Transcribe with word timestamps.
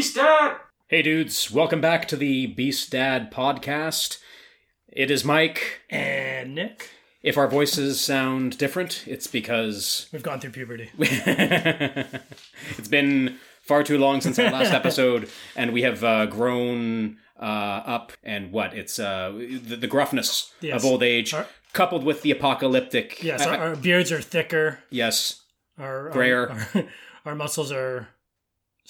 Beast 0.00 0.14
Dad! 0.14 0.56
Hey 0.88 1.02
dudes, 1.02 1.50
welcome 1.50 1.82
back 1.82 2.08
to 2.08 2.16
the 2.16 2.46
Beast 2.46 2.90
Dad 2.90 3.30
podcast. 3.30 4.16
It 4.88 5.10
is 5.10 5.26
Mike. 5.26 5.82
And 5.90 6.54
Nick, 6.54 6.88
If 7.22 7.36
our 7.36 7.46
voices 7.46 8.00
sound 8.00 8.56
different, 8.56 9.04
it's 9.06 9.26
because 9.26 10.08
we've 10.12 10.22
gone 10.22 10.40
through 10.40 10.52
puberty. 10.52 10.88
it's 10.98 12.88
been 12.88 13.36
far 13.60 13.82
too 13.82 13.98
long 13.98 14.22
since 14.22 14.38
our 14.38 14.50
last 14.50 14.72
episode, 14.72 15.28
and 15.54 15.70
we 15.74 15.82
have 15.82 16.02
uh, 16.02 16.24
grown 16.24 17.18
uh, 17.38 17.42
up. 17.84 18.12
And 18.22 18.52
what? 18.52 18.72
It's 18.72 18.98
uh, 18.98 19.32
the, 19.34 19.76
the 19.76 19.86
gruffness 19.88 20.50
Yes. 20.62 20.76
of 20.82 20.86
old 20.90 21.02
age, 21.02 21.34
Our- 21.34 21.46
coupled 21.74 22.04
with 22.04 22.22
the 22.22 22.30
apocalyptic. 22.30 23.22
Yes, 23.22 23.42
I- 23.42 23.54
our, 23.58 23.68
our 23.68 23.76
beards 23.76 24.10
are 24.10 24.22
thicker. 24.22 24.78
yes, 24.88 25.42
Our 25.78 26.06
our- 26.06 26.10
Grayer. 26.10 26.48
Our, 26.74 26.84
our 27.26 27.34
muscles 27.34 27.70
are 27.70 28.08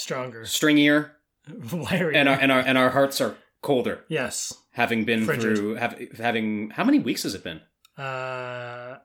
stronger. 0.00 0.42
stringier, 0.42 1.10
Wiry. 1.72 2.16
and 2.16 2.28
our 2.28 2.38
and 2.38 2.52
our 2.52 2.60
and 2.60 2.78
our 2.78 2.90
hearts 2.90 3.20
are 3.20 3.36
colder, 3.62 4.04
yes. 4.08 4.54
having 4.72 5.04
been 5.04 5.24
Frigid. 5.24 5.56
through 5.56 5.74
have, 5.74 5.98
having 6.18 6.70
how 6.70 6.84
many 6.84 6.98
weeks 6.98 7.24
has 7.24 7.34
it 7.34 7.44
been? 7.44 7.60
Uh, 7.96 8.96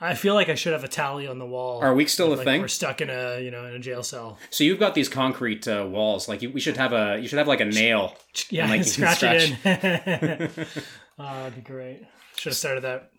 I 0.00 0.14
feel 0.14 0.34
like 0.34 0.48
I 0.48 0.56
should 0.56 0.72
have 0.72 0.82
a 0.82 0.88
tally 0.88 1.28
on 1.28 1.38
the 1.38 1.46
wall. 1.46 1.80
Are 1.80 1.94
weeks 1.94 2.12
still 2.12 2.32
a 2.32 2.34
like 2.34 2.44
thing? 2.44 2.60
We're 2.60 2.66
stuck 2.66 3.00
in 3.00 3.08
a 3.08 3.40
you 3.40 3.52
know 3.52 3.64
in 3.66 3.74
a 3.74 3.78
jail 3.78 4.02
cell. 4.02 4.36
So 4.50 4.64
you've 4.64 4.80
got 4.80 4.96
these 4.96 5.08
concrete 5.08 5.68
uh, 5.68 5.86
walls. 5.88 6.28
Like 6.28 6.42
you, 6.42 6.50
we 6.50 6.58
should 6.58 6.76
have 6.76 6.92
a 6.92 7.18
you 7.20 7.28
should 7.28 7.38
have 7.38 7.46
like 7.46 7.60
a 7.60 7.66
nail. 7.66 8.16
Yeah, 8.50 8.68
like, 8.68 8.78
you 8.78 8.84
can 8.84 8.92
scratch 8.92 9.22
it 9.22 9.50
in. 9.64 10.50
oh, 11.18 11.24
that'd 11.24 11.54
be 11.54 11.60
great. 11.60 12.02
Should 12.36 12.50
have 12.50 12.56
started 12.56 12.82
that 12.82 13.12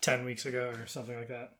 ten 0.00 0.24
weeks 0.24 0.46
ago 0.46 0.72
or 0.78 0.86
something 0.86 1.16
like 1.16 1.28
that. 1.28 1.54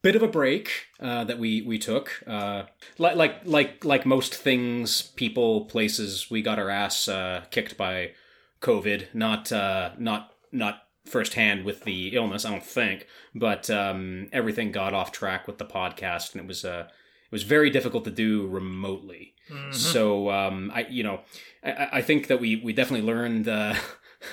Bit 0.00 0.14
of 0.14 0.22
a 0.22 0.28
break 0.28 0.86
uh, 1.00 1.24
that 1.24 1.38
we 1.40 1.60
we 1.62 1.78
took. 1.78 2.22
Uh, 2.26 2.64
like 2.98 3.16
like 3.16 3.40
like 3.44 3.84
like 3.84 4.06
most 4.06 4.32
things, 4.34 5.02
people, 5.02 5.64
places, 5.64 6.30
we 6.30 6.40
got 6.40 6.58
our 6.58 6.70
ass 6.70 7.08
uh, 7.08 7.44
kicked 7.50 7.76
by 7.76 8.12
COVID. 8.60 9.06
Not 9.12 9.50
uh, 9.50 9.90
not 9.98 10.32
not 10.52 10.82
firsthand 11.04 11.64
with 11.64 11.82
the 11.84 12.14
illness, 12.14 12.44
I 12.44 12.50
don't 12.50 12.64
think, 12.64 13.06
but 13.34 13.68
um, 13.70 14.28
everything 14.32 14.70
got 14.70 14.94
off 14.94 15.10
track 15.10 15.46
with 15.48 15.58
the 15.58 15.64
podcast, 15.64 16.32
and 16.32 16.42
it 16.42 16.46
was 16.46 16.64
uh, 16.64 16.84
it 16.88 17.32
was 17.32 17.42
very 17.42 17.68
difficult 17.68 18.04
to 18.04 18.10
do 18.12 18.46
remotely. 18.46 19.34
Mm-hmm. 19.50 19.72
So 19.72 20.30
um, 20.30 20.70
I, 20.72 20.86
you 20.88 21.02
know, 21.02 21.22
I, 21.64 21.88
I 21.94 22.02
think 22.02 22.28
that 22.28 22.40
we 22.40 22.54
we 22.56 22.72
definitely 22.72 23.04
learned 23.06 23.48
uh, 23.48 23.74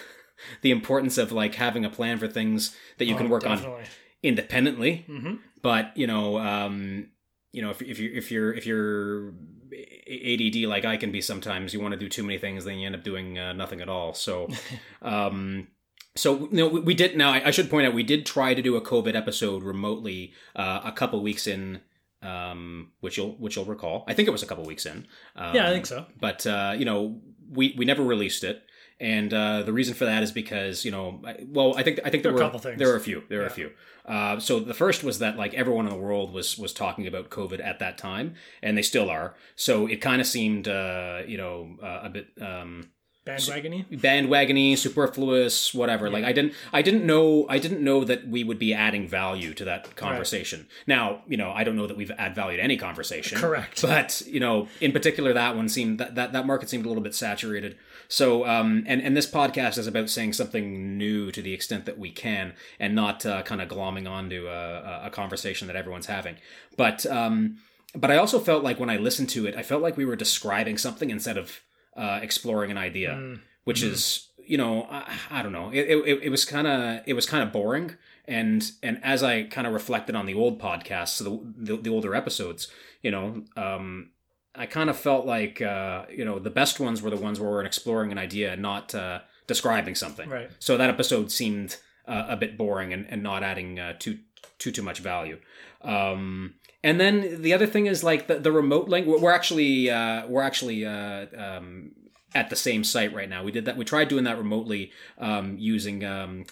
the 0.61 0.69
importance 0.71 1.17
of 1.17 1.31
like 1.31 1.55
having 1.55 1.83
a 1.85 1.89
plan 1.89 2.19
for 2.19 2.27
things 2.27 2.75
that 2.99 3.05
you 3.05 3.15
can 3.15 3.27
Oh, 3.27 3.29
work 3.31 3.47
on 3.47 3.57
definitely. 3.57 3.83
independently. 4.21 5.05
Mhm. 5.09 5.39
But 5.65 5.97
you 5.97 6.05
know, 6.05 6.37
um, 6.37 7.07
you 7.51 7.63
know, 7.63 7.71
if, 7.71 7.81
if 7.81 7.97
you 7.97 8.11
if 8.13 8.29
you're 8.29 8.53
if 8.53 8.67
you're 8.67 9.33
ADD 10.07 10.69
like 10.69 10.85
I 10.85 10.95
can 10.95 11.11
be 11.11 11.21
sometimes, 11.21 11.73
you 11.73 11.79
want 11.79 11.93
to 11.93 11.99
do 11.99 12.07
too 12.07 12.21
many 12.21 12.37
things, 12.37 12.65
then 12.65 12.77
you 12.77 12.85
end 12.85 12.93
up 12.93 13.03
doing 13.03 13.39
uh, 13.39 13.53
nothing 13.53 13.81
at 13.81 13.89
all. 13.89 14.13
So. 14.13 14.47
um 15.01 15.67
so 16.17 16.47
you 16.49 16.49
know, 16.51 16.67
we, 16.67 16.79
we 16.81 16.93
did. 16.93 17.17
Now 17.17 17.31
I, 17.31 17.47
I 17.47 17.51
should 17.51 17.69
point 17.69 17.87
out 17.87 17.93
we 17.95 18.03
did 18.03 18.27
try 18.27 18.53
to 18.53 18.61
do 18.61 18.75
a 18.75 18.81
COVID 18.81 19.15
episode 19.15 19.63
remotely 19.63 20.33
uh, 20.55 20.81
a 20.85 20.91
couple 20.91 21.21
weeks 21.21 21.47
in, 21.47 21.81
um, 22.21 22.91
which 23.01 23.17
you'll 23.17 23.31
which 23.31 23.55
you'll 23.55 23.65
recall. 23.65 24.05
I 24.07 24.13
think 24.13 24.27
it 24.27 24.31
was 24.31 24.43
a 24.43 24.45
couple 24.45 24.63
weeks 24.65 24.85
in. 24.85 25.07
Um, 25.35 25.55
Yeah, 25.55 25.67
I 25.67 25.71
think 25.71 25.87
so. 25.87 26.05
But 26.21 26.45
uh, 26.47 26.75
you 26.77 26.85
know, 26.85 27.19
we 27.49 27.75
we 27.77 27.85
never 27.85 28.03
released 28.03 28.45
it, 28.45 28.63
and 28.99 29.33
uh, 29.33 29.63
the 29.63 29.73
reason 29.73 29.93
for 29.93 30.05
that 30.05 30.23
is 30.23 30.31
because 30.31 30.85
you 30.85 30.91
know, 30.91 31.21
I- 31.25 31.45
well, 31.47 31.75
I 31.77 31.83
think 31.83 31.99
I 32.05 32.09
think 32.09 32.23
there, 32.23 32.31
There 32.31 32.33
were 32.33 32.39
a 32.41 32.45
couple 32.45 32.59
things. 32.59 32.79
there 32.79 32.87
were 32.87 32.95
a 32.95 32.99
few 33.01 33.23
there 33.29 33.39
were 33.39 33.45
a 33.47 33.49
few. 33.49 33.71
Uh, 34.05 34.39
so 34.39 34.59
the 34.59 34.73
first 34.75 35.03
was 35.03 35.17
that 35.19 35.35
like 35.35 35.53
everyone 35.55 35.85
in 35.87 35.91
the 35.91 35.97
world 35.99 36.31
was 36.31 36.57
was 36.57 36.73
talking 36.73 37.07
about 37.07 37.29
COVID 37.29 37.59
at 37.63 37.79
that 37.79 37.97
time, 37.97 38.35
and 38.61 38.77
they 38.77 38.83
still 38.83 39.09
are. 39.09 39.35
So 39.55 39.87
it 39.87 39.97
kind 40.01 40.21
of 40.21 40.27
seemed 40.27 40.67
uh, 40.67 41.21
you 41.27 41.37
know 41.37 41.75
uh, 41.81 42.01
a 42.03 42.09
bit. 42.09 42.27
Um, 42.39 42.91
Bandwagony. 43.25 43.85
bandwagony, 43.89 44.77
superfluous, 44.77 45.73
whatever. 45.73 46.11
Like 46.11 46.23
I 46.23 46.31
didn't, 46.31 46.53
I 46.71 46.83
didn't 46.83 47.05
know, 47.05 47.47
I 47.49 47.57
didn't 47.57 47.83
know 47.83 48.03
that 48.03 48.27
we 48.27 48.43
would 48.43 48.59
be 48.59 48.71
adding 48.71 49.07
value 49.07 49.55
to 49.55 49.65
that 49.65 49.95
conversation. 49.95 50.67
Now, 50.85 51.23
you 51.27 51.35
know, 51.35 51.49
I 51.49 51.63
don't 51.63 51.75
know 51.75 51.87
that 51.87 51.97
we've 51.97 52.11
add 52.11 52.35
value 52.35 52.57
to 52.57 52.63
any 52.63 52.77
conversation. 52.77 53.39
Correct. 53.39 53.81
But 53.81 54.21
you 54.27 54.39
know, 54.39 54.67
in 54.79 54.91
particular, 54.91 55.33
that 55.33 55.55
one 55.55 55.69
seemed 55.69 55.97
that 55.99 56.13
that, 56.13 56.33
that 56.33 56.45
market 56.45 56.69
seemed 56.69 56.85
a 56.85 56.87
little 56.87 57.01
bit 57.01 57.15
saturated. 57.15 57.77
So, 58.07 58.45
um, 58.45 58.83
and 58.85 59.01
and 59.01 59.17
this 59.17 59.29
podcast 59.29 59.79
is 59.79 59.87
about 59.87 60.11
saying 60.11 60.33
something 60.33 60.95
new 60.95 61.31
to 61.31 61.41
the 61.41 61.53
extent 61.53 61.85
that 61.85 61.97
we 61.97 62.11
can, 62.11 62.53
and 62.79 62.93
not 62.93 63.25
uh, 63.25 63.41
kind 63.41 63.59
of 63.59 63.69
glomming 63.69 64.07
onto 64.07 64.47
a, 64.47 65.05
a 65.05 65.09
conversation 65.09 65.65
that 65.65 65.75
everyone's 65.75 66.05
having. 66.05 66.35
But 66.77 67.07
um, 67.07 67.57
but 67.95 68.11
I 68.11 68.17
also 68.17 68.39
felt 68.39 68.63
like 68.63 68.79
when 68.79 68.91
I 68.91 68.97
listened 68.97 69.29
to 69.29 69.47
it, 69.47 69.55
I 69.55 69.63
felt 69.63 69.81
like 69.81 69.97
we 69.97 70.05
were 70.05 70.15
describing 70.15 70.77
something 70.77 71.09
instead 71.09 71.39
of 71.39 71.61
uh, 71.95 72.19
exploring 72.21 72.71
an 72.71 72.77
idea, 72.77 73.11
Mm. 73.15 73.39
which 73.63 73.81
is 73.83 74.29
you 74.37 74.57
know 74.57 74.83
I, 74.89 75.13
I 75.31 75.41
don't 75.43 75.51
know 75.53 75.71
it, 75.71 75.85
it, 75.89 76.19
it 76.23 76.29
was 76.29 76.45
kind 76.45 76.67
of 76.67 77.01
it 77.07 77.13
was 77.13 77.25
kind 77.25 77.41
of 77.43 77.51
boring 77.51 77.95
and 78.27 78.71
and 78.83 78.99
as 79.03 79.23
I 79.23 79.43
kind 79.43 79.65
of 79.67 79.73
reflected 79.73 80.15
on 80.15 80.25
the 80.25 80.33
old 80.33 80.59
podcasts, 80.59 81.17
the, 81.23 81.39
the 81.57 81.77
the 81.81 81.89
older 81.89 82.15
episodes, 82.15 82.67
you 83.01 83.11
know, 83.11 83.43
um, 83.55 84.09
I 84.55 84.65
kind 84.65 84.89
of 84.89 84.97
felt 84.97 85.25
like 85.25 85.61
uh, 85.61 86.05
you 86.09 86.25
know 86.25 86.39
the 86.39 86.49
best 86.49 86.79
ones 86.79 87.01
were 87.01 87.11
the 87.11 87.17
ones 87.17 87.39
where 87.39 87.49
we're 87.51 87.63
exploring 87.65 88.11
an 88.11 88.17
idea, 88.17 88.53
and 88.53 88.61
not 88.61 88.95
uh, 88.95 89.19
describing 89.47 89.93
something. 89.95 90.27
Right. 90.29 90.49
So 90.59 90.75
that 90.77 90.89
episode 90.89 91.31
seemed 91.31 91.77
uh, 92.07 92.25
a 92.29 92.35
bit 92.37 92.57
boring 92.57 92.93
and, 92.93 93.05
and 93.09 93.21
not 93.21 93.43
adding 93.43 93.79
uh, 93.79 93.93
too 93.99 94.17
too 94.57 94.71
too 94.71 94.81
much 94.83 94.99
value. 94.99 95.37
Um, 95.81 96.55
and 96.85 96.99
then 96.99 97.41
the 97.41 97.51
other 97.51 97.65
thing 97.65 97.87
is 97.87 98.03
like 98.03 98.27
the, 98.27 98.37
the 98.37 98.51
remote 98.51 98.87
link. 98.87 99.07
We're 99.07 99.31
actually 99.31 99.89
uh, 99.89 100.27
we're 100.27 100.43
actually 100.43 100.85
uh, 100.85 101.25
um, 101.35 101.93
at 102.35 102.51
the 102.51 102.55
same 102.55 102.83
site 102.83 103.11
right 103.11 103.27
now. 103.27 103.43
We 103.43 103.51
did 103.51 103.65
that. 103.65 103.75
We 103.75 103.85
tried 103.85 104.07
doing 104.07 104.25
that 104.25 104.37
remotely 104.37 104.91
um, 105.17 105.57
using. 105.57 106.05
Um, 106.05 106.45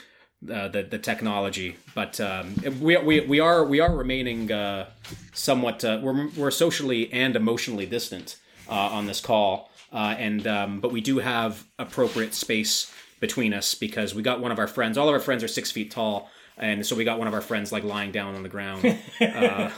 uh, 0.52 0.68
the 0.68 0.84
the 0.84 1.00
technology, 1.00 1.78
but 1.96 2.20
um, 2.20 2.54
we, 2.82 2.98
we 2.98 3.22
we 3.22 3.40
are 3.40 3.64
we 3.64 3.80
are 3.80 3.96
remaining 3.96 4.52
uh, 4.52 4.90
somewhat 5.34 5.86
uh, 5.86 6.02
we're 6.04 6.28
we're 6.36 6.52
socially 6.52 7.14
and 7.14 7.38
emotionally 7.38 7.86
distant 7.86 8.36
uh, 8.68 8.74
on 8.74 9.06
this 9.06 9.22
call, 9.22 9.72
uh, 9.94 10.16
and 10.18 10.46
um, 10.46 10.82
but 10.82 10.92
we 10.92 11.00
do 11.00 11.20
have 11.20 11.66
appropriate 11.80 12.34
space 12.34 12.94
between 13.22 13.54
us 13.54 13.74
because 13.74 14.14
we 14.14 14.22
got 14.22 14.42
one 14.42 14.52
of 14.52 14.60
our 14.60 14.68
friends. 14.68 14.98
All 14.98 15.08
of 15.08 15.14
our 15.14 15.22
friends 15.22 15.46
are 15.46 15.48
six 15.48 15.72
feet 15.72 15.92
tall, 15.92 16.30
and 16.58 16.86
so 16.86 16.94
we 16.94 17.06
got 17.06 17.20
one 17.20 17.30
of 17.30 17.34
our 17.34 17.40
friends 17.40 17.72
like 17.72 17.86
lying 17.86 18.12
down 18.12 18.36
on 18.36 18.44
the 18.44 18.50
ground 18.50 19.00
uh, 19.22 19.70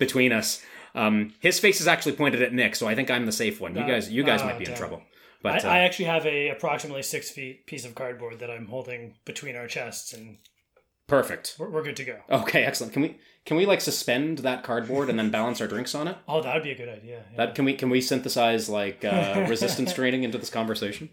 between 0.00 0.32
us. 0.32 0.60
Um, 0.96 1.34
his 1.38 1.60
face 1.60 1.80
is 1.80 1.86
actually 1.86 2.12
pointed 2.12 2.42
at 2.42 2.52
Nick, 2.52 2.74
so 2.74 2.88
I 2.88 2.96
think 2.96 3.08
I'm 3.12 3.26
the 3.26 3.32
safe 3.32 3.60
one. 3.60 3.76
You 3.76 3.86
guys 3.86 4.10
you 4.10 4.24
guys 4.24 4.40
oh, 4.42 4.46
might 4.46 4.58
be 4.58 4.64
in 4.64 4.74
trouble. 4.74 4.96
I, 4.96 5.06
But 5.42 5.64
uh, 5.64 5.68
I 5.68 5.78
actually 5.80 6.06
have 6.06 6.26
a 6.26 6.48
approximately 6.48 7.04
six 7.04 7.30
feet 7.30 7.66
piece 7.66 7.84
of 7.84 7.94
cardboard 7.94 8.40
that 8.40 8.50
I'm 8.50 8.66
holding 8.66 9.14
between 9.24 9.54
our 9.54 9.68
chests, 9.68 10.12
and 10.12 10.38
perfect. 11.06 11.54
we're, 11.60 11.70
we're 11.70 11.84
good 11.84 11.96
to 11.96 12.04
go. 12.04 12.16
Okay, 12.28 12.64
excellent. 12.64 12.92
Can 12.92 13.02
we 13.02 13.18
can 13.44 13.56
we 13.56 13.66
like 13.66 13.80
suspend 13.80 14.38
that 14.38 14.64
cardboard 14.64 15.08
and 15.08 15.18
then 15.18 15.30
balance 15.38 15.60
our 15.60 15.68
drinks 15.68 15.94
on 15.94 16.08
it? 16.08 16.16
Oh, 16.26 16.42
that 16.42 16.54
would 16.54 16.64
be 16.64 16.72
a 16.72 16.76
good 16.76 16.88
idea. 16.88 17.22
yeah. 17.30 17.36
That 17.36 17.54
can 17.54 17.64
we 17.64 17.74
can 17.74 17.88
we 17.88 18.00
synthesize 18.00 18.68
like 18.68 19.04
uh, 19.04 19.46
resistance 19.48 19.92
training 19.92 20.24
into 20.24 20.38
this 20.38 20.50
conversation? 20.50 21.10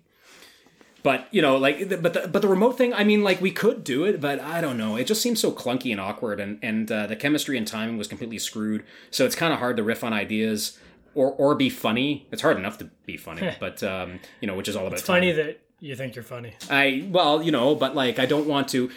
But 1.03 1.27
you 1.31 1.41
know, 1.41 1.57
like, 1.57 1.89
but 2.01 2.13
the, 2.13 2.27
but 2.27 2.41
the 2.41 2.47
remote 2.47 2.77
thing. 2.77 2.93
I 2.93 3.03
mean, 3.03 3.23
like, 3.23 3.39
we 3.39 3.51
could 3.51 3.83
do 3.83 4.03
it, 4.05 4.19
but 4.19 4.39
I 4.39 4.61
don't 4.61 4.77
know. 4.77 4.95
It 4.95 5.05
just 5.05 5.21
seems 5.21 5.39
so 5.39 5.51
clunky 5.51 5.91
and 5.91 6.01
awkward, 6.01 6.39
and 6.39 6.59
and 6.61 6.91
uh, 6.91 7.07
the 7.07 7.15
chemistry 7.15 7.57
and 7.57 7.67
timing 7.67 7.97
was 7.97 8.07
completely 8.07 8.39
screwed. 8.39 8.83
So 9.11 9.25
it's 9.25 9.35
kind 9.35 9.53
of 9.53 9.59
hard 9.59 9.77
to 9.77 9.83
riff 9.83 10.03
on 10.03 10.13
ideas 10.13 10.77
or 11.15 11.31
or 11.31 11.55
be 11.55 11.69
funny. 11.69 12.27
It's 12.31 12.41
hard 12.41 12.57
enough 12.57 12.77
to 12.79 12.85
be 13.05 13.17
funny, 13.17 13.55
but 13.59 13.83
um, 13.83 14.19
you 14.41 14.47
know, 14.47 14.55
which 14.55 14.67
is 14.67 14.75
all 14.75 14.87
about 14.87 14.99
it's 14.99 15.07
funny 15.07 15.31
that 15.31 15.59
you 15.79 15.95
think 15.95 16.15
you're 16.15 16.23
funny. 16.23 16.53
I 16.69 17.07
well, 17.09 17.41
you 17.41 17.51
know, 17.51 17.75
but 17.75 17.95
like, 17.95 18.19
I 18.19 18.25
don't 18.25 18.47
want 18.47 18.67
to. 18.69 18.89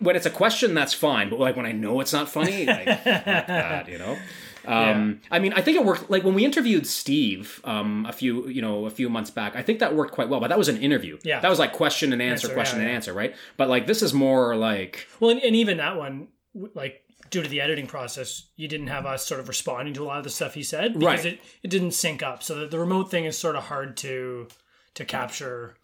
When 0.00 0.16
it's 0.16 0.26
a 0.26 0.30
question, 0.30 0.74
that's 0.74 0.92
fine. 0.92 1.30
But 1.30 1.38
like 1.38 1.56
when 1.56 1.66
I 1.66 1.72
know 1.72 2.00
it's 2.00 2.12
not 2.12 2.28
funny, 2.28 2.66
like 2.66 2.86
fuck 2.86 3.04
that, 3.46 3.88
you 3.88 3.98
know. 3.98 4.18
Um, 4.66 5.20
I 5.30 5.38
mean, 5.38 5.52
I 5.52 5.60
think 5.60 5.76
it 5.76 5.84
worked. 5.84 6.10
Like 6.10 6.24
when 6.24 6.34
we 6.34 6.44
interviewed 6.44 6.86
Steve 6.86 7.60
um, 7.64 8.06
a 8.08 8.12
few, 8.12 8.48
you 8.48 8.62
know, 8.62 8.86
a 8.86 8.90
few 8.90 9.08
months 9.08 9.30
back, 9.30 9.56
I 9.56 9.62
think 9.62 9.78
that 9.80 9.94
worked 9.94 10.12
quite 10.12 10.28
well. 10.28 10.40
But 10.40 10.48
that 10.48 10.58
was 10.58 10.68
an 10.68 10.78
interview. 10.78 11.18
Yeah. 11.22 11.40
that 11.40 11.48
was 11.48 11.58
like 11.58 11.72
question 11.72 12.12
and 12.12 12.20
answer, 12.22 12.46
Answer, 12.48 12.54
question 12.54 12.78
yeah, 12.78 12.82
and 12.84 12.90
yeah. 12.90 12.96
answer, 12.96 13.12
right? 13.12 13.34
But 13.56 13.68
like 13.68 13.86
this 13.86 14.02
is 14.02 14.12
more 14.14 14.56
like 14.56 15.06
Well, 15.20 15.30
and, 15.30 15.42
and 15.42 15.54
even 15.56 15.76
that 15.78 15.96
one, 15.96 16.28
like 16.74 17.02
due 17.30 17.42
to 17.42 17.48
the 17.48 17.60
editing 17.60 17.86
process, 17.86 18.46
you 18.56 18.68
didn't 18.68 18.86
have 18.88 19.06
us 19.06 19.26
sort 19.26 19.40
of 19.40 19.48
responding 19.48 19.94
to 19.94 20.02
a 20.04 20.06
lot 20.06 20.18
of 20.18 20.24
the 20.24 20.30
stuff 20.30 20.54
he 20.54 20.62
said 20.62 20.92
because 20.94 21.24
Right. 21.24 21.34
it, 21.34 21.40
it 21.62 21.68
didn't 21.68 21.92
sync 21.92 22.22
up. 22.22 22.42
So 22.42 22.54
the, 22.60 22.66
the 22.66 22.78
remote 22.78 23.10
thing 23.10 23.24
is 23.24 23.36
sort 23.38 23.56
of 23.56 23.64
hard 23.64 23.96
to 23.98 24.48
to 24.94 25.04
capture 25.04 25.74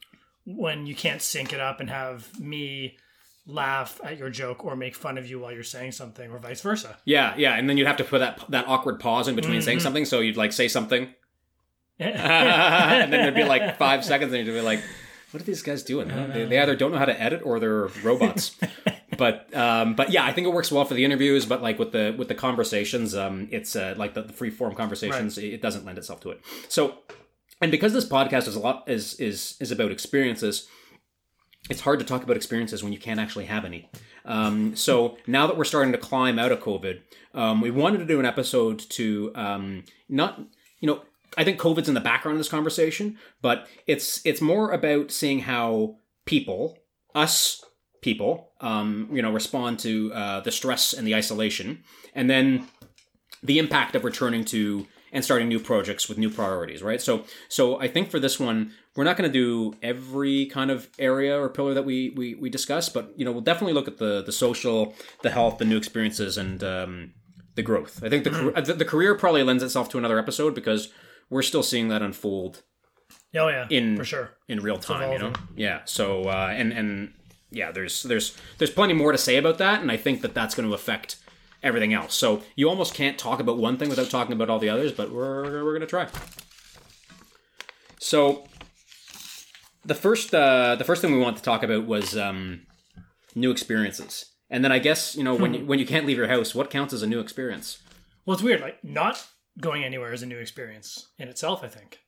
when 0.47 0.87
you 0.87 0.95
can't 0.95 1.21
sync 1.23 1.53
it 1.53 1.61
up 1.61 1.81
and 1.81 1.91
have 1.91 2.39
me 2.41 2.97
laugh 3.51 4.01
at 4.05 4.17
your 4.19 4.31
joke 4.31 4.65
or 4.65 4.77
make 4.77 4.95
fun 4.95 5.19
of 5.19 5.29
you 5.29 5.39
while 5.41 5.53
you're 5.53 5.63
saying 5.63 5.93
something 5.93 6.31
or 6.31 6.39
vice 6.39 6.61
versa. 6.61 6.97
yeah, 7.05 7.35
yeah, 7.37 7.55
and 7.57 7.69
then 7.69 7.77
you'd 7.77 7.87
have 7.87 7.97
to 7.99 8.05
put 8.05 8.19
that 8.21 8.45
that 8.51 8.67
awkward 8.69 9.01
pause 9.01 9.29
in 9.29 9.35
between 9.37 9.57
Mm-hmm. 9.57 9.65
saying 9.65 9.81
something. 9.81 10.05
So 10.05 10.21
you'd 10.21 10.37
like 10.37 10.53
say 10.53 10.69
something, 10.69 11.13
and 11.99 13.13
then 13.13 13.23
there'd 13.23 13.35
be 13.35 13.45
like 13.45 13.77
five 13.79 14.05
seconds, 14.05 14.33
and 14.33 14.47
you'd 14.47 14.53
be 14.53 14.61
like, 14.61 14.81
"What 15.33 15.43
are 15.43 15.45
these 15.47 15.63
guys 15.63 15.83
doing? 15.83 16.09
huh? 16.09 16.29
They, 16.33 16.45
they 16.47 16.59
either 16.59 16.77
don't 16.77 16.93
know 16.93 16.99
how 16.99 17.05
to 17.05 17.21
edit 17.21 17.43
or 17.45 17.59
they're 17.61 17.87
robots." 18.03 18.57
but 19.19 19.55
um, 19.55 19.95
but 19.95 20.11
yeah, 20.11 20.25
I 20.25 20.33
think 20.33 20.47
it 20.47 20.53
works 20.53 20.73
well 20.73 20.85
for 20.85 20.95
the 20.95 21.05
interviews. 21.05 21.45
But 21.47 21.63
like 21.63 21.79
with 21.79 21.93
the 21.93 22.15
with 22.17 22.29
the 22.29 22.35
conversations, 22.35 23.15
um, 23.15 23.49
it's 23.51 23.77
uh, 23.77 23.95
like 23.97 24.15
the, 24.15 24.23
the 24.23 24.33
free 24.33 24.51
form 24.51 24.75
conversations. 24.75 25.37
It, 25.39 25.53
it 25.55 25.63
doesn't 25.63 25.85
lend 25.85 25.99
itself 25.99 26.21
to 26.21 26.31
it. 26.31 26.41
So, 26.69 26.99
and 27.61 27.71
because 27.71 27.93
this 27.93 28.07
podcast 28.09 28.49
is 28.49 28.57
a 28.57 28.61
lot 28.61 28.85
is 28.89 29.15
is 29.21 29.57
is 29.61 29.71
about 29.71 29.91
experiences, 29.93 30.69
it's 31.69 31.83
hard 31.83 31.99
to 31.99 32.05
talk 32.05 32.23
about 32.23 32.37
experiences 32.37 32.83
when 32.83 32.93
you 32.93 32.99
can't 32.99 33.21
actually 33.21 33.45
have 33.47 33.65
any. 33.65 33.91
Um, 34.25 34.75
so 34.77 35.19
now 35.27 35.47
that 35.47 35.57
we're 35.57 35.65
starting 35.65 35.93
to 35.93 35.99
climb 35.99 36.39
out 36.39 36.53
of 36.53 36.61
COVID, 36.61 37.01
um, 37.35 37.61
we 37.61 37.71
wanted 37.71 37.99
to 37.99 38.07
do 38.07 38.19
an 38.19 38.27
episode 38.27 38.79
to 38.91 39.33
um, 39.35 39.85
not 40.09 40.41
you 40.81 40.89
know 40.89 41.03
I 41.37 41.45
think 41.45 41.61
COVID's 41.61 41.89
in 41.89 41.95
the 41.95 42.01
background 42.01 42.37
of 42.37 42.41
this 42.41 42.49
conversation, 42.49 43.19
but 43.41 43.67
it's 43.87 44.25
it's 44.25 44.41
more 44.41 44.73
about 44.73 45.11
seeing 45.11 45.41
how 45.41 45.97
people, 46.25 46.79
us 47.15 47.63
people, 48.03 48.53
um, 48.61 49.09
you 49.13 49.23
know, 49.23 49.33
respond 49.33 49.79
to 49.81 50.13
uh, 50.13 50.41
the 50.41 50.51
stress 50.51 50.93
and 50.93 51.07
the 51.07 51.15
isolation, 51.15 51.85
and 52.15 52.29
then 52.29 52.67
the 53.43 53.59
impact 53.59 53.95
of 53.95 54.05
returning 54.05 54.45
to 54.47 54.87
and 55.13 55.25
starting 55.25 55.49
new 55.49 55.59
projects 55.59 56.09
with 56.09 56.19
new 56.19 56.31
priorities, 56.31 56.83
right? 56.83 57.01
So, 57.01 57.25
so 57.49 57.81
I 57.81 57.89
think 57.89 58.11
for 58.11 58.21
this 58.21 58.39
one, 58.39 58.73
we're 58.97 59.05
not 59.05 59.17
going 59.17 59.31
to 59.31 59.33
do 59.33 59.77
every 59.83 60.47
kind 60.47 60.71
of 60.71 60.89
area 60.99 61.39
or 61.41 61.49
pillar 61.49 61.75
that 61.75 61.85
we 61.85 62.11
we 62.11 62.35
we 62.35 62.51
discuss, 62.51 62.89
but 62.89 63.13
you 63.17 63.25
know, 63.25 63.33
we'll 63.33 63.41
definitely 63.41 63.73
look 63.75 63.89
at 63.89 63.99
the 63.99 64.23
the 64.23 64.33
social, 64.33 64.95
the 65.23 65.31
health, 65.31 65.59
the 65.59 65.65
new 65.65 65.77
experiences, 65.77 66.37
and 66.37 66.63
um, 66.65 67.13
the 67.55 67.63
growth. 67.63 68.03
I 68.03 68.09
think 68.09 68.25
the, 68.25 68.31
the 68.65 68.75
the 68.75 68.85
career 68.85 69.15
probably 69.15 69.43
lends 69.43 69.63
itself 69.63 69.89
to 69.91 69.99
another 69.99 70.19
episode 70.19 70.55
because 70.55 70.93
we're 71.29 71.43
still 71.43 71.63
seeing 71.63 71.89
that 71.89 72.03
unfold 72.03 72.63
Oh 73.37 73.49
yeah, 73.49 73.67
in 73.71 73.97
for 73.97 74.05
sure. 74.05 74.33
in 74.49 74.61
real 74.61 74.77
time. 74.79 75.13
You 75.13 75.19
know, 75.19 75.33
yeah. 75.55 75.81
So 75.85 76.25
uh, 76.25 76.53
and 76.53 76.73
and 76.73 77.15
yeah, 77.51 77.71
there's 77.71 78.03
there's 78.03 78.37
there's 78.59 78.71
plenty 78.71 78.95
more 78.95 79.13
to 79.13 79.19
say 79.19 79.37
about 79.37 79.59
that, 79.59 79.81
and 79.83 79.91
I 79.91 79.97
think 79.97 80.23
that 80.23 80.35
that's 80.35 80.55
going 80.57 80.69
to 80.69 80.75
affect 80.75 81.17
everything 81.63 81.93
else. 81.93 82.15
So 82.17 82.43
you 82.57 82.69
almost 82.69 82.95
can't 82.95 83.19
talk 83.19 83.39
about 83.39 83.59
one 83.59 83.77
thing 83.77 83.89
without 83.89 84.11
talking 84.11 84.33
about 84.33 84.51
all 84.51 84.59
the 84.59 84.69
others, 84.69 84.91
but 84.91 85.13
we're 85.13 85.65
we're 85.65 85.73
going 85.79 85.81
to 85.83 85.87
try. 85.87 86.09
So 88.01 88.47
the 89.85 89.95
first 89.95 90.35
uh, 90.35 90.77
the 90.77 90.85
first 90.85 91.03
thing 91.03 91.13
we 91.13 91.19
want 91.19 91.37
to 91.37 91.43
talk 91.43 91.63
about 91.63 91.87
was 91.87 92.17
um, 92.17 92.67
new 93.35 93.51
experiences. 93.51 94.27
And 94.51 94.65
then 94.65 94.73
I 94.73 94.79
guess 94.79 95.17
you 95.17 95.25
know 95.25 95.35
when 95.35 95.55
you, 95.55 95.65
when 95.65 95.79
you 95.79 95.87
can't 95.87 96.07
leave 96.07 96.17
your 96.19 96.29
house, 96.29 96.55
what 96.55 96.71
counts 96.71 96.93
as 96.93 97.03
a 97.03 97.07
new 97.07 97.21
experience? 97.21 97.79
Well, 98.27 98.35
it's 98.35 98.43
weird. 98.43 98.61
Like 98.61 98.83
not 98.85 99.25
going 99.61 99.85
anywhere 99.85 100.13
is 100.13 100.23
a 100.23 100.27
new 100.27 100.39
experience 100.39 101.09
in 101.19 101.29
itself. 101.29 101.63
I 101.63 101.69
think 101.69 102.01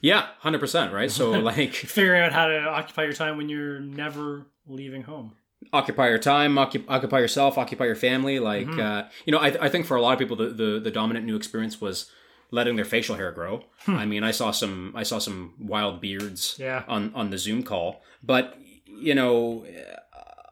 Yeah, 0.00 0.28
hundred 0.38 0.60
percent, 0.60 0.92
right? 0.92 1.10
So 1.10 1.30
like 1.52 1.72
figuring 1.74 2.22
out 2.22 2.32
how 2.32 2.46
to 2.48 2.60
occupy 2.60 3.04
your 3.04 3.12
time 3.12 3.36
when 3.36 3.48
you're 3.48 3.80
never 3.80 4.46
leaving 4.66 5.02
home. 5.02 5.34
occupy 5.72 6.08
your 6.08 6.18
time, 6.18 6.54
occup- 6.54 6.84
occupy 6.88 7.18
yourself, 7.18 7.58
occupy 7.58 7.84
your 7.86 7.96
family. 7.96 8.38
Like 8.38 8.78
uh, 8.78 9.04
you 9.26 9.32
know, 9.32 9.38
I, 9.38 9.66
I 9.66 9.68
think 9.68 9.86
for 9.86 9.96
a 9.96 10.00
lot 10.02 10.12
of 10.12 10.18
people, 10.18 10.36
the, 10.36 10.48
the 10.50 10.80
the 10.80 10.90
dominant 10.90 11.26
new 11.26 11.36
experience 11.36 11.80
was 11.80 12.10
letting 12.50 12.76
their 12.76 12.84
facial 12.84 13.16
hair 13.16 13.32
grow. 13.32 13.64
I 13.86 14.06
mean, 14.06 14.22
I 14.24 14.30
saw 14.32 14.50
some 14.50 14.92
I 14.96 15.02
saw 15.02 15.18
some 15.18 15.54
wild 15.58 16.00
beards 16.00 16.56
Yeah. 16.58 16.84
on 16.88 17.12
on 17.14 17.30
the 17.30 17.38
Zoom 17.38 17.62
call, 17.62 18.02
but 18.22 18.56
you 18.86 19.14
know, 19.14 19.64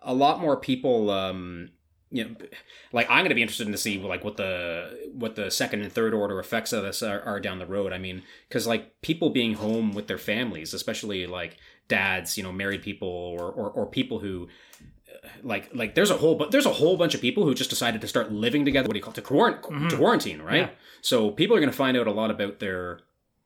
a 0.03 0.15
lot 0.15 0.41
more 0.41 0.56
people. 0.56 1.11
Um, 1.11 1.71
you 2.11 2.25
know, 2.25 2.35
like 2.91 3.06
I'm 3.11 3.19
going 3.19 3.29
to 3.29 3.35
be 3.35 3.43
interested 3.43 3.67
in 3.67 3.73
to 3.73 3.79
see 3.79 3.99
like 3.99 4.25
what 4.25 4.39
the 4.39 5.11
what 5.12 5.37
the 5.37 5.50
second 5.50 5.83
and 5.83 5.93
third 5.93 6.15
order 6.15 6.39
effects 6.41 6.73
of 6.73 6.83
this 6.83 7.03
are, 7.03 7.21
are 7.21 7.39
down 7.39 7.59
the 7.59 7.67
road. 7.67 7.93
I 7.93 7.99
mean, 7.99 8.23
because 8.49 8.67
like 8.67 9.03
people 9.03 9.29
being 9.29 9.55
home 9.55 9.93
with 9.93 10.06
their 10.06 10.17
families, 10.17 10.73
especially 10.73 11.27
like 11.27 11.59
dads, 11.89 12.39
you 12.39 12.43
know, 12.43 12.53
married 12.53 12.81
people 12.83 13.09
or 13.09 13.51
or, 13.51 13.71
or 13.71 13.87
people 13.87 14.21
who 14.21 14.49
like 15.43 15.71
like 15.75 15.95
there's 15.95 16.11
a 16.11 16.17
whole 16.17 16.35
but 16.35 16.51
there's 16.51 16.67
a 16.67 16.73
whole 16.73 16.97
bunch 16.97 17.15
of 17.15 17.21
people 17.21 17.45
who 17.45 17.55
just 17.55 17.71
decided 17.71 18.01
to 18.01 18.09
start 18.09 18.33
living 18.33 18.65
together. 18.65 18.87
What 18.89 18.95
do 18.95 18.99
you 18.99 19.03
call 19.05 19.13
it? 19.13 19.17
To, 19.17 19.23
quarant- 19.23 19.91
to 19.91 19.97
quarantine, 19.97 20.43
right? 20.43 20.57
Yeah. 20.63 20.71
So 21.03 21.31
people 21.31 21.57
are 21.57 21.61
going 21.61 21.71
to 21.71 21.77
find 21.77 21.97
out 21.97 22.07
a 22.07 22.13
lot 22.13 22.31
about 22.31 22.59
their 22.59 23.01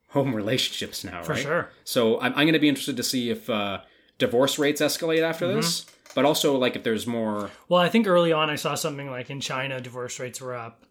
home 0.09 0.35
relationships 0.41 1.03
now, 1.03 1.23
For 1.23 1.33
right? 1.33 1.41
sure. 1.41 1.69
So 1.83 2.19
I'm, 2.19 2.31
I'm 2.33 2.45
going 2.45 2.53
to 2.53 2.59
be 2.59 2.69
interested 2.69 2.97
to 2.97 3.03
see 3.03 3.29
if 3.29 3.49
uh, 3.49 3.81
divorce 4.17 4.57
rates 4.59 4.81
escalate 4.81 5.21
after 5.21 5.45
Mm-hmm. 5.45 5.57
this, 5.57 5.85
but 6.15 6.25
also 6.25 6.57
like 6.57 6.75
if 6.75 6.83
there's 6.83 7.05
more. 7.07 7.49
Well, 7.69 7.81
I 7.81 7.89
think 7.89 8.07
early 8.07 8.31
on 8.33 8.49
I 8.49 8.55
saw 8.55 8.75
something 8.75 9.09
like 9.09 9.29
in 9.29 9.39
China, 9.39 9.79
divorce 9.81 10.19
rates 10.19 10.39
were 10.41 10.55
up 10.55 10.85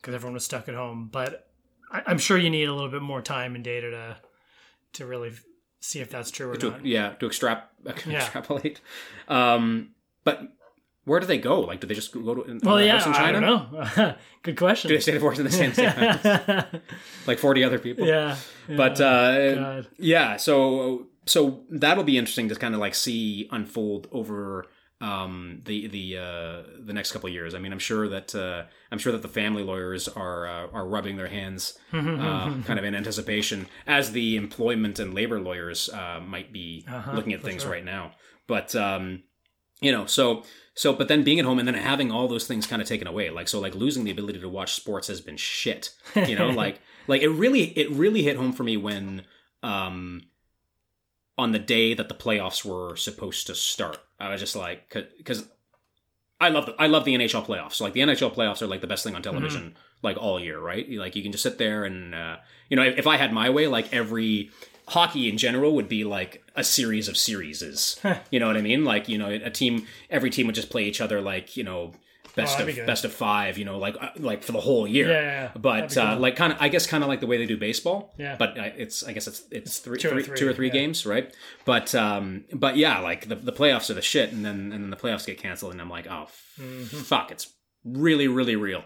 because 0.00 0.14
everyone 0.14 0.34
was 0.34 0.44
stuck 0.44 0.68
at 0.68 0.74
home. 0.74 1.08
But 1.10 1.48
I, 1.90 2.02
I'm 2.06 2.18
sure 2.18 2.36
you 2.36 2.50
need 2.50 2.68
a 2.68 2.74
little 2.74 2.90
bit 2.90 3.02
more 3.02 3.22
time 3.22 3.54
and 3.54 3.62
data 3.64 3.90
to 3.90 4.16
to 4.94 5.06
really 5.06 5.32
see 5.80 6.00
if 6.00 6.10
that's 6.10 6.30
true 6.30 6.50
or 6.50 6.56
to, 6.56 6.70
not. 6.70 6.84
yeah 6.86 7.10
to 7.20 7.26
extrap 7.26 7.64
Yeah. 8.06 8.16
extrapolate 8.22 8.80
um 9.28 9.90
but 10.26 10.36
where 11.08 11.20
do 11.22 11.26
they 11.26 11.38
go 11.38 11.60
like 11.60 11.78
do 11.80 11.86
they 11.86 11.94
just 11.94 12.12
go 12.12 12.34
to 12.34 12.42
in, 12.50 12.58
Well, 12.62 12.80
yeah, 12.82 12.96
in 13.06 13.12
I 13.14 13.16
china 13.22 13.40
don't 13.40 13.72
know. 13.72 14.14
Good 14.46 14.56
question. 14.64 14.88
do 14.88 14.94
they 14.96 15.00
stay 15.00 15.12
divorced 15.18 15.38
in 15.42 15.46
the 15.46 15.52
same 15.62 15.70
house 15.80 16.64
like 17.26 17.38
40 17.38 17.64
other 17.64 17.78
people 17.78 18.06
yeah, 18.06 18.36
yeah. 18.68 18.76
but 18.76 19.00
uh 19.00 19.82
yeah 19.98 20.36
so 20.36 21.06
so 21.26 21.64
that'll 21.70 22.04
be 22.12 22.18
interesting 22.18 22.48
to 22.50 22.54
kind 22.56 22.74
of 22.74 22.80
like 22.80 22.94
see 22.94 23.48
unfold 23.52 24.08
over 24.12 24.66
um 25.00 25.60
the 25.66 25.86
the 25.88 26.16
uh 26.18 26.62
the 26.88 26.92
next 26.98 27.12
couple 27.12 27.26
of 27.28 27.34
years 27.34 27.54
i 27.54 27.58
mean 27.58 27.72
i'm 27.72 27.78
sure 27.78 28.08
that 28.08 28.34
uh 28.34 28.64
i'm 28.90 28.98
sure 28.98 29.12
that 29.12 29.22
the 29.22 29.28
family 29.28 29.62
lawyers 29.62 30.08
are 30.08 30.46
uh, 30.48 30.66
are 30.72 30.86
rubbing 30.88 31.16
their 31.16 31.26
hands 31.28 31.76
uh, 31.92 32.54
kind 32.64 32.78
of 32.78 32.84
in 32.84 32.94
anticipation 32.94 33.66
as 33.86 34.12
the 34.12 34.36
employment 34.36 34.98
and 34.98 35.12
labor 35.14 35.38
lawyers 35.38 35.88
uh 35.90 36.18
might 36.34 36.50
be 36.52 36.84
Uh-huh, 36.88 37.12
looking 37.16 37.34
at 37.34 37.42
things 37.42 37.62
sure. 37.62 37.72
right 37.72 37.84
now 37.84 38.12
but 38.46 38.74
um 38.74 39.22
you 39.80 39.92
know 39.92 40.06
so 40.06 40.42
so 40.74 40.92
but 40.92 41.08
then 41.08 41.22
being 41.22 41.38
at 41.38 41.44
home 41.44 41.58
and 41.58 41.66
then 41.66 41.74
having 41.74 42.10
all 42.10 42.28
those 42.28 42.46
things 42.46 42.66
kind 42.66 42.82
of 42.82 42.88
taken 42.88 43.06
away 43.06 43.30
like 43.30 43.48
so 43.48 43.60
like 43.60 43.74
losing 43.74 44.04
the 44.04 44.10
ability 44.10 44.40
to 44.40 44.48
watch 44.48 44.74
sports 44.74 45.08
has 45.08 45.20
been 45.20 45.36
shit 45.36 45.90
you 46.26 46.36
know 46.36 46.48
like 46.64 46.80
like 47.06 47.22
it 47.22 47.28
really 47.28 47.64
it 47.78 47.90
really 47.90 48.22
hit 48.22 48.36
home 48.36 48.52
for 48.52 48.62
me 48.62 48.76
when 48.76 49.22
um 49.62 50.22
on 51.38 51.52
the 51.52 51.58
day 51.58 51.94
that 51.94 52.08
the 52.08 52.14
playoffs 52.14 52.64
were 52.64 52.96
supposed 52.96 53.46
to 53.46 53.54
start 53.54 53.98
i 54.18 54.30
was 54.30 54.40
just 54.40 54.56
like 54.56 54.88
because 55.18 55.48
i 56.40 56.48
love 56.48 56.66
the 56.66 56.74
i 56.78 56.86
love 56.86 57.04
the 57.04 57.14
nhl 57.14 57.44
playoffs 57.44 57.74
So 57.74 57.84
like 57.84 57.92
the 57.92 58.00
nhl 58.00 58.34
playoffs 58.34 58.62
are 58.62 58.66
like 58.66 58.80
the 58.80 58.86
best 58.86 59.04
thing 59.04 59.14
on 59.14 59.22
television 59.22 59.76
like 60.02 60.16
all 60.18 60.38
year 60.38 60.60
right? 60.60 60.86
Like 60.90 61.16
you 61.16 61.22
can 61.22 61.32
just 61.32 61.42
sit 61.42 61.58
there 61.58 61.84
and 61.84 62.14
uh 62.14 62.36
you 62.68 62.76
know 62.76 62.84
if, 62.84 62.98
if 62.98 63.06
i 63.06 63.16
had 63.16 63.32
my 63.32 63.50
way 63.50 63.66
like 63.66 63.92
every 63.92 64.50
hockey 64.88 65.28
in 65.28 65.36
general 65.36 65.74
would 65.74 65.88
be 65.88 66.04
like 66.04 66.42
a 66.54 66.62
series 66.64 67.08
of 67.08 67.16
series 67.16 67.98
you 68.30 68.38
know 68.40 68.46
what 68.46 68.56
i 68.56 68.60
mean 68.60 68.84
like 68.84 69.08
you 69.08 69.18
know 69.18 69.28
a 69.30 69.50
team 69.50 69.86
every 70.10 70.30
team 70.30 70.46
would 70.46 70.54
just 70.54 70.70
play 70.70 70.84
each 70.84 71.00
other 71.00 71.20
like 71.20 71.56
you 71.56 71.64
know 71.64 71.92
best 72.36 72.58
that'd 72.58 72.68
of 72.68 72.76
be 72.76 72.86
best 72.86 73.04
of 73.04 73.12
five 73.12 73.56
you 73.56 73.64
know 73.64 73.78
like 73.78 73.96
uh, 74.00 74.10
like 74.18 74.42
for 74.44 74.52
the 74.52 74.60
whole 74.60 74.86
year 74.86 75.08
Yeah, 75.08 75.20
yeah, 75.20 75.42
yeah. 75.44 75.50
but 75.56 75.96
uh, 75.96 76.16
like 76.20 76.36
kind 76.36 76.52
of 76.52 76.58
i 76.60 76.68
guess 76.68 76.86
kind 76.86 77.02
of 77.02 77.08
like 77.08 77.20
the 77.20 77.26
way 77.26 77.38
they 77.38 77.46
do 77.46 77.56
baseball 77.56 78.14
Yeah. 78.18 78.36
but 78.38 78.58
uh, 78.58 78.70
it's 78.76 79.02
i 79.04 79.12
guess 79.12 79.26
it's 79.26 79.42
it's 79.50 79.78
three, 79.78 79.98
two 79.98 80.08
or 80.08 80.10
three- 80.12 80.22
three, 80.22 80.36
two 80.36 80.48
or 80.48 80.52
three 80.52 80.66
yeah. 80.68 80.72
games 80.74 81.06
right 81.06 81.34
but 81.64 81.94
um 81.94 82.44
but 82.52 82.76
yeah 82.76 82.98
like 83.00 83.28
the, 83.28 83.36
the 83.36 83.52
playoffs 83.52 83.88
are 83.90 83.94
the 83.94 84.02
shit 84.02 84.32
and 84.32 84.44
then 84.44 84.70
and 84.72 84.82
then 84.84 84.90
the 84.90 84.96
playoffs 84.96 85.26
get 85.26 85.38
canceled 85.38 85.72
and 85.72 85.80
i'm 85.80 85.90
like 85.90 86.06
oh 86.06 86.26
Mm-hmm. 86.60 86.98
fuck 86.98 87.30
it's 87.32 87.52
really 87.84 88.28
really 88.28 88.56
real 88.56 88.82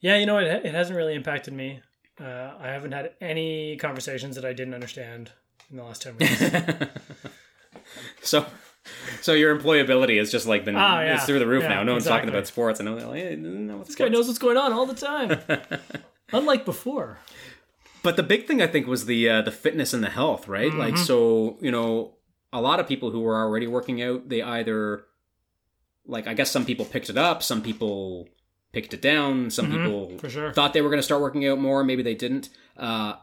Yeah, 0.00 0.16
you 0.16 0.26
know 0.26 0.34
what? 0.34 0.44
It 0.44 0.74
hasn't 0.74 0.96
really 0.96 1.14
impacted 1.14 1.54
me. 1.54 1.80
Uh, 2.22 2.54
I 2.60 2.68
haven't 2.68 2.92
had 2.92 3.12
any 3.20 3.76
conversations 3.76 4.36
that 4.36 4.44
I 4.44 4.52
didn't 4.52 4.74
understand 4.74 5.32
in 5.70 5.76
the 5.78 5.82
last 5.84 6.02
ten 6.02 6.16
weeks. 6.18 6.40
so 8.22 8.46
so 9.20 9.32
your 9.32 9.56
employability 9.58 10.18
has 10.18 10.30
just 10.30 10.46
like 10.46 10.64
been 10.64 10.76
Oh, 10.76 10.78
yeah. 10.78 11.14
it's 11.16 11.24
through 11.24 11.38
the 11.38 11.46
roof 11.46 11.62
Yeah, 11.62 11.68
now 11.70 11.82
no 11.82 11.92
one's 11.92 12.04
talking 12.06 12.28
about 12.28 12.46
sports 12.46 12.78
and 12.80 12.88
they're 12.88 13.06
like, 13.06 13.14
hey, 13.22 13.34
this 13.36 13.94
guy 13.94 14.08
knows 14.08 14.26
what's 14.26 14.38
going 14.38 14.56
on 14.56 14.72
all 14.72 14.86
the 14.86 14.94
time. 14.94 15.38
Unlike 16.32 16.64
before. 16.64 17.18
But 18.02 18.16
the 18.16 18.22
big 18.22 18.46
thing 18.46 18.60
I 18.62 18.66
think 18.66 18.86
was 18.86 19.06
the 19.06 19.28
uh, 19.28 19.42
the 19.42 19.52
fitness 19.52 19.92
and 19.92 20.02
the 20.02 20.10
health, 20.10 20.48
right? 20.48 20.72
Like 20.72 20.94
Mm-hmm. 20.94 21.04
so, 21.04 21.56
you 21.60 21.70
know, 21.70 22.14
a 22.52 22.60
lot 22.60 22.80
of 22.80 22.88
people 22.88 23.10
who 23.10 23.20
were 23.20 23.36
already 23.36 23.66
working 23.66 24.02
out, 24.02 24.28
they 24.28 24.42
either 24.42 25.04
like 26.06 26.26
I 26.26 26.34
guess 26.34 26.50
some 26.50 26.64
people 26.64 26.84
picked 26.84 27.10
it 27.10 27.16
up, 27.16 27.42
some 27.42 27.62
people 27.62 28.28
picked 28.72 28.94
it 28.94 29.02
down, 29.02 29.50
some 29.50 29.66
people 29.70 30.06
Mm-hmm. 30.08 30.16
for 30.18 30.30
sure. 30.30 30.52
thought 30.52 30.72
they 30.72 30.80
were 30.82 30.88
going 30.88 30.98
to 30.98 31.02
start 31.04 31.20
working 31.22 31.46
out 31.46 31.58
more, 31.58 31.84
maybe 31.84 32.02
they 32.02 32.14
didn't. 32.14 32.48
Uh, 32.76 33.14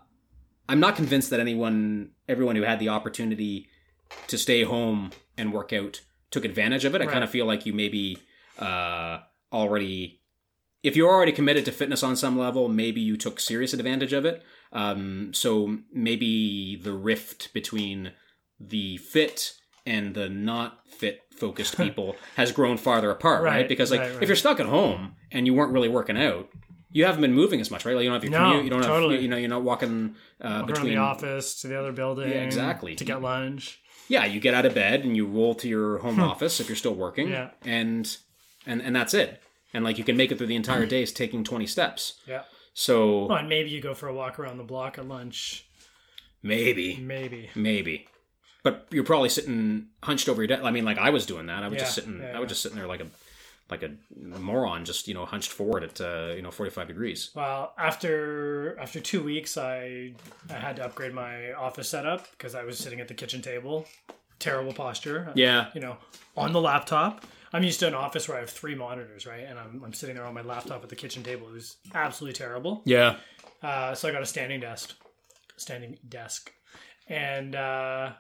I'm 0.68 0.80
not 0.80 0.96
convinced 0.96 1.32
that 1.32 1.40
anyone, 1.40 2.12
everyone 2.28 2.56
who 2.56 2.62
had 2.62 2.80
the 2.80 2.90
opportunity 2.90 3.68
to 4.28 4.38
stay 4.38 4.64
home 4.64 5.12
and 5.38 5.52
work 5.52 5.74
out 5.74 6.02
took 6.32 6.46
advantage 6.46 6.86
of 6.86 6.94
it. 6.94 7.02
I 7.02 7.06
Right. 7.06 7.12
kind 7.14 7.24
of 7.24 7.30
feel 7.32 7.46
like 7.48 7.66
you 7.66 7.74
maybe 7.74 8.18
uh, 8.60 9.20
already, 9.52 10.22
if 10.84 10.96
you're 10.96 11.10
already 11.10 11.32
committed 11.32 11.66
to 11.66 11.72
fitness 11.72 12.04
on 12.04 12.16
some 12.16 12.38
level, 12.38 12.68
maybe 12.70 13.02
you 13.02 13.18
took 13.18 13.40
serious 13.40 13.74
advantage 13.74 14.14
of 14.14 14.26
it. 14.26 14.44
Um, 14.72 15.34
so 15.34 15.80
maybe 15.92 16.76
the 16.76 16.94
rift 16.94 17.52
between 17.54 18.12
the 18.60 18.98
fit 18.98 19.54
and 19.86 20.14
the 20.14 20.30
not 20.30 20.88
fit 20.88 21.22
focused 21.40 21.78
people 21.86 22.16
has 22.36 22.52
grown 22.52 22.78
farther 22.78 23.10
apart, 23.12 23.44
right? 23.44 23.52
Right, 23.58 23.68
Because 23.70 23.92
like 23.92 24.02
right, 24.02 24.14
right. 24.14 24.24
if 24.24 24.30
you're 24.30 24.36
stuck 24.36 24.60
at 24.60 24.66
home 24.66 25.16
and 25.32 25.46
you 25.48 25.54
weren't 25.54 25.72
really 25.74 25.90
working 25.90 26.18
out, 26.18 26.50
you 26.92 27.06
haven't 27.06 27.22
been 27.22 27.34
moving 27.34 27.62
as 27.62 27.70
much, 27.72 27.86
right? 27.86 27.96
Like 27.96 28.04
you 28.04 28.10
don't 28.10 28.16
have 28.22 28.24
your 28.24 28.32
No, 28.40 28.46
commute. 28.50 28.64
You 28.66 28.70
don't 28.72 28.84
totally. 28.84 29.16
have 29.16 29.24
you 29.24 29.30
know 29.30 29.38
you're 29.38 29.50
not 29.50 29.64
walking 29.64 30.16
uh, 30.42 30.64
between. 30.64 30.94
the 30.94 30.98
office 30.98 31.62
to 31.62 31.68
the 31.68 31.80
other 31.80 31.92
building. 31.92 32.30
Yeah, 32.30 32.44
exactly. 32.44 32.96
To 32.96 33.04
get 33.06 33.22
lunch. 33.22 33.80
Yeah, 34.08 34.26
you 34.26 34.40
get 34.40 34.56
out 34.56 34.66
of 34.66 34.74
bed 34.74 35.04
and 35.06 35.16
you 35.16 35.28
roll 35.28 35.54
to 35.56 35.68
your 35.68 36.00
home 36.00 36.20
office 36.20 36.60
if 36.60 36.68
you're 36.68 36.76
still 36.76 36.96
working. 36.96 37.28
Hmm. 37.28 37.34
Yeah. 37.34 37.50
and 37.64 38.18
and 38.66 38.82
and 38.82 38.96
that's 38.96 39.14
it. 39.14 39.42
And 39.74 39.84
like 39.84 40.00
you 40.00 40.04
can 40.04 40.18
make 40.18 40.32
it 40.32 40.38
through 40.40 40.48
the 40.48 40.56
entire 40.56 40.88
day 40.88 41.04
is 41.04 41.14
taking 41.14 41.44
twenty 41.44 41.68
steps. 41.68 42.20
Yeah. 42.28 42.42
So 42.74 43.26
Well, 43.28 43.38
and 43.38 43.50
maybe 43.50 43.70
you 43.70 43.82
go 43.82 43.94
for 43.94 44.08
a 44.10 44.14
walk 44.14 44.40
around 44.40 44.58
the 44.58 44.64
block 44.64 44.98
at 44.98 45.08
lunch. 45.08 45.66
maybe 46.42 46.98
Maybe. 46.98 47.50
maybe. 47.56 48.08
But 48.64 48.88
you're 48.92 49.04
probably 49.06 49.30
sitting 49.30 49.88
hunched 50.04 50.28
over 50.28 50.42
your 50.42 50.48
desk. 50.48 50.64
I 50.64 50.72
mean, 50.72 50.86
like 50.86 50.98
I 50.98 51.10
was 51.12 51.26
doing 51.26 51.46
that. 51.48 51.64
I 51.64 51.68
was 51.70 51.80
just 51.80 51.96
sitting. 51.96 52.20
yeah, 52.22 52.36
I 52.36 52.40
was 52.40 52.50
just 52.50 52.62
sitting 52.62 52.78
there 52.78 52.88
like 52.88 53.02
a 53.02 53.08
like 53.70 53.84
a 53.84 53.92
moron, 54.40 54.84
just 54.84 55.08
you 55.08 55.14
know, 55.14 55.26
hunched 55.26 55.52
forward 55.52 55.84
at 55.84 56.02
uh, 56.02 56.34
you 56.36 56.42
know 56.42 56.52
45 56.52 56.88
degrees. 56.88 57.30
Well, 57.36 57.74
after 57.78 58.78
after 58.80 59.00
two 59.00 59.24
weeks, 59.24 59.58
I 59.58 60.14
I 60.50 60.54
had 60.54 60.76
to 60.78 60.86
upgrade 60.86 61.14
my 61.14 61.54
office 61.54 61.88
setup 61.90 62.30
because 62.32 62.56
I 62.56 62.64
was 62.64 62.78
sitting 62.78 63.00
at 63.00 63.08
the 63.08 63.14
kitchen 63.14 63.42
table, 63.42 63.86
terrible 64.40 64.74
posture. 64.74 65.32
Yeah, 65.36 65.68
You 65.74 65.82
know, 65.82 65.98
on 66.36 66.52
the 66.52 66.62
laptop. 66.62 67.26
I'm 67.52 67.64
used 67.64 67.80
to 67.80 67.88
an 67.88 67.96
office 67.96 68.28
where 68.28 68.38
I 68.38 68.42
have 68.42 68.50
three 68.52 68.76
monitors, 68.76 69.26
right? 69.26 69.44
And 69.48 69.58
I'm, 69.58 69.82
I'm 69.84 69.92
sitting 69.94 70.16
there 70.16 70.24
on 70.26 70.36
my 70.36 70.44
laptop 70.44 70.84
at 70.84 70.90
the 70.90 70.96
kitchen 70.96 71.24
table. 71.24 71.48
It 71.48 71.54
was 71.54 71.78
absolutely 71.96 72.38
terrible. 72.38 72.84
yeah. 72.86 73.16
Uh, 73.64 73.96
so 73.96 74.08
I 74.08 74.12
got 74.12 74.22
a 74.22 74.26
standing 74.28 74.60
desk, 74.60 74.94
standing 75.58 75.98
desk, 76.08 76.52
and 77.08 77.56
uh, 77.56 78.12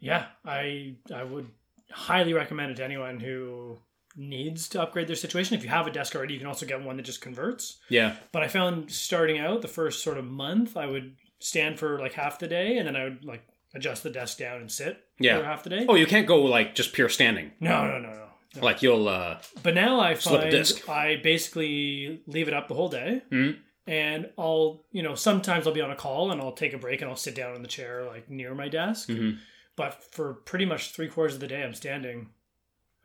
yeah, 0.00 0.26
I 0.44 0.96
I 1.14 1.24
would 1.24 1.48
highly 1.90 2.34
recommend 2.34 2.72
it 2.72 2.76
to 2.76 2.84
anyone 2.84 3.20
who 3.20 3.78
needs 4.16 4.68
to 4.70 4.82
upgrade 4.82 5.06
their 5.08 5.16
situation. 5.16 5.56
If 5.56 5.62
you 5.62 5.68
have 5.70 5.86
a 5.86 5.90
desk 5.92 6.14
already, 6.16 6.34
you 6.34 6.40
can 6.40 6.48
also 6.48 6.66
get 6.66 6.82
one 6.82 6.96
that 6.96 7.04
just 7.04 7.20
converts. 7.20 7.78
Yeah. 7.88 8.16
But 8.32 8.42
I 8.42 8.48
found 8.48 8.90
starting 8.90 9.38
out 9.38 9.62
the 9.62 9.68
first 9.68 10.02
sort 10.02 10.18
of 10.18 10.24
month, 10.24 10.76
I 10.76 10.86
would 10.86 11.16
stand 11.38 11.78
for 11.78 11.98
like 12.00 12.14
half 12.14 12.38
the 12.38 12.48
day, 12.48 12.78
and 12.78 12.86
then 12.88 12.96
I 12.96 13.04
would 13.04 13.24
like 13.24 13.42
adjust 13.74 14.02
the 14.02 14.10
desk 14.10 14.38
down 14.38 14.60
and 14.60 14.70
sit 14.72 14.98
Yeah. 15.20 15.38
for 15.38 15.44
half 15.44 15.62
the 15.62 15.70
day. 15.70 15.86
Oh, 15.88 15.94
you 15.94 16.06
can't 16.06 16.26
go 16.26 16.42
like 16.42 16.74
just 16.74 16.92
pure 16.92 17.08
standing. 17.08 17.52
No, 17.60 17.86
no, 17.86 17.98
no, 17.98 18.08
no. 18.12 18.24
no. 18.56 18.62
Like 18.62 18.82
you'll 18.82 19.08
uh 19.08 19.38
But 19.62 19.74
now 19.74 20.00
I 20.00 20.14
find. 20.14 20.54
I 20.88 21.16
basically 21.22 22.22
leave 22.26 22.48
it 22.48 22.54
up 22.54 22.68
the 22.68 22.74
whole 22.74 22.88
day. 22.88 23.22
Mhm. 23.30 23.58
And 23.86 24.30
I'll, 24.36 24.84
you 24.92 25.02
know, 25.02 25.14
sometimes 25.14 25.66
I'll 25.66 25.72
be 25.72 25.80
on 25.80 25.90
a 25.90 25.96
call 25.96 26.30
and 26.30 26.40
I'll 26.42 26.52
take 26.52 26.74
a 26.74 26.78
break 26.78 27.00
and 27.00 27.08
I'll 27.10 27.16
sit 27.16 27.34
down 27.34 27.54
in 27.56 27.62
the 27.62 27.68
chair 27.68 28.04
like 28.04 28.28
near 28.28 28.54
my 28.54 28.68
desk. 28.68 29.08
Mhm. 29.08 29.38
But 29.78 30.04
for 30.12 30.34
pretty 30.34 30.66
much 30.66 30.90
three 30.90 31.08
quarters 31.08 31.34
of 31.34 31.40
the 31.40 31.46
day, 31.46 31.62
I'm 31.62 31.72
standing 31.72 32.28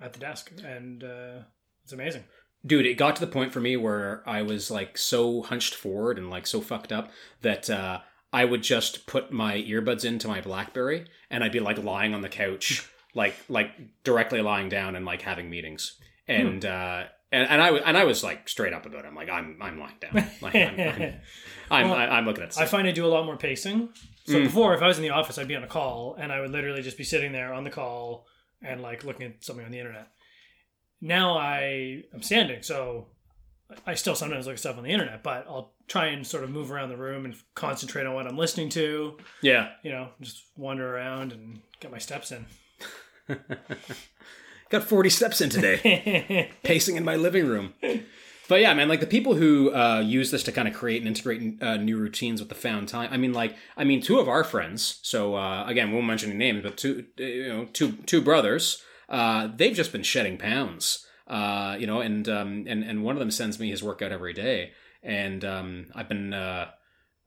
at 0.01 0.12
the 0.12 0.20
desk, 0.20 0.51
and 0.65 1.03
uh, 1.03 1.44
it's 1.84 1.94
amazing. 1.94 2.24
dude 2.65 2.86
it 2.86 2.98
got 2.98 3.15
to 3.15 3.25
the 3.25 3.32
point 3.32 3.51
for 3.51 3.60
me 3.60 3.75
where 3.75 4.24
i 4.25 4.42
was 4.42 4.72
like 4.72 4.98
so 4.98 5.42
hunched 5.42 5.75
forward 5.75 6.18
and 6.18 6.30
like 6.30 6.48
so 6.48 6.62
fucked 6.62 6.94
up 6.94 7.12
that 7.42 7.70
uh 7.70 8.00
i 8.32 8.46
would 8.46 8.63
just 8.63 9.06
put 9.06 9.34
my 9.34 9.56
earbuds 9.58 10.06
into 10.06 10.30
my 10.30 10.39
blackberry 10.39 11.06
and 11.30 11.44
i'd 11.44 11.51
be 11.51 11.60
like 11.60 11.77
lying 11.84 12.13
on 12.13 12.22
the 12.22 12.30
couch 12.30 12.89
like 13.13 13.36
like 13.50 13.70
directly 14.06 14.42
lying 14.42 14.70
down 14.70 14.96
and 14.96 15.06
like 15.06 15.22
having 15.22 15.50
meetings 15.50 16.00
and 16.27 16.63
uh 16.65 17.03
and, 17.34 17.50
and 17.50 17.62
I 17.63 17.72
was 17.72 17.82
and 17.84 17.98
I 17.98 18.03
was 18.03 18.24
like 18.24 18.48
straight 18.48 18.74
up 18.74 18.86
about 18.86 19.06
it. 19.06 19.08
I'm 19.08 19.15
like 19.15 19.27
I'm 19.27 19.58
I'm 19.60 19.80
lying 19.80 19.96
down. 20.00 20.30
Like, 20.39 20.53
I'm, 20.53 20.80
I'm, 20.80 21.13
I'm, 21.72 21.89
Well, 21.89 22.00
I'm 22.00 22.25
looking 22.25 22.44
at 22.44 22.56
I 22.60 22.68
find 22.68 22.88
I 22.88 22.92
do 22.92 23.08
a 23.08 23.08
lot 23.08 23.25
more 23.25 23.38
pacing. 23.38 23.89
So 24.25 24.36
Mm. 24.36 24.44
before, 24.44 24.74
if 24.74 24.82
I 24.82 24.88
was 24.88 24.98
in 24.98 25.03
the 25.03 25.10
office, 25.10 25.38
I'd 25.38 25.48
be 25.48 25.56
on 25.56 25.63
a 25.63 25.68
call 25.68 26.15
and 26.18 26.32
I 26.32 26.39
would 26.42 26.51
literally 26.51 26.82
just 26.82 26.98
be 26.98 27.03
sitting 27.03 27.32
there 27.34 27.53
on 27.53 27.63
the 27.63 27.70
call 27.70 28.25
and 28.62 28.82
like 28.82 29.03
looking 29.03 29.25
at 29.27 29.44
something 29.44 29.65
on 29.65 29.72
the 29.72 29.80
internet. 29.80 30.08
Now 31.01 31.38
I 31.38 32.03
am 32.13 32.22
standing, 32.22 32.63
so 32.63 33.08
I 33.86 33.96
still 33.96 34.15
sometimes 34.15 34.46
look 34.46 34.53
at 34.53 34.60
stuff 34.60 34.77
on 34.77 34.84
the 34.84 34.89
internet, 34.92 35.24
but 35.24 35.46
I'll 35.50 35.74
try 35.89 36.06
and 36.08 36.25
sort 36.25 36.44
of 36.46 36.50
move 36.51 36.72
around 36.72 36.89
the 36.89 36.96
room 36.98 37.25
and 37.25 37.36
concentrate 37.56 38.06
on 38.06 38.13
what 38.13 38.25
I'm 38.27 38.38
listening 38.38 38.70
to. 38.70 39.18
yeah. 39.42 39.72
You 39.84 39.92
know, 39.92 40.10
just 40.22 40.44
wander 40.56 40.96
around 40.96 41.34
and 41.34 41.60
get 41.82 41.92
my 41.92 41.98
steps 41.98 42.32
in. 42.32 42.46
Got 44.70 44.84
40 44.84 45.10
steps 45.10 45.42
in 45.42 45.50
today. 45.50 46.50
pacing 46.63 46.96
in 46.96 47.03
my 47.03 47.15
living 47.15 47.46
room. 47.48 47.74
But 48.53 48.62
yeah, 48.62 48.75
man, 48.75 48.88
like 48.88 49.00
the 49.00 49.07
people 49.07 49.33
who 49.33 49.74
uh, 49.74 50.03
use 50.05 50.29
this 50.29 50.43
to 50.43 50.51
kind 50.51 50.67
of 50.67 50.75
create 50.75 51.01
and 51.01 51.07
integrate 51.07 51.60
uh, 51.60 51.77
new 51.77 51.98
routines 51.98 52.39
with 52.39 52.50
the 52.50 52.55
found 52.55 52.88
time. 52.88 53.10
I 53.12 53.17
mean, 53.17 53.33
like, 53.33 53.55
I 53.75 53.83
mean, 53.83 54.00
two 54.00 54.19
of 54.19 54.29
our 54.29 54.43
friends. 54.43 55.00
So 55.01 55.36
uh, 55.36 55.65
again, 55.65 55.89
we 55.89 55.95
won't 55.95 56.05
mention 56.05 56.29
any 56.29 56.38
names, 56.38 56.62
but 56.62 56.77
two, 56.77 57.03
uh, 57.19 57.24
you 57.24 57.48
know, 57.48 57.65
two 57.74 57.93
two 58.05 58.22
brothers. 58.22 58.83
Uh, 59.10 59.50
they've 59.55 59.75
just 59.75 59.91
been 59.91 60.03
shedding 60.03 60.38
pounds. 60.38 61.03
Uh, 61.25 61.77
you 61.79 61.88
know, 61.88 62.00
and 62.00 62.29
um, 62.29 62.65
and 62.67 62.83
and 62.83 63.03
one 63.03 63.15
of 63.15 63.19
them 63.19 63.31
sends 63.31 63.60
me 63.60 63.72
his 63.72 63.81
workout 63.81 64.12
every 64.12 64.33
day, 64.33 64.74
and 65.01 65.43
um, 65.43 65.88
I've 65.95 66.07
been. 66.07 66.36
Uh, 66.36 66.69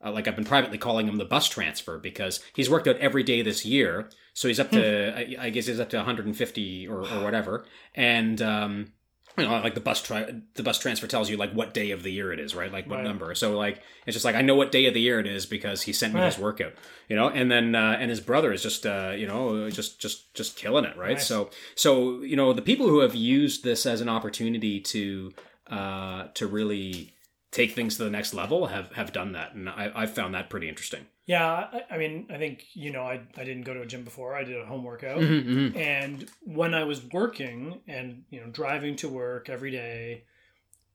uh, 0.04 0.12
like 0.12 0.28
I've 0.28 0.36
been 0.36 0.44
privately 0.44 0.78
calling 0.78 1.08
him 1.08 1.16
the 1.16 1.24
bus 1.24 1.48
transfer 1.48 1.98
because 1.98 2.38
he's 2.54 2.70
worked 2.70 2.86
out 2.86 2.98
every 2.98 3.22
day 3.22 3.42
this 3.42 3.64
year. 3.64 4.10
So 4.34 4.46
he's 4.46 4.60
up 4.60 4.70
to, 4.72 5.16
I, 5.16 5.46
I 5.46 5.50
guess 5.50 5.64
he's 5.64 5.80
up 5.80 5.88
to 5.88 5.96
150 5.96 6.86
or, 6.86 6.98
or 6.98 7.24
whatever. 7.24 7.64
And, 7.94 8.42
um, 8.42 8.92
you 9.38 9.44
know, 9.44 9.50
like 9.60 9.74
the 9.74 9.80
bus 9.80 10.02
tri- 10.02 10.32
the 10.54 10.62
bus 10.62 10.78
transfer 10.78 11.06
tells 11.06 11.28
you 11.28 11.36
like 11.36 11.52
what 11.52 11.74
day 11.74 11.90
of 11.90 12.02
the 12.02 12.10
year 12.10 12.32
it 12.32 12.40
is, 12.40 12.54
right? 12.54 12.72
Like 12.72 12.88
what 12.88 12.96
Right. 12.96 13.04
number. 13.04 13.34
So 13.34 13.56
like 13.56 13.82
it's 14.06 14.14
just 14.14 14.24
like 14.24 14.34
I 14.34 14.42
know 14.42 14.54
what 14.54 14.72
day 14.72 14.86
of 14.86 14.94
the 14.94 15.00
year 15.00 15.20
it 15.20 15.26
is 15.26 15.46
because 15.46 15.82
he 15.82 15.92
sent 15.92 16.14
me 16.14 16.20
his 16.20 16.38
workout, 16.38 16.72
you 17.08 17.16
know. 17.16 17.28
And 17.28 17.50
then 17.50 17.74
uh, 17.74 17.96
and 18.00 18.08
his 18.10 18.20
brother 18.20 18.52
is 18.52 18.62
just 18.62 18.86
uh, 18.86 19.12
you 19.16 19.26
know 19.26 19.68
just 19.70 20.00
just 20.00 20.32
just 20.34 20.56
killing 20.56 20.84
it, 20.84 20.96
right? 20.96 21.12
Nice. 21.12 21.26
So 21.26 21.50
so 21.74 22.22
you 22.22 22.36
know 22.36 22.52
the 22.52 22.62
people 22.62 22.88
who 22.88 23.00
have 23.00 23.14
used 23.14 23.62
this 23.64 23.86
as 23.86 24.00
an 24.00 24.08
opportunity 24.08 24.80
to 24.80 25.32
uh, 25.68 26.28
to 26.34 26.46
really 26.46 27.12
take 27.50 27.72
things 27.72 27.96
to 27.96 28.04
the 28.04 28.10
next 28.10 28.34
level 28.34 28.66
have 28.66 28.92
have 28.92 29.12
done 29.12 29.32
that, 29.32 29.54
and 29.54 29.68
I, 29.68 29.90
I've 29.94 30.12
found 30.14 30.34
that 30.34 30.50
pretty 30.50 30.68
interesting. 30.68 31.06
Yeah, 31.26 31.44
I, 31.44 31.82
I 31.90 31.98
mean, 31.98 32.28
I 32.30 32.38
think 32.38 32.64
you 32.74 32.92
know, 32.92 33.02
I 33.02 33.20
I 33.36 33.44
didn't 33.44 33.62
go 33.62 33.74
to 33.74 33.80
a 33.82 33.86
gym 33.86 34.04
before. 34.04 34.34
I 34.36 34.44
did 34.44 34.60
a 34.60 34.64
home 34.64 34.84
workout, 34.84 35.18
Mm-hmm. 35.18 35.76
and 35.76 36.28
when 36.44 36.72
I 36.72 36.84
was 36.84 37.02
working 37.12 37.80
and 37.88 38.22
you 38.30 38.40
know 38.40 38.46
driving 38.50 38.94
to 38.96 39.08
work 39.08 39.48
every 39.48 39.70
day, 39.72 40.22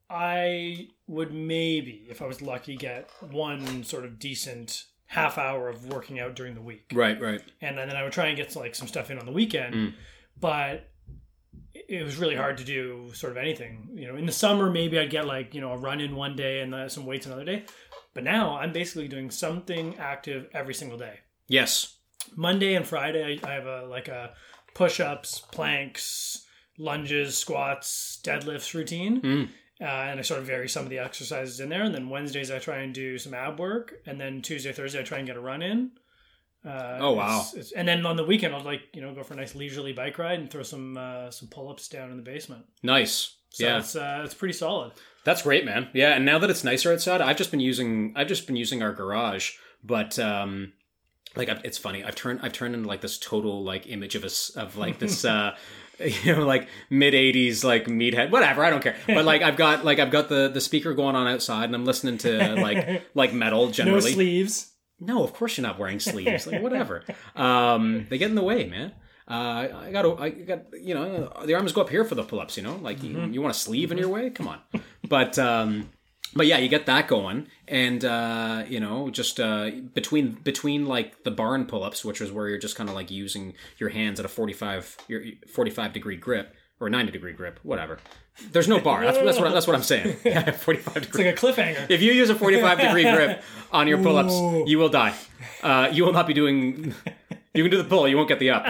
I 0.09 0.88
would 1.07 1.33
maybe, 1.33 2.05
if 2.09 2.21
I 2.21 2.27
was 2.27 2.41
lucky, 2.41 2.75
get 2.75 3.09
one 3.29 3.83
sort 3.83 4.05
of 4.05 4.19
decent 4.19 4.85
half 5.05 5.38
hour 5.38 5.67
of 5.69 5.85
working 5.88 6.19
out 6.19 6.35
during 6.35 6.53
the 6.55 6.61
week, 6.61 6.89
Right, 6.93 7.19
right. 7.21 7.41
and 7.61 7.77
then 7.77 7.89
I 7.91 8.03
would 8.03 8.13
try 8.13 8.27
and 8.27 8.38
get 8.38 8.55
like 8.55 8.75
some 8.75 8.88
stuff 8.88 9.11
in 9.11 9.19
on 9.19 9.25
the 9.25 9.31
weekend. 9.31 9.73
Mm. 9.75 9.93
But 10.39 10.88
it 11.73 12.03
was 12.03 12.17
really 12.17 12.35
hard 12.35 12.57
to 12.57 12.63
do 12.63 13.11
sort 13.13 13.31
of 13.31 13.38
anything. 13.38 13.89
You 13.93 14.07
know, 14.07 14.15
in 14.15 14.25
the 14.25 14.31
summer 14.31 14.69
maybe 14.69 14.97
I'd 15.00 15.09
get 15.09 15.25
like 15.25 15.53
you 15.53 15.61
know 15.61 15.71
a 15.73 15.77
run 15.77 16.00
in 16.01 16.15
one 16.15 16.35
day 16.35 16.61
and 16.61 16.73
uh, 16.73 16.88
some 16.89 17.05
weights 17.05 17.25
another 17.25 17.45
day. 17.45 17.65
But 18.13 18.23
now 18.23 18.57
I'm 18.57 18.73
basically 18.73 19.07
doing 19.07 19.31
something 19.31 19.97
active 19.97 20.47
every 20.53 20.73
single 20.73 20.97
day. 20.97 21.19
Yes. 21.47 21.95
Monday 22.35 22.75
and 22.75 22.85
Friday, 22.85 23.39
I, 23.43 23.51
have 23.51 23.65
a 23.65 23.85
like 23.85 24.07
a 24.07 24.33
push-ups, 24.73 25.39
planks, 25.51 26.45
lunges, 26.77 27.37
squats, 27.37 28.19
deadlifts 28.23 28.73
routine, 28.73 29.21
Mm. 29.21 29.49
uh, 29.81 29.83
and 29.85 30.19
I 30.19 30.23
sort 30.23 30.39
of 30.39 30.45
vary 30.47 30.69
some 30.69 30.83
of 30.83 30.89
the 30.89 30.99
exercises 30.99 31.59
in 31.59 31.69
there. 31.69 31.83
And 31.83 31.93
then 31.93 32.09
Wednesdays, 32.09 32.51
I 32.51 32.59
try 32.59 32.79
and 32.79 32.93
do 32.93 33.17
some 33.17 33.33
ab 33.33 33.59
work, 33.59 33.95
and 34.05 34.19
then 34.19 34.41
Tuesday, 34.41 34.71
Thursday, 34.71 34.99
I 34.99 35.03
try 35.03 35.17
and 35.17 35.27
get 35.27 35.35
a 35.35 35.41
run 35.41 35.61
in. 35.61 35.91
Uh, 36.63 36.97
Oh, 37.01 37.13
wow. 37.13 37.39
it's- 37.39 37.53
it's- 37.53 37.71
and 37.71 37.87
then 37.87 38.05
on 38.05 38.17
the 38.17 38.23
weekend, 38.23 38.53
I'll 38.53 38.61
like 38.63 38.81
you 38.93 39.01
know 39.01 39.13
go 39.15 39.23
for 39.23 39.33
a 39.33 39.37
nice 39.37 39.55
leisurely 39.55 39.93
bike 39.93 40.17
ride 40.19 40.39
and 40.39 40.49
throw 40.49 40.63
some 40.63 40.95
uh, 40.97 41.31
some 41.31 41.47
pull-ups 41.49 41.87
down 41.89 42.11
in 42.11 42.17
the 42.17 42.23
basement. 42.23 42.65
Nice. 42.83 43.35
So 43.51 43.65
yeah. 43.65 43.77
it's 43.79 43.96
uh, 43.96 44.22
it's 44.25 44.34
pretty 44.34 44.53
solid. 44.53 44.91
That's 45.24 45.43
great, 45.43 45.65
man. 45.65 45.89
Yeah, 45.93 46.15
and 46.15 46.25
now 46.25 46.39
that 46.39 46.50
it's 46.50 46.63
nicer 46.63 46.91
outside, 46.91 47.22
I've 47.22 47.38
just 47.38 47.51
been 47.51 47.60
using 47.60 48.13
I've 48.15 48.27
just 48.27 48.48
been 48.48 48.55
using 48.55 48.81
our 48.81 48.91
garage, 48.93 49.53
but 49.84 50.17
um 50.20 50.74
like 51.36 51.48
I've, 51.48 51.63
it's 51.63 51.77
funny. 51.77 52.03
I've 52.03 52.15
turned 52.15 52.39
I've 52.41 52.53
turned 52.53 52.74
into 52.75 52.88
like 52.88 53.01
this 53.01 53.17
total 53.20 53.63
like 53.63 53.88
image 53.88 54.15
of 54.15 54.24
us 54.24 54.50
of 54.51 54.77
like 54.77 55.00
this 55.00 55.24
uh 55.36 55.55
you 56.24 56.36
know 56.36 56.46
like 56.46 56.67
mid 56.89 57.13
80s 57.13 57.63
like 57.63 57.86
meathead 57.86 58.31
whatever 58.31 58.63
i 58.63 58.72
don't 58.72 58.81
care 58.81 58.96
but 59.05 59.24
like 59.24 59.43
i've 59.43 59.55
got 59.55 59.86
like 59.86 60.00
i've 60.00 60.10
got 60.10 60.29
the 60.29 60.48
the 60.48 60.60
speaker 60.60 60.96
going 60.96 61.15
on 61.15 61.27
outside 61.27 61.65
and 61.65 61.75
i'm 61.75 61.86
listening 61.86 62.17
to 62.20 62.55
like 62.55 63.03
like 63.13 63.34
metal 63.34 63.70
generally 63.70 64.10
No 64.10 64.15
sleeves. 64.15 64.72
no, 65.00 65.24
of 65.24 65.34
course 65.34 65.58
you're 65.58 65.67
not 65.67 65.77
wearing 65.77 66.00
sleeves. 66.00 66.48
Like 66.48 66.63
whatever. 66.63 67.03
Um, 67.36 68.08
they 68.10 68.17
get 68.17 68.29
in 68.29 68.36
the 68.36 68.41
way, 68.41 68.65
man. 68.65 68.93
Uh, 69.27 69.67
I 69.85 69.91
got, 69.91 70.19
I 70.19 70.29
got, 70.29 70.63
you 70.79 70.93
know, 70.93 71.31
the 71.45 71.53
arms 71.53 71.71
go 71.71 71.81
up 71.81 71.89
here 71.89 72.03
for 72.03 72.15
the 72.15 72.23
pull-ups. 72.23 72.57
You 72.57 72.63
know, 72.63 72.75
like 72.77 73.01
you, 73.03 73.19
you 73.31 73.41
want 73.41 73.55
a 73.55 73.57
sleeve 73.57 73.91
in 73.91 73.97
your 73.97 74.09
way? 74.09 74.29
Come 74.29 74.47
on. 74.47 74.59
But, 75.07 75.37
um, 75.39 75.89
but 76.33 76.47
yeah, 76.47 76.57
you 76.57 76.69
get 76.69 76.85
that 76.85 77.07
going, 77.07 77.47
and 77.67 78.03
uh, 78.05 78.63
you 78.67 78.79
know, 78.79 79.09
just 79.09 79.39
uh, 79.39 79.69
between 79.93 80.31
between 80.31 80.85
like 80.85 81.23
the 81.23 81.31
barn 81.31 81.65
pull-ups, 81.65 82.05
which 82.05 82.21
is 82.21 82.31
where 82.31 82.47
you're 82.47 82.57
just 82.57 82.75
kind 82.75 82.89
of 82.89 82.95
like 82.95 83.11
using 83.11 83.53
your 83.77 83.89
hands 83.89 84.19
at 84.19 84.25
a 84.25 84.29
45 84.29 84.97
your 85.07 85.23
45 85.47 85.91
degree 85.93 86.15
grip 86.15 86.55
or 86.79 86.89
90 86.89 87.11
degree 87.11 87.33
grip, 87.33 87.59
whatever. 87.63 87.99
There's 88.51 88.67
no 88.67 88.79
bar. 88.79 89.03
That's, 89.03 89.17
that's 89.17 89.39
what 89.39 89.51
that's 89.53 89.67
what 89.67 89.75
I'm 89.75 89.83
saying. 89.83 90.17
Yeah, 90.25 90.51
45 90.51 90.93
degree. 90.93 91.25
It's 91.25 91.43
like 91.43 91.55
a 91.55 91.61
cliffhanger. 91.61 91.89
If 91.89 92.01
you 92.01 92.13
use 92.13 92.29
a 92.29 92.35
45 92.35 92.79
degree 92.79 93.03
grip 93.15 93.43
on 93.71 93.87
your 93.87 94.01
pull 94.01 94.17
ups, 94.17 94.33
Ooh. 94.33 94.63
you 94.65 94.77
will 94.77 94.89
die. 94.89 95.13
Uh, 95.61 95.89
you 95.91 96.05
will 96.05 96.13
not 96.13 96.27
be 96.27 96.33
doing. 96.33 96.93
You 97.53 97.63
can 97.63 97.72
do 97.72 97.77
the 97.77 97.84
pull, 97.84 98.08
you 98.08 98.15
won't 98.17 98.29
get 98.29 98.39
the 98.39 98.51
up. 98.51 98.65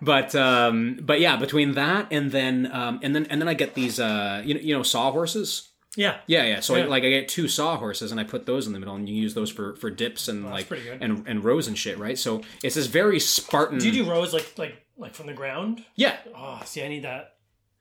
But 0.00 0.34
um, 0.34 0.98
but 1.00 1.20
yeah, 1.20 1.36
between 1.36 1.72
that 1.72 2.08
and 2.10 2.30
then 2.32 2.68
um, 2.72 2.98
and 3.02 3.14
then 3.14 3.26
and 3.30 3.40
then 3.40 3.48
I 3.48 3.54
get 3.54 3.74
these 3.74 4.00
uh, 4.00 4.42
you 4.44 4.54
know 4.54 4.60
you 4.60 4.74
know 4.76 4.82
sawhorses. 4.82 5.68
Yeah. 5.96 6.16
Yeah, 6.26 6.44
yeah. 6.44 6.60
So 6.60 6.74
Yeah. 6.74 6.86
like 6.86 7.04
I 7.04 7.10
get 7.10 7.28
two 7.28 7.46
sawhorses 7.48 8.10
and 8.10 8.18
I 8.20 8.24
put 8.24 8.46
those 8.46 8.66
in 8.66 8.72
the 8.72 8.78
middle 8.78 8.94
and 8.94 9.08
you 9.08 9.14
use 9.14 9.34
those 9.34 9.50
for 9.50 9.76
for 9.76 9.90
dips 9.90 10.26
and 10.26 10.44
that's 10.44 10.70
like 10.70 10.80
and 11.00 11.24
and 11.28 11.44
rows 11.44 11.68
and 11.68 11.76
shit, 11.78 11.98
right? 11.98 12.18
So 12.18 12.40
it's 12.64 12.74
this 12.74 12.86
very 12.86 13.20
Spartan. 13.20 13.78
Do 13.78 13.86
you 13.88 14.04
do 14.04 14.10
rows 14.10 14.32
like 14.32 14.52
like 14.58 14.74
like 14.96 15.14
from 15.14 15.26
the 15.26 15.34
ground? 15.34 15.84
Yeah. 15.94 16.16
Oh, 16.34 16.60
see, 16.64 16.82
I 16.82 16.88
need 16.88 17.04
that. 17.04 17.34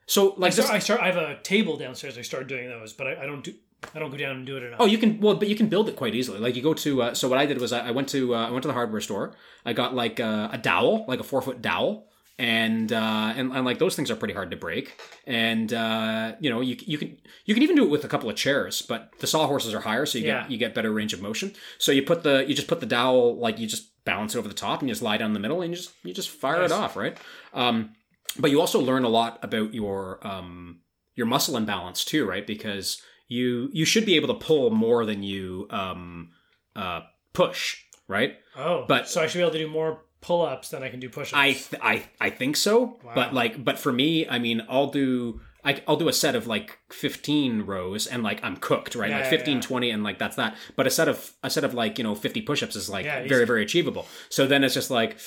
So 0.05 0.33
like 0.37 0.51
I 0.53 0.55
this, 0.55 0.65
start, 0.65 0.75
I 0.75 0.79
start. 0.79 1.01
I 1.01 1.05
have 1.07 1.17
a 1.17 1.39
table 1.41 1.77
downstairs. 1.77 2.17
I 2.17 2.21
start 2.21 2.47
doing 2.47 2.67
those, 2.69 2.91
but 2.93 3.07
I, 3.07 3.23
I 3.23 3.25
don't 3.25 3.43
do. 3.43 3.53
I 3.95 3.99
don't 3.99 4.11
go 4.11 4.17
down 4.17 4.37
and 4.37 4.45
do 4.45 4.57
it 4.57 4.63
enough. 4.63 4.79
Oh, 4.79 4.85
you 4.85 4.97
can 4.97 5.19
well, 5.19 5.35
but 5.35 5.47
you 5.47 5.55
can 5.55 5.67
build 5.67 5.89
it 5.89 5.95
quite 5.95 6.13
easily. 6.15 6.39
Like 6.39 6.55
you 6.55 6.61
go 6.61 6.73
to. 6.75 7.01
Uh, 7.01 7.13
so 7.13 7.27
what 7.27 7.39
I 7.39 7.45
did 7.45 7.59
was 7.59 7.73
I, 7.73 7.87
I 7.87 7.91
went 7.91 8.09
to 8.09 8.35
uh, 8.35 8.47
I 8.47 8.51
went 8.51 8.61
to 8.63 8.67
the 8.67 8.73
hardware 8.73 9.01
store. 9.01 9.33
I 9.65 9.73
got 9.73 9.95
like 9.95 10.19
uh, 10.19 10.49
a 10.51 10.57
dowel, 10.57 11.05
like 11.07 11.19
a 11.19 11.23
four 11.23 11.41
foot 11.41 11.61
dowel, 11.61 12.07
and 12.37 12.93
uh, 12.93 13.33
and 13.35 13.51
and 13.51 13.65
like 13.65 13.79
those 13.79 13.95
things 13.95 14.11
are 14.11 14.15
pretty 14.15 14.33
hard 14.35 14.51
to 14.51 14.57
break. 14.57 15.01
And 15.25 15.73
uh, 15.73 16.33
you 16.39 16.49
know 16.51 16.61
you 16.61 16.77
you 16.79 16.97
can 16.99 17.17
you 17.45 17.53
can 17.55 17.63
even 17.63 17.75
do 17.75 17.83
it 17.83 17.89
with 17.89 18.05
a 18.05 18.07
couple 18.07 18.29
of 18.29 18.35
chairs, 18.35 18.81
but 18.83 19.11
the 19.19 19.25
sawhorses 19.27 19.73
are 19.73 19.81
higher, 19.81 20.05
so 20.05 20.19
you 20.19 20.27
Yeah. 20.27 20.41
get 20.43 20.51
you 20.51 20.57
get 20.57 20.75
better 20.75 20.91
range 20.91 21.13
of 21.13 21.21
motion. 21.21 21.53
So 21.79 21.91
you 21.91 22.03
put 22.03 22.21
the 22.23 22.45
you 22.47 22.53
just 22.53 22.67
put 22.67 22.79
the 22.81 22.85
dowel 22.85 23.37
like 23.37 23.57
you 23.59 23.65
just 23.67 23.87
balance 24.05 24.35
it 24.35 24.39
over 24.39 24.47
the 24.47 24.53
top 24.53 24.79
and 24.81 24.89
you 24.89 24.93
just 24.93 25.03
lie 25.03 25.17
down 25.17 25.27
in 25.29 25.33
the 25.33 25.39
middle 25.39 25.61
and 25.61 25.71
you 25.71 25.77
just 25.77 25.91
you 26.03 26.13
just 26.13 26.29
fire 26.29 26.61
Nice. 26.61 26.71
it 26.71 26.73
off, 26.73 26.95
right? 26.95 27.17
Um, 27.53 27.93
but 28.37 28.51
you 28.51 28.59
also 28.61 28.79
learn 28.79 29.03
a 29.03 29.09
lot 29.09 29.39
about 29.43 29.73
your 29.73 30.19
um, 30.25 30.81
your 31.15 31.25
muscle 31.25 31.57
imbalance 31.57 32.05
too, 32.05 32.25
right? 32.25 32.45
Because 32.45 33.01
you 33.37 33.69
you 33.71 33.85
should 33.85 34.05
be 34.05 34.15
able 34.17 34.27
to 34.27 34.45
pull 34.45 34.69
more 34.71 35.05
than 35.05 35.23
you 35.23 35.65
um, 35.69 36.31
uh, 36.75 37.01
push, 37.33 37.77
right? 38.07 38.33
Oh, 38.57 38.83
but- 38.87 39.07
so 39.07 39.21
I 39.21 39.27
should 39.27 39.37
be 39.39 39.43
able 39.43 39.53
to 39.53 39.59
do 39.65 39.69
more 39.69 40.01
pull-ups 40.19 40.69
than 40.69 40.83
I 40.83 40.89
can 40.89 40.99
do 40.99 41.09
push-ups. 41.09 41.33
I 41.47 41.53
th- 41.53 41.81
I 41.81 42.03
I 42.19 42.29
think 42.29 42.55
so, 42.57 42.99
Wow. 43.03 43.13
but 43.15 43.33
like 43.33 43.63
but 43.63 43.79
for 43.79 43.91
me, 43.91 44.27
I 44.27 44.37
mean, 44.39 44.61
I'll 44.69 44.91
do. 44.91 45.39
I, 45.63 45.79
I'll 45.87 45.95
do 45.95 46.09
a 46.09 46.13
set 46.13 46.35
of 46.35 46.47
like 46.47 46.79
15 46.91 47.61
rows 47.67 48.07
and 48.07 48.23
like 48.23 48.43
I'm 48.43 48.57
cooked, 48.57 48.95
right? 48.95 49.11
Yeah, 49.11 49.19
like 49.19 49.29
15, 49.29 49.57
yeah. 49.57 49.61
20 49.61 49.91
and 49.91 50.03
like 50.03 50.17
that's 50.17 50.35
that. 50.37 50.55
But 50.75 50.87
a 50.87 50.89
set 50.89 51.07
of 51.07 51.17
a 51.43 51.49
set 51.51 51.63
of 51.63 51.73
like, 51.75 51.99
you 51.99 52.03
know, 52.03 52.15
50 52.15 52.41
push-ups 52.41 52.75
is 52.75 52.89
like 52.89 53.05
Yeah, 53.05 53.27
very 53.27 53.45
very 53.45 53.61
achievable. 53.63 54.07
So 54.29 54.47
then 54.47 54.63
it's 54.63 54.73
just 54.73 54.89
like 54.89 55.17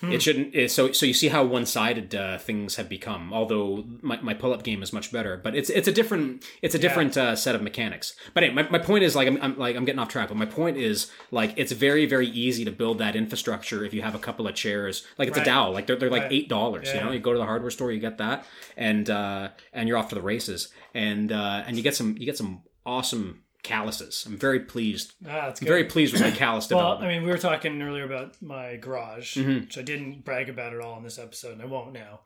Hmm. 0.00 0.12
it 0.12 0.20
shouldn't 0.20 0.70
so 0.70 0.92
so 0.92 1.06
you 1.06 1.14
see 1.14 1.28
how 1.28 1.42
one-sided 1.42 2.14
uh, 2.14 2.36
things 2.36 2.76
have 2.76 2.86
become. 2.86 3.32
Although 3.32 3.84
my, 4.02 4.20
my 4.20 4.34
pull-up 4.34 4.62
game 4.62 4.82
is 4.82 4.92
much 4.92 5.10
better, 5.10 5.38
but 5.42 5.54
it's 5.54 5.70
it's 5.70 5.88
a 5.88 5.92
different 5.92 6.44
it's 6.60 6.74
a 6.74 6.78
different 6.78 7.16
uh, 7.16 7.34
set 7.34 7.54
of 7.54 7.62
mechanics. 7.62 8.14
But 8.34 8.42
anyway, 8.44 8.64
my, 8.64 8.68
my 8.72 8.78
point 8.78 9.04
is 9.04 9.16
like 9.16 9.26
I'm, 9.26 9.38
I'm 9.40 9.58
like 9.58 9.74
I'm 9.74 9.86
getting 9.86 9.98
off 9.98 10.08
track, 10.08 10.28
but 10.28 10.36
my 10.36 10.44
point 10.44 10.76
is 10.76 11.10
like 11.30 11.54
it's 11.56 11.72
very 11.72 12.04
very 12.04 12.26
easy 12.28 12.62
to 12.66 12.70
build 12.70 12.98
that 12.98 13.16
infrastructure 13.16 13.84
if 13.86 13.94
you 13.94 14.02
have 14.02 14.14
a 14.14 14.18
couple 14.18 14.46
of 14.46 14.54
chairs. 14.54 15.02
Like 15.16 15.28
it's 15.28 15.38
Right. 15.38 15.46
a 15.46 15.50
dowel, 15.50 15.72
like 15.72 15.86
they're, 15.86 15.96
they're 15.96 16.10
like 16.10 16.24
Right. 16.24 16.32
eight 16.32 16.48
dollars. 16.50 16.92
You 16.92 17.00
know, 17.00 17.10
you 17.12 17.18
go 17.18 17.32
to 17.32 17.38
the 17.38 17.46
hardware 17.46 17.70
store, 17.70 17.90
you 17.90 18.00
get 18.00 18.18
that, 18.18 18.44
and 18.76 19.08
uh, 19.08 19.48
and 19.72 19.88
you're 19.88 19.96
off 19.96 20.10
to 20.10 20.14
the 20.14 20.20
races, 20.20 20.68
and 20.92 21.32
uh, 21.32 21.64
and 21.66 21.78
you 21.78 21.82
get 21.82 21.94
some 21.96 22.16
you 22.18 22.26
get 22.26 22.36
some 22.36 22.60
awesome 22.84 23.44
calluses. 23.66 24.24
I'm 24.26 24.36
very 24.38 24.60
pleased, 24.60 25.12
ah, 25.26 25.46
that's 25.46 25.60
good. 25.60 25.68
very 25.68 25.84
pleased 25.84 26.12
with 26.12 26.22
my 26.22 26.30
callus 26.30 26.66
development. 26.66 26.70
well, 26.76 26.96
development. 26.96 27.10
I 27.10 27.18
mean, 27.18 27.26
we 27.26 27.30
were 27.32 27.38
talking 27.38 27.82
earlier 27.82 28.04
about 28.04 28.40
my 28.40 28.76
garage, 28.76 29.36
Mm-hmm. 29.36 29.60
which 29.60 29.76
I 29.78 29.82
didn't 29.82 30.24
brag 30.24 30.48
about 30.48 30.72
at 30.74 30.80
all 30.80 30.96
in 30.96 31.02
this 31.04 31.18
episode, 31.18 31.52
and 31.52 31.62
I 31.62 31.66
won't 31.66 31.92
now. 31.92 32.20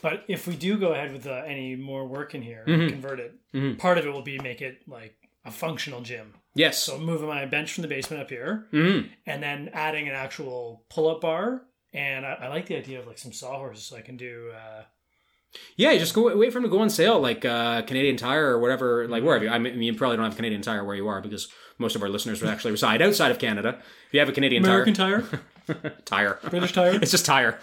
But 0.00 0.24
if 0.28 0.46
we 0.46 0.56
do 0.56 0.78
go 0.78 0.92
ahead 0.92 1.12
with 1.12 1.26
uh, 1.26 1.42
any 1.46 1.76
more 1.76 2.06
work 2.06 2.34
in 2.34 2.42
here, 2.42 2.64
Mm-hmm. 2.66 2.88
convert 2.88 3.20
it. 3.20 3.78
Part 3.78 3.98
of 3.98 4.06
it 4.06 4.10
will 4.12 4.22
be 4.22 4.38
make 4.38 4.62
it 4.62 4.82
like 4.88 5.16
a 5.44 5.50
functional 5.50 6.00
gym. 6.00 6.32
yes. 6.54 6.78
So 6.82 6.98
moving 6.98 7.28
my 7.28 7.44
bench 7.44 7.72
from 7.74 7.82
the 7.82 7.88
basement 7.88 8.22
up 8.22 8.30
here, 8.30 8.66
Mhm. 8.72 9.10
and 9.26 9.42
then 9.42 9.68
adding 9.74 10.08
an 10.08 10.14
actual 10.14 10.84
pull-up 10.88 11.20
bar. 11.20 11.62
And 11.92 12.24
I, 12.26 12.32
I 12.44 12.48
like 12.48 12.66
the 12.66 12.76
idea 12.76 12.98
of 12.98 13.06
like 13.06 13.18
some 13.18 13.32
sawhorses, 13.32 13.84
so 13.84 13.96
I 13.96 14.00
can 14.00 14.16
do. 14.16 14.50
Uh, 14.54 14.82
Yeah, 15.76 15.96
just 15.96 16.14
go 16.14 16.36
wait 16.36 16.52
for 16.52 16.60
them 16.60 16.64
to 16.64 16.68
go 16.68 16.80
on 16.80 16.90
sale, 16.90 17.18
like 17.20 17.44
uh, 17.44 17.82
Canadian 17.82 18.16
Tire 18.16 18.46
or 18.50 18.60
whatever, 18.60 19.08
like 19.08 19.22
wherever. 19.24 19.48
I 19.48 19.58
mean, 19.58 19.82
you 19.82 19.94
probably 19.94 20.16
don't 20.16 20.24
have 20.26 20.36
Canadian 20.36 20.62
Tire 20.62 20.84
where 20.84 20.94
you 20.94 21.08
are 21.08 21.20
because 21.20 21.48
most 21.78 21.96
of 21.96 22.02
our 22.02 22.08
listeners 22.08 22.40
would 22.40 22.50
actually 22.50 22.70
reside 22.70 23.02
outside 23.02 23.30
of 23.32 23.38
Canada. 23.38 23.78
If 24.06 24.14
you 24.14 24.20
have 24.20 24.28
a 24.28 24.32
Canadian 24.32 24.64
American 24.64 24.94
Tire, 24.94 25.22
Tire, 25.66 25.92
tire, 26.04 26.38
British 26.50 26.72
Tire. 26.72 26.94
it's 27.02 27.10
just 27.10 27.26
tire. 27.26 27.58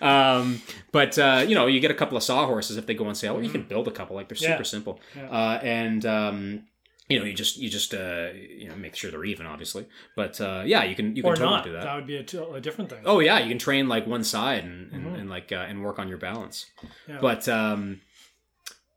Um, 0.00 0.62
but 0.92 1.18
uh, 1.18 1.44
you 1.46 1.54
know, 1.54 1.66
you 1.66 1.80
get 1.80 1.90
a 1.90 1.94
couple 1.94 2.16
of 2.16 2.22
sawhorses 2.22 2.76
if 2.76 2.86
they 2.86 2.94
go 2.94 3.06
on 3.06 3.14
sale, 3.14 3.36
or 3.36 3.42
you 3.42 3.50
can 3.50 3.62
build 3.64 3.88
a 3.88 3.90
couple. 3.90 4.16
Like 4.16 4.28
they're 4.28 4.36
Mm-hmm. 4.36 4.44
Yeah. 4.44 4.56
super 4.56 4.64
simple, 4.64 5.00
Yeah. 5.16 5.28
uh, 5.30 5.60
and 5.62 6.06
um, 6.06 6.62
you 7.10 7.18
know, 7.18 7.24
you 7.26 7.34
just 7.34 7.56
you 7.58 7.68
just 7.68 7.92
uh, 7.92 8.28
you 8.34 8.68
know 8.68 8.76
make 8.76 8.94
sure 8.96 9.10
they're 9.10 9.24
even, 9.24 9.44
obviously. 9.46 9.86
But 10.16 10.40
uh, 10.40 10.62
yeah, 10.64 10.84
you 10.84 10.94
can 10.94 11.16
you 11.16 11.22
can 11.22 11.32
or 11.32 11.36
totally 11.36 11.56
not. 11.56 11.64
do 11.64 11.72
That. 11.72 11.82
that. 11.84 11.96
would 11.96 12.06
be 12.06 12.16
a, 12.16 12.22
t- 12.22 12.38
a 12.38 12.60
different 12.60 12.88
thing. 12.90 13.02
Oh 13.04 13.20
yeah, 13.20 13.38
you 13.40 13.48
can 13.48 13.58
train 13.58 13.88
like 13.88 14.06
one 14.06 14.24
side 14.24 14.64
and 14.64 14.92
and, 14.92 15.04
Mm-hmm. 15.04 15.14
and 15.16 15.30
like 15.30 15.50
uh, 15.52 15.56
and 15.68 15.82
work 15.82 15.98
on 15.98 16.08
your 16.08 16.18
balance. 16.18 16.66
Yeah. 17.08 17.18
But 17.20 17.48
um, 17.48 18.00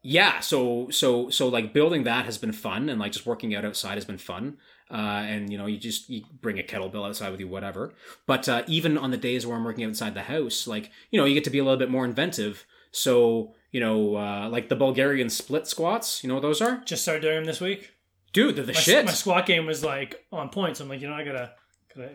yeah, 0.02 0.39
so 0.41 0.89
so 0.89 1.30
so 1.30 1.47
like 1.47 1.73
building 1.73 2.04
that 2.04 2.26
has 2.26 2.38
been 2.38 2.52
fun, 2.52 2.89
and 2.89 2.99
like 2.99 3.13
just 3.13 3.26
working 3.26 3.56
out 3.56 3.63
outside 3.65 3.95
has 3.95 4.06
been 4.06 4.17
fun. 4.17 4.58
Uh, 4.91 5.23
and 5.26 5.52
you 5.52 5.58
know, 5.58 5.65
you 5.65 5.78
just 5.78 6.10
you 6.10 6.23
bring 6.41 6.60
a 6.60 6.63
kettlebell 6.63 7.08
outside 7.08 7.32
with 7.32 7.39
you, 7.39 7.47
whatever. 7.47 7.93
But 8.28 8.47
uh, 8.49 8.63
even 8.67 8.97
on 8.97 9.12
the 9.12 9.17
days 9.17 9.47
where 9.47 9.56
I'm 9.56 9.63
working 9.63 9.86
outside 9.86 10.13
the 10.13 10.21
house, 10.23 10.67
like 10.67 10.91
you 11.10 11.19
know, 11.19 11.26
you 11.26 11.34
get 11.34 11.45
to 11.45 11.49
be 11.49 11.60
a 11.60 11.63
little 11.63 11.80
bit 11.80 11.89
more 11.89 12.06
inventive. 12.06 12.65
So 12.91 13.54
you 13.71 13.80
know, 13.80 14.17
uh, 14.17 14.49
like 14.49 14.69
the 14.69 14.76
Bulgarian 14.76 15.30
split 15.30 15.65
squats, 15.67 16.21
you 16.23 16.28
know 16.28 16.36
what 16.36 16.41
those 16.43 16.62
are? 16.62 16.84
Just 16.86 17.02
started 17.04 17.21
doing 17.21 17.36
them 17.38 17.45
this 17.45 17.60
week. 17.62 17.92
Dude, 18.34 18.56
they're 18.56 18.65
the 18.65 18.74
My, 18.74 18.80
shit. 18.80 19.06
my 19.06 19.12
squat 19.12 19.46
game 19.46 19.65
was 19.65 19.84
like 19.84 20.26
on 20.32 20.50
point. 20.50 20.78
So 20.78 20.84
I'm 20.84 20.89
like, 20.89 21.02
you 21.02 21.08
know, 21.08 21.13
I 21.15 21.24
gotta 21.24 21.52
gotta 21.96 22.10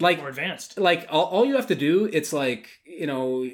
like 0.00 0.18
more 0.18 0.28
advanced. 0.28 0.78
like 0.78 1.06
all, 1.10 1.24
all 1.26 1.44
you 1.44 1.54
have 1.56 1.68
to 1.68 1.74
do 1.76 2.08
it's 2.12 2.32
like 2.32 2.68
you 2.84 3.06
know 3.06 3.48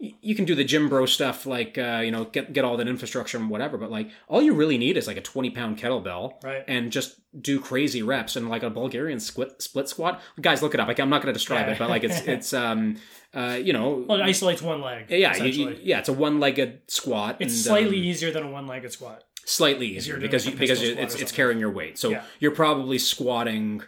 you 0.00 0.34
can 0.34 0.44
do 0.44 0.54
the 0.54 0.64
gym 0.64 0.88
bro 0.88 1.06
stuff 1.06 1.44
like 1.46 1.76
uh, 1.78 2.00
you 2.04 2.10
know 2.10 2.24
get 2.24 2.52
get 2.52 2.64
all 2.64 2.76
that 2.78 2.88
infrastructure 2.88 3.36
and 3.38 3.48
whatever 3.50 3.76
but 3.78 3.90
like 3.90 4.08
all 4.26 4.40
you 4.42 4.54
really 4.54 4.76
need 4.78 4.96
is 4.96 5.06
like 5.06 5.16
a 5.16 5.20
20 5.20 5.50
pound 5.50 5.78
kettlebell 5.78 6.42
Right. 6.42 6.64
and 6.66 6.90
just 6.90 7.20
do 7.40 7.60
crazy 7.60 8.02
reps 8.02 8.34
and 8.36 8.48
like 8.48 8.62
a 8.64 8.70
bulgarian 8.70 9.20
split 9.20 9.60
split 9.62 9.88
squat 9.88 10.20
guys 10.40 10.60
look 10.62 10.74
it 10.74 10.80
up 10.80 10.88
like 10.88 10.98
i'm 10.98 11.08
not 11.10 11.22
going 11.22 11.32
to 11.32 11.38
describe 11.38 11.66
Yeah. 11.66 11.74
it 11.74 11.78
but 11.78 11.88
like 11.90 12.02
it's 12.04 12.20
it's 12.22 12.52
um 12.52 12.96
uh 13.34 13.58
you 13.62 13.72
know 13.72 14.04
Well, 14.08 14.18
it 14.18 14.24
isolates 14.24 14.60
one 14.62 14.80
leg. 14.80 15.06
yeah 15.10 15.36
you, 15.36 15.68
you- 15.68 15.78
yeah 15.82 15.98
it's 16.00 16.08
a 16.08 16.12
one-legged 16.12 16.80
squat 16.88 17.36
it's 17.38 17.52
and, 17.54 17.62
slightly 17.62 17.98
um, 17.98 18.04
easier 18.04 18.32
than 18.32 18.44
a 18.44 18.50
one-legged 18.50 18.92
squat. 18.92 19.22
Slightly 19.44 19.86
easier 19.88 20.18
because 20.18 20.46
you, 20.46 20.52
because 20.52 20.78
pistol 20.80 20.86
you, 20.88 20.92
squat 20.94 21.04
it's 21.04 21.14
it's 21.22 21.32
carrying 21.32 21.58
your 21.58 21.70
weight 21.70 21.98
so 21.98 22.10
Yeah. 22.10 22.22
you're 22.40 22.54
probably 22.54 22.98
squatting 22.98 23.82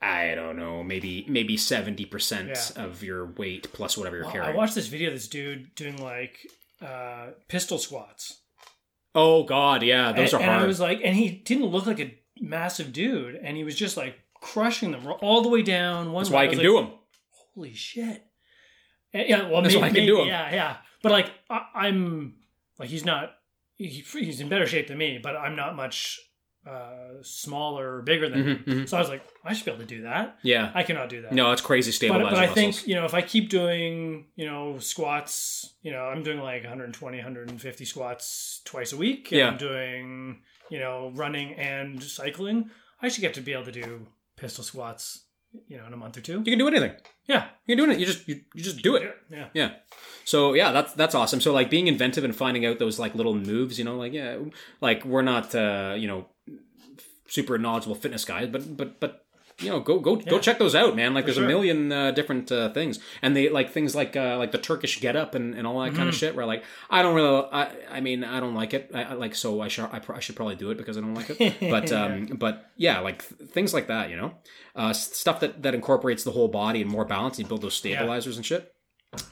I 0.00 0.36
don't 0.36 0.56
know, 0.56 0.84
maybe 0.84 1.24
maybe 1.28 1.56
seventy 1.56 2.04
percent 2.04 2.72
of 2.76 3.02
your 3.02 3.26
weight 3.32 3.72
plus 3.72 3.98
whatever 3.98 4.14
you're 4.16 4.26
Well, 4.26 4.32
carrying. 4.32 4.52
I 4.52 4.56
watched 4.56 4.76
this 4.76 4.86
video 4.86 5.08
of 5.08 5.14
this 5.14 5.26
dude 5.26 5.74
doing 5.74 6.00
like 6.00 6.38
uh, 6.80 7.30
pistol 7.48 7.78
squats. 7.78 8.40
Oh 9.16 9.42
God, 9.42 9.82
yeah, 9.82 10.12
those 10.12 10.32
and, 10.32 10.40
are 10.40 10.44
and 10.44 10.50
hard. 10.52 10.62
I 10.62 10.66
was 10.68 10.78
like, 10.78 11.00
and 11.02 11.16
he 11.16 11.30
didn't 11.30 11.66
look 11.66 11.86
like 11.86 11.98
a 11.98 12.16
massive 12.40 12.92
dude, 12.92 13.34
and 13.34 13.56
he 13.56 13.64
was 13.64 13.74
just 13.74 13.96
like 13.96 14.14
crushing 14.40 14.92
them 14.92 15.04
all 15.20 15.42
the 15.42 15.48
way 15.48 15.62
down. 15.62 16.12
One 16.12 16.22
That's 16.22 16.30
why 16.32 16.44
I 16.44 16.46
can 16.46 16.58
was 16.58 16.62
do 16.62 16.74
them. 16.76 16.92
Holy 17.56 17.74
shit! 17.74 18.22
And, 19.12 19.28
yeah, 19.28 19.48
well, 19.50 19.62
That's 19.62 19.74
maybe, 19.74 19.80
why 19.80 19.86
I 19.86 19.90
can 19.90 19.94
maybe- 19.94 20.06
do 20.06 20.20
'em. 20.20 20.28
Yeah, 20.28 20.54
yeah. 20.54 20.76
But 21.02 21.10
like, 21.10 21.32
I, 21.50 21.62
I'm 21.74 22.34
like, 22.78 22.88
he's 22.88 23.04
not. 23.04 23.32
He, 23.78 24.04
he's 24.12 24.40
in 24.40 24.48
better 24.48 24.66
shape 24.66 24.88
than 24.88 24.98
me, 24.98 25.18
but 25.22 25.36
I'm 25.36 25.56
not 25.56 25.74
much 25.76 26.18
uh, 26.68 27.22
smaller 27.22 27.96
or 27.98 28.02
bigger 28.02 28.28
than 28.28 28.42
him. 28.46 28.64
Mhm, 28.66 28.74
mhm. 28.82 28.88
So 28.88 28.96
I 28.96 29.00
was 29.00 29.08
like, 29.08 29.22
I 29.44 29.52
should 29.54 29.64
be 29.64 29.70
able 29.70 29.80
to 29.80 29.86
do 29.86 30.02
that. 30.02 30.38
Yeah, 30.42 30.70
I 30.74 30.82
cannot 30.82 31.08
do 31.08 31.22
that. 31.22 31.32
no, 31.32 31.52
it's 31.52 31.62
crazy 31.62 31.90
but, 31.90 31.94
stabilizer 31.94 32.24
but 32.24 32.34
I 32.38 32.46
muscles. 32.46 32.54
think 32.80 32.88
you 32.88 32.94
know 32.96 33.04
if 33.06 33.14
I 33.14 33.22
keep 33.22 33.48
doing 33.48 34.26
you 34.36 34.44
know 34.46 34.78
squats, 34.78 35.74
you 35.82 35.92
know 35.92 36.02
I'm 36.02 36.22
doing 36.22 36.40
like 36.40 36.62
120, 36.64 37.16
150 37.16 37.84
squats 37.84 38.60
twice 38.64 38.92
a 38.92 38.96
week. 38.96 39.30
And 39.32 39.38
Yeah. 39.38 39.48
I'm 39.50 39.56
doing 39.56 40.42
you 40.70 40.78
know 40.80 41.12
running 41.14 41.54
and 41.54 42.02
cycling. 42.02 42.70
I 43.00 43.08
should 43.08 43.22
get 43.22 43.34
to 43.34 43.40
be 43.40 43.52
able 43.52 43.64
to 43.66 43.72
do 43.72 44.06
pistol 44.36 44.64
squats, 44.64 45.24
you 45.68 45.78
know, 45.78 45.86
in 45.86 45.92
a 45.92 45.96
month 45.96 46.16
or 46.18 46.20
two. 46.20 46.38
you 46.44 46.50
can 46.52 46.58
do 46.58 46.66
anything. 46.68 46.92
Yeah, 47.26 47.46
You 47.66 47.76
can 47.76 47.84
do 47.86 47.92
it. 47.92 47.98
You 48.00 48.06
just 48.06 48.26
you, 48.28 48.40
you 48.54 48.62
just 48.62 48.82
do 48.82 48.96
it. 48.96 49.02
yeah. 49.30 49.46
Yeah. 49.54 49.70
So 50.28 50.52
yeah, 50.52 50.72
that's 50.72 50.92
that's 50.92 51.14
awesome. 51.14 51.40
So 51.40 51.54
like 51.54 51.70
being 51.70 51.86
inventive 51.86 52.22
and 52.22 52.36
finding 52.36 52.66
out 52.66 52.78
those 52.78 52.98
like 52.98 53.14
little 53.14 53.34
moves, 53.34 53.78
you 53.78 53.84
know, 53.86 53.96
like 53.96 54.12
yeah, 54.12 54.36
like 54.82 55.02
we're 55.06 55.22
not 55.22 55.54
uh, 55.54 55.94
you 55.96 56.06
know 56.06 56.26
super 57.28 57.56
knowledgeable 57.56 57.94
fitness 57.94 58.26
guys, 58.26 58.46
but 58.48 58.76
but 58.76 59.00
but 59.00 59.24
you 59.60 59.70
know, 59.70 59.80
go 59.80 59.98
go 59.98 60.16
go 60.16 60.38
check 60.38 60.58
those 60.58 60.74
out, 60.74 60.94
man. 60.94 61.14
Like 61.14 61.24
there's 61.24 61.36
sure. 61.38 61.44
a 61.46 61.48
million 61.48 61.90
uh, 61.90 62.10
different 62.10 62.52
uh, 62.52 62.68
things, 62.74 62.98
and 63.22 63.34
they 63.34 63.48
like 63.48 63.70
things 63.72 63.94
like 63.94 64.16
uh, 64.16 64.36
like 64.36 64.52
the 64.52 64.58
Turkish 64.58 65.00
get 65.00 65.16
up 65.16 65.34
and, 65.34 65.54
and 65.54 65.66
all 65.66 65.80
that 65.80 65.88
Mm-hmm. 65.88 65.96
kind 65.96 66.08
of 66.10 66.14
shit. 66.14 66.36
Where 66.36 66.44
like 66.44 66.62
I 66.90 67.00
don't 67.00 67.14
really, 67.14 67.48
I, 67.50 67.70
I 67.90 68.00
mean, 68.00 68.22
I 68.22 68.38
don't 68.38 68.54
like 68.54 68.74
it. 68.74 68.90
I, 68.92 69.04
I 69.04 69.12
like 69.14 69.34
so 69.34 69.62
I 69.62 69.68
should 69.68 69.88
I, 69.90 69.98
pr- 69.98 70.14
I 70.14 70.20
should 70.20 70.36
probably 70.36 70.56
do 70.56 70.70
it 70.70 70.76
because 70.76 70.98
I 70.98 71.00
don't 71.00 71.14
like 71.14 71.30
it. 71.30 71.54
But 71.70 71.90
um, 71.90 72.26
but 72.38 72.70
yeah, 72.76 73.00
like 73.00 73.26
th- 73.26 73.50
things 73.50 73.72
like 73.72 73.86
that, 73.86 74.10
you 74.10 74.16
know, 74.16 74.34
uh, 74.76 74.92
stuff 74.92 75.40
that 75.40 75.62
that 75.62 75.74
incorporates 75.74 76.22
the 76.22 76.32
whole 76.32 76.48
body 76.48 76.82
and 76.82 76.90
more 76.90 77.06
balance. 77.06 77.38
You 77.38 77.46
build 77.46 77.62
those 77.62 77.74
stabilizers 77.74 78.36
and 78.36 78.44
shit. 78.44 78.74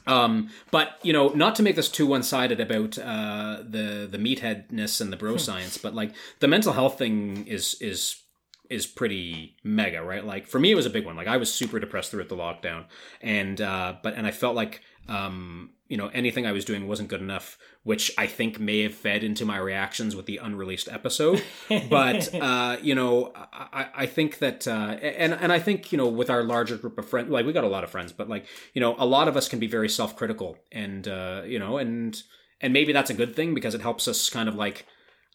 Um, 0.05 0.49
but 0.71 0.99
you 1.03 1.13
know, 1.13 1.29
not 1.29 1.55
to 1.55 1.63
make 1.63 1.75
this 1.75 1.89
too 1.89 2.07
one-sided 2.07 2.59
about 2.59 2.97
uh, 2.97 3.63
the 3.67 4.07
the 4.09 4.17
meatheadness 4.17 5.01
and 5.01 5.11
the 5.11 5.17
bro 5.17 5.37
science, 5.37 5.77
but 5.77 5.93
like 5.93 6.13
the 6.39 6.47
mental 6.47 6.73
health 6.73 6.97
thing 6.97 7.45
is 7.47 7.75
is 7.81 8.23
is 8.69 8.85
pretty 8.85 9.55
mega, 9.63 10.01
right? 10.03 10.25
Like 10.25 10.47
for 10.47 10.59
me, 10.59 10.71
it 10.71 10.75
was 10.75 10.85
a 10.85 10.89
big 10.89 11.05
one. 11.05 11.15
Like 11.15 11.27
I 11.27 11.37
was 11.37 11.53
super 11.53 11.79
depressed 11.79 12.11
throughout 12.11 12.29
the 12.29 12.35
lockdown, 12.35 12.85
and 13.21 13.61
uh, 13.61 13.95
but 14.01 14.15
and 14.15 14.25
I 14.25 14.31
felt 14.31 14.55
like 14.55 14.81
um, 15.07 15.71
you 15.87 15.97
know 15.97 16.09
anything 16.13 16.45
I 16.45 16.51
was 16.51 16.65
doing 16.65 16.87
wasn't 16.87 17.09
good 17.09 17.21
enough, 17.21 17.57
which 17.83 18.11
I 18.17 18.27
think 18.27 18.59
may 18.59 18.83
have 18.83 18.93
fed 18.93 19.23
into 19.23 19.45
my 19.45 19.57
reactions 19.57 20.15
with 20.15 20.25
the 20.25 20.37
unreleased 20.37 20.89
episode. 20.89 21.43
but 21.89 22.33
uh, 22.35 22.77
you 22.81 22.95
know, 22.95 23.31
I, 23.35 23.87
I 23.95 24.05
think 24.05 24.39
that, 24.39 24.67
uh, 24.67 24.97
and 25.01 25.33
and 25.33 25.51
I 25.51 25.59
think 25.59 25.91
you 25.91 25.97
know, 25.97 26.07
with 26.07 26.29
our 26.29 26.43
larger 26.43 26.77
group 26.77 26.97
of 26.97 27.07
friends, 27.07 27.29
like 27.29 27.45
we 27.45 27.53
got 27.53 27.63
a 27.63 27.69
lot 27.69 27.83
of 27.83 27.89
friends, 27.89 28.11
but 28.11 28.29
like 28.29 28.45
you 28.73 28.81
know, 28.81 28.95
a 28.97 29.05
lot 29.05 29.27
of 29.27 29.37
us 29.37 29.47
can 29.47 29.59
be 29.59 29.67
very 29.67 29.89
self 29.89 30.15
critical, 30.15 30.57
and 30.71 31.07
uh, 31.07 31.43
you 31.45 31.59
know, 31.59 31.77
and 31.77 32.21
and 32.61 32.73
maybe 32.73 32.91
that's 32.91 33.09
a 33.09 33.15
good 33.15 33.35
thing 33.35 33.53
because 33.53 33.75
it 33.75 33.81
helps 33.81 34.07
us 34.07 34.29
kind 34.29 34.49
of 34.49 34.55
like 34.55 34.85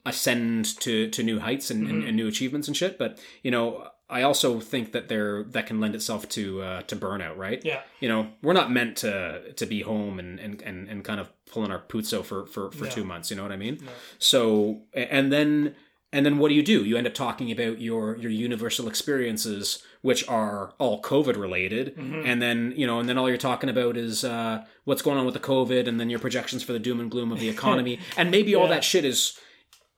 ascend 0.04 0.64
to 0.80 1.08
to 1.10 1.22
new 1.22 1.38
heights 1.38 1.70
and, 1.70 1.86
and, 1.86 2.04
and 2.04 2.16
new 2.16 2.26
achievements 2.26 2.68
and 2.68 2.76
shit. 2.76 2.98
But 2.98 3.18
you 3.42 3.50
know, 3.50 3.88
I 4.12 4.22
also 4.22 4.60
think 4.60 4.92
that 4.92 5.08
there 5.08 5.42
that 5.54 5.66
can 5.66 5.80
lend 5.80 5.94
itself 5.94 6.28
to 6.30 6.62
uh, 6.62 6.82
to 6.82 6.94
burnout, 6.96 7.36
right? 7.36 7.60
Yeah. 7.64 7.80
You 8.00 8.08
know, 8.08 8.28
we're 8.42 8.52
not 8.52 8.70
meant 8.70 8.96
to 8.98 9.52
to 9.54 9.66
be 9.66 9.80
home 9.82 10.18
and 10.18 10.38
and, 10.38 10.62
and, 10.62 10.88
and 10.88 11.02
kind 11.04 11.18
of 11.20 11.30
pulling 11.50 11.70
our 11.72 11.80
puzzo 11.80 12.24
for 12.24 12.46
for, 12.46 12.70
for 12.70 12.84
No. 12.84 12.90
two 12.90 13.04
months. 13.04 13.30
You 13.30 13.36
know 13.36 13.42
what 13.42 13.52
I 13.52 13.56
mean? 13.56 13.80
So 14.18 14.82
and 14.94 15.32
then 15.32 15.74
and 16.14 16.26
then 16.26 16.36
what 16.36 16.48
do 16.50 16.54
you 16.54 16.62
do? 16.62 16.84
You 16.84 16.98
end 16.98 17.06
up 17.06 17.14
talking 17.14 17.50
about 17.50 17.80
your 17.80 18.16
your 18.18 18.30
universal 18.30 18.86
experiences, 18.86 19.82
which 20.02 20.28
are 20.28 20.74
all 20.78 21.00
COVID 21.00 21.36
related, 21.38 21.96
Mm-hmm. 21.96 22.26
and 22.26 22.42
then 22.42 22.74
you 22.76 22.86
know, 22.86 23.00
and 23.00 23.08
then 23.08 23.16
all 23.18 23.28
you're 23.28 23.38
talking 23.38 23.70
about 23.70 23.96
is 23.96 24.22
uh, 24.24 24.62
what's 24.84 25.00
going 25.02 25.16
on 25.18 25.24
with 25.24 25.34
the 25.34 25.40
COVID, 25.40 25.88
and 25.88 25.98
then 25.98 26.10
your 26.10 26.18
projections 26.18 26.62
for 26.62 26.72
the 26.74 26.78
doom 26.78 27.00
and 27.00 27.10
gloom 27.10 27.32
of 27.32 27.40
the 27.40 27.48
economy, 27.56 27.98
and 28.16 28.30
maybe 28.30 28.54
all 28.54 28.68
that 28.68 28.84
shit 28.84 29.04
is 29.06 29.38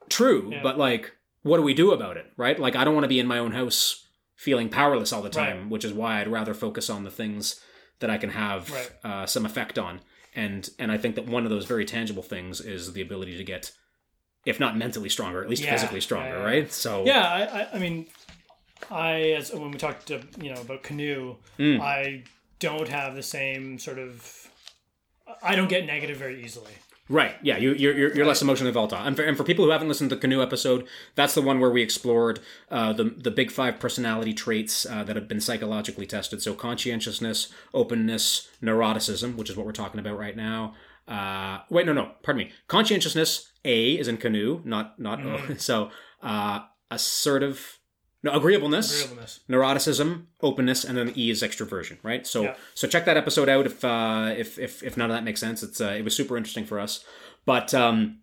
true, 0.08 0.50
Yeah. 0.52 0.62
but 0.62 0.78
like, 0.78 1.12
what 1.42 1.56
do 1.56 1.62
we 1.62 1.74
do 1.74 1.92
about 1.92 2.16
it, 2.16 2.26
right? 2.36 2.58
Like, 2.58 2.76
I 2.76 2.84
don't 2.84 2.94
want 2.94 3.04
to 3.04 3.08
be 3.08 3.18
in 3.20 3.26
my 3.26 3.38
own 3.38 3.52
house 3.52 4.03
feeling 4.44 4.68
powerless 4.68 5.12
all 5.12 5.22
the 5.22 5.30
time, 5.30 5.58
Right. 5.62 5.68
which 5.70 5.84
is 5.84 5.92
why 5.92 6.20
I'd 6.20 6.28
rather 6.28 6.52
focus 6.54 6.90
on 6.90 7.04
the 7.04 7.10
things 7.10 7.60
that 8.00 8.10
I 8.10 8.18
can 8.18 8.30
have 8.30 8.70
Right. 8.70 8.90
uh, 9.02 9.26
some 9.26 9.46
effect 9.46 9.78
on, 9.78 10.00
and 10.34 10.68
and 10.78 10.92
I 10.92 10.98
think 10.98 11.14
that 11.14 11.26
one 11.26 11.44
of 11.44 11.50
those 11.50 11.64
very 11.64 11.84
tangible 11.86 12.22
things 12.22 12.60
is 12.60 12.92
the 12.92 13.00
ability 13.00 13.36
to 13.38 13.44
get, 13.44 13.72
if 14.44 14.60
not 14.60 14.76
mentally 14.76 15.08
stronger, 15.08 15.42
at 15.42 15.48
least 15.48 15.62
Yeah. 15.62 15.72
physically 15.72 16.00
stronger, 16.02 16.36
Yeah, 16.38 16.44
right? 16.52 16.72
So 16.72 17.04
Yeah, 17.06 17.24
I, 17.26 17.60
I, 17.60 17.68
I 17.74 17.78
mean, 17.78 18.06
I 18.90 19.12
as 19.38 19.50
when 19.52 19.70
we 19.70 19.78
talked 19.78 20.06
to 20.08 20.20
you 20.42 20.52
know 20.54 20.60
about 20.60 20.82
canoe, 20.82 21.36
Mm. 21.58 21.80
I 21.80 22.24
don't 22.58 22.88
have 22.88 23.14
the 23.14 23.22
same 23.22 23.78
sort 23.78 23.98
of. 23.98 24.48
I 25.42 25.56
don't 25.56 25.68
get 25.68 25.86
negative 25.86 26.18
very 26.18 26.44
easily. 26.44 26.72
Right. 27.08 27.36
Yeah. 27.42 27.58
You, 27.58 27.74
you're 27.74 27.96
you're, 27.96 28.16
you're 28.16 28.26
less 28.26 28.40
emotionally 28.40 28.72
volatile. 28.72 28.98
And 28.98 29.14
for, 29.14 29.22
and 29.22 29.36
for 29.36 29.44
people 29.44 29.64
who 29.64 29.70
haven't 29.70 29.88
listened 29.88 30.10
to 30.10 30.16
the 30.16 30.20
canoe 30.20 30.42
episode, 30.42 30.86
that's 31.14 31.34
the 31.34 31.42
one 31.42 31.60
where 31.60 31.70
we 31.70 31.82
explored 31.82 32.40
uh, 32.70 32.92
the 32.92 33.04
the 33.04 33.30
big 33.30 33.50
five 33.50 33.78
personality 33.78 34.32
traits 34.32 34.86
uh, 34.86 35.04
that 35.04 35.16
have 35.16 35.28
been 35.28 35.40
psychologically 35.40 36.06
tested. 36.06 36.40
So 36.40 36.54
conscientiousness, 36.54 37.52
openness, 37.74 38.48
neuroticism, 38.62 39.36
which 39.36 39.50
is 39.50 39.56
what 39.56 39.66
we're 39.66 39.72
talking 39.72 40.00
about 40.00 40.18
right 40.18 40.36
now. 40.36 40.74
Uh, 41.06 41.58
wait, 41.68 41.84
no, 41.84 41.92
no. 41.92 42.12
Pardon 42.22 42.46
me. 42.46 42.52
Conscientiousness. 42.68 43.50
A 43.66 43.92
is 43.92 44.08
in 44.08 44.16
canoe, 44.16 44.60
not 44.64 44.98
not 44.98 45.24
O. 45.24 45.40
So 45.58 45.90
uh, 46.22 46.60
assertive. 46.90 47.80
No, 48.24 48.32
agreeableness, 48.32 49.04
Agreeableness. 49.04 49.40
neuroticism, 49.50 50.24
openness, 50.40 50.82
and 50.84 50.96
then 50.96 51.12
E 51.14 51.28
is 51.30 51.42
extroversion, 51.42 51.98
right? 52.02 52.26
So 52.26 52.42
Yeah. 52.44 52.54
so 52.74 52.88
check 52.88 53.04
that 53.04 53.16
episode 53.18 53.48
out 53.50 53.66
if 53.66 53.84
uh, 53.84 54.34
if, 54.36 54.58
if 54.58 54.82
if 54.82 54.96
none 54.96 55.10
of 55.10 55.16
that 55.16 55.24
makes 55.24 55.40
sense. 55.40 55.62
It's 55.62 55.80
uh, 55.80 55.94
it 55.98 56.02
was 56.04 56.16
super 56.16 56.36
interesting 56.38 56.64
for 56.64 56.80
us, 56.80 57.04
but 57.44 57.74
um, 57.74 58.20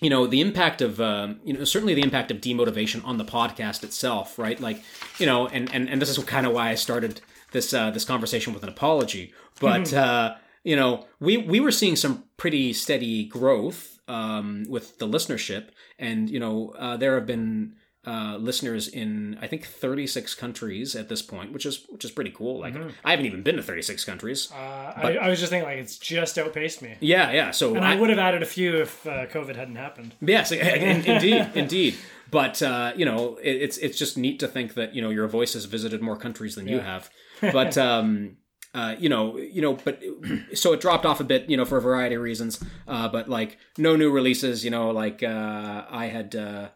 you 0.00 0.10
know 0.10 0.26
the 0.26 0.40
impact 0.40 0.82
of 0.82 1.00
um, 1.00 1.38
you 1.44 1.52
know 1.54 1.62
certainly 1.64 1.94
the 1.94 2.02
impact 2.02 2.30
of 2.32 2.38
demotivation 2.40 3.04
on 3.04 3.16
the 3.16 3.24
podcast 3.24 3.84
itself, 3.84 4.38
right? 4.38 4.58
Like 4.60 4.82
you 5.18 5.26
know, 5.26 5.46
and 5.46 5.72
and 5.72 5.88
and 5.88 6.02
this 6.02 6.10
is 6.10 6.22
kind 6.24 6.44
of 6.46 6.52
why 6.52 6.70
I 6.70 6.74
started 6.74 7.20
this 7.52 7.72
uh, 7.72 7.90
this 7.92 8.04
conversation 8.04 8.52
with 8.52 8.64
an 8.64 8.68
apology, 8.68 9.32
but 9.60 9.92
uh, 9.94 10.34
you 10.64 10.74
know 10.74 11.06
we 11.20 11.36
we 11.36 11.60
were 11.60 11.70
seeing 11.72 11.94
some 11.96 12.24
pretty 12.36 12.72
steady 12.72 13.24
growth 13.24 14.00
um, 14.08 14.64
with 14.68 14.98
the 14.98 15.06
listenership, 15.06 15.68
and 15.98 16.28
you 16.28 16.40
know 16.40 16.74
uh, 16.76 16.96
there 16.96 17.14
have 17.14 17.26
been 17.26 17.76
uh, 18.08 18.36
listeners 18.38 18.88
in 18.88 19.36
I 19.42 19.46
think 19.46 19.66
36 19.66 20.34
countries 20.34 20.96
at 20.96 21.08
this 21.08 21.22
point, 21.22 21.52
which 21.52 21.66
is 21.66 21.84
which 21.90 22.04
is 22.04 22.10
pretty 22.10 22.30
cool. 22.30 22.60
Like 22.60 22.74
I 23.04 23.10
haven't 23.10 23.26
even 23.26 23.42
been 23.42 23.56
to 23.56 23.62
36 23.62 24.04
countries. 24.04 24.50
Uh, 24.52 24.56
I, 24.56 25.18
I 25.24 25.28
was 25.28 25.38
just 25.40 25.50
thinking 25.50 25.68
like 25.68 25.78
it's 25.78 25.98
just 25.98 26.38
outpaced 26.38 26.80
me, 26.82 26.96
Yeah, 27.00 27.30
yeah. 27.32 27.50
So 27.50 27.74
and 27.74 27.84
I, 27.84 27.94
would 27.96 28.10
have 28.10 28.18
added 28.18 28.42
a 28.42 28.46
few 28.46 28.76
if 28.80 29.06
uh, 29.06 29.26
COVID 29.26 29.56
hadn't 29.56 29.76
happened. 29.76 30.14
yes, 30.20 30.52
in- 30.52 31.04
indeed, 31.04 31.50
indeed. 31.54 31.94
But 32.30 32.62
uh, 32.62 32.92
you 32.96 33.04
know, 33.04 33.36
it, 33.42 33.56
it's 33.64 33.78
it's 33.78 33.98
just 33.98 34.16
neat 34.16 34.38
to 34.40 34.48
think 34.48 34.74
that 34.74 34.94
you 34.94 35.02
know 35.02 35.10
your 35.10 35.28
voice 35.28 35.52
has 35.54 35.64
visited 35.66 36.00
more 36.02 36.16
countries 36.16 36.54
than 36.54 36.66
you 36.68 36.80
have. 36.80 37.10
But 37.40 37.78
um, 37.78 38.36
uh, 38.74 38.96
you 38.98 39.08
know, 39.08 39.36
you 39.38 39.62
know, 39.62 39.74
but 39.74 40.02
so 40.54 40.72
it 40.72 40.80
dropped 40.80 41.06
off 41.06 41.20
a 41.20 41.24
bit, 41.24 41.48
you 41.48 41.56
know, 41.56 41.64
for 41.64 41.78
a 41.78 41.80
variety 41.80 42.16
of 42.16 42.22
reasons. 42.22 42.62
Uh, 42.86 43.08
but 43.08 43.28
like 43.28 43.58
no 43.76 43.96
new 43.96 44.10
releases. 44.10 44.64
You 44.64 44.70
know, 44.70 44.90
like 44.90 45.22
uh, 45.22 45.84
I 45.90 46.06
had, 46.06 46.34
uh, 46.36 46.68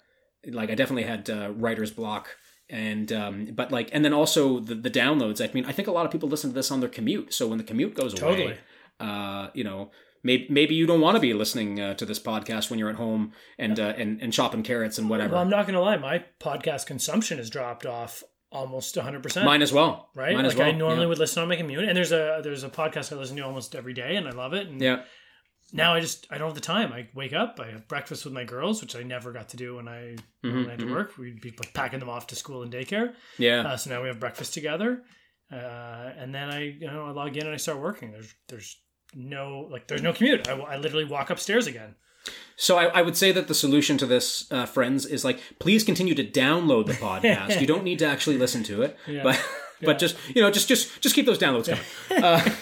like 0.47 0.71
I 0.71 0.75
definitely 0.75 1.05
had 1.05 1.29
uh, 1.31 1.53
writer's 1.55 1.91
block. 1.91 2.37
And 2.71 3.13
um, 3.13 3.49
but 3.53 3.71
like 3.71 3.91
and 3.93 4.03
then 4.05 4.15
also 4.15 4.59
the, 4.59 4.75
the 4.75 4.91
downloads. 4.91 5.47
I 5.47 5.53
mean, 5.53 5.67
I 5.67 5.73
think 5.73 5.89
a 5.89 5.93
lot 5.93 6.07
of 6.07 6.13
people 6.13 6.29
listen 6.29 6.51
to 6.51 6.55
this 6.55 6.71
on 6.71 6.81
their 6.81 6.89
commute. 6.89 7.35
So 7.35 7.47
when 7.49 7.59
the 7.59 7.65
commute 7.65 7.95
goes 7.95 8.15
Totally. 8.15 8.45
away, 8.45 8.59
uh, 8.99 9.49
you 9.53 9.63
know, 9.63 9.91
maybe 10.23 10.47
maybe 10.49 10.75
you 10.75 10.87
don't 10.87 11.01
want 11.01 11.17
to 11.17 11.21
be 11.21 11.35
listening 11.35 11.81
uh, 11.81 11.95
to 11.95 12.07
this 12.07 12.19
podcast 12.19 12.71
when 12.71 12.79
you're 12.79 12.89
at 12.89 12.97
home 12.97 13.33
and 13.59 13.79
uh, 13.79 13.93
and 13.97 14.23
and 14.23 14.33
chopping 14.33 14.63
carrots 14.63 14.97
and 14.97 15.11
whatever. 15.11 15.35
Well, 15.35 15.43
I'm 15.43 15.51
not 15.51 15.67
going 15.67 15.75
to 15.75 15.81
lie, 15.81 15.97
my 15.97 16.25
podcast 16.41 16.87
consumption 16.87 17.39
has 17.39 17.51
dropped 17.51 17.85
off 17.85 18.23
almost 18.51 18.97
100. 18.97 19.23
percent 19.23 19.45
Mine 19.45 19.63
as 19.63 19.73
well. 19.73 20.11
Right, 20.15 20.35
Mine 20.35 20.45
like 20.45 20.53
as 20.53 20.59
well. 20.59 20.69
I 20.69 20.73
normally 20.73 21.03
yeah. 21.03 21.07
would 21.09 21.19
listen 21.19 21.43
on 21.43 21.49
my 21.49 21.57
commute, 21.57 21.85
and 21.85 21.97
there's 21.97 22.13
a 22.13 22.41
there's 22.43 22.65
a 22.65 22.71
podcast 22.71 23.13
I 23.13 23.17
listen 23.17 23.37
to 23.37 23.43
almost 23.43 23.75
every 23.75 23.95
day, 23.95 24.17
and 24.17 24.29
I 24.29 24.31
love 24.31 24.55
it. 24.55 24.69
And 24.69 24.81
Yeah. 24.81 25.03
Now 25.73 25.95
I 25.95 26.01
just 26.01 26.27
I 26.31 26.39
don't 26.39 26.49
have 26.49 26.55
the 26.55 26.61
time. 26.61 26.93
I 26.93 27.09
wake 27.15 27.33
up, 27.33 27.59
I 27.61 27.71
have 27.71 27.89
breakfast 27.89 28.25
with 28.25 28.35
my 28.35 28.45
girls, 28.45 28.81
which 28.83 28.95
I 28.95 29.03
never 29.03 29.33
got 29.33 29.49
to 29.51 29.57
do 29.57 29.77
when 29.77 29.89
I 29.89 30.17
when 30.43 30.67
I 30.67 30.71
had 30.73 30.81
to 30.81 30.93
work. 30.93 31.17
We'd 31.17 31.41
be 31.41 31.51
like 31.51 31.73
packing 31.73 32.01
them 32.01 32.11
off 32.11 32.27
to 32.29 32.37
school 32.37 32.63
and 32.63 32.73
daycare. 32.73 33.15
Yeah. 33.39 33.63
Uh, 33.63 33.77
so 33.77 33.91
now 33.91 34.03
we 34.03 34.09
have 34.09 34.21
breakfast 34.21 34.53
together, 34.55 35.03
uh, 35.51 35.57
and 36.17 36.35
then 36.35 36.51
I 36.51 36.61
you 36.63 36.87
know 36.87 37.07
I 37.07 37.11
log 37.11 37.37
in 37.37 37.45
and 37.47 37.55
I 37.55 37.57
start 37.57 37.81
working. 37.81 38.13
There's 38.13 38.35
there's 38.49 38.79
no 39.15 39.69
like 39.71 39.89
there's 39.89 40.03
no 40.03 40.13
commute. 40.13 40.47
I, 40.49 40.53
I 40.53 40.77
literally 40.77 41.05
walk 41.05 41.31
upstairs 41.31 41.67
again. 41.67 41.95
So 42.55 42.77
I, 42.79 42.85
I 42.87 43.03
would 43.03 43.17
say 43.17 43.33
that 43.33 43.49
the 43.49 43.55
solution 43.55 43.99
to 43.99 44.07
this, 44.07 44.47
uh, 44.53 44.67
friends, 44.67 45.07
is 45.07 45.25
like 45.25 45.41
please 45.59 45.83
continue 45.85 46.15
to 46.15 46.25
download 46.25 46.87
the 46.87 46.93
podcast. 47.09 47.61
you 47.61 47.67
don't 47.67 47.85
need 47.85 47.99
to 48.01 48.07
actually 48.07 48.39
listen 48.39 48.63
to 48.65 48.83
it, 48.83 48.97
but 49.23 49.43
but 49.83 49.99
just 49.99 50.17
you 50.35 50.43
know 50.43 50.51
just 50.51 50.69
just 50.69 51.01
just 51.01 51.15
keep 51.15 51.27
those 51.27 51.39
downloads 51.39 51.69
coming. 51.69 52.57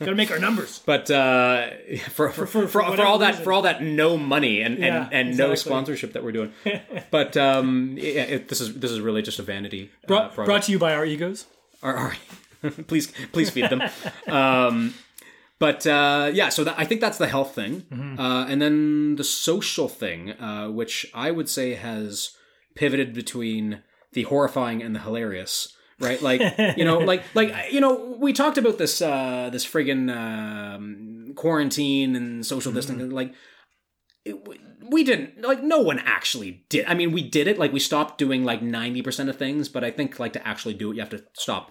Got 0.00 0.06
to 0.06 0.14
make 0.14 0.30
our 0.30 0.38
numbers. 0.38 0.80
But 0.84 1.10
uh, 1.10 1.70
for 2.10 2.28
for, 2.30 2.46
for, 2.46 2.66
for, 2.66 2.82
all 2.82 3.18
that 3.18 3.36
for 3.36 3.52
all 3.52 3.62
that 3.62 3.82
no 3.82 4.16
money 4.16 4.60
and 4.60 4.82
and, 4.84 5.12
and 5.12 5.36
no 5.38 5.54
sponsorship 5.54 6.12
that 6.14 6.24
we're 6.24 6.32
doing, 6.32 6.52
but 7.10 7.36
um, 7.36 7.94
this 7.94 8.60
is 8.60 8.74
this 8.74 8.90
is 8.90 9.00
really 9.00 9.22
just 9.22 9.38
a 9.38 9.42
vanity 9.42 9.90
uh, 10.04 10.06
Brought, 10.06 10.34
brought 10.34 10.62
to 10.64 10.72
you 10.72 10.78
by 10.78 10.94
our 10.94 11.04
egos. 11.04 11.46
All 11.82 11.92
right. 11.92 12.18
please, 12.86 13.12
please 13.32 13.50
feed 13.50 13.68
them. 13.70 13.82
um, 14.28 14.94
but 15.58 15.86
uh, 15.86 16.30
yeah, 16.32 16.48
so 16.48 16.64
that, 16.64 16.74
I 16.78 16.84
think 16.84 17.00
that's 17.00 17.18
the 17.18 17.28
health 17.28 17.54
thing, 17.54 17.82
Mm-hmm. 17.82 18.18
uh, 18.18 18.46
and 18.46 18.60
then 18.60 19.16
the 19.16 19.24
social 19.24 19.88
thing, 19.88 20.32
uh, 20.32 20.68
which 20.68 21.06
I 21.14 21.30
would 21.30 21.48
say 21.48 21.74
has 21.74 22.30
pivoted 22.74 23.14
between 23.14 23.82
the 24.12 24.24
horrifying 24.24 24.82
and 24.82 24.94
the 24.94 25.00
hilarious. 25.00 25.76
Right, 26.00 26.20
like 26.20 26.40
you 26.76 26.84
know, 26.84 26.98
like 27.10 27.22
like 27.34 27.54
you 27.72 27.80
know, 27.80 28.16
we 28.18 28.32
talked 28.32 28.58
about 28.58 28.78
this 28.78 29.00
uh, 29.00 29.48
this 29.52 29.64
friggin' 29.64 30.10
um, 30.14 31.32
quarantine 31.36 32.16
and 32.16 32.44
social 32.44 32.70
Mm-hmm. 32.70 32.76
distancing. 32.78 33.10
Like, 33.10 33.32
it, 34.24 34.36
we 34.90 35.04
didn't 35.04 35.42
like 35.42 35.62
no 35.62 35.80
one 35.80 35.98
actually 36.00 36.64
did. 36.68 36.86
I 36.86 36.94
mean, 36.94 37.12
we 37.12 37.22
did 37.28 37.46
it. 37.46 37.58
Like 37.58 37.72
we 37.72 37.80
stopped 37.80 38.18
doing 38.18 38.44
like 38.44 38.62
ninety 38.62 39.02
percent 39.02 39.28
of 39.28 39.36
things, 39.36 39.68
but 39.68 39.84
I 39.84 39.90
think 39.90 40.18
like 40.18 40.32
to 40.32 40.46
actually 40.46 40.74
do 40.74 40.90
it, 40.90 40.94
you 40.96 41.00
have 41.00 41.10
to 41.10 41.22
stop 41.34 41.70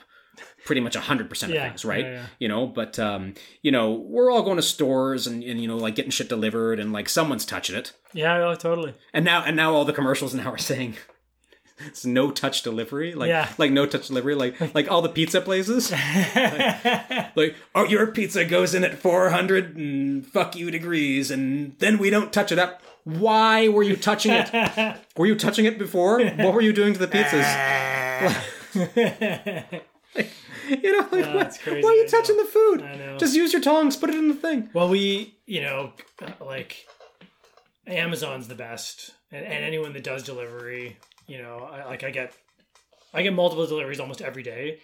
pretty 0.66 0.82
much 0.82 0.96
hundred 0.96 1.30
percent 1.30 1.52
of 1.52 1.56
Yeah, 1.58 1.68
things, 1.68 1.84
right? 1.84 2.06
yeah, 2.06 2.12
yeah. 2.14 2.26
You 2.40 2.48
know, 2.48 2.66
but 2.68 2.98
um, 3.00 3.34
you 3.62 3.72
know, 3.72 3.92
we're 3.92 4.32
all 4.32 4.44
going 4.44 4.56
to 4.58 4.64
stores 4.64 5.28
and, 5.28 5.44
and 5.44 5.60
you 5.62 5.68
know, 5.68 5.78
like 5.78 5.96
getting 5.96 6.12
shit 6.12 6.30
delivered, 6.30 6.80
and 6.80 6.94
like 6.94 7.10
someone's 7.10 7.46
touching 7.46 7.76
it, 7.76 7.92
Yeah, 8.14 8.38
oh, 8.38 8.56
totally. 8.56 8.94
and 9.14 9.26
now 9.26 9.44
and 9.44 9.56
now 9.58 9.74
all 9.74 9.84
the 9.86 9.94
commercials 9.94 10.34
now 10.34 10.50
are 10.52 10.58
saying. 10.58 10.96
It's 11.80 12.06
no 12.06 12.32
touch 12.32 12.62
delivery, 12.62 13.14
like 13.16 13.30
Yeah. 13.30 13.50
like 13.58 13.72
no 13.72 13.86
touch 13.86 14.08
delivery, 14.08 14.36
like 14.36 14.60
like 14.76 14.90
all 14.92 15.02
the 15.02 15.10
pizza 15.10 15.42
places. 15.42 15.92
like, 17.36 17.56
oh, 17.76 17.86
your 17.88 18.08
pizza 18.08 18.46
goes 18.46 18.74
in 18.76 18.84
at 18.84 18.98
four 19.00 19.30
hundred 19.30 19.76
and 19.76 20.26
fuck 20.26 20.56
you 20.56 20.70
degrees, 20.72 21.32
and 21.32 21.76
then 21.80 21.98
we 21.98 22.10
don't 22.10 22.32
touch 22.32 22.52
it 22.52 22.60
up. 22.60 22.82
Why 23.06 23.68
were 23.68 23.84
you 23.84 23.96
touching 23.98 24.32
it? 24.32 24.98
were 25.18 25.26
you 25.26 25.36
touching 25.36 25.66
it 25.66 25.78
before? 25.78 26.24
What 26.24 26.54
were 26.54 26.62
you 26.62 26.72
doing 26.74 26.94
to 26.94 27.00
the 27.00 27.08
pizzas? 27.08 27.44
you 30.70 30.92
know, 30.94 31.08
like, 31.12 31.12
why, 31.12 31.42
it's 31.42 31.58
crazy, 31.58 31.84
why 31.84 31.90
are 31.90 31.96
you 31.96 32.08
touching 32.08 32.38
the 32.38 32.46
food? 32.46 32.82
I 32.82 32.96
know. 32.96 33.18
Just 33.18 33.36
use 33.36 33.52
your 33.52 33.62
tongs, 33.62 33.98
put 33.98 34.10
it 34.10 34.16
in 34.16 34.28
the 34.30 34.36
thing. 34.36 34.70
Well, 34.74 34.90
we, 34.90 35.36
you 35.46 35.62
know, 35.62 35.94
like 36.40 36.88
Amazon's 37.88 38.48
the 38.48 38.56
best, 38.56 39.12
and, 39.32 39.46
and 39.46 39.64
anyone 39.66 39.94
that 39.94 40.04
does 40.04 40.24
delivery, 40.24 40.98
you 41.28 41.42
know, 41.42 41.70
I, 41.72 41.86
like 41.86 42.04
I 42.04 42.12
get, 42.12 42.34
I 43.14 43.24
get 43.24 43.34
multiple 43.34 43.66
deliveries 43.66 44.00
almost 44.00 44.22
every 44.22 44.44
day, 44.44 44.80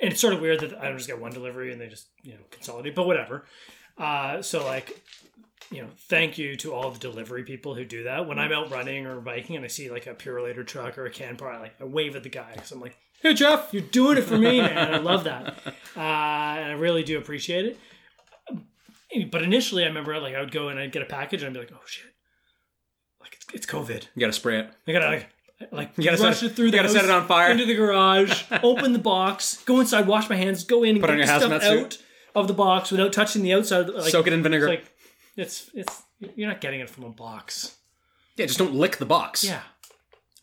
and 0.00 0.12
it's 0.12 0.20
sort 0.20 0.34
of 0.34 0.40
weird 0.40 0.60
that 0.60 0.80
I 0.80 0.92
just 0.92 1.06
get 1.06 1.20
one 1.20 1.32
delivery 1.32 1.72
and 1.72 1.80
they 1.80 1.88
just 1.88 2.08
you 2.22 2.32
know 2.32 2.40
consolidate, 2.50 2.94
but 2.94 3.06
whatever. 3.06 3.44
Uh, 3.98 4.42
so 4.42 4.64
like, 4.64 5.02
you 5.70 5.82
know, 5.82 5.88
thank 6.08 6.38
you 6.38 6.56
to 6.56 6.72
all 6.72 6.90
the 6.90 6.98
delivery 6.98 7.44
people 7.44 7.74
who 7.74 7.84
do 7.84 8.04
that. 8.04 8.26
When 8.26 8.38
I'm 8.38 8.52
out 8.52 8.70
running 8.70 9.06
or 9.06 9.20
biking 9.20 9.56
and 9.56 9.64
I 9.64 9.68
see 9.68 9.90
like 9.90 10.06
a 10.06 10.14
Purolator 10.14 10.66
truck 10.66 10.98
or 10.98 11.06
a 11.06 11.10
Canpar, 11.10 11.54
I 11.54 11.60
like 11.60 11.74
I 11.80 11.84
wave 11.84 12.16
at 12.16 12.22
the 12.22 12.28
guy 12.28 12.52
because 12.54 12.72
I'm 12.72 12.80
like, 12.80 12.96
"Hey 13.20 13.34
Jeff, 13.34 13.72
you're 13.72 13.82
doing 13.82 14.18
it 14.18 14.22
for 14.22 14.38
me, 14.38 14.60
man." 14.60 14.94
I 14.94 14.98
love 14.98 15.24
that, 15.24 15.58
uh, 15.66 16.00
and 16.00 16.72
I 16.72 16.72
really 16.72 17.02
do 17.02 17.18
appreciate 17.18 17.66
it. 17.66 17.78
But 19.30 19.42
initially, 19.42 19.84
I 19.84 19.88
remember 19.88 20.18
like 20.18 20.34
I 20.34 20.40
would 20.40 20.52
go 20.52 20.68
and 20.68 20.78
I'd 20.78 20.92
get 20.92 21.02
a 21.02 21.06
package 21.06 21.42
and 21.42 21.48
I'd 21.48 21.52
be 21.54 21.60
like, 21.60 21.72
"Oh 21.74 21.86
shit, 21.86 22.12
like 23.20 23.34
it's, 23.34 23.46
it's 23.54 23.66
COVID." 23.66 24.06
You 24.14 24.20
got 24.20 24.28
to 24.28 24.32
spray 24.32 24.58
it. 24.60 24.70
I 24.88 24.92
gotta 24.92 25.06
like, 25.06 25.28
like 25.72 25.90
You 25.96 26.04
gotta 26.04 26.22
rush 26.22 26.38
set- 26.40 26.50
it 26.50 26.56
through. 26.56 26.66
you 26.66 26.72
gotta 26.72 26.88
set 26.88 27.04
it 27.04 27.10
on 27.10 27.26
fire. 27.26 27.50
into 27.52 27.64
the 27.66 27.74
garage. 27.74 28.44
open 28.62 28.92
the 28.92 28.98
box. 28.98 29.62
Go 29.64 29.80
inside. 29.80 30.06
Wash 30.06 30.28
my 30.30 30.36
hands. 30.36 30.64
Go 30.64 30.82
in 30.82 30.90
and 30.96 31.00
Put 31.00 31.06
get 31.08 31.12
on 31.12 31.18
your 31.18 31.26
the 31.26 31.38
stuff 31.38 31.52
hazmat 31.52 31.62
suit. 31.62 31.84
out 31.94 31.98
of 32.34 32.48
the 32.48 32.54
box 32.54 32.90
without 32.90 33.12
touching 33.12 33.42
the 33.42 33.52
outside. 33.54 33.88
Like, 33.88 34.10
Soak 34.10 34.26
it 34.26 34.32
in 34.32 34.42
vinegar. 34.42 34.68
It's 34.68 34.80
like 34.82 34.92
it's 35.36 35.70
it's 35.74 36.02
you're 36.36 36.48
not 36.48 36.60
getting 36.60 36.80
it 36.80 36.88
from 36.90 37.04
a 37.04 37.10
box. 37.10 37.76
yeah, 38.36 38.46
just 38.46 38.58
don't 38.58 38.74
lick 38.74 38.96
the 38.98 39.06
box. 39.06 39.44
Yeah. 39.44 39.60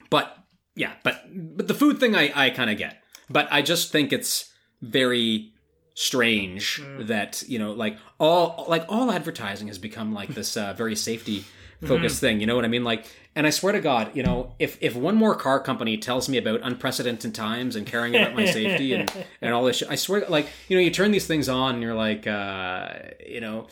But 0.09 0.35
yeah, 0.75 0.93
but 1.03 1.23
but 1.33 1.67
the 1.67 1.73
food 1.73 1.99
thing 1.99 2.15
I 2.15 2.31
I 2.35 2.49
kind 2.51 2.69
of 2.69 2.77
get. 2.77 3.01
But 3.29 3.47
I 3.51 3.61
just 3.61 3.91
think 3.91 4.11
it's 4.13 4.51
very 4.81 5.51
strange 5.95 6.79
Mm. 6.81 7.07
that 7.07 7.43
you 7.47 7.59
know 7.59 7.73
like 7.73 7.97
all 8.19 8.65
like 8.69 8.85
all 8.87 9.11
advertising 9.11 9.67
has 9.67 9.77
become 9.77 10.13
like 10.13 10.29
this 10.29 10.55
uh, 10.55 10.73
very 10.73 10.95
safety 10.95 11.43
focused 11.85 12.17
Mm-hmm. 12.17 12.25
thing 12.25 12.39
you 12.41 12.45
know 12.45 12.55
what 12.55 12.65
i 12.65 12.67
mean? 12.67 12.83
Like 12.83 13.05
and 13.35 13.47
i 13.47 13.51
swear 13.51 13.71
to 13.73 13.79
god 13.79 14.11
you 14.15 14.21
know 14.23 14.53
if 14.59 14.77
if 14.81 14.95
one 14.95 15.15
more 15.15 15.33
car 15.35 15.59
company 15.59 15.97
tells 15.97 16.27
me 16.27 16.37
about 16.37 16.59
unprecedented 16.63 17.33
times 17.33 17.75
and 17.75 17.85
caring 17.87 18.15
about 18.15 18.35
my 18.35 18.45
safety 18.45 18.93
and 18.93 19.11
and 19.41 19.53
all 19.53 19.63
this 19.63 19.77
shit 19.77 19.89
i 19.89 19.95
swear 19.95 20.25
like 20.29 20.47
you 20.67 20.75
know 20.75 20.81
you 20.81 20.89
turn 20.91 21.11
these 21.11 21.27
things 21.27 21.47
on 21.47 21.75
and 21.75 21.83
you're 21.83 21.93
like 21.93 22.27
uh 22.27 22.89
you 23.25 23.39
know 23.39 23.67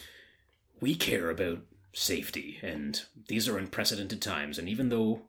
we 0.80 0.96
care 0.96 1.30
about 1.30 1.60
safety 1.91 2.60
and 2.62 3.02
these 3.28 3.48
are 3.50 3.58
unprecedented 3.58 4.22
times. 4.22 4.60
And 4.60 4.70
even 4.70 4.89
though 4.89 5.24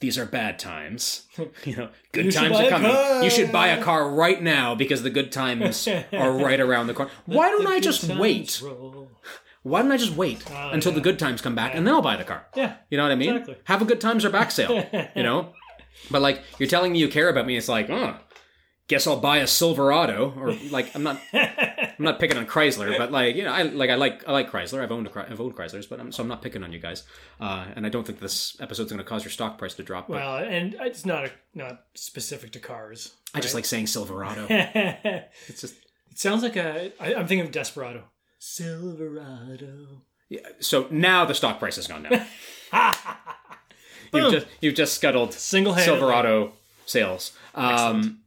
these 0.00 0.18
are 0.18 0.26
bad 0.26 0.58
times 0.58 1.26
you 1.64 1.76
know 1.76 1.88
good 2.12 2.24
You 2.26 2.32
times 2.32 2.58
are 2.58 2.68
coming. 2.68 3.22
You 3.24 3.30
should 3.30 3.52
buy 3.52 3.68
a 3.68 3.80
car. 3.82 4.10
right 4.10 4.42
now 4.42 4.74
because 4.74 5.02
the 5.04 5.10
good 5.10 5.30
times 5.32 5.86
are 6.12 6.32
right 6.32 6.60
around 6.60 6.88
the 6.88 6.94
corner 6.94 7.12
why 7.24 7.48
don't 7.50 7.66
i 7.68 7.78
just 7.80 8.02
wait 8.08 8.60
why 9.70 9.82
don't 9.82 9.92
i 9.92 9.96
just 9.96 10.14
wait 10.16 10.42
Oh, 10.50 10.70
until 10.72 10.92
yeah. 10.92 10.96
the 10.96 11.02
good 11.02 11.18
times 11.18 11.40
come 11.40 11.54
back 11.54 11.74
and 11.74 11.86
then 11.86 11.92
i'll 11.94 12.02
buy 12.02 12.16
the 12.16 12.24
car 12.24 12.46
Yeah. 12.54 12.76
you 12.90 12.96
know 12.96 13.04
what 13.04 13.12
i 13.12 13.16
mean 13.16 13.30
Exactly. 13.36 13.56
have 13.64 13.82
a 13.82 13.84
good 13.84 14.00
times 14.00 14.24
or 14.24 14.30
back 14.30 14.50
sale 14.50 14.84
you 15.16 15.22
know 15.22 15.52
but 16.10 16.22
like 16.22 16.42
you're 16.58 16.68
telling 16.68 16.92
me 16.92 16.98
you 16.98 17.08
care 17.08 17.28
about 17.28 17.46
me 17.46 17.56
it's 17.56 17.68
like 17.68 17.88
oh 17.90 18.16
guess 18.88 19.06
i'll 19.08 19.18
buy 19.18 19.38
a 19.38 19.46
silverado 19.46 20.32
or 20.38 20.52
like 20.70 20.94
i'm 20.94 21.02
not 21.02 21.20
i'm 21.32 22.04
not 22.04 22.20
picking 22.20 22.36
on 22.36 22.46
chrysler 22.46 22.96
but 22.96 23.10
like 23.10 23.34
you 23.34 23.42
know 23.42 23.50
i 23.52 23.62
like 23.62 23.90
i 23.90 23.96
like 23.96 24.22
i 24.28 24.32
like 24.32 24.48
chrysler 24.50 24.80
i've 24.82 24.92
owned 24.92 25.08
a, 25.08 25.30
i've 25.30 25.40
owned 25.40 25.56
chryslers 25.56 25.88
but 25.88 25.98
I'm, 25.98 26.12
so 26.12 26.22
i'm 26.22 26.28
not 26.28 26.40
picking 26.42 26.62
on 26.62 26.70
you 26.72 26.78
guys 26.78 27.02
uh, 27.40 27.64
and 27.74 27.84
i 27.84 27.88
don't 27.88 28.06
think 28.06 28.20
this 28.20 28.56
episode's 28.60 28.90
going 28.92 28.98
to 29.02 29.08
cause 29.12 29.24
your 29.24 29.32
stock 29.32 29.58
price 29.58 29.74
to 29.74 29.82
drop 29.82 30.06
but 30.06 30.14
Well, 30.14 30.36
and 30.36 30.76
it's 30.80 31.04
not 31.04 31.24
a, 31.24 31.30
not 31.54 31.80
specific 31.94 32.52
to 32.52 32.60
cars. 32.60 33.14
i 33.34 33.40
just 33.40 33.54
like 33.54 33.64
saying 33.64 33.88
silverado 33.88 34.46
it 34.48 35.30
it's 35.48 35.60
just 35.62 35.74
it 36.12 36.20
sounds 36.20 36.42
like 36.42 36.56
a. 36.56 36.92
I, 36.98 37.14
I'm 37.14 37.26
thinking 37.26 37.44
of 37.46 37.52
Desperado. 37.52 38.04
Silverado. 38.38 40.02
yeah, 40.28 40.40
so 40.60 40.86
now 40.90 41.24
the 41.24 41.34
stock 41.34 41.58
price 41.58 41.76
has 41.76 41.86
gone 41.86 42.02
down 42.04 42.12
you've 44.12 44.32
just 44.32 44.46
you've 44.60 44.74
just 44.74 44.94
scuttled 44.94 45.32
Single. 45.32 45.74
Silverado 45.76 46.52
sales. 46.84 47.32
Um, 47.54 48.20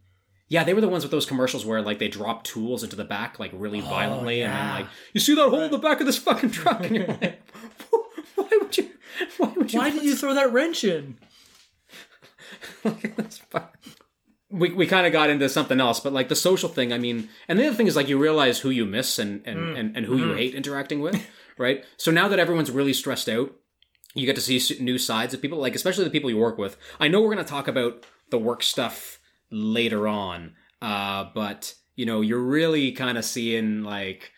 yeah, 0.48 0.64
they 0.64 0.74
were 0.74 0.82
the 0.82 0.88
ones 0.90 1.04
with 1.04 1.12
those 1.12 1.26
commercials 1.26 1.66
where 1.66 1.82
like 1.82 2.00
they 2.00 2.08
drop 2.08 2.44
tools 2.44 2.84
into 2.84 2.96
the 2.96 3.06
back 3.06 3.40
like 3.40 3.52
really 3.54 3.82
violently, 3.82 4.42
and 4.42 4.52
then 4.54 4.70
Oh, 4.70 4.74
like 4.80 4.88
you 5.14 5.20
see 5.22 5.36
that 5.36 5.50
hole 5.50 5.62
in 5.62 5.72
the 5.72 5.78
back 5.78 6.00
of 6.00 6.06
this 6.06 6.18
fucking 6.18 6.52
truck, 6.52 6.84
and 6.84 6.96
you're 6.96 7.08
like, 7.22 7.42
why 8.36 8.50
would 8.62 8.78
you? 8.78 8.90
Why 9.38 9.54
would 9.56 9.72
you? 9.74 9.80
Why 9.80 9.90
did 9.92 10.04
you 10.04 10.16
throw 10.16 10.34
that 10.34 10.52
wrench 10.52 10.84
in? 10.84 11.18
Look 12.84 13.06
at 13.06 13.16
That's 13.18 13.38
fine. 13.38 13.64
We 14.52 14.72
we 14.74 14.88
kind 14.88 15.06
of 15.06 15.14
got 15.14 15.30
into 15.30 15.48
something 15.50 15.80
else, 15.80 16.00
but 16.00 16.14
like 16.14 16.28
the 16.30 16.36
social 16.36 16.70
thing. 16.70 16.92
I 16.92 16.98
mean, 16.98 17.30
and 17.48 17.60
the 17.60 17.68
other 17.68 17.76
thing 17.76 17.88
is 17.88 17.96
like 17.96 18.08
you 18.10 18.18
realize 18.18 18.60
who 18.60 18.70
you 18.70 18.86
miss 18.86 19.20
and 19.20 19.42
and 19.46 19.60
Mm. 19.60 19.80
and, 19.80 19.98
and 19.98 20.06
who 20.06 20.18
Mm-hmm. 20.18 20.30
you 20.30 20.34
hate 20.36 20.56
interacting 20.56 21.00
with, 21.02 21.22
right? 21.58 21.84
So 21.98 22.12
now 22.12 22.28
that 22.28 22.40
everyone's 22.40 22.72
really 22.72 22.94
stressed 22.94 23.30
out, 23.30 23.54
you 24.16 24.26
get 24.26 24.36
to 24.36 24.42
see 24.42 24.60
new 24.84 24.98
sides 24.98 25.34
of 25.34 25.42
people, 25.42 25.60
like 25.60 25.76
especially 25.76 26.04
the 26.04 26.10
people 26.10 26.30
you 26.30 26.38
work 26.38 26.58
with. 26.58 26.78
I 27.00 27.08
know 27.08 27.22
we're 27.22 27.34
going 27.34 27.46
to 27.46 27.50
talk 27.50 27.68
about 27.68 28.06
the 28.32 28.40
work 28.40 28.64
stuff 28.64 29.20
later 29.52 30.08
on, 30.08 30.56
uh, 30.82 31.26
but 31.36 31.76
you 31.96 32.06
know, 32.06 32.22
you're 32.22 32.40
really 32.40 32.92
kind 32.92 33.18
of 33.18 33.26
seeing 33.26 33.84
like, 33.84 34.32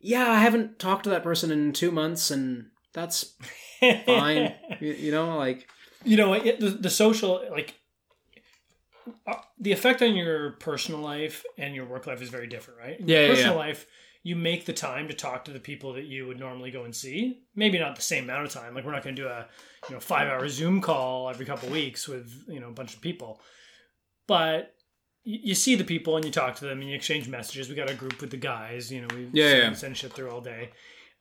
yeah, 0.00 0.30
I 0.30 0.38
haven't 0.38 0.78
talked 0.78 1.04
to 1.04 1.10
that 1.10 1.24
person 1.24 1.50
in 1.50 1.72
two 1.72 1.90
months, 1.90 2.30
and 2.30 2.66
that's 2.94 3.34
fine. 4.06 4.54
you, 4.80 4.92
you 4.92 5.10
know, 5.12 5.36
like 5.36 5.66
you 6.04 6.16
know 6.16 6.32
it, 6.32 6.60
the, 6.60 6.70
the 6.70 6.90
social 6.90 7.42
like 7.50 7.74
the 9.58 9.72
effect 9.72 10.02
on 10.02 10.14
your 10.16 10.52
personal 10.52 11.00
life 11.00 11.44
and 11.58 11.74
your 11.74 11.84
work 11.86 12.06
life 12.06 12.20
is 12.22 12.28
very 12.28 12.46
different 12.46 12.78
right? 12.80 13.00
In 13.00 13.08
Yeah, 13.08 13.18
your 13.18 13.22
yeah, 13.28 13.34
personal 13.34 13.52
yeah. 13.54 13.58
life 13.58 13.86
you 14.22 14.34
make 14.34 14.64
the 14.66 14.72
time 14.72 15.06
to 15.06 15.14
talk 15.14 15.44
to 15.44 15.52
the 15.52 15.60
people 15.60 15.92
that 15.92 16.06
you 16.06 16.26
would 16.26 16.40
normally 16.40 16.72
go 16.72 16.82
and 16.82 16.92
see. 16.94 17.42
Maybe 17.54 17.78
not 17.78 17.94
the 17.94 18.02
same 18.02 18.24
amount 18.24 18.44
of 18.46 18.50
time. 18.52 18.74
Like 18.74 18.84
we're 18.84 18.90
not 18.90 19.04
going 19.04 19.14
to 19.14 19.22
do 19.22 19.28
a 19.28 19.46
you 19.88 19.94
know 19.94 20.00
five 20.00 20.26
hour 20.28 20.48
zoom 20.48 20.80
call 20.80 21.30
every 21.30 21.46
couple 21.46 21.68
weeks 21.68 22.08
with 22.08 22.32
you 22.48 22.58
know 22.60 22.68
a 22.68 22.72
bunch 22.72 22.94
of 22.94 23.00
people. 23.00 23.40
But 24.26 24.74
you 25.22 25.54
see 25.54 25.74
the 25.76 25.84
people 25.84 26.16
and 26.16 26.24
you 26.24 26.30
talk 26.32 26.56
to 26.56 26.64
them 26.64 26.80
and 26.80 26.88
you 26.90 26.96
exchange 26.96 27.28
messages. 27.28 27.68
We 27.68 27.74
got 27.76 27.90
a 27.90 27.94
group 27.94 28.20
with 28.20 28.30
the 28.30 28.36
guys 28.36 28.90
you 28.92 29.02
know 29.02 29.08
we 29.14 29.28
Yeah, 29.32 29.50
send, 29.50 29.62
yeah. 29.62 29.72
send 29.74 29.96
shit 29.96 30.12
through 30.12 30.30
all 30.30 30.40
day. 30.40 30.70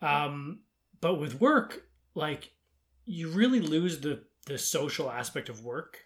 Um, 0.01 0.61
but 1.01 1.15
with 1.19 1.39
work 1.39 1.83
like 2.15 2.51
you 3.05 3.29
really 3.29 3.59
lose 3.59 3.99
the 4.01 4.23
the 4.47 4.57
social 4.57 5.11
aspect 5.11 5.49
of 5.49 5.63
work 5.63 5.99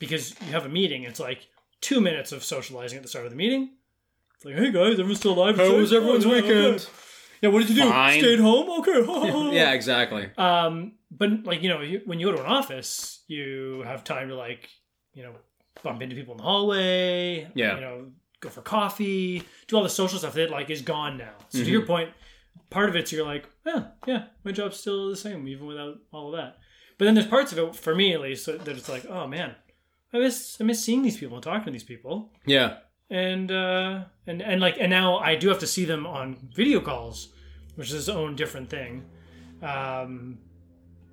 because 0.00 0.34
you 0.40 0.48
have 0.52 0.66
a 0.66 0.68
meeting 0.68 1.04
it's 1.04 1.20
like 1.20 1.46
two 1.80 2.00
minutes 2.00 2.32
of 2.32 2.42
socializing 2.42 2.96
at 2.96 3.02
the 3.04 3.08
start 3.08 3.24
of 3.26 3.30
the 3.30 3.36
meeting 3.36 3.70
it's 4.34 4.44
like 4.44 4.56
hey 4.56 4.72
guys 4.72 4.94
everyone's 4.94 5.18
still 5.18 5.32
alive 5.34 5.56
How 5.56 5.72
was 5.76 5.92
everyone's 5.92 6.26
Oh, 6.26 6.30
weekend? 6.30 6.74
okay. 6.80 6.84
yeah 7.42 7.48
what 7.50 7.60
did 7.60 7.70
you 7.70 7.82
do 7.82 7.88
Fine. 7.88 8.18
stayed 8.20 8.40
home 8.40 8.68
okay 8.80 9.52
yeah, 9.56 9.70
exactly. 9.72 10.28
um 10.36 10.92
but 11.12 11.44
like 11.44 11.62
you 11.62 11.68
know 11.68 11.80
you, 11.80 12.00
when 12.06 12.18
you 12.18 12.26
go 12.26 12.32
to 12.36 12.40
an 12.40 12.46
office 12.46 13.22
you 13.28 13.82
have 13.86 14.02
time 14.02 14.28
to 14.28 14.34
like 14.34 14.68
you 15.14 15.22
know 15.22 15.32
bump 15.84 16.02
into 16.02 16.14
people 16.16 16.32
in 16.34 16.38
the 16.38 16.44
hallway 16.44 17.48
Yeah. 17.54 17.76
you 17.76 17.80
know 17.80 18.06
go 18.40 18.48
for 18.48 18.62
coffee 18.62 19.42
do 19.68 19.76
all 19.76 19.82
the 19.82 19.88
social 19.88 20.18
stuff 20.18 20.34
that 20.34 20.50
like 20.50 20.68
is 20.70 20.82
gone 20.82 21.16
now 21.18 21.32
so 21.50 21.58
Mm-hmm. 21.58 21.64
to 21.66 21.70
your 21.70 21.86
point 21.86 22.10
part 22.70 22.88
of 22.88 22.96
it's 22.96 23.12
you're 23.12 23.24
like 23.26 23.48
yeah 23.66 23.88
yeah 24.06 24.24
my 24.44 24.52
job's 24.52 24.78
still 24.78 25.08
the 25.10 25.16
same 25.16 25.46
even 25.48 25.66
without 25.66 25.96
all 26.12 26.28
of 26.34 26.36
that 26.40 26.58
but 26.98 27.04
then 27.06 27.14
there's 27.14 27.26
parts 27.26 27.52
of 27.52 27.58
it 27.58 27.74
for 27.76 27.94
me 27.94 28.12
at 28.14 28.20
least 28.20 28.46
that 28.46 28.66
it's 28.68 28.88
like 28.88 29.04
oh 29.06 29.26
man 29.26 29.54
i 30.12 30.18
miss 30.18 30.56
i 30.60 30.64
miss 30.64 30.84
seeing 30.84 31.02
these 31.02 31.16
people 31.16 31.36
and 31.36 31.44
talking 31.44 31.64
to 31.66 31.70
these 31.70 31.84
people 31.84 32.32
Yeah. 32.46 32.78
and 33.10 33.50
uh 33.50 34.04
and 34.26 34.42
and 34.42 34.60
like 34.60 34.76
and 34.80 34.90
now 34.90 35.18
i 35.18 35.34
do 35.36 35.48
have 35.48 35.58
to 35.60 35.66
see 35.66 35.84
them 35.84 36.06
on 36.06 36.36
video 36.54 36.80
calls 36.80 37.28
which 37.76 37.88
is 37.88 37.94
its 37.94 38.08
own 38.08 38.36
different 38.36 38.68
thing 38.70 39.04
um 39.62 40.38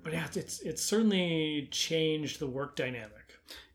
but 0.02 0.12
yeah 0.12 0.26
it's 0.34 0.60
it's, 0.60 0.82
certainly 0.82 1.68
changed 1.70 2.38
the 2.40 2.46
work 2.46 2.76
dynamic 2.76 3.12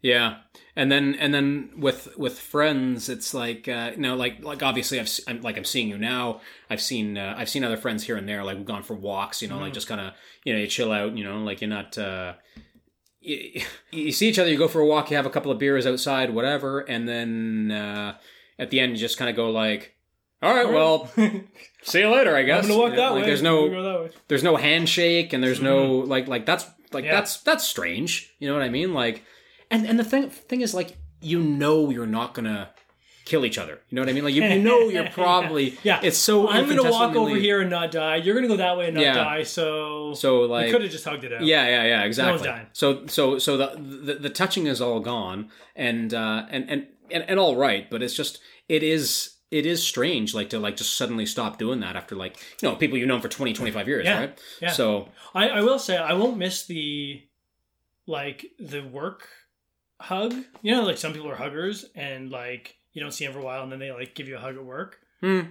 Yeah, 0.02 0.40
and 0.76 0.92
then 0.92 1.16
and 1.16 1.34
then 1.34 1.72
with 1.78 2.02
with 2.18 2.38
friends, 2.38 3.08
it's 3.08 3.34
like 3.34 3.68
uh, 3.68 3.92
you 3.96 4.02
know, 4.02 4.16
like 4.16 4.44
like 4.44 4.62
obviously 4.62 5.00
I've 5.00 5.10
I'm, 5.28 5.42
like 5.42 5.58
I'm 5.58 5.64
seeing 5.66 5.88
you 5.88 5.98
now. 5.98 6.42
I've 6.70 6.82
seen 6.82 7.18
uh, 7.18 7.34
I've 7.40 7.48
seen 7.50 7.64
other 7.64 7.78
friends 7.78 8.04
here 8.04 8.18
and 8.18 8.28
there. 8.28 8.44
Like 8.44 8.58
we've 8.58 8.66
gone 8.76 8.84
for 8.84 8.96
walks. 8.96 9.42
You 9.42 9.48
know, 9.48 9.60
like 9.60 9.72
just 9.74 9.88
kind 9.88 10.02
of 10.02 10.14
you 10.44 10.52
know 10.54 10.60
you 10.60 10.68
chill 10.68 10.92
out. 10.92 11.16
You 11.18 11.24
know, 11.24 11.38
like 11.40 11.62
you're 11.62 11.70
not. 11.80 11.98
Uh, 11.98 12.34
you, 13.24 13.62
you 13.92 14.12
see 14.12 14.30
each 14.30 14.38
other. 14.40 14.50
You 14.50 14.58
go 14.58 14.68
for 14.68 14.82
a 14.82 14.86
walk. 14.86 15.10
You 15.10 15.18
have 15.18 15.26
a 15.26 15.30
couple 15.30 15.52
of 15.52 15.58
beers 15.60 15.86
outside, 15.88 16.34
whatever, 16.34 16.82
and 16.82 17.08
then 17.08 17.72
uh, 17.72 18.18
at 18.60 18.70
the 18.70 18.80
end 18.80 18.92
you 18.94 18.98
just 18.98 19.18
kind 19.18 19.30
of 19.30 19.36
go 19.36 19.50
like, 19.50 19.96
"All 20.42 20.54
right, 20.54 20.68
well, 20.70 21.10
see 21.84 22.00
you 22.02 22.10
later." 22.10 22.36
I 22.36 22.44
guess. 22.44 22.64
i'm 22.66 22.70
gonna 22.70 22.80
walk 22.82 22.92
You 22.92 22.98
know, 22.98 23.02
that 23.04 23.12
like, 23.14 23.22
way 23.22 23.28
There's 23.28 23.40
I'm 23.40 23.46
no 23.46 23.70
go 23.70 23.84
that 23.84 24.02
way. 24.02 24.10
there's 24.28 24.44
no 24.44 24.56
handshake 24.58 25.34
and 25.34 25.44
there's 25.44 25.62
no 25.62 25.96
like 26.00 26.28
like 26.28 26.46
that's 26.46 26.66
like 26.92 27.06
Yeah. 27.06 27.16
that's 27.16 27.38
that's 27.42 27.64
strange 27.68 28.32
you 28.40 28.48
know 28.48 28.54
what 28.54 28.62
i 28.64 28.70
mean 28.70 28.94
like 28.94 29.24
and 29.72 29.88
and 29.88 29.98
the 29.98 30.04
thing 30.04 30.30
thing 30.30 30.62
is 30.62 30.74
like 30.76 30.96
you 31.22 31.40
know 31.42 31.90
you're 31.90 32.06
not 32.06 32.34
gonna 32.36 32.70
kill 33.26 33.46
each 33.46 33.58
other 33.58 33.80
you 33.90 33.96
know 33.96 34.02
what 34.02 34.10
i 34.10 34.14
mean 34.14 34.24
like 34.24 34.34
you, 34.34 34.44
you 34.44 34.60
know 34.62 34.80
you're 34.90 35.10
probably 35.10 35.78
Yeah. 35.84 36.00
it's 36.04 36.18
so 36.18 36.50
i'm 36.50 36.68
gonna 36.68 36.90
walk 36.92 37.16
over 37.16 37.36
here 37.36 37.62
and 37.62 37.70
not 37.70 37.92
die 37.92 38.18
you're 38.18 38.36
gonna 38.36 38.48
go 38.48 38.58
that 38.58 38.78
way 38.78 38.88
and 38.88 38.96
not 38.96 39.04
Yeah. 39.04 39.14
die 39.16 39.44
so 39.44 40.14
so 40.14 40.42
like 40.42 40.72
could 40.72 40.82
have 40.82 40.92
just 40.92 41.06
hugged 41.06 41.24
it 41.24 41.34
out 41.34 41.42
yeah 41.44 41.68
yeah 41.68 41.84
yeah 41.86 42.04
exactly 42.04 42.48
dying. 42.48 42.68
so 42.74 43.06
so 43.08 43.38
so 43.40 43.58
the, 43.58 43.76
the 43.78 44.14
the 44.16 44.30
touching 44.30 44.68
is 44.68 44.82
all 44.82 45.00
gone 45.00 45.50
and 45.76 46.14
uh 46.14 46.46
and 46.50 46.70
and 46.70 46.88
and, 47.12 47.24
and 47.28 47.40
all 47.40 47.56
right 47.56 47.90
but 47.90 48.04
it's 48.04 48.14
just 48.14 48.40
it 48.68 48.84
is 48.84 49.36
it 49.52 49.66
is 49.66 49.84
strange 49.84 50.34
like 50.34 50.50
to 50.50 50.60
like 50.60 50.76
just 50.76 50.98
suddenly 50.98 51.26
stop 51.26 51.58
doing 51.58 51.80
that 51.80 51.96
after 51.96 52.16
like 52.16 52.38
you 52.62 52.68
know 52.70 52.76
people 52.76 52.98
you've 52.98 53.08
known 53.08 53.22
for 53.22 53.30
20 53.30 53.54
25 53.54 53.88
years 53.88 54.06
Yeah. 54.06 54.20
right 54.20 54.40
Yeah. 54.62 54.72
so 54.72 55.10
I, 55.36 55.50
I 55.50 55.62
will 55.62 55.80
say 55.80 55.96
I 55.98 56.14
won't 56.14 56.38
miss 56.38 56.66
the 56.66 57.22
like 58.06 58.46
the 58.60 58.82
work 58.82 59.28
hug. 60.02 60.34
You 60.62 60.76
know, 60.76 60.84
like 60.84 60.98
some 60.98 61.14
people 61.14 61.30
are 61.30 61.36
huggers 61.36 61.86
and 61.96 62.30
like 62.32 62.76
you 62.94 63.02
don't 63.02 63.12
see 63.12 63.26
them 63.26 63.34
for 63.34 63.40
a 63.40 63.44
while 63.44 63.64
and 63.64 63.72
then 63.72 63.80
they 63.80 63.92
like 63.92 64.16
give 64.16 64.28
you 64.28 64.36
a 64.38 64.40
hug 64.40 64.56
at 64.56 64.64
work. 64.64 65.00
hmm. 65.22 65.42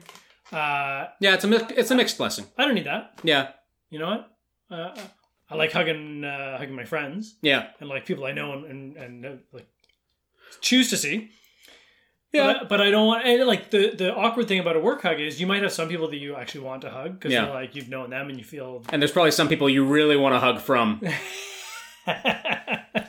Uh, 0.53 1.07
Yeah, 1.21 1.35
it's 1.35 1.45
a 1.45 1.49
mi- 1.49 1.59
it's 1.77 1.91
a 1.91 1.95
mixed 1.95 2.19
blessing. 2.19 2.45
I 2.59 2.65
don't 2.65 2.75
need 2.75 2.85
that. 2.87 3.19
Yeah, 3.23 3.49
You 3.91 3.99
know 3.99 4.09
what? 4.11 4.31
Uh, 4.71 4.95
I 5.51 5.55
like 5.57 5.73
hugging 5.73 6.25
uh, 6.25 6.57
hugging 6.59 6.75
my 6.75 6.85
friends 6.85 7.35
yeah, 7.43 7.69
and 7.81 7.89
like 7.89 8.07
people 8.07 8.25
I 8.25 8.33
know 8.33 8.53
and 8.55 8.65
and, 8.65 8.97
and 8.97 9.27
uh, 9.27 9.31
like 9.53 9.67
choose 10.61 10.89
to 10.91 10.97
see. 10.97 11.31
yeah. 12.33 12.55
But, 12.61 12.69
but 12.71 12.81
I 12.81 12.91
don't 12.91 13.07
want 13.07 13.27
and 13.27 13.47
like 13.47 13.71
the 13.71 13.91
the 13.95 14.15
awkward 14.15 14.49
thing 14.49 14.61
about 14.61 14.77
a 14.77 14.81
work 14.81 15.03
hug 15.03 15.21
is 15.21 15.41
you 15.41 15.47
might 15.47 15.63
have 15.63 15.73
some 15.73 15.89
people 15.89 16.09
that 16.09 16.17
you 16.17 16.37
actually 16.37 16.65
want 16.65 16.83
to 16.83 16.91
hug 16.91 17.19
because 17.19 17.33
Yeah. 17.33 17.45
you're 17.47 17.55
like 17.55 17.75
you've 17.75 17.91
known 17.91 18.09
them 18.11 18.29
and 18.31 18.39
you 18.39 18.45
feel. 18.45 18.83
And 18.91 19.01
there's 19.03 19.13
probably 19.13 19.31
some 19.33 19.49
people 19.49 19.69
you 19.69 19.85
really 19.85 20.17
want 20.17 20.35
to 20.35 20.39
hug 20.41 20.59
from. 20.61 21.01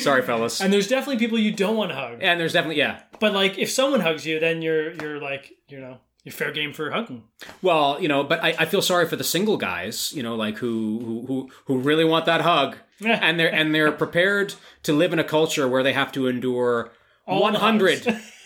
Sorry, 0.00 0.22
fellas. 0.22 0.60
and 0.60 0.72
there's 0.72 0.88
definitely 0.88 1.18
people 1.18 1.38
you 1.38 1.52
don't 1.52 1.76
want 1.76 1.90
to 1.90 1.96
hug. 1.96 2.18
And 2.22 2.40
there's 2.40 2.52
definitely 2.52 2.78
yeah. 2.78 3.02
But 3.18 3.32
like 3.32 3.58
if 3.58 3.70
someone 3.70 4.00
hugs 4.00 4.26
you, 4.26 4.40
then 4.40 4.62
you're 4.62 4.92
you're 4.92 5.20
like 5.20 5.52
you 5.68 5.80
know 5.80 5.98
you're 6.24 6.32
fair 6.32 6.52
game 6.52 6.72
for 6.72 6.90
hugging. 6.90 7.24
Well, 7.62 7.98
you 8.00 8.08
know, 8.08 8.22
but 8.24 8.42
I, 8.42 8.54
I 8.58 8.64
feel 8.66 8.82
sorry 8.82 9.06
for 9.06 9.16
the 9.16 9.24
single 9.24 9.56
guys, 9.56 10.12
you 10.12 10.22
know, 10.22 10.34
like 10.34 10.58
who 10.58 10.98
who 11.00 11.26
who, 11.26 11.50
who 11.66 11.78
really 11.78 12.04
want 12.04 12.26
that 12.26 12.42
hug, 12.42 12.76
and 13.04 13.38
they're 13.40 13.52
and 13.52 13.74
they're 13.74 13.92
prepared 13.92 14.54
to 14.82 14.92
live 14.92 15.12
in 15.12 15.18
a 15.18 15.24
culture 15.24 15.66
where 15.68 15.82
they 15.82 15.92
have 15.92 16.12
to 16.12 16.26
endure 16.26 16.92
one 17.24 17.54
hundred. 17.54 18.06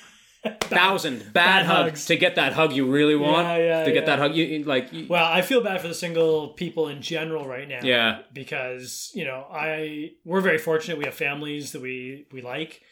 thousand 0.60 1.18
bad, 1.18 1.32
bad 1.32 1.66
hugs, 1.66 1.90
hugs. 1.90 2.06
to 2.06 2.16
get 2.16 2.34
that 2.36 2.52
hug 2.52 2.72
you 2.72 2.90
really 2.90 3.16
want. 3.16 3.46
Yeah, 3.46 3.56
yeah, 3.56 3.84
to 3.84 3.92
get 3.92 4.02
yeah. 4.02 4.06
that 4.06 4.18
hug, 4.18 4.34
you 4.34 4.44
you- 4.44 4.64
like 4.64 4.92
you, 4.92 5.06
Well, 5.08 5.24
I 5.24 5.42
feel 5.42 5.62
bad 5.62 5.80
for 5.80 5.88
the 5.88 5.94
single 5.94 6.48
people 6.48 6.88
in 6.88 7.02
general 7.02 7.46
right 7.46 7.68
now. 7.68 7.80
yeah, 7.82 8.22
because 8.32 9.10
you 9.14 9.24
know 9.24 9.46
I 9.50 10.12
we're 10.24 10.40
very 10.40 10.58
fortunate. 10.58 10.98
We 10.98 11.04
have 11.04 11.14
families 11.14 11.72
that 11.72 11.82
we 11.82 12.26
we 12.32 12.42
like, 12.42 12.82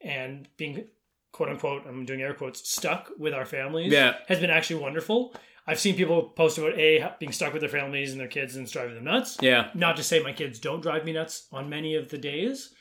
and 0.00 0.48
being 0.56 0.86
quote 1.32 1.48
unquote 1.50 1.82
I'm 1.86 2.04
doing 2.04 2.22
air 2.22 2.34
quotes 2.34 2.68
stuck 2.68 3.10
with 3.18 3.34
our 3.34 3.44
families 3.44 3.92
Yeah. 3.92 4.14
has 4.28 4.40
been 4.40 4.50
actually 4.50 4.80
wonderful. 4.80 5.34
I've 5.68 5.80
seen 5.80 5.96
people 5.96 6.22
post 6.30 6.58
about 6.58 6.78
a 6.78 7.12
being 7.18 7.32
stuck 7.32 7.52
with 7.52 7.60
their 7.60 7.68
families 7.68 8.12
and 8.12 8.20
their 8.20 8.28
kids 8.28 8.54
and 8.56 8.62
it's 8.62 8.72
driving 8.72 8.94
them 8.94 9.04
nuts. 9.04 9.36
yeah. 9.42 9.68
Not 9.74 9.96
to 9.96 10.02
say 10.04 10.20
my 10.22 10.32
kids 10.32 10.58
don't 10.60 10.80
drive 10.80 11.04
me 11.04 11.12
nuts 11.12 11.48
on 11.52 11.68
many 11.68 11.96
of 11.96 12.08
the 12.08 12.18
days, 12.18 12.72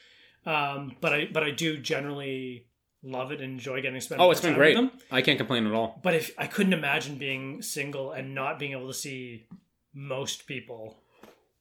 um, 0.45 0.95
but 1.01 1.11
I 1.13 1.27
but 1.33 1.43
I 1.43 1.51
do 1.51 1.77
generally 1.79 2.67
love 3.05 3.31
it 3.31 3.41
and 3.41 3.53
enjoy 3.53 3.77
getting 3.81 3.95
to 3.99 4.01
spend. 4.01 4.21
Oh, 4.21 4.31
it's 4.31 4.41
been 4.41 4.53
great. 4.55 4.77
I 5.11 5.21
can't 5.21 5.37
complain 5.37 5.65
at 5.67 5.73
all. 5.73 5.99
But 6.03 6.13
if 6.15 6.31
I 6.37 6.47
couldn't 6.47 6.73
imagine 6.73 7.17
being 7.17 7.61
single 7.61 8.11
and 8.11 8.33
not 8.35 8.59
being 8.59 8.71
able 8.73 8.87
to 8.87 8.93
see 8.93 9.45
most 9.93 10.47
people. 10.47 10.97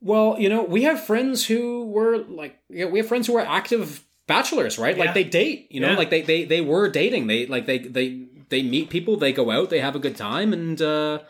Well, 0.01 0.37
you 0.39 0.49
know, 0.49 0.63
we 0.63 0.83
have 0.83 1.03
friends 1.05 1.47
who 1.47 1.87
were 1.87 2.19
like, 2.19 2.59
you 2.69 2.85
know, 2.85 2.91
we 2.91 2.99
have 2.99 3.09
friends 3.09 3.27
who 3.27 3.37
are 3.37 3.47
active 3.47 4.05
bachelors, 4.27 4.79
right? 4.79 4.97
Like 4.99 5.15
they 5.15 5.25
date, 5.25 5.69
you 5.71 5.81
know, 5.81 5.91
Yeah. 5.91 5.97
like 5.97 6.11
they, 6.11 6.23
they 6.23 6.45
they 6.45 6.61
were 6.61 6.89
dating. 6.89 7.27
They 7.27 7.47
like 7.47 7.67
they 7.67 7.79
they 7.79 8.27
they 8.51 8.63
meet 8.63 8.91
people, 8.91 9.17
they 9.17 9.33
go 9.33 9.51
out, 9.51 9.71
they 9.71 9.81
have 9.81 9.97
a 9.97 9.99
good 9.99 10.17
time, 10.17 10.53
and 10.53 10.81
uh 10.83 11.21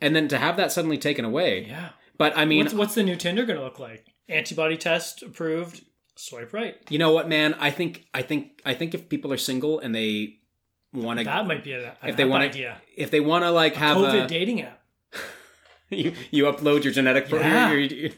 and 0.00 0.16
then 0.16 0.28
to 0.28 0.38
have 0.38 0.56
that 0.56 0.72
suddenly 0.72 0.98
taken 0.98 1.24
away. 1.24 1.66
Yeah. 1.68 1.90
But 2.18 2.36
I 2.36 2.44
mean, 2.44 2.64
What's, 2.64 2.74
what's 2.74 2.94
the 2.94 3.02
new 3.02 3.16
Tinder 3.16 3.44
going 3.44 3.58
to 3.58 3.64
look 3.64 3.78
like? 3.78 4.06
Antibody 4.28 4.76
test 4.76 5.22
approved. 5.22 5.84
Swipe 6.14 6.52
right. 6.52 6.76
you 6.90 6.98
know 6.98 7.12
what, 7.12 7.28
man? 7.28 7.54
I 7.54 7.70
think 7.70 8.06
I 8.14 8.22
think 8.22 8.60
I 8.64 8.74
think 8.74 8.94
if 8.94 9.08
people 9.08 9.32
are 9.32 9.38
single 9.38 9.80
and 9.80 9.94
they 9.94 10.36
want 10.92 11.18
to, 11.20 11.24
That 11.24 11.46
might 11.46 11.64
be 11.64 11.72
a, 11.72 11.96
an 12.02 12.10
if 12.10 12.16
they 12.16 12.24
want 12.26 12.44
idea. 12.44 12.76
to, 12.96 13.02
if 13.02 13.10
they 13.10 13.20
want 13.20 13.44
to 13.44 13.50
like 13.50 13.74
have 13.76 13.96
COVID 13.96 14.24
a, 14.24 14.28
dating 14.28 14.60
app. 14.62 14.80
you, 15.90 16.12
you 16.30 16.44
upload 16.44 16.84
your 16.84 16.92
genetic 16.92 17.28
pro- 17.28 17.40
Yeah. 17.40 17.72
your 17.72 17.80
your 17.80 18.10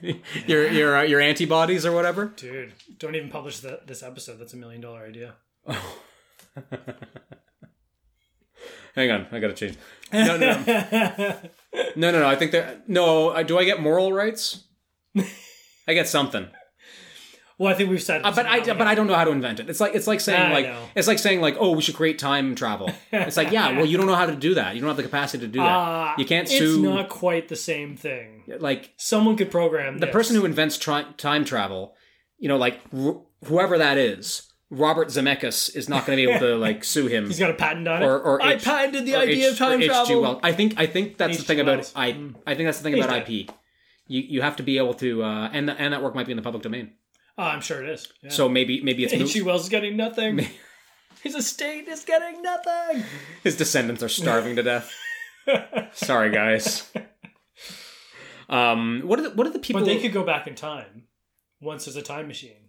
your 0.46 0.68
your, 0.70 0.96
uh, 0.96 1.02
your 1.02 1.20
antibodies 1.20 1.86
or 1.86 1.92
whatever. 1.92 2.26
Dude, 2.36 2.72
don't 2.98 3.14
even 3.14 3.30
publish 3.30 3.60
the, 3.60 3.80
this 3.86 4.02
episode. 4.02 4.38
That's 4.38 4.54
a 4.54 4.56
million 4.56 4.80
dollar 4.80 5.04
idea. 5.06 5.34
Hang 8.94 9.10
on, 9.10 9.26
I 9.32 9.40
gotta 9.40 9.54
change. 9.54 9.76
No, 10.12 10.36
no, 10.36 10.62
no, 10.66 10.84
no, 11.96 12.10
no. 12.10 12.20
no 12.20 12.28
I 12.28 12.36
think 12.36 12.52
that 12.52 12.88
no. 12.88 13.30
I- 13.30 13.42
Do 13.42 13.58
I 13.58 13.64
get 13.64 13.80
moral 13.80 14.12
rights? 14.12 14.64
I 15.86 15.94
get 15.94 16.08
something, 16.08 16.48
well, 17.58 17.72
I 17.72 17.76
think 17.76 17.90
we've 17.90 18.02
said. 18.02 18.22
Uh, 18.24 18.32
but 18.34 18.46
I 18.46 18.60
but 18.60 18.86
I 18.86 18.94
don't 18.94 19.06
know 19.06 19.14
how 19.14 19.24
to 19.24 19.30
invent 19.30 19.60
it. 19.60 19.68
It's 19.70 19.80
like 19.80 19.94
it's 19.94 20.06
like 20.06 20.20
saying 20.20 20.40
I 20.42 20.52
like 20.52 20.66
know. 20.66 20.82
it's 20.94 21.06
like 21.08 21.18
saying 21.18 21.40
like 21.40 21.56
oh 21.58 21.72
we 21.72 21.82
should 21.82 21.94
create 21.94 22.18
time 22.18 22.54
travel. 22.54 22.90
It's 23.12 23.36
like 23.36 23.50
yeah, 23.52 23.76
well 23.76 23.86
you 23.86 23.96
don't 23.96 24.06
know 24.06 24.14
how 24.14 24.26
to 24.26 24.34
do 24.36 24.54
that. 24.54 24.74
You 24.74 24.80
don't 24.80 24.88
have 24.88 24.96
the 24.96 25.02
capacity 25.04 25.46
to 25.46 25.52
do 25.52 25.58
that. 25.60 25.66
Uh, 25.66 26.14
you 26.18 26.24
can't 26.24 26.48
sue. 26.48 26.74
It's 26.74 26.82
not 26.82 27.08
quite 27.08 27.48
the 27.48 27.56
same 27.56 27.96
thing. 27.96 28.42
like 28.58 28.92
Someone 28.96 29.36
could 29.36 29.50
program 29.50 29.98
the 29.98 30.06
person 30.08 30.36
who 30.36 30.44
invents 30.44 30.76
tri- 30.78 31.06
time 31.16 31.44
travel. 31.44 31.94
You 32.38 32.48
know, 32.48 32.56
like 32.56 32.80
wh- 32.92 33.18
whoever 33.46 33.78
that 33.78 33.96
is, 33.96 34.50
Robert 34.70 35.08
Zemeckis 35.08 35.74
is 35.76 35.88
not 35.88 36.04
going 36.04 36.18
to 36.18 36.26
be 36.26 36.30
able 36.30 36.40
to 36.46 36.56
like 36.66 36.82
sue 36.82 37.06
him. 37.06 37.26
He's 37.26 37.38
got 37.38 37.50
a 37.50 37.54
patent 37.54 37.86
on 37.86 38.02
it. 38.02 38.06
or, 38.06 38.20
or 38.20 38.42
I 38.42 38.54
H- 38.54 38.64
patented 38.64 39.06
the 39.06 39.14
idea 39.14 39.46
H- 39.46 39.52
of 39.52 39.58
time 39.58 39.80
travel. 39.80 40.20
Wells. 40.20 40.40
I 40.42 40.52
think 40.52 40.74
I 40.76 40.86
think 40.86 41.16
that's 41.16 41.36
the 41.36 41.42
H.G. 41.42 41.46
thing 41.46 41.60
about. 41.60 41.92
I 41.94 42.08
I 42.46 42.54
think 42.56 42.66
that's 42.66 42.78
the 42.78 42.84
thing 42.84 42.94
He's 42.96 43.04
about 43.04 43.26
dead. 43.26 43.30
IP. 43.30 43.50
You 44.08 44.20
you 44.20 44.42
have 44.42 44.56
to 44.56 44.62
be 44.62 44.76
able 44.78 44.94
to 44.94 45.22
uh, 45.22 45.48
and 45.52 45.70
and 45.70 45.92
that 45.94 46.02
work 46.02 46.14
might 46.14 46.26
be 46.26 46.32
in 46.32 46.36
the 46.36 46.42
public 46.42 46.62
domain. 46.62 46.92
Oh, 47.36 47.42
I'm 47.42 47.60
sure 47.60 47.82
it 47.82 47.88
is. 47.88 48.08
Yeah. 48.22 48.30
So 48.30 48.48
maybe 48.48 48.82
maybe 48.82 49.04
it's 49.04 49.12
H.G. 49.12 49.42
Wells 49.42 49.64
is 49.64 49.68
getting 49.68 49.96
nothing. 49.96 50.46
His 51.22 51.34
estate 51.34 51.88
is 51.88 52.04
getting 52.04 52.42
nothing. 52.42 53.02
his 53.42 53.56
descendants 53.56 54.02
are 54.02 54.10
starving 54.10 54.56
to 54.56 54.62
death. 54.62 54.92
Sorry 55.94 56.30
guys. 56.30 56.92
Um, 58.50 59.00
what 59.04 59.18
are 59.18 59.22
the, 59.22 59.30
what 59.30 59.46
are 59.46 59.50
the 59.50 59.58
people? 59.58 59.80
But 59.80 59.86
they 59.86 59.98
could 59.98 60.12
go 60.12 60.22
back 60.22 60.46
in 60.46 60.54
time 60.54 61.04
once 61.62 61.86
there's 61.86 61.96
a 61.96 62.02
time 62.02 62.28
machine 62.28 62.68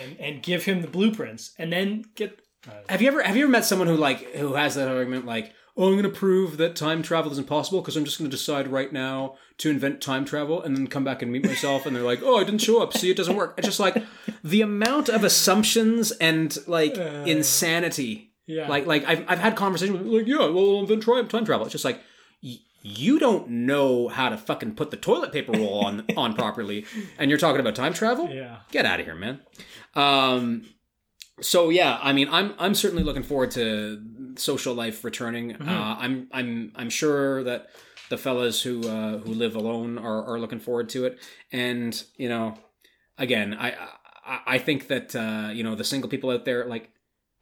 and 0.00 0.18
and 0.18 0.42
give 0.42 0.64
him 0.64 0.80
the 0.80 0.88
blueprints 0.88 1.52
and 1.58 1.70
then 1.70 2.06
get. 2.14 2.40
Have 2.88 3.02
you 3.02 3.08
ever 3.08 3.22
have 3.22 3.36
you 3.36 3.42
ever 3.42 3.52
met 3.52 3.66
someone 3.66 3.86
who 3.86 3.96
like 3.96 4.34
who 4.34 4.54
has 4.54 4.76
that 4.76 4.88
argument 4.88 5.26
like, 5.26 5.52
oh, 5.76 5.88
I'm 5.88 5.92
going 5.92 6.04
to 6.04 6.08
prove 6.08 6.56
that 6.56 6.76
time 6.76 7.02
travel 7.02 7.30
is 7.30 7.38
impossible 7.38 7.82
because 7.82 7.98
I'm 7.98 8.06
just 8.06 8.18
going 8.18 8.30
to 8.30 8.34
decide 8.34 8.68
right 8.68 8.90
now 8.90 9.36
to 9.58 9.70
invent 9.70 10.00
time 10.00 10.24
travel 10.24 10.60
and 10.62 10.76
then 10.76 10.86
come 10.88 11.04
back 11.04 11.22
and 11.22 11.30
meet 11.30 11.44
myself 11.46 11.86
and 11.86 11.94
they're 11.94 12.02
like, 12.02 12.20
oh, 12.22 12.38
I 12.40 12.44
didn't 12.44 12.60
show 12.60 12.82
up, 12.82 12.92
see, 12.96 13.10
it 13.10 13.16
doesn't 13.16 13.36
work. 13.36 13.54
It's 13.56 13.66
just 13.68 13.78
like 13.80 14.02
the 14.42 14.62
amount 14.62 15.08
of 15.08 15.22
assumptions 15.24 16.10
and 16.12 16.56
like 16.66 16.96
insanity. 16.96 18.32
Yeah. 18.46 18.68
Like 18.68 18.86
like 18.86 19.04
I've 19.06 19.24
I've 19.28 19.38
had 19.38 19.56
conversations 19.56 19.98
with 19.98 20.06
like, 20.12 20.26
yeah, 20.26 20.38
well, 20.48 20.76
I'll 20.76 20.80
invent 20.80 21.02
time 21.04 21.28
time 21.28 21.44
travel. 21.44 21.64
It's 21.66 21.72
just 21.72 21.84
like. 21.84 22.00
y- 22.42 22.58
You 22.86 23.18
don't 23.18 23.48
know 23.48 24.08
how 24.08 24.28
to 24.28 24.36
fucking 24.36 24.74
put 24.74 24.90
the 24.90 24.98
toilet 24.98 25.32
paper 25.32 25.52
roll 25.52 25.84
on 25.86 26.04
on 26.18 26.34
properly, 26.34 26.84
and 27.18 27.30
you're 27.30 27.38
talking 27.38 27.60
about 27.60 27.74
time 27.74 27.94
travel. 27.94 28.28
Yeah. 28.28 28.58
Get 28.72 28.84
out 28.84 29.00
of 29.00 29.06
here, 29.06 29.14
man. 29.14 29.40
Um, 29.94 30.64
so 31.40 31.70
yeah, 31.70 31.98
I 32.02 32.12
mean, 32.12 32.28
I'm 32.30 32.52
I'm 32.58 32.74
certainly 32.74 33.02
looking 33.04 33.22
forward 33.22 33.50
to 33.52 34.02
social 34.36 34.74
life 34.74 35.02
returning. 35.04 35.56
Uh, 35.56 35.96
I'm 35.98 36.28
I'm 36.32 36.72
I'm 36.76 36.90
sure 36.90 37.42
that 37.44 37.68
the 38.14 38.22
fellas 38.22 38.62
who 38.62 38.88
uh, 38.88 39.18
who 39.18 39.34
live 39.34 39.56
alone 39.56 39.98
are, 39.98 40.24
are 40.24 40.38
looking 40.38 40.60
forward 40.60 40.88
to 40.90 41.04
it. 41.04 41.18
And 41.50 42.00
you 42.16 42.28
know, 42.28 42.54
again, 43.18 43.54
I 43.54 43.70
I, 44.24 44.40
I 44.46 44.58
think 44.58 44.86
that 44.86 45.16
uh, 45.16 45.50
you 45.52 45.64
know 45.64 45.74
the 45.74 45.84
single 45.84 46.08
people 46.08 46.30
out 46.30 46.44
there 46.44 46.64
like 46.64 46.90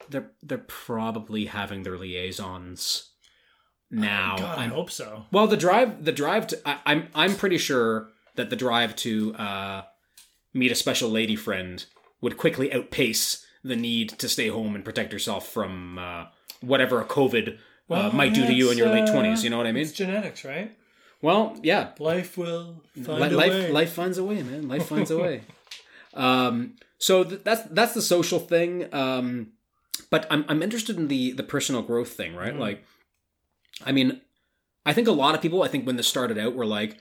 they're 0.08 0.30
they're 0.42 0.58
probably 0.58 1.44
having 1.44 1.82
their 1.82 1.98
liaisons 1.98 3.11
now. 3.90 4.37
God, 4.38 4.58
I 4.58 4.66
hope 4.68 4.90
so. 4.90 5.26
well, 5.30 5.46
the 5.46 5.56
drive, 5.56 6.04
the 6.04 6.12
drive 6.12 6.46
to, 6.48 6.61
I, 6.64 6.78
I'm, 6.87 7.08
I'm 7.14 7.37
pretty 7.37 7.58
sure 7.58 8.08
that 8.37 8.48
the 8.48 8.56
drive 8.56 8.96
to 8.96 9.35
uh, 9.35 9.82
meet 10.54 10.72
a 10.72 10.74
special 10.74 11.11
lady 11.11 11.37
friend 11.37 11.85
would 12.22 12.38
quickly 12.38 12.72
outpace 12.72 13.44
the 13.62 13.76
need 13.76 14.08
to 14.18 14.28
stay 14.28 14.48
home 14.48 14.74
and 14.74 14.85
protect 14.85 15.12
yourself 15.12 15.46
from 15.46 15.98
uh, 15.98 16.24
whatever 16.62 17.02
a 17.02 17.04
COVID 17.04 17.58
uh, 17.92 18.11
might 18.12 18.35
do 18.35 18.46
to 18.46 18.52
you 18.52 18.70
in 18.70 18.78
your 18.78 18.88
late 18.88 19.09
uh, 19.09 19.12
twenties. 19.12 19.42
You 19.44 19.50
know 19.50 19.57
what 19.59 19.66
I 19.66 19.72
mean? 19.72 19.83
It's 19.83 19.92
genetics, 19.92 20.44
right? 20.44 20.70
Well, 21.20 21.57
yeah, 21.62 21.90
Life 22.00 22.37
will 22.37 22.83
find 22.94 23.20
Li- 23.20 23.28
a 23.28 23.37
life, 23.37 23.50
way. 23.52 23.70
life 23.70 23.92
finds 23.92 24.18
a 24.18 24.24
way, 24.24 24.42
man. 24.42 24.66
Life 24.68 24.87
finds 24.87 25.11
a 25.11 25.18
way. 25.18 25.42
Um, 26.14 26.74
so 26.98 27.24
th- 27.24 27.40
that's 27.42 27.62
that's 27.70 27.94
the 27.94 28.02
social 28.02 28.38
thing. 28.38 28.92
Um, 28.94 29.52
but 30.11 30.26
I'm 30.31 30.44
I'm 30.48 30.62
interested 30.62 30.98
in 30.98 31.09
the 31.09 31.33
the 31.33 31.42
personal 31.42 31.81
growth 31.81 32.11
thing, 32.11 32.35
right? 32.37 32.52
Mhm. 32.55 32.59
Like, 32.59 32.85
I 33.87 33.92
mean, 33.92 34.20
I 34.85 34.92
think 34.92 35.09
a 35.09 35.12
lot 35.12 35.35
of 35.35 35.40
people, 35.40 35.62
I 35.62 35.68
think 35.68 35.87
when 35.87 35.96
this 35.96 36.07
started 36.07 36.37
out, 36.37 36.55
were 36.55 36.66
like, 36.66 36.92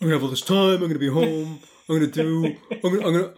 I'm 0.00 0.08
gonna 0.08 0.12
have 0.14 0.22
all 0.22 0.28
this 0.28 0.42
time. 0.42 0.82
I'm 0.82 0.88
gonna 0.88 0.98
be 0.98 1.08
home. 1.08 1.60
I'm 1.88 1.96
gonna 1.98 2.06
do. 2.10 2.56
I'm 2.70 2.80
gonna. 2.82 3.06
I'm 3.06 3.12
gonna. 3.14 3.32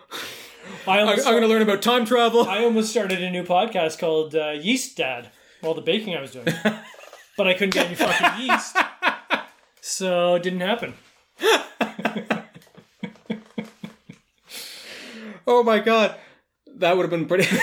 I 0.89 1.01
I'm, 1.01 1.09
I'm 1.11 1.17
gonna 1.35 1.47
learn 1.47 1.63
about 1.63 1.81
time 1.83 2.05
travel. 2.05 2.43
I 2.49 2.65
almost 2.65 2.91
started 2.91 3.23
a 3.23 3.31
new 3.31 3.45
podcast 3.45 3.99
called 4.01 4.35
uh, 4.35 4.51
Yeast 4.61 4.97
Dad. 4.97 5.31
All 5.65 5.75
the 5.75 5.81
baking 5.81 6.15
I 6.15 6.21
was 6.21 6.33
doing, 6.33 6.47
but 7.37 7.47
I 7.49 7.55
couldn't 7.55 7.75
get 7.75 7.87
any 7.87 7.95
fucking 7.95 8.47
yeast, 8.47 8.77
so 9.81 10.35
it 10.37 10.43
didn't 10.43 10.61
happen. 10.61 10.95
Oh 15.47 15.63
my 15.63 15.79
god, 15.79 16.15
that 16.77 16.97
would 16.97 17.03
have 17.03 17.11
been 17.11 17.27
pretty. 17.27 17.45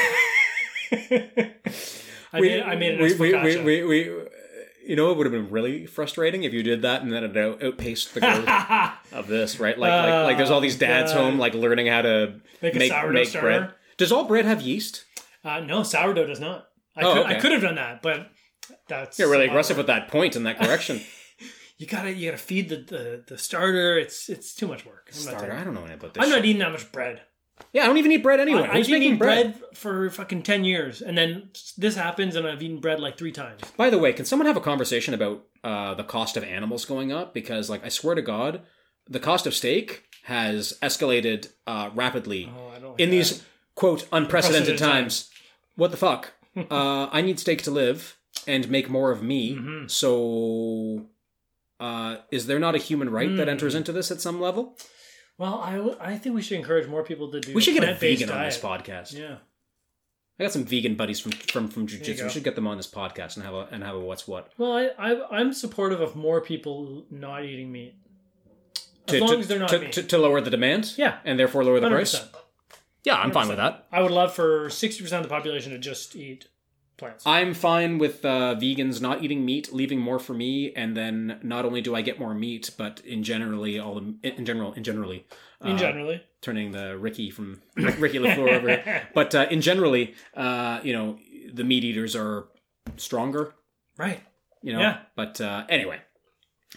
I 2.34 2.39
made 2.39 2.62
I 2.62 2.76
made 2.76 2.93
an 2.93 3.02
we, 3.02 3.14
we, 3.16 3.34
we, 3.34 3.58
we, 3.64 3.84
we, 3.84 4.12
you 4.86 4.95
know, 4.95 5.12
it 5.12 5.18
would 5.18 5.26
have 5.26 5.34
been 5.34 5.49
really 5.49 5.88
frustrating 5.88 6.43
if 6.43 6.54
you 6.54 6.62
did 6.64 6.84
that 6.84 7.02
and 7.02 7.12
then 7.12 7.24
it 7.24 7.36
out, 7.36 7.64
outpaced 7.64 8.14
the 8.14 8.20
growth 8.22 8.47
of 9.12 9.28
this, 9.28 9.60
right? 9.60 9.78
Like, 9.78 9.91
like, 9.91 10.24
like, 10.26 10.38
there's 10.38 10.52
all 10.52 10.62
these 10.62 10.78
dads 10.78 11.12
Oh, 11.12 11.24
home, 11.24 11.39
like 11.39 11.54
learning 11.56 11.88
how 11.88 12.04
to 12.04 12.36
Make 12.62 12.76
a 12.76 12.80
make, 12.80 12.91
sourdough 12.91 13.14
make 13.14 13.34
bread. 13.34 13.72
Does 13.97 14.12
all 14.12 14.26
bread 14.26 14.45
have 14.45 14.62
yeast? 14.62 15.06
Uh, 15.43 15.60
no, 15.62 15.82
sourdough 15.82 16.28
does 16.28 16.39
not. 16.39 16.68
I, 16.96 17.04
Oh, 17.04 17.14
could, 17.14 17.24
okay. 17.26 17.36
I 17.36 17.39
could 17.39 17.52
have 17.54 17.62
done 17.62 17.76
that, 17.76 18.02
but 18.02 18.30
that's 18.88 19.18
You're 19.20 19.30
really 19.30 19.46
aggressive 19.48 19.78
with 19.78 19.88
that 19.88 20.08
point 20.10 20.36
and 20.36 20.46
that 20.46 20.58
correction. 20.62 21.02
you 21.78 21.88
gotta 21.88 22.12
you 22.14 22.30
gotta 22.32 22.42
feed 22.42 22.70
the, 22.70 22.78
the, 22.78 23.24
the 23.28 23.38
starter. 23.38 23.98
It's 23.98 24.30
it's 24.30 24.54
too 24.54 24.68
much 24.68 24.86
work. 24.86 25.10
I'm 25.18 25.26
not, 25.26 25.38
Starter. 25.39 25.54
I 25.54 25.64
don't 25.64 25.74
know 25.74 25.82
anything 25.82 26.00
about 26.00 26.14
this. 26.14 26.24
I'm 26.24 26.30
shit. 26.30 26.38
not 26.39 26.46
eating 26.46 26.60
that 26.60 26.72
much 26.72 26.92
bread. 26.92 27.22
Yeah, 27.74 27.84
I 27.84 27.86
don't 27.88 27.98
even 27.98 28.12
eat 28.12 28.24
bread 28.24 28.39
anyway. 28.39 28.64
I, 28.64 28.72
I 28.72 28.78
Who's 28.78 28.88
didn't 28.88 29.00
making 29.02 29.14
eat 29.16 29.20
bread? 29.20 29.62
for 29.76 30.10
fucking 30.10 30.42
ten 30.44 30.64
years, 30.66 31.02
and 31.02 31.16
then 31.18 31.52
this 31.78 31.96
happens, 31.96 32.36
and 32.36 32.48
I've 32.48 32.62
eaten 32.64 32.80
bread 32.80 33.00
like 33.00 33.18
three 33.18 33.32
times. 33.32 33.62
By 33.78 33.89
the 33.92 34.00
way, 34.00 34.14
can 34.14 34.26
someone 34.26 34.48
have 34.48 34.58
a 34.58 34.62
conversation 34.62 35.14
about 35.14 35.44
uh, 35.64 35.94
the 35.94 36.04
cost 36.04 36.36
of 36.38 36.44
animals 36.44 36.86
going 36.86 37.12
up? 37.12 37.34
Because, 37.36 37.70
like, 37.70 37.86
I 37.86 37.89
swear 37.89 38.16
to 38.16 38.22
God, 38.24 38.62
the 39.08 39.20
cost 39.20 39.46
of 39.46 39.54
steak 39.54 40.06
has 40.24 40.74
escalated 40.82 41.50
uh, 41.68 41.92
rapidly 41.94 42.52
Oh, 42.52 42.68
like 42.89 43.00
in 43.00 43.10
that. 43.10 43.16
these 43.16 43.44
quote 43.76 44.08
unprecedented 44.12 44.72
Unprecedented 44.72 44.78
times. 44.80 45.30
What 45.76 45.92
the 45.92 45.98
fuck? 45.98 46.34
Uh, 46.56 47.10
I 47.12 47.22
need 47.22 47.39
steak 47.39 47.62
to 47.64 47.72
live 47.72 48.18
and 48.47 48.70
make 48.70 48.89
more 48.89 49.12
of 49.12 49.22
me. 49.24 49.56
Mhm. 49.56 49.89
So, 49.91 51.08
uh, 51.80 52.18
is 52.32 52.47
there 52.47 52.60
not 52.60 52.76
a 52.76 52.78
human 52.78 53.10
right 53.10 53.36
that 53.38 53.47
Mm. 53.47 53.52
enters 53.52 53.76
into 53.76 53.91
this 53.91 54.12
at 54.12 54.22
some 54.22 54.39
level? 54.41 54.78
Well, 55.38 55.60
I, 55.64 55.76
w- 55.78 55.97
I 55.99 56.18
think 56.18 56.36
we 56.36 56.41
should 56.41 56.58
encourage 56.58 56.88
more 56.88 57.04
people 57.04 57.32
to 57.32 57.39
do. 57.39 57.54
We 57.54 57.62
should 57.62 57.74
get 57.74 57.88
a 57.88 57.95
vegan 57.95 58.30
on 58.30 58.43
this 58.45 58.58
podcast. 58.60 59.18
Yeah, 59.18 59.38
I 60.39 60.43
got 60.43 60.52
some 60.52 60.66
vegan 60.66 60.95
buddies 60.95 61.20
from 61.20 61.32
from 61.32 61.68
from 61.68 61.88
jujitsu. 61.88 62.24
We 62.24 62.30
should 62.30 62.43
get 62.43 62.56
them 62.56 62.68
on 62.68 62.78
this 62.78 62.88
podcast 62.88 63.36
and 63.38 63.45
have 63.45 63.54
a 63.56 63.68
and 63.72 63.84
have 63.84 63.95
a 63.95 63.99
what's 63.99 64.28
what. 64.28 64.52
well, 64.58 64.74
I, 64.74 64.89
I 64.99 65.39
I'm 65.39 65.52
supportive 65.54 65.99
of 66.02 66.16
more 66.16 66.41
people 66.41 67.06
not 67.10 67.43
eating 67.45 67.72
meat, 67.72 67.95
as 68.76 69.14
To, 69.14 69.20
long 69.20 69.30
to, 69.34 69.38
as 69.39 69.47
they're 69.47 69.60
not 69.60 69.70
to, 69.70 69.80
meat. 69.80 69.91
to, 69.93 70.04
to 70.04 70.18
lower 70.20 70.41
the 70.41 70.52
demand. 70.52 70.93
Yeah. 70.97 71.20
and 71.26 71.39
therefore 71.39 71.64
lower 71.64 71.80
the 71.80 71.88
100%. 71.88 71.91
price. 71.91 72.22
Yeah, 73.04 73.16
I'm 73.16 73.32
fine 73.32 73.47
with 73.47 73.58
that. 73.58 73.88
I 73.91 74.02
would 74.02 74.12
love 74.12 74.34
for 74.34 74.70
sixty 74.70 75.02
percent 75.04 75.24
of 75.24 75.30
the 75.30 75.36
population 75.36 75.72
to 75.72 75.78
just 75.80 76.16
eat 76.16 76.47
plants. 76.97 77.24
I'm 77.26 77.54
fine 77.54 77.97
with 77.97 78.24
uh, 78.24 78.56
vegans 78.56 79.02
not 79.02 79.24
eating 79.24 79.43
meat, 79.43 79.74
leaving 79.74 79.99
more 79.99 80.20
for 80.20 80.34
me, 80.34 80.72
and 80.74 80.95
then 80.95 81.39
not 81.41 81.66
only 81.66 81.82
do 81.82 81.95
I 81.95 82.02
get 82.02 82.20
more 82.20 82.34
meat, 82.34 82.72
but 82.78 83.02
in 83.06 83.24
generally 83.24 83.80
all 83.80 83.95
the 83.95 84.16
in 84.24 84.45
general 84.45 84.74
in 84.74 84.84
generally 84.84 85.26
in 85.62 85.72
uh, 85.74 85.78
generally, 85.78 86.22
turning 86.41 86.72
the 86.72 86.97
Ricky 86.97 87.30
from 87.32 87.62
Ricky 87.76 88.20
Lafleur 88.20 88.49
over. 88.54 89.04
But 89.14 89.34
uh, 89.36 89.47
in 89.49 89.62
generally, 89.62 90.16
uh, 90.36 90.80
you 90.84 90.93
know, 90.93 91.18
the 91.54 91.64
meat 91.64 91.84
eaters 91.84 92.16
are 92.16 92.47
stronger. 92.97 93.54
right? 93.97 94.22
You 94.62 94.74
know. 94.74 94.80
Yeah. 94.80 94.97
But 95.16 95.41
uh, 95.41 95.66
anyway. 95.70 96.02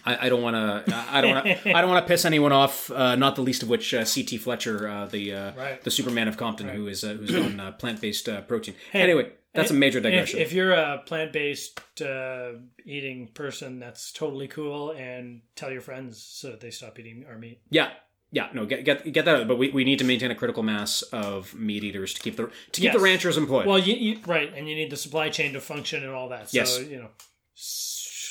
I, 0.03 0.29
don't 0.29 0.41
want 0.41 0.55
to. 0.85 0.95
I 1.09 1.21
don't 1.21 1.33
want 1.33 1.45
to. 1.45 1.73
I 1.75 1.81
don't 1.81 1.89
want 1.89 2.05
to 2.05 2.07
piss 2.07 2.25
anyone 2.25 2.51
off. 2.51 2.91
Uh, 2.91 3.15
not 3.15 3.35
the 3.35 3.41
least 3.41 3.63
of 3.63 3.69
which, 3.69 3.93
uh, 3.93 4.05
C.T. 4.05 4.37
Fletcher, 4.37 4.87
uh, 4.87 5.05
the 5.05 5.33
uh, 5.33 5.51
Right. 5.55 5.83
the 5.83 5.89
Superman 5.91 6.27
of 6.27 6.37
Compton, 6.37 6.67
who 6.69 6.87
is 6.87 7.03
uh, 7.03 7.13
who's 7.13 7.35
on 7.35 7.59
uh, 7.59 7.71
plant 7.71 8.01
based 8.01 8.27
uh, 8.29 8.41
protein. 8.41 8.75
Hey, 8.91 9.01
anyway, 9.01 9.31
that's 9.53 9.71
a 9.71 9.73
major 9.73 9.99
digression. 9.99 10.39
if 10.39 10.51
you're 10.53 10.73
a 10.73 11.01
plant 11.05 11.31
based 11.33 11.79
uh, 12.01 12.51
eating 12.85 13.29
person, 13.29 13.79
that's 13.79 14.11
totally 14.11 14.47
cool, 14.47 14.91
and 14.91 15.41
tell 15.55 15.71
your 15.71 15.81
friends 15.81 16.21
so 16.21 16.51
that 16.51 16.59
they 16.59 16.71
stop 16.71 16.99
eating 16.99 17.25
our 17.27 17.37
meat. 17.39 17.61
Yeah, 17.69 17.89
yeah, 18.31 18.49
no, 18.53 18.65
get 18.65 18.85
get 18.85 19.11
get 19.11 19.25
that. 19.25 19.35
Out. 19.41 19.47
But 19.47 19.57
we, 19.57 19.69
we 19.71 19.83
need 19.85 19.99
to 19.99 20.05
maintain 20.05 20.29
a 20.29 20.35
critical 20.35 20.61
mass 20.61 21.01
of 21.13 21.55
meat 21.55 21.83
eaters 21.83 22.13
to 22.13 22.21
keep 22.21 22.35
the 22.35 22.51
to 22.73 22.81
keep 22.81 22.91
the 22.91 22.99
ranchers 22.99 23.37
employed. 23.37 23.65
Well, 23.65 23.79
you, 23.79 23.95
you 23.95 24.19
right, 24.27 24.53
and 24.55 24.67
you 24.69 24.75
need 24.75 24.91
the 24.91 24.97
supply 24.97 25.29
chain 25.29 25.53
to 25.53 25.61
function 25.61 26.03
and 26.03 26.11
all 26.13 26.29
that. 26.29 26.49
So 26.49 26.57
Yes. 26.57 26.79
you 26.79 26.97
know, 26.97 27.09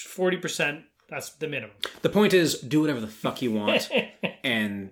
forty 0.08 0.36
percent. 0.36 0.84
That's 1.08 1.30
the 1.30 1.46
minimum. 1.48 1.76
the 2.02 2.08
point 2.08 2.32
is, 2.34 2.58
do 2.60 2.80
whatever 2.80 3.00
the 3.00 3.06
fuck 3.08 3.42
you 3.42 3.52
want 3.52 3.88
and 4.44 4.90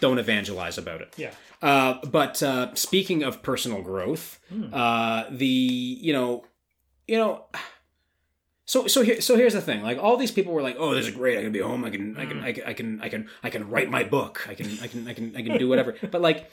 don't 0.00 0.18
evangelize 0.18 0.78
about 0.78 1.00
it. 1.02 1.12
Yeah. 1.16 1.32
Uh, 1.60 1.98
but 2.06 2.42
uh, 2.42 2.74
speaking 2.74 3.22
of 3.22 3.42
personal 3.42 3.82
growth, 3.82 4.38
Hmm. 4.48 4.72
uh, 4.72 5.24
the 5.30 5.46
you 5.46 6.12
know, 6.12 6.44
you 7.06 7.16
know. 7.18 7.44
So 8.64 8.86
so 8.86 9.02
here 9.02 9.20
so 9.20 9.36
here's 9.36 9.52
the 9.52 9.60
thing. 9.60 9.82
Like 9.82 9.98
all 9.98 10.16
these 10.16 10.30
people 10.30 10.52
were 10.52 10.62
like, 10.62 10.76
"Oh, 10.78 10.94
this 10.94 11.06
is 11.06 11.14
great. 11.14 11.38
I 11.38 11.42
can 11.42 11.52
be 11.52 11.60
home. 11.60 11.84
I 11.84 11.90
can 11.90 12.16
I 12.16 12.24
can 12.26 12.38
Hmm. 12.38 12.44
I 12.44 12.52
can 12.52 12.64
I 12.64 12.72
can 12.72 13.00
I 13.02 13.08
can 13.08 13.28
I 13.42 13.50
can 13.50 13.68
write 13.68 13.90
my 13.90 14.02
book. 14.04 14.46
I 14.48 14.54
can 14.54 14.66
I 14.82 14.86
can 14.86 15.08
I 15.08 15.12
can 15.14 15.36
I 15.36 15.42
can 15.42 15.58
do 15.58 15.68
whatever." 15.68 15.96
but 16.10 16.20
like 16.22 16.50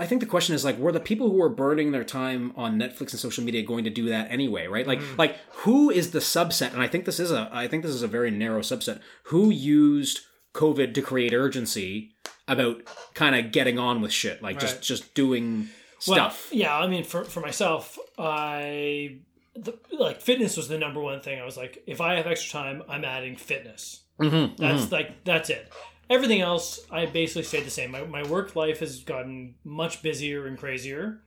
I 0.00 0.06
think 0.06 0.20
the 0.20 0.26
question 0.26 0.54
is 0.54 0.64
like, 0.64 0.78
were 0.78 0.92
the 0.92 1.00
people 1.00 1.28
who 1.30 1.38
were 1.38 1.48
burning 1.48 1.90
their 1.90 2.04
time 2.04 2.52
on 2.56 2.78
Netflix 2.78 3.10
and 3.10 3.18
social 3.20 3.42
media 3.42 3.62
going 3.64 3.82
to 3.84 3.90
do 3.90 4.08
that 4.10 4.30
anyway, 4.30 4.66
right? 4.68 4.86
Like, 4.86 5.00
Mm. 5.00 5.18
like 5.18 5.36
who 5.64 5.90
is 5.90 6.12
the 6.12 6.20
subset? 6.20 6.72
And 6.72 6.80
I 6.80 6.86
think 6.86 7.04
this 7.04 7.18
is 7.18 7.32
a, 7.32 7.48
I 7.52 7.66
think 7.66 7.82
this 7.82 7.92
is 7.92 8.02
a 8.02 8.08
very 8.08 8.30
narrow 8.30 8.60
subset. 8.60 9.00
Who 9.24 9.50
used 9.50 10.20
COVID 10.54 10.94
to 10.94 11.02
create 11.02 11.34
urgency 11.34 12.12
about 12.46 12.82
kind 13.14 13.34
of 13.36 13.50
getting 13.52 13.78
on 13.78 14.00
with 14.00 14.12
shit, 14.12 14.42
like 14.42 14.58
just 14.60 14.76
Right. 14.76 14.82
just 14.82 15.14
doing 15.14 15.68
Well, 16.06 16.16
stuff. 16.30 16.48
yeah, 16.52 16.76
I 16.78 16.86
mean, 16.86 17.02
for 17.04 17.24
for 17.24 17.40
myself, 17.40 17.98
I 18.18 19.16
the, 19.56 19.76
like 19.90 20.20
fitness 20.20 20.56
was 20.56 20.68
the 20.68 20.78
number 20.78 21.00
one 21.00 21.20
thing. 21.20 21.40
I 21.40 21.44
was 21.44 21.56
like, 21.56 21.82
if 21.86 22.00
I 22.00 22.14
have 22.14 22.26
extra 22.26 22.52
time, 22.52 22.82
I'm 22.88 23.04
adding 23.04 23.34
fitness. 23.36 24.02
Mm-hmm, 24.20 24.54
That's 24.62 24.90
like 24.92 25.24
that's 25.24 25.50
it. 25.50 25.70
Everything 26.10 26.40
else, 26.40 26.80
I 26.90 27.06
basically 27.06 27.42
stayed 27.42 27.64
the 27.66 27.70
same. 27.70 27.90
My, 27.90 28.04
my 28.04 28.22
work 28.26 28.56
life 28.56 28.80
has 28.80 29.00
gotten 29.04 29.56
much 29.64 30.02
busier 30.02 30.46
and 30.46 30.56
crazier. 30.58 31.20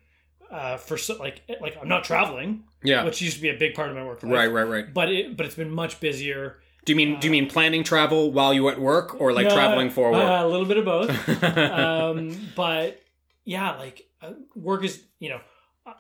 Uh, 0.50 0.76
for 0.76 0.98
so, 0.98 1.16
like 1.18 1.44
like 1.62 1.78
I'm 1.82 1.88
not 1.88 2.04
traveling, 2.04 2.64
Yeah, 2.84 3.06
which 3.06 3.22
used 3.22 3.38
to 3.38 3.42
be 3.42 3.50
a 3.50 3.58
big 3.58 3.74
part 3.74 3.90
of 3.90 3.96
my 3.96 4.04
work 4.04 4.22
life. 4.22 4.32
right, 4.34 4.48
right, 4.52 4.68
right. 4.68 4.94
But 4.94 5.10
it 5.12 5.38
but 5.38 5.46
it's 5.46 5.56
been 5.56 5.72
much 5.72 6.00
busier. 6.02 6.58
Do 6.84 6.92
you 6.92 6.98
mean 6.98 7.20
do 7.22 7.28
you 7.28 7.32
mean 7.32 7.48
planning 7.48 7.84
travel 7.86 8.32
while 8.34 8.54
you 8.54 8.68
at 8.68 8.78
work, 8.82 9.22
or 9.22 9.32
like 9.32 9.48
No, 9.48 9.54
traveling 9.54 9.90
for 9.90 10.12
work? 10.12 10.30
Uh, 10.30 10.46
a 10.46 10.48
little 10.48 10.66
bit 10.66 10.78
of 10.78 10.84
both. 10.86 11.44
um, 11.58 12.38
but 12.56 13.00
yeah, 13.46 13.78
like 13.78 14.04
uh, 14.22 14.34
work 14.56 14.84
is 14.84 15.02
you 15.20 15.30
know, 15.30 15.40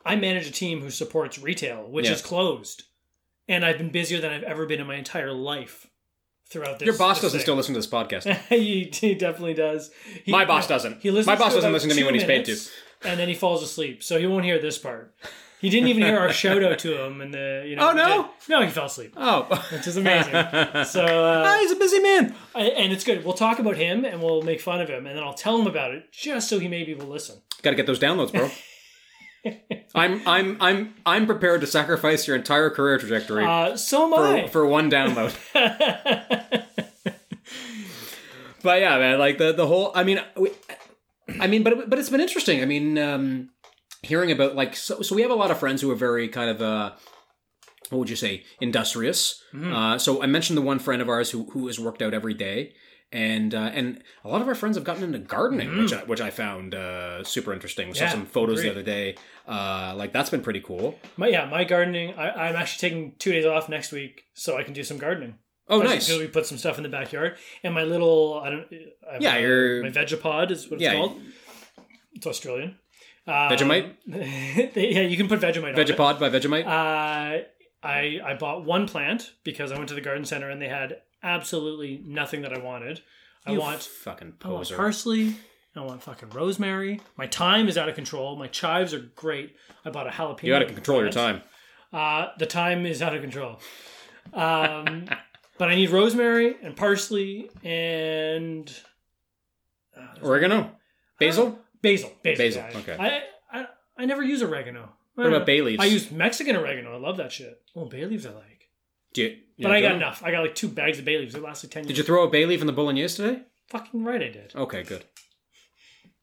I 0.05 0.17
manage 0.17 0.47
a 0.47 0.51
team 0.51 0.81
who 0.81 0.89
supports 0.89 1.39
retail, 1.39 1.89
which 1.89 2.07
Yeah. 2.07 2.13
is 2.13 2.21
closed, 2.21 2.83
and 3.47 3.63
I've 3.63 3.77
been 3.77 3.91
busier 3.91 4.19
than 4.19 4.31
I've 4.33 4.43
ever 4.43 4.65
been 4.65 4.81
in 4.81 4.87
my 4.87 4.95
entire 4.95 5.31
life. 5.31 5.87
Throughout 6.51 6.79
this, 6.79 6.85
Your 6.85 6.97
boss 6.97 7.17
this 7.17 7.21
doesn't 7.23 7.39
thing. 7.39 7.43
still 7.45 7.55
listen 7.55 7.73
to 7.73 7.79
this 7.79 7.87
podcast. 7.87 8.35
he, 8.49 8.91
he 8.93 9.15
definitely 9.15 9.53
does. 9.53 9.89
He, 10.25 10.31
My 10.31 10.43
boss 10.45 10.67
doesn't. 10.67 11.01
He 11.01 11.09
listens 11.09 11.27
My 11.27 11.35
boss 11.37 11.53
doesn't 11.53 11.71
listen 11.71 11.89
to 11.89 11.95
me 11.95 12.03
when 12.03 12.13
he's 12.13 12.25
paid 12.25 12.43
to. 12.45 12.57
and 13.05 13.17
then 13.19 13.27
he 13.29 13.33
falls 13.35 13.63
asleep, 13.63 14.03
so 14.03 14.19
he 14.19 14.27
won't 14.27 14.43
hear 14.43 14.59
this 14.59 14.77
part. 14.77 15.13
He 15.61 15.69
didn't 15.69 15.89
even 15.89 16.01
hear 16.03 16.17
our 16.17 16.33
shout 16.33 16.63
out 16.63 16.79
to 16.79 17.05
him, 17.05 17.21
and 17.21 17.31
the 17.33 17.63
you 17.67 17.75
know. 17.75 17.91
Oh, 17.91 17.93
no? 17.93 18.29
no, 18.49 18.65
he 18.65 18.69
fell 18.71 18.87
asleep, 18.87 19.13
Oh, 19.15 19.43
which 19.71 19.85
is 19.87 19.95
amazing. 19.95 20.33
So 20.85 21.05
Ah, 21.07 21.53
uh, 21.55 21.59
he's 21.59 21.71
a 21.71 21.75
busy 21.75 21.99
man. 21.99 22.35
I, 22.55 22.61
and 22.63 22.91
it's 22.91 23.03
good. 23.03 23.23
We'll 23.23 23.35
talk 23.35 23.59
about 23.59 23.77
him, 23.77 24.03
and 24.03 24.21
we'll 24.23 24.41
make 24.41 24.59
fun 24.59 24.81
of 24.81 24.89
him, 24.89 25.05
and 25.05 25.15
then 25.15 25.23
I'll 25.23 25.35
tell 25.35 25.57
him 25.61 25.67
about 25.67 25.93
it, 25.93 26.11
just 26.11 26.49
so 26.49 26.57
he 26.59 26.67
maybe 26.67 26.95
will 26.95 27.05
listen. 27.05 27.37
Got 27.61 27.69
to 27.69 27.75
get 27.75 27.85
those 27.85 27.99
downloads, 27.99 28.31
bro. 28.33 28.49
I'm 29.95 30.21
I'm 30.27 30.57
I'm 30.61 30.93
I'm 31.05 31.25
prepared 31.25 31.61
to 31.61 31.67
sacrifice 31.67 32.27
your 32.27 32.35
entire 32.35 32.69
career 32.69 32.97
trajectory 32.97 33.45
Uh, 33.45 33.75
so 33.75 34.05
am 34.05 34.11
for, 34.13 34.25
I. 34.25 34.47
for 34.47 34.65
one 34.65 34.89
download. 34.91 35.35
but 38.63 38.79
yeah, 38.79 38.97
man, 38.97 39.19
like 39.19 39.37
the 39.37 39.51
the 39.53 39.67
whole. 39.67 39.91
I 39.95 40.03
mean, 40.03 40.21
we, 40.37 40.51
I 41.39 41.47
mean, 41.47 41.63
but 41.63 41.89
but 41.89 41.99
it's 41.99 42.09
been 42.09 42.21
interesting. 42.21 42.61
I 42.61 42.65
mean, 42.65 42.97
um, 42.97 43.49
hearing 44.01 44.31
about 44.31 44.55
like 44.55 44.75
so 44.75 45.01
so 45.01 45.15
we 45.15 45.21
have 45.23 45.31
a 45.31 45.35
lot 45.35 45.51
of 45.51 45.57
friends 45.59 45.81
who 45.81 45.91
are 45.91 45.95
very 45.95 46.27
kind 46.27 46.49
of 46.49 46.61
uh, 46.61 46.91
what 47.89 47.99
would 47.99 48.09
you 48.09 48.15
say, 48.15 48.43
industrious. 48.59 49.43
Uh, 49.53 49.97
so 49.97 50.23
I 50.23 50.25
mentioned 50.27 50.57
the 50.57 50.61
one 50.61 50.79
friend 50.79 51.01
of 51.01 51.09
ours 51.09 51.31
who 51.31 51.49
who 51.51 51.67
has 51.67 51.79
worked 51.79 52.01
out 52.01 52.13
every 52.13 52.33
day. 52.33 52.73
And 53.13 53.53
uh, 53.53 53.69
and 53.73 54.01
a 54.23 54.29
lot 54.29 54.41
of 54.41 54.47
our 54.47 54.55
friends 54.55 54.77
have 54.77 54.85
gotten 54.85 55.03
into 55.03 55.19
gardening, 55.19 55.77
which 55.77 55.91
I, 55.93 55.97
which 56.05 56.21
I 56.21 56.29
found 56.29 56.73
uh, 56.73 57.25
super 57.25 57.51
interesting. 57.51 57.89
We 57.89 57.95
saw 57.95 58.07
some 58.07 58.25
photos 58.25 58.59
agreed. 58.59 58.69
the 58.69 58.71
other 58.71 58.83
day. 58.83 59.15
Uh, 59.45 59.93
like 59.97 60.13
that's 60.13 60.29
been 60.29 60.41
pretty 60.41 60.61
cool. 60.61 60.97
my, 61.17 61.27
yeah, 61.27 61.45
my 61.45 61.65
gardening. 61.65 62.13
I, 62.13 62.29
I'm 62.47 62.55
actually 62.55 62.89
taking 62.89 63.15
two 63.19 63.33
days 63.33 63.45
off 63.45 63.67
next 63.67 63.91
week, 63.91 64.23
so 64.33 64.57
I 64.57 64.63
can 64.63 64.73
do 64.73 64.83
some 64.83 64.97
gardening. 64.97 65.35
Oh, 65.67 65.81
nice. 65.81 66.07
so 66.07 66.19
we 66.19 66.27
put 66.27 66.45
some 66.45 66.57
stuff 66.57 66.77
in 66.77 66.83
the 66.83 66.89
backyard, 66.89 67.37
and 67.63 67.73
my 67.73 67.83
little 67.83 68.39
I 68.43 68.49
don't. 68.49 68.65
I 69.11 69.17
Yeah, 69.19 69.37
your- 69.39 69.83
my 69.83 69.89
Vegapod 69.89 70.49
is 70.51 70.69
what 70.69 70.75
it's 70.75 70.83
Yeah. 70.83 70.93
called. 70.93 71.19
It's 72.13 72.25
Australian. 72.27 72.77
Um, 73.27 73.33
Vegemite? 73.51 73.93
yeah, 74.75 75.01
you 75.01 75.17
can 75.17 75.27
put 75.27 75.39
Vegemite. 75.41 75.73
on 75.73 75.79
it. 75.79 75.87
Vegapod 75.87 76.17
by 76.19 76.29
Vegemite. 76.29 76.65
Uh, 76.65 77.43
I 77.83 78.19
I 78.23 78.35
bought 78.39 78.63
one 78.63 78.87
plant 78.87 79.33
because 79.43 79.71
I 79.73 79.75
went 79.77 79.89
to 79.89 79.95
the 79.95 80.01
garden 80.01 80.23
center 80.25 80.49
and 80.49 80.61
they 80.61 80.67
had 80.69 80.97
absolutely 81.23 82.01
nothing 82.05 82.41
that 82.41 82.53
I 82.53 82.59
wanted. 82.59 83.01
I 83.45 83.53
You 83.53 83.59
want 83.59 83.81
fucking 83.81 84.33
I 84.43 84.49
want 84.49 84.69
parsley. 84.69 85.35
I 85.75 85.79
want 85.81 86.03
fucking 86.03 86.29
rosemary. 86.31 86.99
My 87.15 87.27
thyme 87.27 87.69
is 87.69 87.77
out 87.77 87.87
of 87.87 87.95
control. 87.95 88.35
My 88.35 88.47
chives 88.47 88.93
are 88.93 88.99
great. 89.15 89.55
I 89.85 89.89
bought 89.89 90.05
a 90.05 90.09
jalapeno. 90.09 90.43
You 90.43 90.51
got 90.51 90.59
to 90.59 90.65
control 90.65 91.01
your 91.01 91.11
time. 91.11 91.41
Uh, 91.93 92.27
the 92.37 92.45
time 92.45 92.85
is 92.85 93.01
out 93.01 93.15
of 93.15 93.21
control. 93.21 93.59
Um, 94.33 95.05
but 95.57 95.69
I 95.69 95.75
need 95.75 95.89
rosemary 95.89 96.55
and 96.61 96.75
parsley 96.75 97.49
and 97.63 98.73
Oregano, 100.23 100.71
basil. 101.19 101.59
basil. 101.81 102.11
Basil. 102.23 102.45
Basil, 102.45 102.63
yeah. 102.71 102.77
okay. 102.79 102.97
I, 102.99 103.59
I 103.59 103.67
I 103.97 104.05
never 104.05 104.23
use 104.23 104.41
oregano. 104.41 104.89
What 105.15 105.27
about 105.27 105.45
bay 105.45 105.61
leaves? 105.61 105.81
I 105.81 105.85
use 105.85 106.11
Mexican 106.11 106.55
oregano. 106.55 106.93
I 106.93 106.99
love 106.99 107.17
that 107.17 107.31
shit. 107.31 107.61
Oh, 107.75 107.85
bay 107.85 108.05
leaves 108.05 108.25
I 108.25 108.31
like. 108.31 108.60
Do 109.13 109.21
you, 109.23 109.27
you 109.29 109.63
But 109.63 109.69
know, 109.69 109.75
I 109.75 109.81
got 109.81 109.95
enough. 109.95 110.23
I 110.23 110.31
got 110.31 110.41
like 110.41 110.55
two 110.55 110.67
bags 110.69 110.99
of 110.99 111.05
bay 111.05 111.17
leaves. 111.17 111.35
It 111.35 111.41
lasted 111.41 111.71
ten 111.71 111.83
years. 111.83 111.87
Did 111.89 111.97
you 111.97 112.03
throw 112.03 112.23
a 112.23 112.29
bay 112.29 112.45
leaf 112.45 112.61
in 112.61 112.67
the 112.67 112.73
bolognese 112.73 113.15
today? 113.21 113.41
Fucking 113.69 114.03
right, 114.03 114.21
I 114.21 114.29
did. 114.29 114.53
Okay, 114.55 114.83
good. 114.83 115.05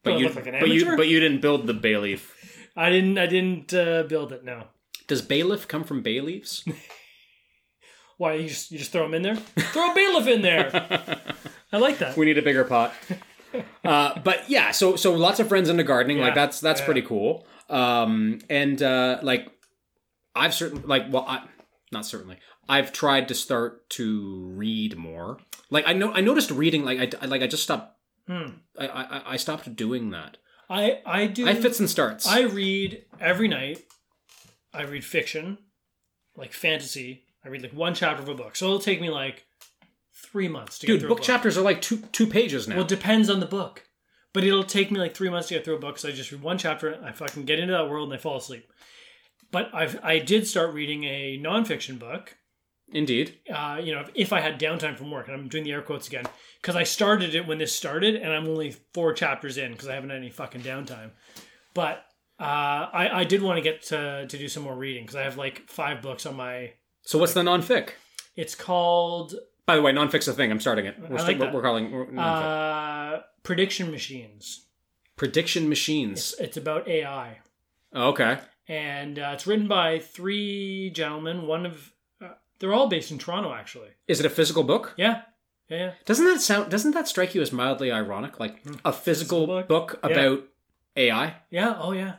But 0.05 0.19
you, 0.19 0.29
like 0.29 0.45
but 0.45 0.69
you, 0.69 0.97
but 0.97 1.09
you 1.09 1.21
didn't 1.21 1.41
build 1.41 1.67
the 1.67 1.75
bay 1.75 1.97
leaf. 1.97 2.35
I 2.77 2.89
didn't. 2.91 3.19
I 3.19 3.27
didn't 3.27 3.75
uh, 3.75 4.05
build 4.05 4.33
it. 4.33 4.45
No. 4.45 4.65
Does 5.07 5.23
bailiff 5.23 5.67
come 5.69 5.85
from 5.85 6.03
bay 6.03 6.21
leaves? 6.21 6.65
Why 8.17 8.35
you 8.35 8.49
just 8.49 8.71
you 8.71 8.79
just 8.79 8.91
throw 8.93 9.03
them 9.03 9.15
in 9.15 9.23
there? 9.23 9.37
throw 9.37 9.93
a 9.93 9.95
bailiff 9.95 10.27
in 10.27 10.43
there. 10.43 11.21
I 11.73 11.79
like 11.79 11.99
that. 11.99 12.17
we 12.17 12.27
need 12.27 12.39
a 12.39 12.43
bigger 12.43 12.65
pot. 12.65 12.93
uh, 13.85 14.19
but 14.21 14.49
yeah, 14.51 14.71
so 14.73 14.97
so 14.97 15.15
lots 15.15 15.39
of 15.41 15.49
friends 15.49 15.69
into 15.69 15.85
gardening. 15.85 16.19
Like 16.19 16.35
that's 16.35 16.61
that's 16.61 16.81
Yeah. 16.81 16.87
pretty 16.87 17.03
cool. 17.03 17.47
Um, 17.69 18.39
and 18.51 18.83
uh, 18.83 19.19
like 19.23 19.49
I've 20.35 20.55
certainly 20.55 20.85
like 20.87 21.05
well, 21.11 21.25
I, 21.29 21.43
not 21.93 22.07
certainly. 22.07 22.39
I've 22.69 22.93
tried 22.93 23.29
to 23.29 23.35
start 23.35 23.89
to 23.91 24.53
read 24.55 24.97
more. 24.97 25.39
Like 25.71 25.85
I 25.87 25.93
know 25.93 26.13
I 26.13 26.21
noticed 26.21 26.51
reading. 26.51 26.85
Like 26.85 27.15
I 27.21 27.27
like 27.27 27.43
I 27.43 27.47
just 27.47 27.63
stopped. 27.63 27.97
Hmm. 28.27 28.49
I, 28.79 28.87
I 28.87 29.23
I 29.33 29.37
stopped 29.37 29.75
doing 29.75 30.11
that. 30.11 30.37
I 30.69 31.01
I 31.07 31.27
do. 31.27 31.49
I 31.49 31.55
fits 31.55 31.81
and 31.81 31.89
starts. 31.89 32.27
I 32.27 32.43
read 32.43 33.05
every 33.21 33.49
night. 33.49 33.85
I 34.73 34.83
read 34.83 35.05
fiction, 35.05 35.59
like 36.37 36.53
fantasy. 36.53 37.25
I 37.45 37.49
read 37.49 37.63
like 37.63 37.73
one 37.73 37.95
chapter 37.95 38.23
of 38.23 38.29
a 38.29 38.35
book. 38.35 38.57
So 38.57 38.67
it'll 38.67 38.79
take 38.79 39.01
me 39.01 39.09
like 39.11 39.47
three 40.15 40.49
months 40.49 40.79
to 40.81 40.87
get 40.87 40.93
Dude, 40.95 41.01
through 41.01 41.09
book 41.11 41.19
book. 41.19 41.27
chapters 41.27 41.57
are 41.57 41.63
like 41.63 41.81
two 41.81 41.99
two 42.13 42.27
pages 42.27 42.69
now. 42.69 42.77
Well, 42.77 42.85
it 42.85 42.89
depends 42.89 43.31
on 43.31 43.41
the 43.41 43.47
book. 43.47 43.85
But 44.35 44.45
it'll 44.45 44.65
take 44.65 44.91
me 44.91 45.01
like 45.01 45.15
three 45.15 45.31
months 45.31 45.49
to 45.49 45.55
get 45.55 45.65
through 45.65 45.77
a 45.77 45.81
book 45.81 45.95
because 45.97 46.05
I 46.05 46.13
just 46.13 46.31
read 46.31 46.43
one 46.43 46.59
chapter, 46.59 47.01
I 47.03 47.13
fucking 47.13 47.45
get 47.47 47.59
into 47.59 47.73
that 47.73 47.89
world, 47.89 48.09
and 48.09 48.15
I 48.15 48.21
fall 48.21 48.37
asleep. 48.37 48.71
But 49.51 49.71
I've 49.75 49.99
I 50.05 50.19
did 50.19 50.47
start 50.47 50.75
reading 50.75 51.05
a 51.05 51.41
nonfiction 51.43 51.99
book. 51.99 52.37
Indeed. 52.93 53.39
Uh, 53.53 53.81
you 53.83 53.95
know, 53.95 54.01
if, 54.01 54.11
if 54.15 54.33
I 54.33 54.41
had 54.41 54.59
downtime 54.59 54.97
from 54.97 55.11
work, 55.11 55.29
and 55.29 55.37
I'm 55.37 55.49
doing 55.49 55.65
the 55.65 55.73
air 55.73 55.83
quotes 55.83 56.07
again 56.09 56.25
because 56.61 56.75
I 56.75 56.85
started 56.85 57.35
it 57.35 57.47
when 57.47 57.59
this 57.59 57.75
started, 57.75 58.17
and 58.17 58.33
I'm 58.33 58.49
only 58.49 58.75
four 58.95 59.13
chapters 59.13 59.59
in 59.59 59.73
because 59.73 59.89
I 59.89 59.95
haven't 59.95 60.11
had 60.11 60.19
any 60.19 60.31
fucking 60.31 60.63
downtime. 60.63 61.11
But 61.75 62.05
uh, 62.41 62.43
I 62.93 63.11
I 63.21 63.25
did 63.25 63.43
want 63.43 63.59
to 63.59 63.63
get 63.63 63.83
to 63.85 64.27
to 64.27 64.39
do 64.39 64.49
some 64.49 64.63
more 64.63 64.75
reading 64.75 65.03
because 65.05 65.17
I 65.17 65.23
have 65.23 65.37
like 65.37 65.69
five 65.69 66.01
books 66.03 66.25
on 66.27 66.37
my. 66.37 66.73
So 67.03 67.19
what's 67.19 67.35
the 67.35 67.43
nonfic? 67.43 67.91
It's 68.37 68.55
called 68.55 69.35
By 69.67 69.77
the 69.77 69.83
way, 69.83 69.93
nonfic's 69.93 70.29
a 70.29 70.33
thing. 70.33 70.51
I'm 70.51 70.61
starting 70.61 70.87
it. 70.87 70.97
We're, 70.99 71.19
like 71.19 71.39
we're, 71.39 71.47
that. 71.47 71.55
we're 71.55 71.63
calling 71.63 71.91
we're, 71.91 72.19
uh, 72.19 73.21
Prediction 73.43 73.91
Machines. 73.91 74.67
prediction 75.17 75.69
machines. 75.69 76.35
It's 76.39 76.57
about 76.57 76.87
AI. 76.89 77.39
Oh, 77.93 78.09
okay. 78.11 78.39
and 78.69 79.19
uh, 79.19 79.31
it's 79.35 79.47
written 79.47 79.67
by 79.69 79.99
three 79.99 80.91
gentlemen. 80.91 81.47
One 81.47 81.67
of 81.67 81.93
they're 82.61 82.75
all 82.75 82.89
based 82.89 83.11
in 83.11 83.19
Toronto, 83.19 83.53
actually. 83.55 83.89
Is 84.07 84.21
it 84.21 84.27
a 84.27 84.31
physical 84.31 84.63
book? 84.65 84.95
Yeah, 84.97 85.23
yeah, 85.69 85.77
yeah. 85.79 85.93
Doesn't 86.05 86.27
that 86.27 86.41
sound? 86.41 86.71
Doesn't 86.71 86.93
that 86.93 87.09
strike 87.09 87.35
you 87.35 87.43
as 87.43 87.53
mildly 87.53 87.91
ironic? 87.93 88.39
Like 88.41 88.63
a 88.85 88.93
physical 88.93 89.47
Physical 89.47 89.47
book? 89.47 89.69
book, 89.69 90.01
Yeah. 90.05 90.11
about 90.11 90.45
AI. 90.97 91.35
yeah. 91.51 91.77
Oh, 91.79 91.93
yeah, 91.93 92.15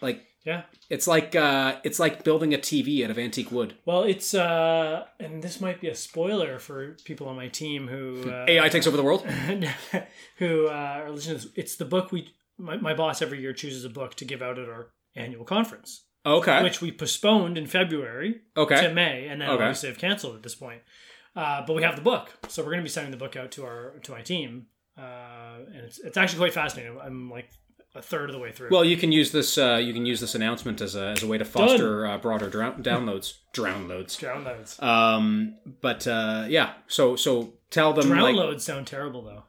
Like 0.00 0.22
yeah. 0.44 0.62
it's 0.88 1.06
like 1.06 1.34
uh, 1.34 1.76
it's 1.84 1.98
like 1.98 2.22
building 2.24 2.54
a 2.54 2.58
TV 2.58 3.02
out 3.04 3.10
of 3.10 3.18
antique 3.18 3.50
wood. 3.50 3.74
Well, 3.84 4.04
it's 4.04 4.32
uh, 4.34 5.06
and 5.18 5.42
this 5.42 5.60
might 5.60 5.80
be 5.80 5.88
a 5.88 5.94
spoiler 5.94 6.58
for 6.58 6.96
people 7.04 7.28
on 7.28 7.36
my 7.36 7.48
team 7.48 7.88
who 7.88 8.30
uh, 8.30 8.44
AI 8.48 8.68
takes 8.68 8.86
over 8.86 8.96
the 8.96 9.02
world. 9.02 9.24
who 10.36 10.68
uh, 10.68 10.70
are 10.72 11.10
listening. 11.10 11.38
To 11.38 11.44
this. 11.46 11.52
It's 11.56 11.76
the 11.76 11.84
book 11.84 12.12
we 12.12 12.28
my, 12.58 12.76
my 12.76 12.94
boss 12.94 13.22
every 13.22 13.40
year 13.40 13.52
chooses 13.52 13.84
a 13.84 13.90
book 13.90 14.14
to 14.16 14.24
give 14.24 14.42
out 14.42 14.58
at 14.58 14.68
our 14.68 14.90
annual 15.16 15.44
conference, 15.44 16.04
Okay. 16.26 16.62
which 16.62 16.80
we 16.80 16.92
postponed 16.92 17.56
in 17.56 17.66
February 17.66 18.42
okay. 18.56 18.82
to 18.82 18.92
May, 18.92 19.26
and 19.26 19.40
then 19.40 19.48
Okay. 19.48 19.62
obviously 19.64 19.88
have 19.88 19.98
canceled 19.98 20.36
at 20.36 20.42
this 20.42 20.54
point. 20.54 20.82
Uh, 21.34 21.64
but 21.66 21.74
we 21.74 21.82
have 21.82 21.96
the 21.96 22.02
book, 22.02 22.30
so 22.48 22.62
we're 22.62 22.70
going 22.70 22.80
to 22.80 22.84
be 22.84 22.88
sending 22.90 23.10
the 23.10 23.16
book 23.16 23.36
out 23.36 23.50
to 23.52 23.64
our 23.64 23.94
to 24.02 24.10
my 24.12 24.20
team, 24.20 24.66
uh, 24.98 25.58
and 25.74 25.76
it's 25.84 25.98
it's 25.98 26.16
actually 26.16 26.38
quite 26.38 26.52
fascinating. 26.52 26.98
I'm 27.00 27.30
like 27.30 27.48
a 27.94 28.02
third 28.02 28.28
of 28.30 28.34
the 28.34 28.40
way 28.40 28.52
through. 28.52 28.68
Well, 28.70 28.84
you 28.84 28.96
can 28.96 29.12
use 29.12 29.30
this. 29.32 29.56
Uh, 29.56 29.80
you 29.82 29.92
can 29.92 30.04
use 30.06 30.20
this 30.20 30.34
announcement 30.34 30.80
as 30.80 30.94
a 30.96 31.06
as 31.10 31.22
a 31.22 31.26
way 31.28 31.38
to 31.38 31.44
foster 31.44 32.04
uh, 32.06 32.18
broader 32.18 32.50
drown- 32.50 32.82
downloads. 32.82 33.34
Drownloads. 33.54 34.18
downloads. 34.18 34.82
Um, 34.82 35.54
but 35.80 36.06
uh, 36.06 36.46
yeah. 36.48 36.72
So 36.88 37.14
so 37.16 37.54
tell 37.70 37.92
them 37.92 38.08
like 38.10 38.34
Downloads 38.34 38.60
sound 38.62 38.86
terrible 38.88 39.22
though. 39.22 39.44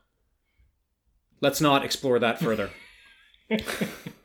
let's 1.41 1.59
not 1.61 1.83
explore 1.83 2.19
that 2.19 2.39
further. 2.39 2.69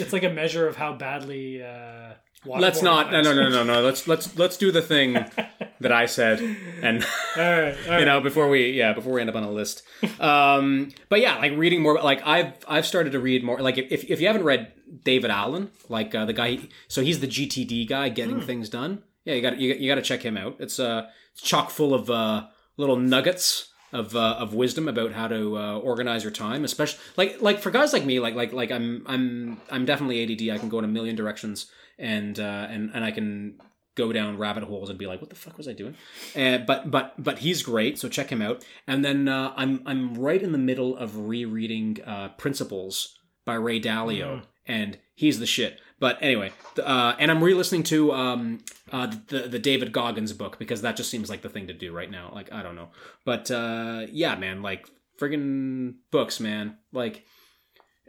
It's 0.00 0.12
like 0.12 0.24
a 0.24 0.30
measure 0.30 0.66
of 0.66 0.76
how 0.76 0.94
badly. 0.94 1.62
Uh, 1.62 2.14
let's 2.44 2.82
not. 2.82 3.12
No 3.12 3.22
no 3.22 3.32
no 3.34 3.48
no 3.48 3.62
no. 3.64 3.82
Let's 3.82 4.08
let's 4.08 4.36
let's 4.38 4.56
do 4.56 4.72
the 4.72 4.82
thing 4.82 5.12
that 5.80 5.92
I 5.92 6.06
said 6.06 6.40
and. 6.82 7.04
All 7.36 7.42
right, 7.42 7.76
all 7.84 7.90
right. 7.90 8.00
you 8.00 8.06
know 8.06 8.20
before 8.20 8.48
we 8.48 8.72
yeah 8.72 8.92
before 8.92 9.12
we 9.12 9.20
end 9.20 9.30
up 9.30 9.36
on 9.36 9.44
a 9.44 9.50
list 9.50 9.82
um 10.18 10.90
but 11.08 11.20
yeah 11.20 11.36
like 11.38 11.52
reading 11.56 11.82
more 11.82 12.00
like 12.02 12.26
i've 12.26 12.52
i've 12.66 12.84
started 12.84 13.12
to 13.12 13.20
read 13.20 13.44
more 13.44 13.60
like 13.60 13.78
if, 13.78 14.04
if 14.04 14.20
you 14.20 14.26
haven't 14.26 14.42
read 14.44 14.72
david 15.04 15.30
allen 15.30 15.70
like 15.88 16.14
uh, 16.14 16.24
the 16.24 16.32
guy 16.32 16.58
so 16.88 17.02
he's 17.02 17.20
the 17.20 17.26
gtd 17.26 17.88
guy 17.88 18.08
getting 18.08 18.40
things 18.40 18.68
done 18.68 19.02
yeah 19.24 19.34
you 19.34 19.42
got 19.42 19.58
you, 19.58 19.74
you 19.74 19.88
got 19.88 19.94
to 19.94 20.02
check 20.02 20.22
him 20.22 20.36
out 20.36 20.56
it's 20.58 20.80
uh 20.80 21.06
it's 21.32 21.42
chock 21.42 21.70
full 21.70 21.94
of 21.94 22.10
uh 22.10 22.46
little 22.76 22.96
nuggets 22.96 23.69
of 23.92 24.14
uh, 24.14 24.36
of 24.38 24.54
wisdom 24.54 24.88
about 24.88 25.12
how 25.12 25.28
to 25.28 25.56
uh, 25.56 25.78
organize 25.78 26.22
your 26.22 26.32
time 26.32 26.64
especially 26.64 27.00
like 27.16 27.40
like 27.40 27.58
for 27.58 27.70
guys 27.70 27.92
like 27.92 28.04
me 28.04 28.20
like 28.20 28.34
like 28.34 28.52
like 28.52 28.70
i'm 28.70 29.02
i'm 29.06 29.60
i'm 29.70 29.84
definitely 29.84 30.22
add 30.22 30.54
i 30.54 30.58
can 30.58 30.68
go 30.68 30.78
in 30.78 30.84
a 30.84 30.88
million 30.88 31.16
directions 31.16 31.66
and 31.98 32.38
uh 32.38 32.66
and 32.70 32.90
and 32.94 33.04
i 33.04 33.10
can 33.10 33.58
go 34.00 34.12
down 34.12 34.38
rabbit 34.38 34.64
holes 34.64 34.88
and 34.88 34.98
be 34.98 35.06
like, 35.06 35.20
"What 35.20 35.30
the 35.30 35.36
fuck 35.36 35.56
was 35.56 35.68
I 35.68 35.72
doing?" 35.72 35.94
Uh, 36.34 36.58
but 36.58 36.90
but 36.90 37.14
but 37.22 37.38
he's 37.40 37.62
great, 37.62 37.98
so 37.98 38.08
check 38.08 38.30
him 38.30 38.42
out. 38.42 38.64
And 38.86 39.04
then 39.04 39.28
uh, 39.28 39.52
I'm 39.56 39.82
I'm 39.86 40.14
right 40.14 40.42
in 40.42 40.52
the 40.52 40.58
middle 40.58 40.96
of 40.96 41.28
rereading 41.28 41.98
uh, 42.06 42.30
Principles 42.30 43.18
by 43.44 43.54
Ray 43.54 43.80
Dalio, 43.80 44.42
and 44.66 44.98
he's 45.14 45.38
the 45.38 45.46
shit. 45.46 45.80
But 46.00 46.18
anyway, 46.22 46.50
uh, 46.82 47.14
and 47.18 47.30
I'm 47.30 47.44
re-listening 47.44 47.82
to 47.84 48.12
um, 48.12 48.64
uh, 48.90 49.12
the 49.28 49.42
the 49.42 49.58
David 49.58 49.92
Goggins 49.92 50.32
book 50.32 50.58
because 50.58 50.82
that 50.82 50.96
just 50.96 51.10
seems 51.10 51.28
like 51.30 51.42
the 51.42 51.48
thing 51.50 51.66
to 51.68 51.74
do 51.74 51.92
right 51.92 52.10
now. 52.10 52.32
Like 52.34 52.50
I 52.52 52.62
don't 52.62 52.74
know, 52.74 52.88
but 53.24 53.50
uh, 53.50 54.06
yeah, 54.10 54.34
man, 54.34 54.62
like 54.62 54.88
friggin' 55.18 55.94
books, 56.10 56.40
man. 56.40 56.78
Like 56.92 57.24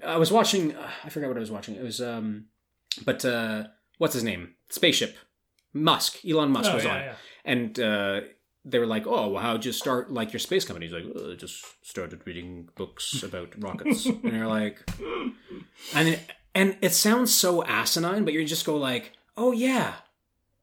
I 0.03 0.15
was 0.17 0.31
watching, 0.31 0.73
uh, 0.75 0.89
I 1.03 1.09
forgot 1.09 1.27
what 1.27 1.37
I 1.37 1.41
was 1.41 1.51
watching. 1.51 1.75
It 1.75 1.83
was 1.83 1.99
um, 2.01 2.45
but 3.05 3.23
uh, 3.25 3.65
what's 3.97 4.13
his 4.13 4.23
name? 4.23 4.55
Spaceship. 4.69 5.15
Musk, 5.73 6.17
Elon 6.27 6.51
Musk 6.51 6.71
Oh, 6.71 6.75
was 6.75 6.83
yeah, 6.83 6.93
on, 6.93 6.99
yeah. 7.01 7.13
and 7.45 7.79
uh, 7.79 8.21
they 8.65 8.77
were 8.79 8.85
like, 8.85 9.05
"Oh, 9.07 9.29
well, 9.29 9.41
how'd 9.43 9.63
you 9.65 9.71
start 9.71 10.11
like 10.11 10.33
your 10.33 10.39
space 10.39 10.65
company?" 10.65 10.85
He's 10.87 10.93
like, 10.93 11.05
oh, 11.15 11.31
"I 11.31 11.35
just 11.35 11.63
started 11.85 12.21
reading 12.25 12.67
books 12.75 13.23
about 13.23 13.53
rockets," 13.61 14.05
and 14.23 14.23
you're 14.33 14.47
like, 14.47 14.79
and 15.95 16.19
and 16.55 16.77
it 16.81 16.93
sounds 16.93 17.33
so 17.33 17.63
asinine, 17.65 18.23
but 18.25 18.33
you 18.33 18.45
just 18.45 18.65
go 18.65 18.75
like, 18.77 19.13
"Oh 19.37 19.51
yeah, 19.51 19.95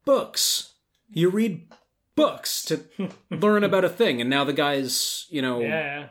books. 0.05 0.74
You 1.11 1.30
read 1.30 1.72
books 2.14 2.64
to 2.66 2.84
learn 3.30 3.64
about 3.64 3.84
a 3.84 3.89
thing, 3.89 4.20
and 4.20 4.28
now 4.30 4.45
the 4.45 4.53
guy's 4.53 5.26
you 5.30 5.43
know 5.43 5.61
Yeah, 5.61 5.68
yeah. 6.01 6.07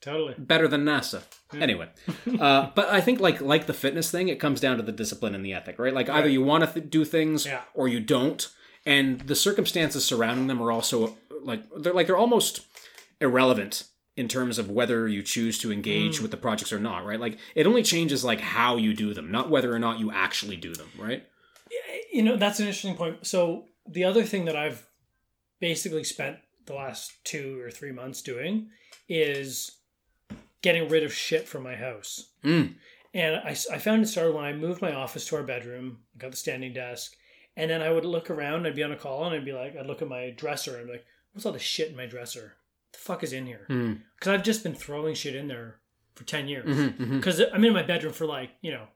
Totally. 0.00 0.34
better 0.38 0.66
than 0.68 0.84
NASA." 0.84 1.22
Anyway, 1.60 1.88
uh, 2.40 2.70
but 2.74 2.88
I 2.88 3.00
think 3.00 3.20
like 3.20 3.40
like 3.40 3.66
the 3.66 3.74
fitness 3.74 4.10
thing, 4.10 4.28
it 4.28 4.40
comes 4.40 4.60
down 4.60 4.76
to 4.78 4.82
the 4.82 4.92
discipline 4.92 5.34
and 5.34 5.44
the 5.44 5.52
ethic, 5.54 5.78
right? 5.78 5.92
Like 5.94 6.08
either 6.08 6.28
you 6.28 6.42
want 6.42 6.64
to 6.64 6.72
th- 6.80 6.90
do 6.90 7.04
things 7.04 7.44
Yeah. 7.46 7.60
or 7.74 7.88
you 7.88 8.00
don't, 8.00 8.48
and 8.86 9.20
the 9.20 9.34
circumstances 9.36 10.04
surrounding 10.04 10.46
them 10.46 10.62
are 10.62 10.72
also 10.72 11.16
like 11.42 11.62
they're 11.76 11.92
like 11.92 12.06
they're 12.06 12.16
almost 12.16 12.62
irrelevant 13.20 13.84
in 14.16 14.28
terms 14.28 14.58
of 14.58 14.70
whether 14.70 15.08
you 15.08 15.22
choose 15.22 15.58
to 15.58 15.72
engage 15.72 16.20
with 16.20 16.30
the 16.30 16.36
projects 16.36 16.72
or 16.72 16.78
not, 16.78 17.04
right? 17.04 17.20
Like 17.20 17.38
it 17.54 17.66
only 17.66 17.82
changes 17.82 18.24
like 18.24 18.40
how 18.40 18.76
you 18.76 18.94
do 18.94 19.14
them, 19.14 19.30
not 19.30 19.48
whether 19.48 19.74
or 19.74 19.78
not 19.78 19.98
you 19.98 20.12
actually 20.12 20.56
do 20.56 20.74
them, 20.74 20.88
right? 20.98 21.26
You 22.12 22.22
know, 22.22 22.36
that's 22.36 22.60
an 22.60 22.66
interesting 22.66 22.94
point. 22.94 23.26
So 23.26 23.66
the 23.88 24.04
other 24.04 24.24
thing 24.24 24.44
that 24.44 24.56
I've 24.56 24.86
basically 25.60 26.04
spent 26.04 26.36
the 26.66 26.74
last 26.74 27.12
two 27.24 27.60
or 27.60 27.70
three 27.70 27.92
months 27.92 28.20
doing 28.20 28.68
is 29.08 29.78
getting 30.60 30.88
rid 30.88 31.04
of 31.04 31.12
shit 31.12 31.48
from 31.48 31.62
my 31.62 31.74
house. 31.74 32.32
Mm. 32.44 32.74
And 33.14 33.36
I, 33.36 33.56
I 33.72 33.78
found 33.78 34.02
it 34.02 34.08
started 34.08 34.34
when 34.34 34.44
I 34.44 34.52
moved 34.52 34.82
my 34.82 34.94
office 34.94 35.26
to 35.28 35.36
our 35.36 35.42
bedroom, 35.42 36.00
got 36.18 36.30
the 36.30 36.36
standing 36.36 36.72
desk, 36.72 37.14
and 37.56 37.70
then 37.70 37.82
I 37.82 37.90
would 37.90 38.04
look 38.04 38.30
around, 38.30 38.66
I'd 38.66 38.74
be 38.74 38.82
on 38.82 38.92
a 38.92 38.96
call, 38.96 39.24
and 39.24 39.34
I'd 39.34 39.44
be 39.44 39.52
like, 39.52 39.76
I'd 39.76 39.86
look 39.86 40.02
at 40.02 40.08
my 40.08 40.30
dresser 40.30 40.72
and 40.72 40.80
I'd 40.80 40.86
be 40.86 40.92
like, 40.92 41.04
what's 41.32 41.44
all 41.44 41.52
this 41.52 41.62
shit 41.62 41.90
in 41.90 41.96
my 41.96 42.06
dresser? 42.06 42.54
The 42.92 42.98
fuck 42.98 43.22
is 43.22 43.32
in 43.32 43.46
here? 43.46 43.66
Mm. 43.70 44.02
Because 44.18 44.32
I've 44.32 44.42
just 44.42 44.62
been 44.62 44.74
throwing 44.74 45.14
shit 45.14 45.34
in 45.34 45.48
there 45.48 45.80
for 46.14 46.24
10 46.24 46.46
years. 46.48 46.66
Mhm, 46.76 46.96
mhm. 46.98 47.16
Because 47.16 47.40
I'm 47.52 47.64
in 47.64 47.72
my 47.72 47.82
bedroom 47.82 48.12
for 48.12 48.26
like, 48.26 48.50
you 48.60 48.70
know, 48.72 48.86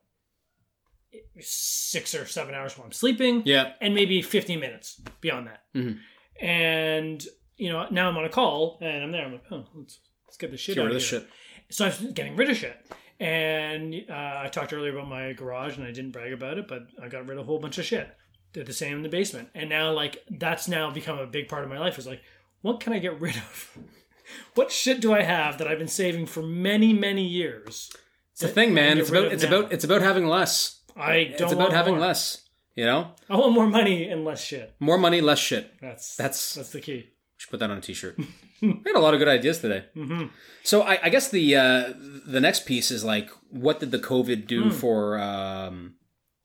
six 1.40 2.14
or 2.14 2.26
seven 2.26 2.54
hours 2.54 2.76
while 2.76 2.84
I'm 2.86 2.92
sleeping 2.92 3.42
Yeah. 3.44 3.72
and 3.80 3.94
maybe 3.94 4.20
15 4.22 4.60
minutes 4.60 5.00
beyond 5.20 5.46
that. 5.48 5.62
Mhm. 5.74 5.98
And 6.40 7.26
you 7.56 7.70
know, 7.72 7.86
now 7.90 8.08
I'm 8.10 8.16
on 8.18 8.24
a 8.26 8.28
call 8.28 8.78
and 8.82 9.02
I'm 9.02 9.12
there. 9.12 9.24
I'm 9.24 9.32
like, 9.32 9.44
oh, 9.50 9.66
let's 9.74 9.98
let's 10.26 10.36
get 10.36 10.50
this 10.50 10.60
shit 10.60 10.74
Get 10.74 10.82
out 10.82 10.88
rid 10.88 10.96
of 10.96 11.02
of 11.02 11.08
here. 11.08 11.20
shit. 11.20 11.28
So 11.70 11.86
I'm 11.86 12.12
getting 12.12 12.36
rid 12.36 12.50
of 12.50 12.56
shit. 12.56 12.76
And 13.18 13.94
uh, 14.10 14.42
I 14.44 14.48
talked 14.52 14.74
earlier 14.74 14.92
about 14.92 15.08
my 15.08 15.32
garage, 15.32 15.78
and 15.78 15.86
I 15.86 15.90
didn't 15.90 16.10
brag 16.10 16.34
about 16.34 16.58
it, 16.58 16.68
but 16.68 16.82
I 17.02 17.08
got 17.08 17.26
rid 17.26 17.38
of 17.38 17.44
a 17.44 17.46
whole 17.46 17.58
bunch 17.58 17.78
of 17.78 17.86
shit. 17.86 18.14
Did 18.52 18.66
the 18.66 18.74
same 18.74 18.98
in 18.98 19.02
the 19.02 19.08
basement, 19.08 19.48
and 19.54 19.70
now 19.70 19.90
like 19.92 20.18
that's 20.30 20.68
now 20.68 20.90
become 20.90 21.18
a 21.18 21.26
big 21.26 21.48
part 21.48 21.64
of 21.64 21.70
my 21.70 21.78
life. 21.78 21.98
Is 21.98 22.06
like, 22.06 22.20
what 22.62 22.80
can 22.80 22.92
I 22.92 22.98
get 22.98 23.20
rid 23.20 23.36
of? 23.36 23.78
what 24.54 24.70
shit 24.72 25.00
do 25.00 25.12
I 25.14 25.22
have 25.22 25.58
that 25.58 25.68
I've 25.68 25.78
been 25.78 25.88
saving 25.88 26.26
for 26.26 26.42
many 26.42 26.92
many 26.92 27.24
years? 27.26 27.92
It's 28.32 28.42
a 28.42 28.48
thing, 28.48 28.74
man. 28.74 28.98
It's 28.98 29.08
about 29.10 29.32
it's 29.32 29.42
now. 29.42 29.48
about 29.58 29.72
it's 29.72 29.84
about 29.84 30.02
having 30.02 30.26
less. 30.26 30.80
I 30.96 31.24
don't. 31.36 31.40
It's 31.42 31.52
about 31.52 31.72
having 31.72 31.94
more. 31.96 32.06
less. 32.06 32.42
You 32.74 32.84
know, 32.84 33.12
I 33.30 33.36
want 33.36 33.52
more 33.54 33.66
money 33.66 34.06
and 34.10 34.22
less 34.26 34.44
shit. 34.44 34.74
more 34.80 34.98
money, 34.98 35.22
less 35.22 35.38
shit. 35.38 35.72
That's 35.80 36.14
That's 36.16 36.54
that's 36.56 36.70
the 36.72 36.80
key. 36.82 37.08
should 37.38 37.50
put 37.50 37.60
that 37.60 37.70
on 37.70 37.78
a 37.78 37.80
t-shirt. 37.80 38.18
we 38.62 38.68
had 38.84 38.94
a 38.96 39.00
lot 39.00 39.14
of 39.14 39.18
good 39.18 39.28
ideas 39.28 39.60
today. 39.60 39.86
Mm-hmm. 39.96 40.26
So 40.62 40.82
I, 40.82 40.98
I 41.04 41.08
guess 41.08 41.30
the 41.30 41.56
uh, 41.56 41.92
the 42.26 42.38
next 42.40 42.66
piece 42.66 42.90
is 42.90 43.02
like, 43.02 43.30
what 43.48 43.80
did 43.80 43.92
the 43.92 43.98
COVID 43.98 44.46
do 44.46 44.70
for 44.70 45.18
um, 45.18 45.94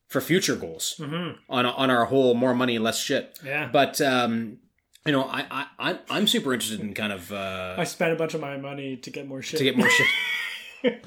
for 0.07 0.21
future 0.21 0.55
goals 0.55 0.95
Mm-hmm. 0.99 1.33
on 1.49 1.65
on 1.65 1.89
our 1.89 2.05
whole 2.05 2.33
more 2.33 2.53
money, 2.55 2.79
less 2.79 2.97
shit? 3.01 3.37
Yeah. 3.43 3.67
But 3.69 3.99
um, 3.99 4.59
you 5.05 5.11
know, 5.11 5.23
I, 5.23 5.45
I 5.51 5.65
I'm 5.79 5.99
I'm 6.09 6.27
super 6.27 6.53
interested 6.53 6.79
in 6.81 6.93
kind 6.93 7.11
of 7.13 7.31
uh, 7.31 7.75
I 7.77 7.83
spent 7.85 8.13
a 8.13 8.15
bunch 8.15 8.33
of 8.33 8.41
my 8.41 8.57
money 8.57 8.97
to 8.97 9.09
get 9.09 9.27
more 9.27 9.41
shit. 9.41 9.57
to 9.59 9.63
get 9.63 9.77
more 9.77 9.89
shit, 9.89 11.05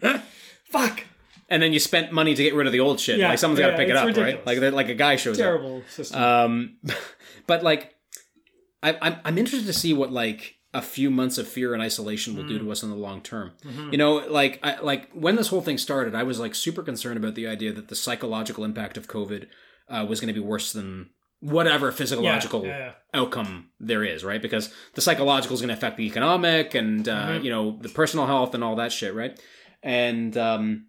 Fuck. 0.70 1.04
and 1.48 1.62
then 1.62 1.72
you 1.72 1.78
spent 1.78 2.12
money 2.12 2.34
to 2.34 2.42
get 2.42 2.54
rid 2.54 2.66
of 2.66 2.72
the 2.72 2.80
old 2.80 3.00
shit. 3.00 3.18
Yeah, 3.18 3.28
like 3.30 3.38
someone's 3.38 3.60
got 3.60 3.70
to 3.70 3.76
pick 3.76 3.88
it 3.88 3.96
up, 3.96 4.06
ridiculous. 4.06 4.34
right? 4.46 4.60
Like 4.60 4.72
like 4.74 4.88
a 4.88 4.94
guy 4.94 5.16
shows 5.16 5.38
up. 5.38 5.44
Terrible 5.44 5.82
system. 5.88 6.20
Um, 6.22 6.76
but 7.46 7.62
like, 7.62 7.94
I, 8.82 8.96
I'm 9.00 9.16
I'm 9.24 9.38
interested 9.38 9.66
to 9.66 9.72
see 9.72 9.94
what 9.94 10.12
like 10.12 10.56
a 10.74 10.82
few 10.82 11.10
months 11.10 11.38
of 11.38 11.48
fear 11.48 11.72
and 11.72 11.82
isolation 11.82 12.36
will 12.36 12.44
Mm. 12.44 12.48
do 12.48 12.58
to 12.58 12.70
us 12.70 12.82
in 12.82 12.90
the 12.90 12.96
long 12.96 13.22
term. 13.22 13.52
Mm-hmm. 13.64 13.90
You 13.92 13.98
know, 13.98 14.16
like 14.16 14.60
I, 14.62 14.78
like 14.80 15.10
when 15.12 15.36
this 15.36 15.48
whole 15.48 15.62
thing 15.62 15.78
started, 15.78 16.14
I 16.14 16.24
was 16.24 16.38
like 16.38 16.54
super 16.54 16.82
concerned 16.82 17.16
about 17.16 17.34
the 17.34 17.46
idea 17.46 17.72
that 17.72 17.88
the 17.88 17.96
psychological 17.96 18.64
impact 18.64 18.98
of 18.98 19.08
COVID 19.08 19.46
uh, 19.88 20.04
was 20.06 20.20
going 20.20 20.28
to 20.32 20.38
be 20.38 20.44
worse 20.46 20.72
than 20.74 21.08
whatever 21.40 21.92
physiological 21.92 22.64
yeah, 22.66 22.78
yeah. 22.78 22.92
outcome 23.14 23.70
there 23.78 24.02
is, 24.02 24.24
right? 24.24 24.42
Because 24.42 24.72
the 24.94 25.00
psychological 25.00 25.54
is 25.54 25.60
going 25.60 25.68
to 25.68 25.74
affect 25.74 25.96
the 25.96 26.06
economic 26.06 26.74
and 26.74 27.08
uh, 27.08 27.28
Mm-hmm. 27.28 27.44
you 27.44 27.50
know 27.50 27.78
the 27.80 27.88
personal 27.88 28.26
health 28.26 28.54
and 28.54 28.64
all 28.64 28.76
that 28.76 28.92
shit, 28.92 29.14
right? 29.14 29.38
And 29.82 30.36
um, 30.36 30.86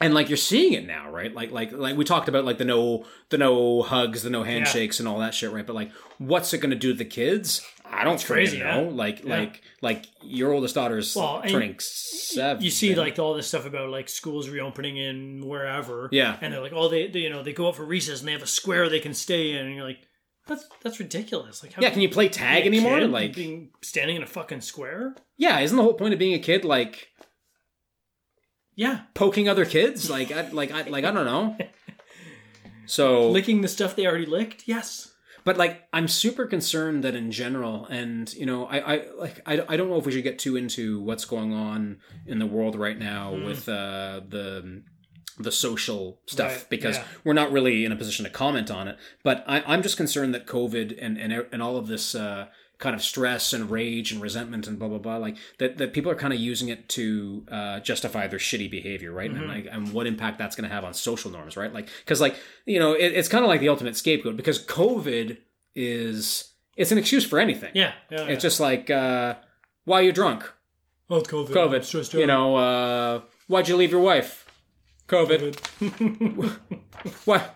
and 0.00 0.14
like 0.14 0.28
you're 0.28 0.36
seeing 0.36 0.72
it 0.74 0.86
now, 0.86 1.10
right? 1.10 1.34
Like 1.34 1.50
like 1.50 1.72
like 1.72 1.96
we 1.96 2.04
talked 2.04 2.28
about 2.28 2.44
like 2.44 2.58
the 2.58 2.64
no 2.64 3.04
the 3.30 3.38
no 3.38 3.82
hugs, 3.82 4.22
the 4.22 4.30
no 4.30 4.44
handshakes, 4.44 5.00
and 5.00 5.08
all 5.08 5.18
that 5.18 5.34
shit, 5.34 5.50
right? 5.50 5.66
But 5.66 5.74
like, 5.74 5.90
what's 6.18 6.52
it 6.54 6.58
going 6.58 6.70
to 6.70 6.76
do 6.76 6.92
to 6.92 6.98
the 6.98 7.04
kids? 7.04 7.60
I 7.90 8.04
don't 8.04 8.22
crazy, 8.22 8.58
know. 8.58 8.84
yeah. 8.84 8.90
Like 8.90 9.24
Yeah. 9.24 9.36
like 9.38 9.62
like 9.82 10.06
your 10.22 10.52
oldest 10.52 10.74
daughter's 10.74 11.14
Well, 11.16 11.42
turning 11.46 11.76
seven. 11.80 12.62
you 12.62 12.70
see 12.70 12.94
like 12.94 13.18
all 13.18 13.34
this 13.34 13.48
stuff 13.48 13.66
about 13.66 13.90
like 13.90 14.08
schools 14.08 14.48
reopening 14.48 14.96
in 14.96 15.46
wherever. 15.46 16.08
Yeah. 16.12 16.36
And 16.40 16.52
they're 16.52 16.60
like, 16.60 16.72
oh, 16.74 16.88
they, 16.88 17.08
they 17.08 17.20
you 17.20 17.30
know 17.30 17.42
they 17.42 17.52
go 17.52 17.68
out 17.68 17.76
for 17.76 17.84
recess 17.84 18.20
and 18.20 18.28
they 18.28 18.32
have 18.32 18.42
a 18.42 18.46
square 18.46 18.88
they 18.88 19.00
can 19.00 19.14
stay 19.14 19.52
in, 19.52 19.66
and 19.66 19.74
you're 19.74 19.84
like, 19.84 19.98
that's 20.46 20.64
that's 20.82 20.98
ridiculous. 21.00 21.62
Like, 21.62 21.72
how 21.74 21.82
yeah, 21.82 21.90
can 21.90 22.00
you 22.02 22.08
play 22.08 22.28
tag 22.28 22.66
anymore? 22.66 23.00
Like 23.06 23.34
being 23.34 23.70
standing 23.82 24.16
in 24.16 24.22
a 24.22 24.26
fucking 24.26 24.60
square. 24.60 25.14
yeah, 25.36 25.58
isn't 25.60 25.76
the 25.76 25.82
whole 25.82 25.94
point 25.94 26.12
of 26.12 26.18
being 26.18 26.34
a 26.34 26.38
kid 26.38 26.64
like 26.64 27.08
Yeah, 28.74 29.00
poking 29.14 29.48
other 29.48 29.64
kids? 29.64 30.08
Like 30.08 30.30
I 30.32 30.48
like 30.50 30.70
I 30.70 30.82
like 30.82 31.04
I 31.04 31.10
don't 31.10 31.24
know. 31.26 31.56
So 32.90 33.28
licking 33.30 33.60
the 33.60 33.68
stuff 33.68 33.96
they 33.96 34.06
already 34.06 34.24
licked. 34.24 34.66
Yes. 34.66 35.12
But 35.44 35.56
like 35.56 35.82
i'm 35.92 36.08
super 36.08 36.46
concerned 36.46 37.02
that 37.04 37.14
in 37.14 37.30
general 37.30 37.86
and 37.86 38.32
you 38.34 38.46
know 38.46 38.66
i 38.66 38.94
i 38.94 39.02
like 39.18 39.40
i, 39.46 39.64
I 39.68 39.76
don't 39.76 39.88
know 39.88 39.96
if 39.96 40.06
we 40.06 40.12
should 40.12 40.24
get 40.24 40.38
too 40.38 40.56
into 40.56 41.00
what's 41.00 41.24
going 41.24 41.52
on 41.52 41.98
in 42.26 42.38
the 42.38 42.46
world 42.46 42.76
right 42.76 42.98
now 42.98 43.32
Mm. 43.32 43.44
with 43.46 43.68
uh 43.68 44.20
the 44.28 44.82
the 45.40 45.52
social 45.52 46.18
stuff 46.26 46.54
Right, 46.56 46.66
because 46.70 46.96
yeah. 46.96 47.04
we're 47.24 47.32
not 47.32 47.52
really 47.52 47.84
in 47.84 47.92
a 47.92 47.96
position 47.96 48.24
to 48.24 48.30
comment 48.30 48.70
on 48.70 48.88
it 48.88 48.96
but 49.22 49.44
I, 49.46 49.62
i'm 49.66 49.82
just 49.82 49.96
concerned 49.96 50.34
that 50.34 50.46
covid 50.46 50.96
and 51.00 51.16
and, 51.18 51.46
and 51.52 51.62
all 51.62 51.76
of 51.76 51.86
this 51.86 52.14
uh 52.14 52.46
kind 52.78 52.94
of 52.94 53.02
stress 53.02 53.52
and 53.52 53.70
rage 53.70 54.12
and 54.12 54.22
resentment 54.22 54.66
and 54.66 54.78
blah 54.78 54.88
blah 54.88 54.98
blah 54.98 55.16
like 55.16 55.36
that, 55.58 55.78
that 55.78 55.92
people 55.92 56.10
are 56.10 56.14
kind 56.14 56.32
of 56.32 56.38
using 56.38 56.68
it 56.68 56.88
to 56.88 57.44
uh, 57.50 57.80
justify 57.80 58.26
their 58.28 58.38
shitty 58.38 58.70
behavior 58.70 59.12
right? 59.12 59.32
Mm-hmm. 59.32 59.42
and 59.42 59.48
like 59.48 59.66
and 59.70 59.92
what 59.92 60.06
impact 60.06 60.38
that's 60.38 60.54
going 60.54 60.68
to 60.68 60.74
have 60.74 60.84
on 60.84 60.94
social 60.94 61.30
norms 61.30 61.56
right? 61.56 61.72
Like 61.72 61.88
because 62.04 62.20
like 62.20 62.36
you 62.66 62.78
know 62.78 62.92
it, 62.92 63.12
it's 63.12 63.28
kind 63.28 63.44
of 63.44 63.48
like 63.48 63.60
the 63.60 63.68
ultimate 63.68 63.96
scapegoat 63.96 64.36
because 64.36 64.64
covid 64.64 65.38
is 65.74 66.52
it's 66.76 66.92
an 66.92 66.98
excuse 66.98 67.26
for 67.26 67.40
anything. 67.40 67.72
Yeah. 67.74 67.92
yeah, 68.10 68.22
it's 68.26 68.42
just 68.42 68.60
like 68.60 68.90
uh 68.90 69.34
why 69.84 70.00
are 70.00 70.04
you 70.04 70.12
drunk? 70.12 70.50
Oh, 71.10 71.20
COVID. 71.20 71.48
covid. 71.48 71.84
Stressed 71.84 72.14
you 72.14 72.26
know 72.26 72.56
uh 72.56 73.20
why'd 73.48 73.68
you 73.68 73.76
leave 73.76 73.90
your 73.90 74.00
wife? 74.00 74.44
Covid, 75.08 75.58
why 77.24 77.48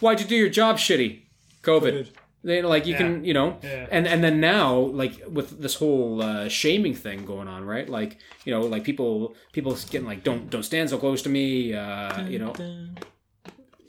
why'd 0.00 0.20
you 0.20 0.26
do 0.26 0.36
your 0.36 0.50
job 0.50 0.76
shitty? 0.76 1.22
Covid, 1.62 1.92
COVID. 1.92 2.08
They, 2.44 2.60
like 2.60 2.86
you 2.86 2.94
can 2.94 3.24
you 3.24 3.32
know? 3.32 3.58
Yeah. 3.62 3.86
and 3.90 4.06
and 4.06 4.22
then 4.22 4.38
now 4.38 4.76
like 4.76 5.22
with 5.26 5.60
this 5.60 5.74
whole 5.76 6.22
uh, 6.22 6.48
shaming 6.48 6.94
thing 6.94 7.24
going 7.24 7.48
on 7.48 7.64
right? 7.64 7.88
Like 7.88 8.18
you 8.44 8.52
know 8.52 8.60
like 8.60 8.84
people 8.84 9.34
people 9.52 9.72
getting 9.90 10.06
like 10.06 10.22
don't 10.22 10.50
don't 10.50 10.62
stand 10.62 10.90
so 10.90 10.98
close 10.98 11.22
to 11.22 11.30
me 11.30 11.72
uh 11.72 12.26
you 12.26 12.38
know? 12.38 12.52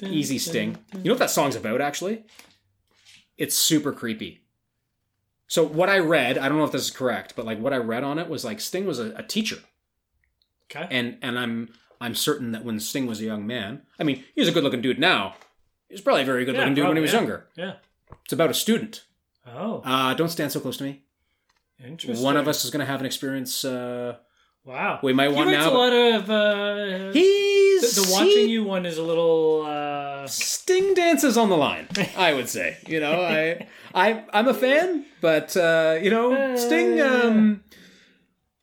Easy 0.02 0.38
sting. 0.40 0.78
You 0.94 1.04
know 1.04 1.12
what 1.12 1.20
that 1.20 1.32
song's 1.32 1.56
about 1.56 1.82
actually? 1.82 2.24
It's 3.38 3.56
super 3.56 3.92
creepy. 3.92 4.42
So 5.48 5.64
what 5.64 5.90
i 5.90 6.00
read 6.00 6.38
i 6.38 6.50
don't 6.50 6.58
know 6.58 6.64
if 6.64 6.72
this 6.72 6.86
is 6.86 6.92
correct 6.92 7.36
but 7.36 7.46
like 7.46 7.60
what 7.60 7.72
i 7.74 7.78
read 7.78 8.04
on 8.04 8.18
it 8.18 8.28
was 8.30 8.44
like 8.44 8.60
sting 8.60 8.86
was 8.86 9.00
a, 9.00 9.14
a 9.16 9.24
teacher. 9.24 9.58
Okay. 10.72 10.88
and 10.90 11.18
and 11.22 11.38
i'm 11.38 11.70
i'm 12.02 12.16
certain 12.16 12.52
that 12.54 12.66
when 12.66 12.80
sting 12.80 13.06
was 13.06 13.22
a 13.22 13.26
young 13.26 13.46
man 13.46 13.84
i 14.00 14.04
mean 14.04 14.24
he's 14.34 14.48
a 14.48 14.52
good 14.52 14.64
looking 14.64 14.82
dude 14.82 14.98
now. 15.00 15.36
He's 15.90 16.02
probably 16.02 16.24
a 16.24 16.26
very 16.26 16.46
good 16.46 16.56
looking 16.56 16.74
dude 16.74 16.88
when 16.88 16.98
he 16.98 17.02
was 17.02 17.14
younger. 17.14 17.48
Yeah. 17.56 17.74
It's 18.26 18.34
about 18.34 18.50
a 18.50 18.54
student 18.54 19.06
Oh, 19.48 19.82
uh 19.86 20.14
don't 20.16 20.30
stand 20.30 20.52
so 20.52 20.60
close 20.60 20.78
to 20.78 20.84
me 20.84 21.04
interesting. 21.84 22.24
one 22.26 22.36
of 22.38 22.48
us 22.48 22.66
is 22.66 22.72
going 22.72 22.80
to 22.80 22.86
have 22.92 23.00
an 23.00 23.06
experience 23.06 23.64
uh 23.64 24.18
Wow. 24.66 25.00
we 25.04 25.14
might 25.14 25.30
he 25.30 25.36
want 25.36 25.52
now 25.52 25.70
a 25.70 25.78
lot 25.78 25.94
of. 25.94 26.28
Uh, 26.28 27.12
he's 27.14 27.96
the, 27.96 28.02
the 28.02 28.12
watching 28.12 28.50
you 28.50 28.64
one 28.64 28.88
is 28.88 28.98
a 28.98 29.04
little. 29.04 29.64
Uh, 29.64 30.26
Sting 30.26 30.96
dances 30.96 31.38
on 31.38 31.50
the 31.50 31.56
line, 31.56 31.88
I 32.18 32.34
would 32.34 32.50
say. 32.50 32.78
You 32.88 33.00
know, 33.00 33.22
I, 33.22 33.68
I, 33.94 34.24
I'm 34.34 34.48
a 34.48 34.56
fan, 34.56 35.06
but 35.22 35.56
uh, 35.56 36.00
you 36.02 36.10
know, 36.10 36.56
Sting, 36.56 37.00
um, 37.00 37.64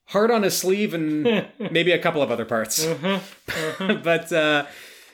heart 0.06 0.32
on 0.32 0.42
his 0.42 0.58
sleeve, 0.58 0.92
and 0.92 1.46
maybe 1.70 1.92
a 1.92 2.00
couple 2.00 2.20
of 2.20 2.32
other 2.32 2.44
parts. 2.46 2.84
but 3.78 4.32
uh, 4.32 4.66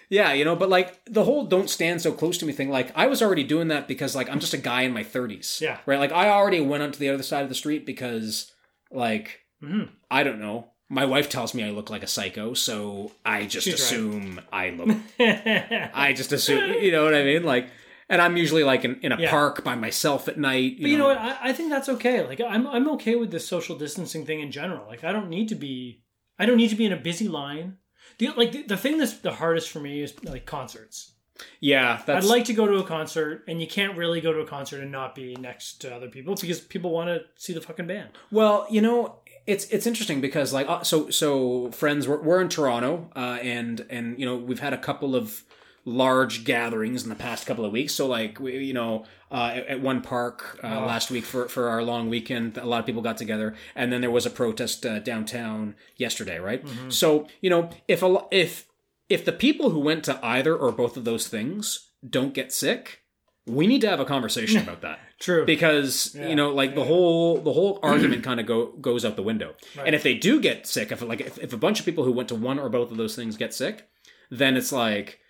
yeah, 0.09 0.33
you 0.33 0.45
know, 0.45 0.57
but 0.57 0.69
like 0.69 1.05
the 1.07 1.25
whole 1.25 1.47
"don't 1.47 1.69
stand 1.71 2.01
so 2.03 2.13
close 2.13 2.39
to 2.39 2.47
me" 2.47 2.53
thing, 2.53 2.71
like 2.71 2.93
I 2.97 3.07
was 3.07 3.23
already 3.23 3.45
doing 3.45 3.69
that 3.69 3.87
because 3.89 4.15
like 4.17 4.29
I'm 4.31 4.41
just 4.41 4.55
a 4.55 4.59
guy 4.59 4.83
in 4.83 4.93
my 4.93 5.05
30s. 5.05 5.61
Yeah. 5.61 5.79
right. 5.87 5.99
Like 5.99 6.13
I 6.13 6.31
already 6.31 6.61
went 6.61 6.83
onto 6.83 6.99
the 6.99 7.09
other 7.11 7.23
side 7.23 7.43
of 7.43 7.49
the 7.49 7.55
street 7.55 7.85
because, 7.87 8.53
like, 8.91 9.41
Mhm. 9.63 9.89
I 10.11 10.23
don't 10.23 10.41
know. 10.41 10.71
My 10.91 11.05
wife 11.05 11.29
tells 11.29 11.53
me 11.53 11.63
I 11.65 11.71
look 11.71 11.91
like 11.91 12.03
a 12.03 12.07
psycho, 12.07 12.55
so 12.55 13.13
I 13.25 13.45
just 13.45 13.65
She's 13.67 13.75
right. 13.75 13.81
assume 13.83 14.41
I 14.51 14.71
look 14.71 14.97
I 15.21 16.15
just 16.17 16.33
assume, 16.33 16.75
you 16.83 16.91
know 16.93 17.05
what 17.05 17.15
I 17.15 17.23
mean? 17.25 17.43
Like, 17.45 17.69
and 18.09 18.23
I'm 18.23 18.39
usually 18.39 18.65
like 18.65 18.87
in, 18.87 18.99
in 19.03 19.13
a 19.13 19.21
Yeah. 19.21 19.31
park 19.31 19.63
by 19.65 19.75
myself 19.75 20.29
at 20.29 20.39
night. 20.39 20.77
You 20.77 20.83
But 20.85 20.91
you 20.91 20.97
know 20.99 21.09
what? 21.09 21.19
I, 21.19 21.37
I 21.51 21.53
think 21.53 21.69
that's 21.71 21.91
okay. 21.91 22.27
Like 22.27 22.41
I'm 22.41 22.67
I'm 22.67 22.89
okay 22.93 23.17
with 23.17 23.31
the 23.31 23.41
social 23.41 23.77
distancing 23.77 24.25
thing 24.25 24.41
in 24.41 24.51
general. 24.51 24.87
Like 24.87 25.05
I 25.05 25.13
don't 25.13 25.29
need 25.29 25.49
to 25.51 25.55
be 25.55 26.03
I 26.39 26.47
don't 26.47 26.57
need 26.57 26.71
to 26.71 26.77
be 26.77 26.87
in 26.87 26.93
a 26.93 26.97
busy 26.97 27.29
line. 27.29 27.77
The, 28.19 28.31
like 28.37 28.53
the, 28.53 28.63
the 28.63 28.77
thing 28.77 28.99
that's 28.99 29.19
the 29.19 29.33
hardest 29.33 29.71
for 29.71 29.81
me 29.81 30.03
is 30.03 30.15
like 30.25 30.47
concerts. 30.47 31.13
Yeah, 31.61 32.03
that's 32.05 32.27
I'd 32.27 32.29
like 32.29 32.47
to 32.47 32.53
go 32.53 32.67
to 32.67 32.79
a 32.79 32.85
concert, 32.85 33.45
and 33.47 33.61
you 33.61 33.69
can't 33.69 33.97
really 33.97 34.21
go 34.21 34.33
to 34.33 34.41
a 34.41 34.47
concert 34.47 34.83
and 34.83 34.91
not 34.91 35.15
be 35.15 35.37
next 35.37 35.81
to 35.83 35.95
other 35.95 36.09
people 36.09 36.35
because 36.35 36.61
people 36.61 36.91
want 36.91 37.09
to 37.09 37.23
see 37.37 37.53
the 37.53 37.61
fucking 37.61 37.87
band. 37.87 38.11
well, 38.33 38.67
you 38.69 38.81
know, 38.81 39.21
it's 39.47 39.67
it's 39.67 39.87
interesting 39.87 40.21
because 40.21 40.53
like 40.53 40.69
uh, 40.69 40.83
so 40.83 41.11
so 41.11 41.71
friends, 41.71 42.09
we're, 42.09 42.21
we're 42.21 42.41
in 42.41 42.49
Toronto, 42.49 43.11
uh, 43.15 43.39
and 43.41 43.87
and 43.89 44.19
you 44.19 44.27
know 44.27 44.37
we've 44.37 44.61
had 44.61 44.73
a 44.73 44.79
couple 44.79 45.15
of 45.15 45.45
large 45.85 46.45
gatherings 46.45 47.03
in 47.03 47.09
the 47.09 47.15
past 47.15 47.47
couple 47.47 47.65
of 47.65 47.73
weeks. 47.73 47.95
So 47.95 48.07
like 48.07 48.39
we, 48.39 48.59
you 48.65 48.75
know, 48.75 49.05
uh, 49.31 49.53
at, 49.55 49.67
at 49.67 49.81
one 49.81 50.03
park 50.03 50.59
uh, 50.63 50.81
last 50.87 51.11
week 51.11 51.25
for 51.25 51.49
for 51.49 51.69
our 51.69 51.83
long 51.83 52.09
weekend, 52.11 52.57
a 52.59 52.67
lot 52.67 52.81
of 52.81 52.87
people 52.87 53.03
got 53.03 53.17
together, 53.17 53.55
and 53.75 53.93
then 53.93 54.01
there 54.01 54.11
was 54.11 54.27
a 54.27 54.31
protest 54.31 54.85
uh, 54.85 54.99
downtown 54.99 55.75
yesterday, 55.97 56.39
right? 56.39 56.65
So 56.89 57.27
you 57.41 57.51
know, 57.51 57.71
if 57.87 58.03
a 58.03 58.25
if 58.31 58.67
if 59.09 59.25
the 59.25 59.33
people 59.33 59.71
who 59.71 59.81
went 59.81 60.05
to 60.05 60.19
either 60.25 60.55
or 60.55 60.73
both 60.73 60.97
of 60.97 61.05
those 61.05 61.29
things 61.29 61.91
don't 62.09 62.35
get 62.35 62.53
sick, 62.53 63.03
we 63.47 63.67
need 63.67 63.81
to 63.81 63.89
have 63.89 64.01
a 64.01 64.05
conversation 64.05 64.63
about 64.63 64.83
that. 64.83 65.01
True. 65.19 65.45
because 65.45 66.15
you 66.15 66.37
know 66.37 66.55
like 66.55 66.77
the 66.77 66.85
whole 66.85 67.39
the 67.39 67.53
whole 67.53 67.81
argument 67.83 68.23
kind 68.23 68.39
of 68.39 68.47
go 68.47 68.67
goes 68.81 69.05
out 69.05 69.17
the 69.17 69.23
window. 69.23 69.55
And 69.85 69.95
if 69.95 70.03
they 70.03 70.15
do 70.15 70.41
get 70.41 70.67
sick 70.67 70.93
if 70.93 71.03
like 71.03 71.21
if, 71.21 71.39
if 71.39 71.53
a 71.53 71.57
bunch 71.57 71.81
of 71.81 71.85
people 71.85 72.05
who 72.05 72.13
went 72.13 72.29
to 72.29 72.37
one 72.37 72.59
or 72.59 72.69
both 72.69 72.91
of 72.93 72.97
those 72.99 73.17
things 73.17 73.37
get 73.37 73.53
sick 73.53 73.89
then 74.31 74.57
it's 74.57 74.73
like 74.73 75.21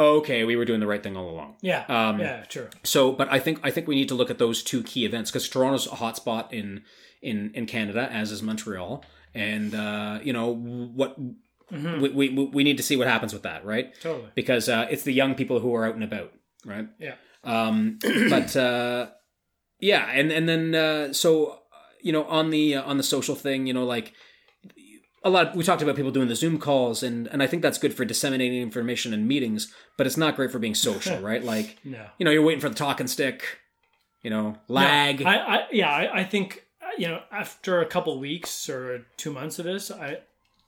okay 0.00 0.44
we 0.44 0.56
were 0.56 0.64
doing 0.64 0.80
the 0.80 0.86
right 0.86 1.02
thing 1.02 1.16
all 1.16 1.30
along 1.30 1.54
yeah. 1.60 1.84
um, 1.88 2.18
yeah. 2.18 2.42
True. 2.48 2.68
so 2.82 3.12
but 3.12 3.30
i 3.30 3.38
think 3.38 3.60
i 3.62 3.70
think 3.70 3.86
we 3.86 3.94
need 3.94 4.08
to 4.08 4.14
look 4.14 4.30
at 4.30 4.38
those 4.38 4.62
two 4.62 4.82
key 4.82 5.04
events 5.04 5.30
because 5.30 5.48
toronto's 5.48 5.86
a 5.86 5.90
hotspot 5.90 6.52
in 6.52 6.82
in 7.22 7.52
in 7.54 7.66
canada 7.66 8.08
as 8.10 8.32
is 8.32 8.42
montreal 8.42 9.04
and 9.34 9.74
uh 9.74 10.18
you 10.22 10.32
know 10.32 10.52
what 10.52 11.16
we, 11.70 12.08
we 12.08 12.28
we 12.28 12.64
need 12.64 12.76
to 12.76 12.82
see 12.82 12.96
what 12.96 13.06
happens 13.06 13.32
with 13.32 13.42
that 13.42 13.64
right 13.64 13.94
Totally. 14.00 14.30
because 14.34 14.68
uh, 14.68 14.86
it's 14.90 15.04
the 15.04 15.12
young 15.12 15.34
people 15.34 15.60
who 15.60 15.74
are 15.74 15.86
out 15.86 15.94
and 15.94 16.04
about, 16.04 16.32
right? 16.64 16.88
Yeah. 16.98 17.14
Um, 17.44 17.98
but 18.28 18.56
uh, 18.56 19.10
yeah, 19.78 20.10
and 20.10 20.32
and 20.32 20.48
then 20.48 20.74
uh, 20.74 21.12
so 21.12 21.60
you 22.02 22.12
know 22.12 22.24
on 22.24 22.50
the 22.50 22.76
uh, 22.76 22.82
on 22.82 22.96
the 22.96 23.02
social 23.02 23.34
thing, 23.34 23.66
you 23.66 23.74
know, 23.74 23.84
like 23.84 24.14
a 25.22 25.30
lot. 25.30 25.54
we 25.56 25.64
talked 25.64 25.82
about 25.82 25.96
people 25.96 26.10
doing 26.10 26.28
the 26.28 26.36
Zoom 26.36 26.58
calls, 26.58 27.02
and 27.02 27.26
and 27.28 27.42
I 27.42 27.46
think 27.46 27.62
that's 27.62 27.78
good 27.78 27.94
for 27.94 28.04
disseminating 28.04 28.62
information 28.62 29.12
in 29.12 29.26
meetings, 29.28 29.72
but 29.96 30.06
it's 30.06 30.16
not 30.16 30.36
great 30.36 30.50
for 30.50 30.58
being 30.58 30.74
social, 30.74 31.18
right? 31.30 31.42
Like, 31.44 31.78
No. 31.84 32.06
you 32.18 32.24
know, 32.24 32.30
you're 32.30 32.42
waiting 32.42 32.60
for 32.60 32.68
the 32.68 32.74
talking 32.74 33.06
stick, 33.06 33.58
you 34.22 34.30
know, 34.30 34.56
lag. 34.68 35.22
I, 35.22 35.36
I 35.36 35.66
yeah, 35.72 35.90
I, 35.90 36.20
I 36.20 36.24
think 36.24 36.64
uh, 36.82 36.86
you 36.98 37.08
know 37.08 37.20
after 37.30 37.80
a 37.80 37.86
couple 37.86 38.18
weeks 38.18 38.68
or 38.68 39.06
two 39.16 39.32
months 39.32 39.58
of 39.58 39.64
this, 39.64 39.90
I 39.90 40.18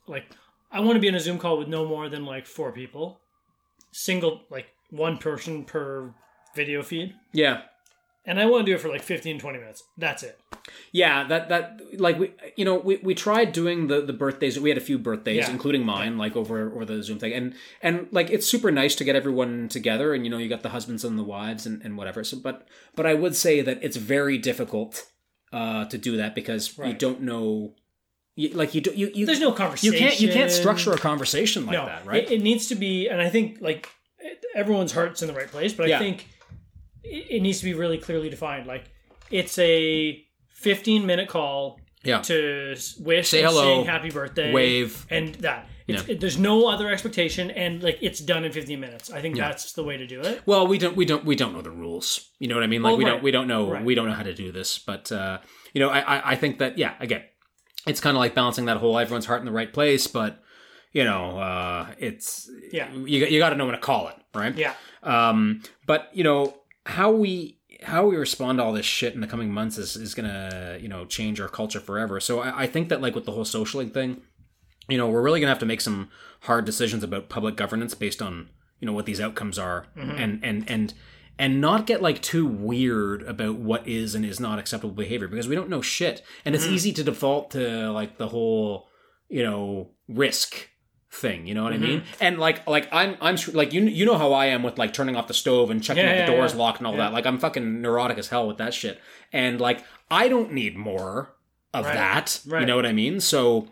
like 0.07 0.25
I 0.71 0.79
want 0.81 0.95
to 0.95 0.99
be 0.99 1.07
in 1.07 1.15
a 1.15 1.19
Zoom 1.19 1.37
call 1.39 1.57
with 1.57 1.67
no 1.67 1.85
more 1.87 2.09
than 2.09 2.25
like 2.25 2.45
four 2.45 2.71
people, 2.71 3.19
single 3.91 4.41
like 4.49 4.67
one 4.91 5.17
person 5.17 5.63
per 5.65 6.13
video 6.55 6.83
feed, 6.83 7.15
yeah, 7.31 7.61
and 8.25 8.39
I 8.39 8.45
want 8.45 8.65
to 8.65 8.71
do 8.71 8.75
it 8.75 8.81
for 8.81 8.89
like 8.89 9.01
15, 9.01 9.39
20 9.39 9.57
minutes. 9.59 9.83
That's 9.97 10.23
it. 10.23 10.39
Yeah, 10.91 11.27
that 11.27 11.49
that 11.49 11.81
like 11.99 12.17
we 12.17 12.31
you 12.55 12.63
know 12.63 12.75
we, 12.75 12.97
we 12.97 13.13
tried 13.15 13.51
doing 13.51 13.87
the 13.87 14.01
the 14.01 14.13
birthdays. 14.13 14.59
We 14.59 14.69
had 14.69 14.77
a 14.77 14.81
few 14.81 14.97
birthdays, 14.97 15.47
Yeah. 15.47 15.51
including 15.51 15.85
mine, 15.85 16.17
like 16.17 16.35
over 16.35 16.71
over 16.71 16.85
the 16.85 17.03
Zoom 17.03 17.19
thing, 17.19 17.33
and 17.33 17.53
and 17.81 18.07
like 18.11 18.29
it's 18.29 18.47
super 18.47 18.71
nice 18.71 18.95
to 18.95 19.03
get 19.03 19.15
everyone 19.15 19.67
together, 19.67 20.13
and 20.13 20.23
you 20.25 20.29
know 20.31 20.37
you 20.37 20.47
got 20.47 20.61
the 20.63 20.69
husbands 20.69 21.03
and 21.03 21.19
the 21.19 21.23
wives 21.23 21.65
and, 21.65 21.81
and 21.83 21.97
whatever. 21.97 22.23
So, 22.23 22.37
but 22.39 22.67
but 22.95 23.05
I 23.05 23.13
would 23.13 23.35
say 23.35 23.59
that 23.61 23.83
it's 23.83 23.97
very 23.97 24.37
difficult 24.37 25.05
uh, 25.51 25.85
to 25.85 25.97
do 25.97 26.15
that 26.17 26.33
because 26.33 26.77
you 26.77 26.93
don't 26.93 27.21
know, 27.21 27.75
you, 28.35 28.49
like 28.49 28.73
you 28.73 28.79
do 28.81 28.91
you 28.95 29.11
you 29.13 29.25
There's 29.25 29.41
no 29.41 29.51
conversation 29.51 29.93
you 29.93 29.99
can't 29.99 30.19
you 30.21 30.31
can't 30.31 30.51
structure 30.51 30.93
a 30.93 30.97
conversation 30.97 31.65
like 31.65 31.73
no, 31.73 31.85
that, 31.87 32.05
right? 32.05 32.23
It, 32.23 32.31
it 32.31 32.41
needs 32.41 32.67
to 32.67 32.75
be, 32.75 33.09
and 33.09 33.21
I 33.21 33.29
think 33.29 33.57
like 33.59 33.89
everyone's 34.55 34.93
heart's 34.93 35.21
in 35.21 35.27
the 35.27 35.33
right 35.33 35.47
place, 35.47 35.73
but 35.73 35.87
I 35.87 35.89
Yeah. 35.89 35.99
think 35.99 36.27
it, 37.03 37.27
it 37.37 37.41
needs 37.41 37.59
to 37.59 37.65
be 37.65 37.73
really 37.73 37.97
clearly 37.97 38.29
defined. 38.29 38.67
Like 38.67 38.85
it's 39.31 39.57
a 39.59 40.23
15 40.55 41.05
minute 41.05 41.27
call 41.29 41.79
yeah, 42.03 42.19
to 42.21 42.75
wish 42.99 43.29
Say 43.29 43.41
hello, 43.41 43.77
sing 43.81 43.85
happy 43.85 44.09
birthday, 44.09 44.51
wave. 44.53 45.05
and 45.09 45.35
that. 45.35 45.67
It's, 45.85 46.07
it, 46.07 46.19
there's 46.21 46.37
no 46.37 46.67
other 46.67 46.89
expectation, 46.89 47.51
and 47.51 47.83
like 47.83 47.97
it's 48.01 48.19
done 48.21 48.45
in 48.45 48.51
15 48.53 48.79
minutes. 48.79 49.11
I 49.11 49.19
think 49.21 49.35
that's 49.35 49.73
the 49.73 49.83
way 49.83 49.97
to 49.97 50.07
do 50.07 50.21
it. 50.21 50.41
Well, 50.45 50.65
we 50.65 50.77
don't 50.77 50.95
we 50.95 51.03
don't 51.05 51.25
we 51.25 51.35
don't 51.35 51.53
know 51.53 51.61
the 51.61 51.71
rules. 51.71 52.29
You 52.39 52.47
know 52.47 52.55
what 52.55 52.63
I 52.63 52.67
mean? 52.67 52.81
Like 52.81 52.91
Well, 52.91 52.97
we 52.97 53.03
right. 53.05 53.11
don't 53.11 53.23
we 53.23 53.31
don't 53.31 53.47
know 53.47 53.69
Right. 53.71 53.83
we 53.83 53.93
don't 53.95 54.07
know 54.07 54.13
how 54.13 54.23
to 54.23 54.33
do 54.33 54.51
this. 54.53 54.79
But 54.79 55.11
uh, 55.11 55.39
you 55.73 55.79
know, 55.81 55.89
I, 55.89 55.99
I 55.99 56.31
I 56.31 56.35
think 56.35 56.59
that 56.59 56.77
yeah, 56.77 56.93
again, 57.01 57.23
it's 57.85 57.99
kind 57.99 58.15
of 58.15 58.19
like 58.19 58.33
balancing 58.33 58.65
that 58.65 58.77
whole 58.77 58.97
everyone's 58.97 59.25
heart 59.25 59.41
in 59.41 59.45
the 59.45 59.51
right 59.51 59.71
place. 59.73 60.07
But 60.07 60.41
you 60.93 61.03
know, 61.03 61.37
uh, 61.37 61.87
it's 61.97 62.49
Yeah. 62.71 62.89
you 62.93 63.25
you 63.25 63.39
got 63.39 63.49
to 63.49 63.55
know 63.57 63.65
when 63.65 63.75
to 63.75 63.81
call 63.81 64.07
it, 64.07 64.15
right? 64.33 64.55
Yeah, 64.57 64.73
Um, 65.03 65.63
but 65.85 66.09
you 66.13 66.23
know 66.23 66.53
how 66.85 67.11
we 67.11 67.59
how 67.81 68.07
we 68.07 68.15
respond 68.15 68.57
to 68.59 68.63
all 68.63 68.73
this 68.73 68.85
shit 68.85 69.13
in 69.13 69.21
the 69.21 69.27
coming 69.27 69.51
months 69.51 69.77
is, 69.77 69.95
is 69.95 70.13
gonna 70.13 70.77
you 70.81 70.87
know 70.87 71.05
change 71.05 71.39
our 71.39 71.49
culture 71.49 71.79
forever. 71.79 72.19
So 72.19 72.39
I, 72.39 72.63
I 72.63 72.67
think 72.67 72.89
that 72.89 73.01
like 73.01 73.15
with 73.15 73.25
the 73.25 73.31
whole 73.31 73.45
socialing 73.45 73.93
thing, 73.93 74.21
you 74.87 74.97
know, 74.97 75.07
we're 75.07 75.21
really 75.21 75.39
gonna 75.39 75.51
have 75.51 75.59
to 75.59 75.65
make 75.65 75.81
some 75.81 76.09
hard 76.41 76.65
decisions 76.65 77.03
about 77.03 77.29
public 77.29 77.55
governance 77.55 77.93
based 77.93 78.21
on 78.21 78.49
you 78.79 78.85
know 78.85 78.93
what 78.93 79.05
these 79.05 79.21
outcomes 79.21 79.57
are, 79.57 79.87
mm-hmm. 79.97 80.11
and 80.11 80.43
and 80.43 80.69
and 80.69 80.93
and 81.39 81.61
not 81.61 81.87
get 81.87 82.01
like 82.01 82.21
too 82.21 82.45
weird 82.45 83.23
about 83.23 83.55
what 83.55 83.87
is 83.87 84.13
and 84.13 84.25
is 84.25 84.39
not 84.39 84.59
acceptable 84.59 84.93
behavior 84.93 85.27
because 85.27 85.47
we 85.47 85.55
don't 85.55 85.69
know 85.69 85.81
shit, 85.81 86.21
and 86.45 86.53
it's 86.53 86.65
mm-hmm. 86.65 86.73
easy 86.73 86.91
to 86.93 87.03
default 87.03 87.51
to 87.51 87.91
like 87.91 88.17
the 88.17 88.27
whole 88.27 88.87
you 89.29 89.43
know 89.43 89.91
risk 90.07 90.69
thing 91.13 91.45
you 91.45 91.53
know 91.53 91.63
what 91.63 91.73
i 91.73 91.77
mean? 91.77 92.03
And 92.19 92.39
like 92.39 92.65
like 92.67 92.87
i'm 92.91 93.15
i'm 93.21 93.37
like 93.53 93.71
you 93.71 93.83
you 93.83 94.03
know 94.05 94.17
how 94.17 94.33
i 94.33 94.47
am 94.47 94.63
with 94.63 94.77
like 94.79 94.93
turning 94.93 95.15
off 95.15 95.27
the 95.27 95.33
stove 95.35 95.69
and 95.69 95.81
checking 95.83 96.03
Yeah, 96.03 96.11
if 96.13 96.25
the 96.25 96.31
yeah, 96.31 96.37
door 96.37 96.45
is 96.45 96.53
yeah. 96.53 96.59
locked 96.59 96.79
and 96.79 96.87
all 96.87 96.97
that. 96.97 97.13
Like 97.13 97.25
i'm 97.27 97.37
fucking 97.37 97.81
neurotic 97.81 98.17
as 98.17 98.29
hell 98.29 98.47
with 98.47 98.57
that 98.57 98.73
shit. 98.73 98.99
And 99.31 99.61
like 99.61 99.83
i 100.09 100.27
don't 100.27 100.51
need 100.53 100.75
more 100.75 101.35
of 101.73 101.85
Right. 101.85 101.93
that 101.93 102.41
you 102.45 102.65
know 102.65 102.75
what 102.75 102.85
i 102.87 102.93
mean? 102.93 103.19
So 103.19 103.67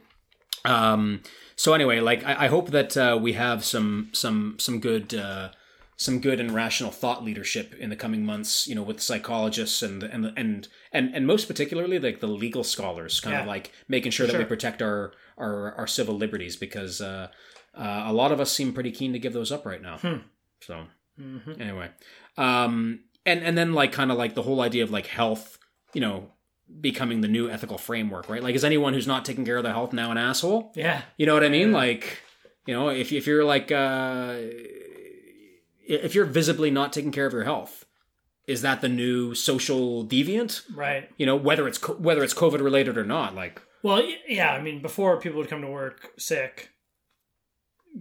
um 0.66 1.22
so 1.56 1.74
anyway 1.74 2.00
like 2.00 2.24
i, 2.26 2.46
I 2.46 2.48
hope 2.48 2.70
that 2.72 2.96
uh, 2.96 3.18
we 3.22 3.34
have 3.34 3.64
some 3.66 4.10
some 4.14 4.56
some 4.60 4.80
good 4.80 5.14
uh 5.14 5.50
some 5.98 6.20
good 6.20 6.39
and 6.39 6.52
rational 6.52 6.89
thought 6.92 7.24
leadership 7.24 7.76
in 7.76 7.92
the 7.92 7.96
coming 7.96 8.26
months, 8.26 8.68
you 8.68 8.74
know, 8.74 8.82
with 8.82 9.00
psychologists 9.00 9.84
and 9.84 10.02
and 10.02 10.34
and 10.36 10.68
and 10.92 11.14
and 11.16 11.28
most 11.28 11.46
particularly 11.48 12.00
like 12.00 12.20
the 12.22 12.28
legal 12.28 12.64
scholars, 12.64 13.20
kind 13.20 13.36
of 13.36 13.46
like 13.46 13.72
making 13.88 14.12
sure 14.12 14.26
that 14.26 14.36
we 14.36 14.44
protect 14.46 14.82
our 14.82 15.12
our 15.38 15.73
our 15.75 15.88
civil 15.88 16.15
liberties 16.15 16.55
because 16.55 17.01
uh, 17.01 17.27
uh, 17.75 18.03
a 18.07 18.13
lot 18.13 18.32
of 18.32 18.39
us 18.39 18.51
seem 18.51 18.73
pretty 18.73 18.91
keen 18.91 19.13
to 19.13 19.19
give 19.19 19.34
those 19.34 19.51
up 19.51 19.65
right 19.65 19.82
now. 19.82 19.97
Hmm. 19.97 20.17
So 20.61 20.86
Mhm. 21.19 21.59
anyway, 21.59 21.89
um, 22.38 23.01
and 23.25 23.43
and 23.43 23.57
then 23.57 23.73
like 23.73 23.91
kind 23.91 24.11
of 24.11 24.17
like 24.17 24.34
the 24.36 24.41
whole 24.43 24.61
idea 24.61 24.84
of 24.84 24.91
like 24.91 25.07
health, 25.07 25.57
you 25.93 26.01
know, 26.01 26.32
becoming 26.79 27.21
the 27.21 27.27
new 27.27 27.49
ethical 27.49 27.77
framework, 27.77 28.29
right? 28.29 28.41
Like, 28.41 28.55
is 28.55 28.63
anyone 28.63 28.93
who's 28.93 29.07
not 29.07 29.25
taking 29.25 29.43
care 29.45 29.57
of 29.57 29.63
their 29.63 29.73
health 29.73 29.91
now 29.93 30.11
an 30.11 30.17
asshole? 30.17 30.71
yeah, 30.75 31.01
You 31.17 31.25
know 31.25 31.34
what 31.34 31.43
I 31.43 31.49
mean? 31.49 31.71
Like, 31.73 32.19
you 32.65 32.73
know, 32.73 32.89
if 32.89 33.11
if 33.11 33.27
you're 33.27 33.43
like 33.43 33.71
uh 33.71 34.36
if 35.88 36.15
you're 36.15 36.25
visibly 36.25 36.71
not 36.71 36.93
taking 36.93 37.11
care 37.11 37.25
of 37.25 37.34
your 37.34 37.43
health, 37.43 37.86
is 38.47 38.61
that 38.61 38.82
the 38.82 38.89
new 38.89 39.36
social 39.36 40.05
deviant? 40.05 40.61
right. 40.75 41.09
You 41.17 41.25
know, 41.25 41.36
whether 41.36 41.67
it's 41.67 41.86
whether 41.89 42.23
it's 42.23 42.34
COVID 42.34 42.61
related 42.61 42.97
or 42.97 43.05
not, 43.05 43.36
like 43.36 43.61
Well, 43.84 44.03
yeah. 44.27 44.51
I 44.53 44.61
mean, 44.61 44.82
before 44.82 45.19
people 45.19 45.39
would 45.39 45.49
come 45.49 45.61
to 45.61 45.67
work 45.67 46.11
sick 46.17 46.69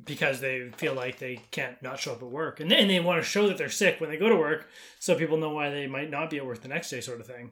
because 0.04 0.40
they 0.40 0.70
feel 0.76 0.94
like 0.94 1.18
they 1.18 1.40
can't 1.50 1.80
not 1.82 1.98
show 1.98 2.12
up 2.12 2.22
at 2.22 2.28
work, 2.30 2.60
and 2.60 2.70
then 2.70 2.86
they 2.88 3.00
want 3.00 3.20
to 3.22 3.28
show 3.28 3.48
that 3.48 3.58
they're 3.58 3.68
sick 3.68 4.00
when 4.00 4.08
they 4.10 4.16
go 4.16 4.28
to 4.28 4.36
work, 4.36 4.68
so 5.00 5.16
people 5.16 5.36
know 5.36 5.50
why 5.50 5.68
they 5.70 5.86
might 5.88 6.10
not 6.10 6.30
be 6.30 6.36
at 6.36 6.46
work 6.46 6.60
the 6.62 6.68
next 6.68 6.90
day, 6.90 7.00
sort 7.00 7.20
of 7.20 7.26
thing. 7.26 7.50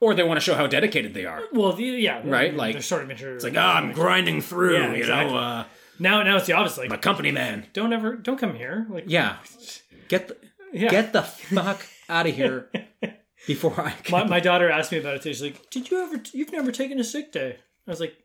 or 0.00 0.12
they 0.14 0.24
want 0.24 0.36
to 0.36 0.44
show 0.44 0.54
how 0.54 0.66
dedicated 0.66 1.14
they 1.14 1.24
are. 1.26 1.42
Well, 1.52 1.72
the, 1.72 1.84
yeah, 1.84 2.22
Right, 2.24 2.52
Like 2.52 2.72
they're 2.72 2.82
sort 2.82 3.04
of 3.04 3.10
inter- 3.10 3.36
It's 3.36 3.44
like, 3.44 3.54
ah, 3.56 3.76
I'm 3.76 3.92
grinding 3.92 4.40
through, 4.40 4.74
Yeah, 4.74 4.88
you 4.90 4.96
exactly. 4.96 5.32
know, 5.34 5.38
uh, 5.40 5.64
now. 6.00 6.22
Now 6.24 6.36
it's 6.38 6.46
the 6.46 6.54
opposite. 6.54 6.80
Like, 6.80 6.90
I'm 6.90 6.96
a 6.98 7.00
company 7.00 7.30
man. 7.30 7.66
don't 7.72 7.92
ever, 7.92 8.16
don't 8.16 8.36
come 8.38 8.56
here. 8.56 8.86
Like, 8.90 9.04
Yeah, 9.06 9.36
get 10.08 10.26
the 10.26 10.36
yeah. 10.72 10.90
get 10.90 11.12
the 11.12 11.22
fuck 11.22 11.86
out 12.08 12.26
of 12.26 12.34
here 12.34 12.68
before 13.46 13.80
I. 13.80 13.94
my, 14.10 14.24
my 14.24 14.40
daughter 14.40 14.68
asked 14.68 14.90
me 14.90 14.98
about 14.98 15.14
it. 15.14 15.22
Today. 15.22 15.32
She's 15.34 15.42
like, 15.42 15.70
"Did 15.70 15.88
you 15.90 16.02
ever? 16.02 16.20
You've 16.34 16.50
never 16.52 16.72
taken 16.72 16.98
a 16.98 17.04
sick 17.04 17.30
day?" 17.30 17.58
I 17.86 17.90
was 17.90 18.00
like, 18.00 18.16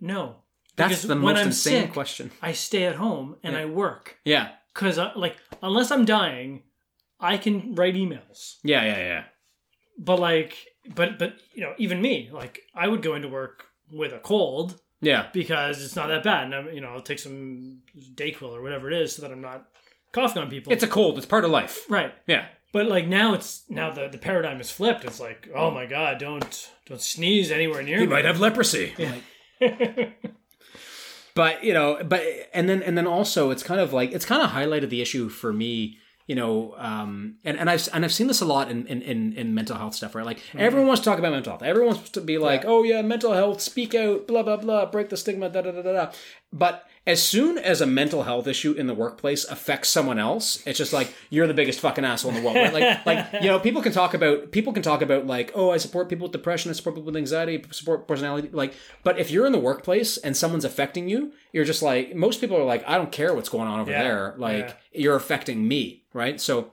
"No." 0.00 0.36
That's 0.76 0.90
Because 0.90 1.02
the 1.08 1.16
most 1.16 1.38
I'm 1.38 1.46
insane 1.48 1.82
sick, 1.84 1.92
question. 1.92 2.30
I 2.40 2.52
stay 2.52 2.84
at 2.84 2.94
home 2.96 3.36
and 3.42 3.56
I 3.56 3.66
work 3.66 4.18
Yeah, 4.24 4.50
because, 4.72 4.98
like, 5.16 5.36
unless 5.62 5.90
I'm 5.90 6.04
dying, 6.06 6.62
I 7.18 7.36
can 7.36 7.74
write 7.74 7.94
emails. 7.96 8.56
yeah, 8.62 8.82
yeah, 8.84 8.98
yeah. 8.98 9.24
But 9.98 10.20
like, 10.20 10.56
but 10.94 11.18
but 11.18 11.34
you 11.52 11.60
know, 11.62 11.74
even 11.76 12.00
me, 12.00 12.30
like, 12.32 12.62
I 12.74 12.88
would 12.88 13.02
go 13.02 13.14
into 13.14 13.28
work 13.28 13.66
with 13.92 14.12
a 14.14 14.18
cold 14.20 14.80
Yeah, 15.02 15.26
because 15.32 15.84
it's 15.84 15.96
not 15.96 16.06
that 16.08 16.22
bad, 16.22 16.44
and 16.44 16.54
I'm, 16.54 16.72
you 16.72 16.80
know, 16.80 16.88
I'll 16.94 17.02
take 17.02 17.18
some 17.18 17.82
Dayquil 18.14 18.50
or 18.52 18.62
whatever 18.62 18.90
it 18.90 18.96
is 19.02 19.14
so 19.14 19.22
that 19.22 19.32
I'm 19.32 19.42
not 19.42 19.68
coughing 20.12 20.40
on 20.42 20.48
people. 20.48 20.72
it's 20.72 20.82
a 20.84 20.88
cold. 20.88 21.18
It's 21.18 21.26
part 21.26 21.44
of 21.44 21.50
life. 21.50 21.84
right. 21.90 22.14
Yeah, 22.26 22.46
But 22.72 22.86
like 22.86 23.06
now, 23.06 23.34
it's 23.34 23.64
now 23.68 23.90
the 23.90 24.08
the 24.08 24.18
paradigm 24.18 24.60
is 24.60 24.70
flipped. 24.70 25.04
It's 25.04 25.20
like, 25.20 25.48
oh 25.54 25.70
my 25.70 25.86
god, 25.86 26.18
don't 26.18 26.70
don't 26.86 27.00
sneeze 27.00 27.50
anywhere 27.50 27.82
near 27.82 27.98
he 27.98 28.06
me. 28.06 28.12
might 28.12 28.24
have 28.24 28.40
leprosy. 28.40 28.94
Yeah. 28.96 29.16
but 31.34 31.62
you 31.62 31.72
know 31.72 31.98
but 32.04 32.22
and 32.54 32.68
then 32.68 32.82
and 32.82 32.96
then 32.96 33.06
also 33.06 33.50
it's 33.50 33.62
kind 33.62 33.80
of 33.80 33.92
like 33.92 34.12
it's 34.12 34.24
kind 34.24 34.42
of 34.42 34.50
highlighted 34.50 34.88
the 34.88 35.00
issue 35.02 35.28
for 35.28 35.52
me 35.52 35.98
you 36.26 36.34
know 36.34 36.74
um 36.78 37.36
and, 37.44 37.58
and 37.58 37.68
i've 37.68 37.88
and 37.92 38.04
i've 38.04 38.12
seen 38.12 38.26
this 38.26 38.40
a 38.40 38.44
lot 38.44 38.70
in 38.70 38.86
in 38.86 39.02
in, 39.02 39.32
in 39.34 39.54
mental 39.54 39.76
health 39.76 39.94
stuff 39.94 40.14
right 40.14 40.24
like 40.26 40.40
everyone 40.54 40.86
wants 40.86 41.00
to 41.00 41.04
talk 41.04 41.18
about 41.18 41.32
mental 41.32 41.52
health 41.52 41.62
everyone 41.62 41.94
wants 41.94 42.10
to 42.10 42.20
be 42.20 42.38
like 42.38 42.64
oh 42.64 42.82
yeah 42.82 43.02
mental 43.02 43.32
health 43.32 43.60
speak 43.60 43.94
out 43.94 44.26
blah 44.26 44.42
blah 44.42 44.56
blah 44.56 44.86
break 44.86 45.08
the 45.08 45.16
stigma 45.16 45.48
da 45.48 45.60
da 45.60 45.72
da 45.72 45.82
da 45.82 45.92
da 45.92 46.12
but 46.52 46.86
as 47.06 47.22
soon 47.22 47.56
as 47.56 47.80
a 47.80 47.86
mental 47.86 48.24
health 48.24 48.46
issue 48.46 48.72
in 48.72 48.86
the 48.86 48.94
workplace 48.94 49.44
affects 49.44 49.88
someone 49.88 50.18
else, 50.18 50.62
it's 50.66 50.76
just 50.78 50.92
like 50.92 51.12
you're 51.30 51.46
the 51.46 51.54
biggest 51.54 51.80
fucking 51.80 52.04
asshole 52.04 52.30
in 52.30 52.36
the 52.36 52.42
world. 52.42 52.56
Right? 52.56 52.72
Like, 52.74 53.06
like 53.32 53.42
you 53.42 53.48
know, 53.48 53.58
people 53.58 53.80
can 53.82 53.92
talk 53.92 54.12
about 54.14 54.52
people 54.52 54.72
can 54.72 54.82
talk 54.82 55.00
about 55.00 55.26
like, 55.26 55.50
oh, 55.54 55.70
I 55.70 55.78
support 55.78 56.08
people 56.10 56.24
with 56.24 56.32
depression, 56.32 56.70
I 56.70 56.74
support 56.74 56.96
people 56.96 57.06
with 57.06 57.16
anxiety, 57.16 57.58
I 57.58 57.72
support 57.72 58.06
personality. 58.06 58.50
Like, 58.52 58.74
but 59.02 59.18
if 59.18 59.30
you're 59.30 59.46
in 59.46 59.52
the 59.52 59.58
workplace 59.58 60.18
and 60.18 60.36
someone's 60.36 60.64
affecting 60.66 61.08
you, 61.08 61.32
you're 61.52 61.64
just 61.64 61.82
like 61.82 62.14
most 62.14 62.40
people 62.40 62.56
are 62.58 62.64
like, 62.64 62.86
I 62.86 62.98
don't 62.98 63.10
care 63.10 63.34
what's 63.34 63.48
going 63.48 63.66
on 63.66 63.80
over 63.80 63.90
Yeah. 63.90 64.02
there. 64.02 64.34
Like, 64.36 64.76
Yeah. 64.92 65.02
you're 65.02 65.16
affecting 65.16 65.66
me, 65.66 66.04
right? 66.12 66.38
So, 66.40 66.72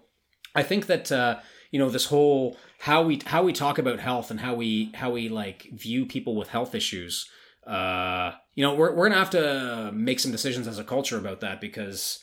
I 0.54 0.62
think 0.64 0.88
that 0.88 1.10
uh, 1.12 1.40
you 1.72 1.80
know 1.80 1.90
this 1.90 2.06
whole 2.06 2.58
how 2.80 3.02
we 3.04 3.22
how 3.26 3.44
we 3.44 3.54
talk 3.54 3.78
about 3.80 4.00
health 4.00 4.30
and 4.30 4.40
how 4.42 4.56
we 4.56 4.92
how 4.94 5.10
we 5.12 5.30
like 5.30 5.68
view 5.72 6.06
people 6.06 6.36
with 6.36 6.50
health 6.50 6.76
issues. 6.76 7.30
Uh, 7.68 8.32
you 8.56 8.64
know, 8.64 8.74
we're 8.76 8.94
we're 8.96 9.10
gonna 9.10 9.20
have 9.20 9.30
to 9.32 9.92
make 9.94 10.20
some 10.20 10.32
decisions 10.32 10.68
as 10.68 10.80
a 10.80 10.84
culture 10.84 11.18
about 11.18 11.42
that 11.42 11.60
because, 11.62 12.20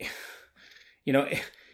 you 1.04 1.12
know. 1.12 1.28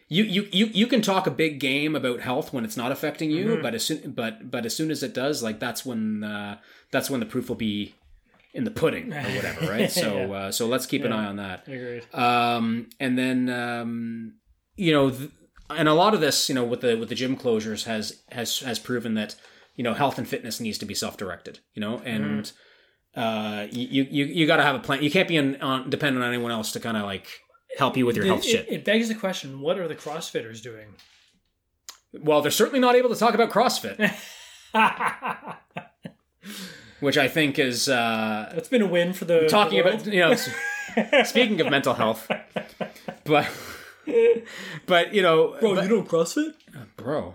You, 0.08 0.22
you, 0.24 0.46
you, 0.52 0.66
you 0.66 0.86
can 0.86 1.00
talk 1.00 1.26
a 1.26 1.30
big 1.30 1.58
game 1.58 1.96
about 1.96 2.20
health 2.20 2.52
when 2.52 2.62
it's 2.64 2.76
not 2.76 2.92
affecting 2.92 3.30
you, 3.30 3.46
Mhm. 3.56 3.62
but 3.62 3.74
as 3.74 3.84
soon 3.86 4.10
but 4.12 4.50
but 4.50 4.66
as 4.66 4.76
soon 4.76 4.90
as 4.90 5.02
it 5.02 5.14
does, 5.14 5.42
like 5.42 5.58
that's 5.58 5.84
when 5.84 6.22
uh, 6.22 6.58
that's 6.92 7.08
when 7.08 7.20
the 7.20 7.26
proof 7.26 7.48
will 7.48 7.56
be 7.56 7.94
in 8.52 8.64
the 8.64 8.70
pudding 8.70 9.12
or 9.14 9.22
whatever, 9.22 9.66
right? 9.72 9.90
So 9.90 10.32
uh, 10.34 10.52
so 10.52 10.66
let's 10.66 10.84
keep 10.84 11.04
an 11.04 11.12
eye 11.12 11.24
on 11.24 11.36
that. 11.36 11.66
Agreed. 11.66 12.04
Um, 12.14 12.90
and 13.00 13.18
then 13.18 13.48
um, 13.48 14.34
you 14.76 14.92
know, 14.92 15.10
th- 15.10 15.30
and 15.70 15.88
a 15.88 15.94
lot 15.94 16.12
of 16.12 16.20
this, 16.20 16.50
you 16.50 16.54
know, 16.54 16.64
with 16.64 16.82
the 16.82 16.96
with 16.96 17.08
the 17.08 17.14
gym 17.14 17.34
closures 17.34 17.84
has 17.84 18.22
has 18.30 18.58
has 18.60 18.78
proven 18.78 19.14
that 19.14 19.34
you 19.74 19.82
know 19.82 19.94
health 19.94 20.18
and 20.18 20.28
fitness 20.28 20.60
needs 20.60 20.76
to 20.78 20.84
be 20.84 20.94
self 20.94 21.16
directed. 21.16 21.60
You 21.72 21.80
know, 21.80 21.98
and 22.04 22.52
uh, 23.16 23.66
you 23.70 24.04
you 24.10 24.24
you 24.24 24.46
got 24.46 24.56
to 24.56 24.62
have 24.62 24.74
a 24.76 24.78
plan. 24.80 25.02
You 25.02 25.10
can't 25.10 25.28
be 25.28 25.36
in, 25.36 25.60
on, 25.60 25.90
dependent 25.90 26.24
on 26.24 26.28
anyone 26.32 26.50
else 26.50 26.72
to 26.72 26.80
kind 26.80 26.96
of 26.96 27.04
like 27.04 27.26
help 27.78 27.96
you 27.96 28.06
with 28.06 28.16
your 28.16 28.24
health 28.26 28.44
it, 28.44 28.48
shit. 28.48 28.68
It, 28.68 28.74
it 28.74 28.84
begs 28.84 29.08
the 29.08 29.14
question: 29.14 29.60
What 29.60 29.78
are 29.78 29.86
the 29.88 29.94
CrossFitters 29.96 30.62
doing? 30.62 30.88
well, 32.22 32.40
they're 32.42 32.50
certainly 32.50 32.78
not 32.80 32.94
able 32.94 33.08
to 33.10 33.16
talk 33.16 33.34
about 33.34 33.50
CrossFit, 33.50 34.14
which 37.00 37.18
I 37.18 37.28
think 37.28 37.58
is 37.58 37.88
uh, 37.88 38.50
That's 38.54 38.68
been 38.68 38.82
a 38.82 38.86
win 38.86 39.12
for 39.12 39.24
the 39.24 39.46
talking 39.48 39.82
the 39.82 39.88
about 39.94 40.06
you 40.06 40.20
know. 40.20 40.36
speaking 41.24 41.60
of 41.60 41.70
mental 41.70 41.94
health, 41.94 42.28
but 43.24 43.50
but 44.86 45.14
you 45.14 45.22
know, 45.22 45.56
Bro, 45.60 45.74
but- 45.76 45.84
you 45.84 45.90
know 45.90 46.02
CrossFit? 46.02 46.54
bro. 46.96 47.34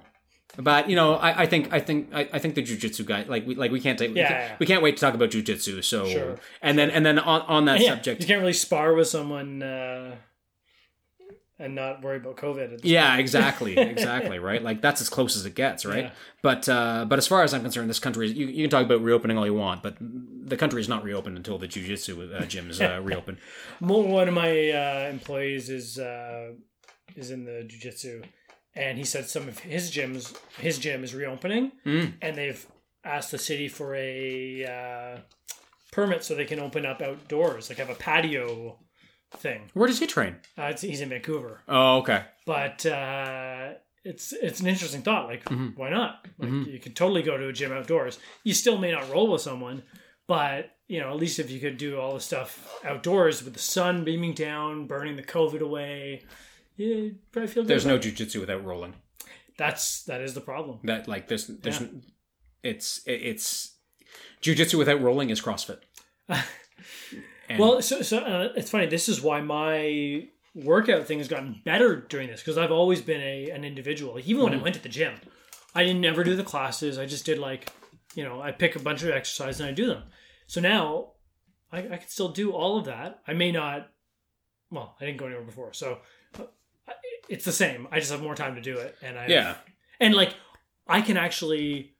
But 0.61 0.89
you 0.89 0.95
know, 0.97 1.13
I, 1.15 1.43
I 1.43 1.45
think 1.45 1.71
I 1.71 1.79
think 1.79 2.09
I, 2.13 2.27
I 2.33 2.39
think 2.39 2.55
the 2.55 2.61
jujitsu 2.61 3.05
guy 3.05 3.23
like 3.27 3.47
we 3.47 3.55
like 3.55 3.71
we 3.71 3.79
can't 3.79 3.97
take 3.97 4.13
we, 4.13 4.19
Yeah, 4.19 4.27
can't, 4.27 4.43
yeah. 4.51 4.55
we 4.59 4.65
can't 4.65 4.83
wait 4.83 4.97
to 4.97 5.01
talk 5.01 5.13
about 5.13 5.29
jujitsu. 5.29 5.81
So 5.83 6.05
Sure. 6.05 6.35
and 6.61 6.77
then 6.77 6.89
and 6.91 7.05
then 7.05 7.17
on, 7.17 7.41
on 7.43 7.65
that 7.65 7.79
Yeah, 7.79 7.89
subject, 7.91 8.19
you 8.21 8.27
can't 8.27 8.41
really 8.41 8.51
spar 8.53 8.93
with 8.93 9.07
someone 9.07 9.63
uh, 9.63 10.15
and 11.61 11.75
not 11.75 12.01
worry 12.01 12.17
about 12.17 12.37
COVID. 12.37 12.81
Yeah, 12.83 13.17
exactly, 13.17 13.77
exactly, 13.95 14.39
right? 14.39 14.61
Like 14.63 14.81
that's 14.81 14.99
as 15.01 15.09
close 15.09 15.37
as 15.37 15.45
it 15.45 15.55
gets, 15.55 15.85
right? 15.85 16.05
Yeah. 16.05 16.11
But 16.41 16.67
uh, 16.67 17.05
but 17.07 17.19
as 17.19 17.27
far 17.27 17.43
as 17.43 17.53
I'm 17.53 17.61
concerned, 17.61 17.89
this 17.89 17.99
country 17.99 18.27
is, 18.27 18.33
you, 18.33 18.47
you 18.47 18.63
can 18.63 18.69
talk 18.69 18.85
about 18.85 19.01
reopening 19.01 19.37
all 19.37 19.45
you 19.45 19.53
want, 19.53 19.81
but 19.83 19.95
the 19.99 20.57
country 20.57 20.81
is 20.81 20.89
not 20.89 21.03
reopened 21.03 21.37
until 21.37 21.57
the 21.57 21.67
jujitsu 21.67 22.35
uh, 22.35 22.41
gyms 22.43 22.79
uh, 22.81 23.01
reopen. 23.09 23.37
One 23.79 24.27
of 24.27 24.33
my 24.33 24.71
uh, 24.71 25.07
employees 25.09 25.69
is 25.69 25.97
uh, 25.99 26.51
is 27.15 27.31
in 27.31 27.45
the 27.45 27.67
jujitsu, 27.67 28.23
and 28.79 28.97
he 28.97 29.03
said 29.03 29.25
some 29.29 29.47
of 29.47 29.59
his 29.59 29.91
gyms, 29.91 30.35
his 30.57 30.79
gym 30.79 31.03
is 31.03 31.13
reopening, 31.13 31.71
Mm. 31.85 32.13
and 32.21 32.35
they've 32.37 32.65
asked 33.03 33.31
the 33.31 33.37
city 33.37 33.67
for 33.67 33.95
a 33.95 34.65
uh, 34.65 35.19
permit 35.91 36.23
so 36.23 36.33
they 36.35 36.45
can 36.45 36.59
open 36.59 36.85
up 36.85 37.01
outdoors, 37.01 37.69
like 37.69 37.77
have 37.79 37.89
a 37.89 37.95
patio 37.95 38.77
thing. 39.37 39.61
Where 39.73 39.87
does 39.87 39.99
he 39.99 40.07
train? 40.07 40.37
Uh, 40.57 40.63
it's, 40.73 40.81
he's 40.81 41.01
in 41.01 41.09
Vancouver, 41.09 41.61
Oh, 41.67 41.97
okay. 41.99 42.23
but 42.45 42.85
uh, 42.85 43.73
it's 44.03 44.33
it's 44.33 44.59
an 44.61 44.67
interesting 44.67 45.01
thought. 45.01 45.27
Like, 45.27 45.43
Mm-hmm. 45.45 45.69
why 45.79 45.89
not? 45.89 46.25
Like, 46.37 46.67
you 46.67 46.79
could 46.79 46.95
totally 46.95 47.21
go 47.23 47.37
to 47.37 47.47
a 47.49 47.53
gym 47.53 47.71
outdoors. 47.71 48.17
You 48.43 48.53
still 48.53 48.77
may 48.77 48.91
not 48.91 49.09
roll 49.11 49.31
with 49.31 49.41
someone, 49.41 49.83
but 50.27 50.71
you 50.87 50.99
know, 50.99 51.09
at 51.11 51.17
least 51.17 51.37
if 51.39 51.51
you 51.51 51.59
could 51.59 51.77
do 51.77 51.99
all 51.99 52.13
the 52.15 52.19
stuff 52.19 52.49
outdoors 52.83 53.43
with 53.43 53.53
the 53.53 53.59
sun 53.59 54.03
beaming 54.03 54.33
down, 54.33 54.87
burning 54.87 55.15
the 55.15 55.21
COVID 55.35 55.61
away, 55.61 56.23
probably 57.31 57.47
feel 57.47 57.63
good. 57.63 57.67
There's 57.69 57.85
no 57.85 57.99
jujitsu 57.99 58.39
without 58.39 58.63
rolling. 58.63 58.93
That's 59.57 60.03
that 60.03 60.21
is 60.21 60.33
the 60.33 60.41
problem. 60.41 60.79
That 60.83 61.07
like 61.07 61.27
there's 61.27 61.47
there's 61.47 61.81
Yeah. 61.81 61.87
it's 62.63 63.01
it's 63.05 63.75
jujitsu 64.41 64.77
without 64.77 65.01
rolling 65.01 65.29
is 65.29 65.41
CrossFit. 65.41 65.79
And- 66.27 66.43
Well, 67.59 67.81
so, 67.81 68.03
so 68.03 68.19
uh, 68.19 68.49
it's 68.55 68.69
funny. 68.69 68.85
This 68.85 69.09
is 69.09 69.21
why 69.23 69.41
my 69.41 70.27
workout 70.53 71.07
thing 71.07 71.17
has 71.17 71.27
gotten 71.27 71.61
better 71.65 71.95
during 71.95 72.27
this 72.27 72.41
because 72.41 72.59
I've 72.59 72.71
always 72.71 73.01
been 73.01 73.21
a 73.21 73.49
an 73.49 73.63
individual. 73.65 74.13
Like, 74.15 74.27
even 74.27 74.43
when 74.43 74.53
I 74.53 74.61
went 74.61 74.75
to 74.75 74.81
the 74.83 74.89
gym, 74.89 75.15
I 75.73 75.83
didn't 75.83 76.01
never 76.01 76.23
do 76.23 76.35
the 76.35 76.43
classes. 76.43 76.99
I 76.99 77.07
just 77.07 77.25
did 77.25 77.39
like, 77.39 77.71
you 78.13 78.23
know, 78.23 78.39
I 78.39 78.51
pick 78.51 78.75
a 78.75 78.79
bunch 78.79 79.01
of 79.01 79.09
exercises 79.09 79.59
and 79.61 79.69
I 79.69 79.73
do 79.73 79.87
them. 79.87 80.03
So 80.45 80.61
now 80.61 81.13
I, 81.71 81.79
I 81.79 81.97
can 81.97 82.07
still 82.07 82.29
do 82.29 82.51
all 82.51 82.77
of 82.77 82.85
that. 82.85 83.19
I 83.27 83.33
may 83.33 83.51
not. 83.51 83.89
Well, 84.69 84.95
I 85.01 85.05
didn't 85.05 85.17
go 85.17 85.25
anywhere 85.25 85.43
before, 85.43 85.73
so 85.73 85.97
it's 87.29 87.45
the 87.45 87.51
same. 87.51 87.87
I 87.91 87.99
just 87.99 88.11
have 88.11 88.21
more 88.21 88.35
time 88.35 88.55
to 88.55 88.61
do 88.61 88.77
it, 88.77 88.95
and 89.01 89.17
I 89.17 89.27
yeah, 89.27 89.55
and 89.99 90.13
like 90.15 90.33
I 90.87 91.01
can 91.01 91.17
actually, 91.17 91.95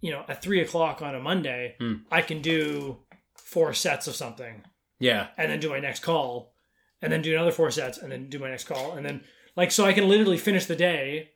you 0.00 0.10
know, 0.10 0.24
at 0.28 0.42
three 0.42 0.60
o'clock 0.60 1.00
on 1.02 1.14
a 1.14 1.20
Monday, 1.20 1.76
Hmm. 1.80 1.94
I 2.10 2.20
can 2.22 2.42
do 2.42 2.98
four 3.36 3.72
sets 3.72 4.06
of 4.08 4.16
something 4.16 4.62
yeah, 4.98 5.28
and 5.38 5.50
then 5.50 5.60
do 5.60 5.70
my 5.70 5.78
next 5.78 6.00
call 6.00 6.52
and 7.00 7.12
then 7.12 7.22
do 7.22 7.32
another 7.32 7.52
four 7.52 7.70
sets 7.70 7.98
and 7.98 8.10
then 8.10 8.28
do 8.28 8.38
my 8.38 8.50
next 8.50 8.64
call 8.64 8.92
and 8.96 9.06
then 9.06 9.22
like 9.54 9.70
so 9.70 9.84
I 9.84 9.92
can 9.92 10.08
literally 10.08 10.38
finish 10.38 10.66
the 10.66 10.74
day 10.74 11.30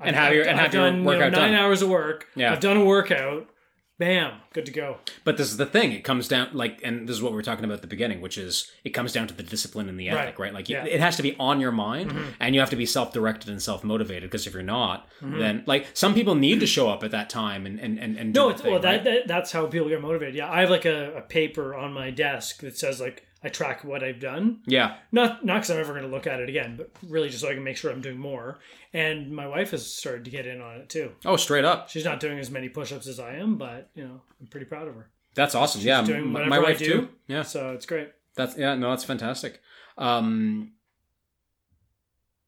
And 0.00 0.14
have 0.14 0.34
your- 0.34 0.46
and 0.46 0.58
have 0.58 0.74
your 0.74 0.82
done 0.82 0.98
you 0.98 1.04
know, 1.04 1.18
nine 1.20 1.32
done. 1.32 1.54
hours 1.54 1.80
of 1.82 1.88
work. 1.88 2.26
Yeah. 2.36 2.52
I've 2.52 2.60
done 2.60 2.76
a 2.76 2.84
workout. 2.84 3.48
Bam, 3.96 4.40
good 4.52 4.66
to 4.66 4.72
go. 4.72 4.96
But 5.22 5.36
this 5.36 5.48
is 5.52 5.56
the 5.56 5.66
thing. 5.66 5.92
It 5.92 6.02
comes 6.02 6.26
down 6.26 6.48
like, 6.52 6.80
and 6.82 7.08
this 7.08 7.14
is 7.14 7.22
what 7.22 7.30
we 7.30 7.36
were 7.36 7.42
talking 7.42 7.64
about 7.64 7.74
at 7.74 7.82
the 7.82 7.86
beginning, 7.86 8.20
which 8.20 8.36
is 8.36 8.68
it 8.82 8.90
comes 8.90 9.12
down 9.12 9.28
to 9.28 9.34
the 9.34 9.44
discipline 9.44 9.88
and 9.88 9.98
the 10.00 10.08
ethic, 10.08 10.36
right? 10.40 10.52
Like, 10.52 10.68
Yeah. 10.68 10.78
Mm-hmm. 10.78 10.88
it 10.88 11.00
has 11.00 11.16
to 11.16 11.22
be 11.22 11.36
on 11.38 11.60
your 11.60 11.70
mind, 11.70 12.12
and 12.40 12.54
you 12.56 12.60
have 12.60 12.70
to 12.70 12.76
be 12.76 12.86
self-directed 12.86 13.48
and 13.50 13.62
self-motivated. 13.62 14.24
Because 14.24 14.48
if 14.48 14.52
you're 14.52 14.64
not, 14.64 15.08
then 15.20 15.62
like 15.66 15.86
some 15.94 16.12
people 16.12 16.34
need 16.34 16.58
to 16.60 16.66
show 16.66 16.90
up 16.90 17.04
at 17.04 17.12
that 17.12 17.30
time 17.30 17.66
and 17.66 17.78
and 17.78 17.98
and, 18.00 18.16
and 18.18 18.34
No, 18.34 18.48
it's, 18.48 18.62
thing, 18.62 18.72
well, 18.72 18.80
that, 18.80 19.04
that 19.04 19.28
that's 19.28 19.52
how 19.52 19.66
people 19.66 19.88
get 19.88 20.02
motivated. 20.02 20.34
Yeah, 20.34 20.50
I 20.50 20.60
have 20.62 20.70
like 20.70 20.86
a, 20.86 21.16
a 21.18 21.22
paper 21.22 21.74
on 21.76 21.92
my 21.92 22.10
desk 22.10 22.62
that 22.62 22.76
says 22.76 23.00
like 23.00 23.24
I 23.44 23.50
track 23.50 23.84
what 23.84 24.02
I've 24.02 24.20
done. 24.20 24.60
yeah, 24.66 24.96
Not 25.12 25.44
not 25.44 25.56
because 25.56 25.70
I'm 25.70 25.78
ever 25.78 25.92
going 25.92 26.04
to 26.04 26.10
look 26.10 26.26
at 26.26 26.40
it 26.40 26.48
again, 26.48 26.76
but 26.78 26.90
really 27.06 27.28
just 27.28 27.42
so 27.42 27.50
I 27.50 27.54
can 27.54 27.62
make 27.62 27.76
sure 27.76 27.90
I'm 27.92 28.00
doing 28.00 28.18
more. 28.18 28.58
And 28.94 29.30
my 29.30 29.46
wife 29.46 29.72
has 29.72 29.86
started 29.92 30.24
to 30.24 30.30
get 30.30 30.46
in 30.46 30.60
on 30.62 30.76
it 30.76 30.88
too. 30.88 31.12
oh, 31.26 31.36
straight 31.36 31.64
up, 31.64 31.90
She's 31.90 32.04
not 32.06 32.20
doing 32.20 32.38
as 32.38 32.50
many 32.50 32.68
push-ups 32.70 33.06
as 33.06 33.20
I 33.20 33.34
am, 33.34 33.56
but 33.58 33.90
you 33.94 34.04
know 34.04 34.20
I'm 34.40 34.46
pretty 34.46 34.66
proud 34.66 34.88
of 34.88 34.94
her. 34.94 35.10
that's 35.34 35.54
awesome. 35.54 35.82
yeah, 35.82 36.02
doing 36.02 36.32
whatever 36.32 36.48
my 36.50 36.56
I 36.56 36.60
wife 36.60 36.78
do. 36.78 36.84
too. 36.86 37.08
Yeah, 37.26 37.42
So 37.42 37.72
it's 37.72 37.86
great. 37.86 38.10
that's 38.34 38.56
yeah, 38.56 38.74
no, 38.76 38.90
that's 38.90 39.04
fantastic. 39.04 39.60
Um, 39.98 40.72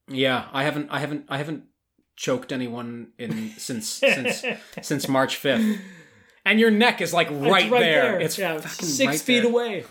yeah, 0.09 0.45
I 0.53 0.63
haven't, 0.63 0.89
I 0.89 0.99
haven't, 0.99 1.25
I 1.29 1.37
haven't 1.37 1.65
choked 2.15 2.51
anyone 2.51 3.09
in 3.19 3.51
since 3.57 3.87
since 3.99 4.43
since 4.81 5.07
March 5.07 5.35
fifth. 5.35 5.79
And 6.45 6.59
your 6.61 6.71
neck 6.71 7.01
is 7.01 7.13
like 7.13 7.27
right, 7.29 7.65
It's 7.65 7.71
there. 7.71 8.19
It's 8.21 8.37
yeah, 8.37 8.59
six 8.61 9.05
right 9.07 9.19
feet 9.19 9.39
there. 9.41 9.51
away. 9.51 9.83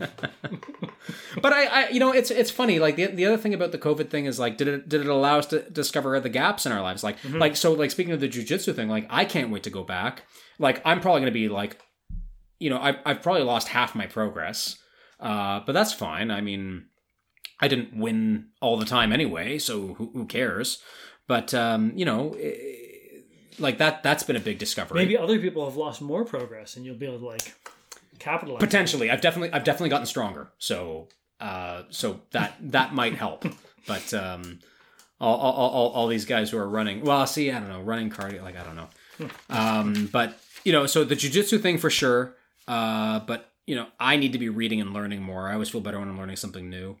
But 1.40 1.52
I, 1.52 1.64
I, 1.66 1.88
you 1.90 2.00
know, 2.00 2.12
it's 2.12 2.30
it's 2.30 2.50
funny. 2.50 2.78
Like 2.78 2.96
the, 2.96 3.06
the 3.06 3.24
other 3.26 3.36
thing 3.36 3.54
about 3.54 3.70
the 3.72 3.78
COVID 3.78 4.10
thing 4.10 4.26
is 4.26 4.38
like, 4.38 4.56
did 4.56 4.66
it 4.68 4.88
did 4.88 5.02
it 5.02 5.06
allow 5.06 5.38
us 5.38 5.46
to 5.46 5.60
discover 5.70 6.18
the 6.20 6.28
gaps 6.28 6.66
in 6.66 6.72
our 6.72 6.82
lives? 6.82 7.04
Like 7.04 7.18
Mm-hmm. 7.20 7.38
like 7.38 7.56
so 7.56 7.72
like 7.72 7.90
speaking 7.90 8.12
of 8.12 8.20
the 8.20 8.28
jujitsu 8.28 8.74
thing, 8.74 8.88
like 8.88 9.06
I 9.08 9.24
can't 9.24 9.50
wait 9.50 9.62
to 9.64 9.70
go 9.70 9.84
back. 9.84 10.24
Like 10.58 10.82
I'm 10.84 11.00
probably 11.00 11.20
going 11.20 11.32
to 11.32 11.38
be 11.38 11.48
like, 11.48 11.80
you 12.58 12.70
know, 12.70 12.80
I've 12.80 12.96
I've 13.06 13.22
probably 13.22 13.42
lost 13.42 13.68
half 13.68 13.94
my 13.94 14.06
progress, 14.06 14.78
uh, 15.20 15.60
but 15.64 15.72
that's 15.72 15.92
fine. 15.92 16.30
I 16.30 16.40
mean, 16.40 16.86
I 17.60 17.68
didn't 17.68 17.96
win 17.96 18.48
all 18.60 18.76
the 18.76 18.86
time 18.86 19.12
anyway, 19.12 19.58
so 19.58 19.94
who, 19.94 20.10
who 20.12 20.26
cares? 20.26 20.82
But 21.26 21.54
um, 21.54 21.92
you 21.94 22.04
know. 22.04 22.34
eh, 22.40 22.52
like 23.60 23.78
that 23.78 24.04
that's 24.04 24.22
been 24.22 24.36
a 24.36 24.40
big 24.40 24.56
discovery 24.58 25.00
Maybe 25.00 25.18
other 25.18 25.36
people 25.40 25.64
have 25.64 25.74
lost 25.76 26.00
more 26.00 26.24
progress, 26.24 26.76
and 26.76 26.86
you'll 26.86 26.94
be 26.94 27.06
able 27.06 27.18
to 27.18 27.26
like 27.26 27.54
capitalize. 28.18 28.60
potentially. 28.60 29.10
I've 29.10 29.20
definitely 29.20 29.52
i've 29.52 29.64
definitely 29.64 29.90
gotten 29.90 30.06
stronger. 30.06 30.50
So 30.58 31.08
uh 31.40 31.82
so 31.90 32.20
that 32.32 32.56
that 32.60 32.94
might 32.94 33.14
help. 33.14 33.44
But 33.86 34.12
um 34.12 34.58
all, 35.18 35.36
all, 35.36 35.70
all, 35.70 35.88
all 35.92 36.06
these 36.08 36.26
guys 36.26 36.50
who 36.50 36.58
are 36.58 36.68
running 36.68 37.00
well 37.02 37.26
see 37.26 37.50
i 37.50 37.58
don't 37.58 37.70
know 37.70 37.80
running 37.80 38.10
cardio 38.10 38.42
like 38.42 38.56
i 38.56 38.62
don't 38.62 38.76
know. 38.76 38.88
Um 39.48 40.10
but 40.12 40.38
you 40.64 40.72
know 40.72 40.86
so 40.86 41.04
the 41.04 41.16
jujitsu 41.16 41.60
thing 41.60 41.78
for 41.78 41.88
sure 41.88 42.36
uh 42.66 43.20
but 43.20 43.50
you 43.66 43.74
know 43.74 43.86
i 43.98 44.16
need 44.16 44.32
to 44.32 44.38
be 44.38 44.50
reading 44.50 44.80
and 44.80 44.92
learning 44.92 45.22
more. 45.22 45.48
I 45.48 45.54
always 45.54 45.70
feel 45.70 45.80
better 45.80 45.98
when 45.98 46.08
i'm 46.08 46.18
learning 46.18 46.36
something 46.36 46.68
new. 46.68 46.98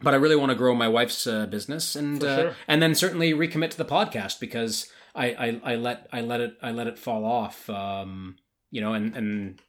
But 0.00 0.12
i 0.14 0.16
really 0.16 0.34
want 0.36 0.50
to 0.50 0.56
grow 0.56 0.74
my 0.74 0.88
wife's 0.88 1.26
uh, 1.26 1.46
business 1.46 1.94
and 1.94 2.22
uh, 2.24 2.36
sure. 2.36 2.56
and 2.66 2.82
then 2.82 2.94
certainly 2.96 3.32
recommit 3.32 3.70
to 3.70 3.78
the 3.78 3.84
podcast 3.84 4.40
because 4.40 4.88
I, 5.14 5.26
I 5.26 5.72
i 5.72 5.74
let 5.76 6.08
i 6.12 6.20
let 6.20 6.40
it 6.40 6.56
i 6.62 6.70
let 6.72 6.86
it 6.88 6.98
fall 6.98 7.24
off 7.24 7.68
um 7.70 8.36
you 8.70 8.80
know 8.80 8.92
and 8.94 9.16
and 9.16 9.60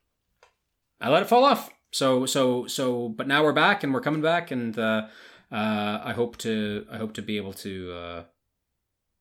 I 1.02 1.10
let 1.10 1.24
it 1.24 1.30
fall 1.30 1.46
off. 1.46 1.70
So 1.92 2.26
so 2.26 2.68
so 2.68 3.10
but 3.10 3.28
now 3.28 3.44
we're 3.44 3.54
back 3.54 3.84
and 3.84 3.94
we're 3.94 4.02
coming 4.02 4.22
back 4.22 4.52
and 4.52 4.78
uh 4.78 5.08
uh 5.52 6.02
I 6.04 6.14
hope 6.14 6.38
to 6.40 6.86
I 6.92 6.98
hope 6.98 7.14
to 7.16 7.22
be 7.22 7.38
able 7.38 7.54
to 7.54 7.92
uh 7.94 8.24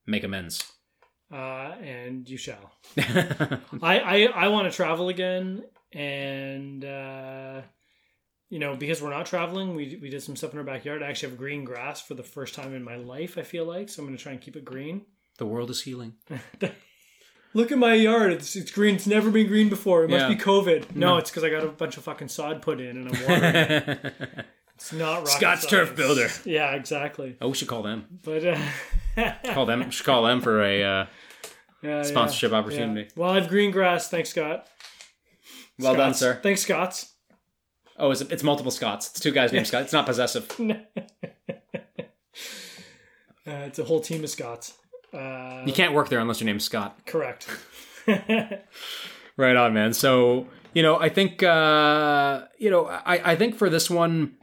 make 0.07 0.25
amends. 0.25 0.73
uh, 1.33 1.75
and 1.83 2.29
you 2.29 2.37
shall. 2.39 2.73
I 2.99 3.59
I, 3.83 4.29
I 4.35 4.49
want 4.49 4.71
to 4.71 4.75
travel 4.77 5.09
again, 5.11 5.65
and 5.93 6.83
uh, 6.85 7.61
you 8.49 8.59
know 8.59 8.77
because 8.77 9.03
we're 9.03 9.11
not 9.11 9.27
traveling, 9.27 9.75
we 9.75 9.99
we 10.01 10.09
did 10.11 10.23
some 10.23 10.37
stuff 10.37 10.53
in 10.53 10.59
our 10.59 10.65
backyard. 10.65 11.03
I 11.03 11.09
actually 11.09 11.31
have 11.31 11.39
green 11.39 11.65
grass 11.65 12.01
for 12.01 12.15
the 12.15 12.23
first 12.23 12.55
time 12.55 12.75
in 12.75 12.83
my 12.83 12.97
life. 12.97 13.37
I 13.39 13.43
feel 13.43 13.67
like 13.67 13.89
so 13.91 14.01
I'm 14.03 14.07
going 14.09 14.17
to 14.17 14.23
try 14.23 14.33
and 14.33 14.41
keep 14.41 14.57
it 14.57 14.65
green. 14.65 15.03
the 15.39 15.47
world 15.47 15.71
is 15.71 15.83
healing. 15.83 16.15
Look 17.55 17.73
at 17.73 17.79
my 17.79 17.95
yard. 17.95 18.33
It's, 18.33 18.55
it's 18.57 18.71
green. 18.71 18.95
It's 18.97 19.07
never 19.07 19.31
been 19.31 19.47
green 19.47 19.69
before. 19.69 20.05
It 20.05 20.11
must 20.11 20.23
Yeah. 20.23 20.29
be 20.29 20.37
COVID. 20.37 20.95
No, 20.95 21.17
it's 21.17 21.31
because 21.31 21.45
I 21.45 21.51
got 21.51 21.65
a 21.65 21.69
bunch 21.69 21.97
of 21.97 22.05
fucking 22.05 22.29
sod 22.29 22.61
put 22.63 22.81
in 22.81 22.97
and 22.99 23.09
I'm 23.09 23.23
watering. 23.23 23.99
it's 24.75 24.93
not 24.93 25.19
rocket 25.21 25.29
Scotts 25.31 25.67
Turf 25.67 25.89
science. 25.89 25.97
Builder. 25.99 26.29
Yeah, 26.45 26.75
exactly. 26.75 27.37
oh, 27.41 27.49
we 27.49 27.55
should 27.55 27.69
call 27.69 27.83
them. 27.83 28.05
But 28.23 28.45
uh, 28.47 29.33
Call 29.55 29.67
them. 29.67 29.85
we 29.85 29.91
should 29.91 30.07
call 30.07 30.23
them 30.25 30.41
for 30.41 30.63
a 30.63 30.83
uh, 30.83 31.07
yeah, 31.83 32.03
sponsorship 32.03 32.53
yeah, 32.53 32.59
opportunity. 32.59 33.09
Well, 33.17 33.31
I 33.31 33.41
have 33.41 33.49
green 33.49 33.71
grass. 33.71 34.09
Thanks, 34.09 34.31
Scott. 34.31 34.67
Well 35.79 35.95
done, 35.95 36.15
sir. 36.15 36.39
Thanks, 36.43 36.61
Scotts. 36.63 37.15
Oh, 37.97 38.11
it's, 38.13 38.21
it's 38.21 38.43
multiple 38.45 38.71
Scots. 38.71 39.09
It's 39.11 39.21
two 39.21 39.33
guys 39.33 39.53
named 39.53 39.67
Scott. 39.69 39.83
It's 39.83 39.93
not 39.93 40.07
possessive. 40.07 40.49
Uh, 43.47 43.65
it's 43.65 43.79
a 43.79 43.85
whole 43.85 44.01
team 44.01 44.23
of 44.23 44.29
Scots. 44.31 44.75
Uh, 45.13 45.63
You 45.67 45.73
can't 45.73 45.95
work 45.95 46.09
there 46.09 46.19
unless 46.21 46.41
your 46.41 46.47
name's 46.47 46.65
Scott. 46.65 46.99
correct. 47.07 47.49
Right 49.37 49.55
on, 49.55 49.73
man. 49.73 49.93
So 49.93 50.49
you 50.75 50.83
know, 50.83 50.99
I 50.99 51.09
think 51.09 51.43
uh, 51.45 52.43
you 52.59 52.71
know, 52.71 52.87
I, 52.87 53.33
I 53.33 53.37
think 53.37 53.55
for 53.55 53.71
this 53.71 53.89
one, 53.89 54.35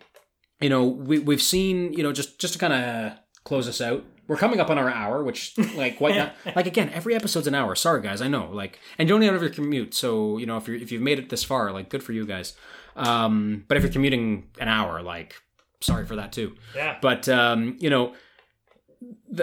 you 0.61 0.69
know, 0.69 0.85
we 0.85 1.19
we've 1.19 1.41
seen, 1.41 1.91
you 1.91 2.01
know, 2.01 2.13
just 2.13 2.39
just 2.39 2.53
to 2.53 2.59
kind 2.59 2.71
of 2.73 3.13
close 3.43 3.67
us 3.67 3.81
out. 3.81 4.05
We're 4.27 4.37
coming 4.37 4.59
up 4.61 4.69
on 4.69 4.77
our 4.77 4.89
hour, 4.89 5.21
which 5.23 5.53
like 5.75 5.97
quite 5.97 6.15
not, 6.15 6.33
like 6.55 6.65
again, 6.65 6.89
every 6.93 7.13
episode's 7.13 7.45
an 7.45 7.53
hour. 7.55 7.75
Sorry 7.75 8.01
guys, 8.01 8.21
I 8.21 8.29
know. 8.29 8.49
Like 8.51 8.79
and 8.97 9.09
you 9.09 9.13
don't 9.13 9.21
even 9.21 9.33
have 9.35 9.41
your 9.43 9.51
commute, 9.51 9.93
so 9.93 10.37
you 10.37 10.45
know, 10.45 10.55
if 10.55 10.67
you 10.69 10.75
if 10.75 10.93
you've 10.93 11.01
made 11.01 11.19
it 11.19 11.29
this 11.29 11.43
far, 11.43 11.71
like 11.73 11.89
good 11.89 12.01
for 12.01 12.13
you 12.13 12.25
guys. 12.25 12.53
Um, 12.95 13.65
but 13.67 13.75
if 13.75 13.83
you're 13.83 13.91
commuting 13.91 14.47
an 14.61 14.69
hour, 14.69 15.01
like 15.01 15.35
sorry 15.81 16.05
for 16.05 16.15
that 16.15 16.31
too. 16.31 16.55
Yeah. 16.73 16.97
But 17.01 17.27
um, 17.27 17.75
you 17.81 17.89
know, 17.89 18.13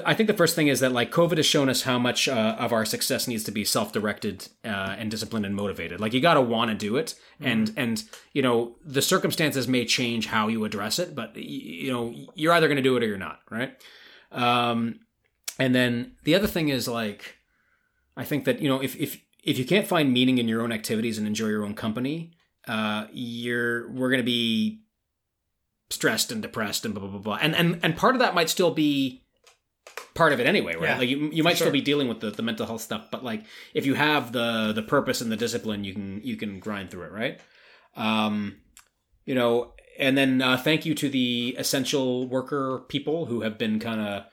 I 0.04 0.14
think 0.14 0.26
the 0.26 0.34
first 0.34 0.56
thing 0.56 0.68
is 0.68 0.80
that 0.80 0.92
like 0.92 1.10
COVID 1.10 1.36
has 1.36 1.46
shown 1.46 1.68
us 1.68 1.82
how 1.82 1.98
much 1.98 2.28
uh, 2.28 2.56
of 2.58 2.72
our 2.72 2.84
success 2.84 3.28
needs 3.28 3.44
to 3.44 3.50
be 3.50 3.64
self-directed 3.64 4.48
uh, 4.64 4.96
and 4.98 5.10
disciplined 5.10 5.44
and 5.44 5.54
motivated. 5.54 6.00
Like 6.00 6.12
you 6.14 6.20
got 6.20 6.34
to 6.34 6.40
want 6.40 6.70
to 6.70 6.76
do 6.76 6.96
it, 6.96 7.14
and 7.40 7.72
and 7.76 8.02
you 8.32 8.42
know 8.42 8.76
the 8.84 9.02
circumstances 9.02 9.68
may 9.68 9.84
change 9.84 10.26
how 10.26 10.48
you 10.48 10.64
address 10.64 10.98
it, 10.98 11.14
but 11.14 11.34
y- 11.34 11.42
you 11.42 11.92
know 11.92 12.14
you're 12.34 12.52
either 12.52 12.68
going 12.68 12.76
to 12.76 12.82
do 12.82 12.96
it 12.96 13.02
or 13.02 13.06
you're 13.06 13.18
not, 13.18 13.40
right? 13.50 13.76
Um, 14.30 15.00
and 15.58 15.74
then 15.74 16.16
the 16.24 16.34
other 16.34 16.46
thing 16.46 16.68
is 16.68 16.88
like, 16.88 17.36
I 18.16 18.24
think 18.24 18.44
that 18.44 18.62
you 18.62 18.68
know 18.68 18.80
if 18.82 18.96
if 18.96 19.20
if 19.44 19.58
you 19.58 19.64
can't 19.64 19.86
find 19.86 20.12
meaning 20.12 20.38
in 20.38 20.48
your 20.48 20.62
own 20.62 20.72
activities 20.72 21.18
and 21.18 21.26
enjoy 21.26 21.48
your 21.48 21.64
own 21.64 21.74
company, 21.74 22.32
uh, 22.66 23.06
you're 23.12 23.90
we're 23.92 24.08
going 24.08 24.20
to 24.20 24.24
be 24.24 24.80
stressed 25.90 26.32
and 26.32 26.40
depressed 26.40 26.84
and 26.84 26.94
blah 26.94 27.02
blah 27.02 27.10
blah 27.10 27.20
blah. 27.20 27.38
And 27.42 27.54
and 27.54 27.80
and 27.82 27.96
part 27.96 28.14
of 28.14 28.20
that 28.20 28.34
might 28.34 28.48
still 28.48 28.72
be 28.72 29.21
part 30.14 30.32
of 30.32 30.40
it 30.40 30.46
anyway, 30.46 30.74
right? 30.74 30.90
Yeah, 30.90 30.98
like 30.98 31.08
you 31.08 31.30
you 31.32 31.42
might 31.42 31.56
sure. 31.56 31.66
still 31.66 31.72
be 31.72 31.80
dealing 31.80 32.08
with 32.08 32.20
the, 32.20 32.30
the 32.30 32.42
mental 32.42 32.66
health 32.66 32.82
stuff, 32.82 33.08
but 33.10 33.24
like 33.24 33.44
if 33.74 33.86
you 33.86 33.94
have 33.94 34.32
the 34.32 34.72
the 34.74 34.82
purpose 34.82 35.20
and 35.20 35.30
the 35.32 35.36
discipline, 35.36 35.84
you 35.84 35.92
can 35.94 36.20
you 36.22 36.36
can 36.36 36.58
grind 36.60 36.90
through 36.90 37.04
it, 37.04 37.12
right? 37.12 37.40
Um, 37.96 38.56
you 39.24 39.34
know, 39.34 39.72
and 39.98 40.16
then 40.16 40.40
uh, 40.42 40.56
thank 40.56 40.84
you 40.86 40.94
to 40.96 41.08
the 41.08 41.54
essential 41.58 42.26
worker 42.26 42.84
people 42.88 43.26
who 43.26 43.42
have 43.42 43.58
been 43.58 43.78
kind 43.78 44.00
of 44.00 44.24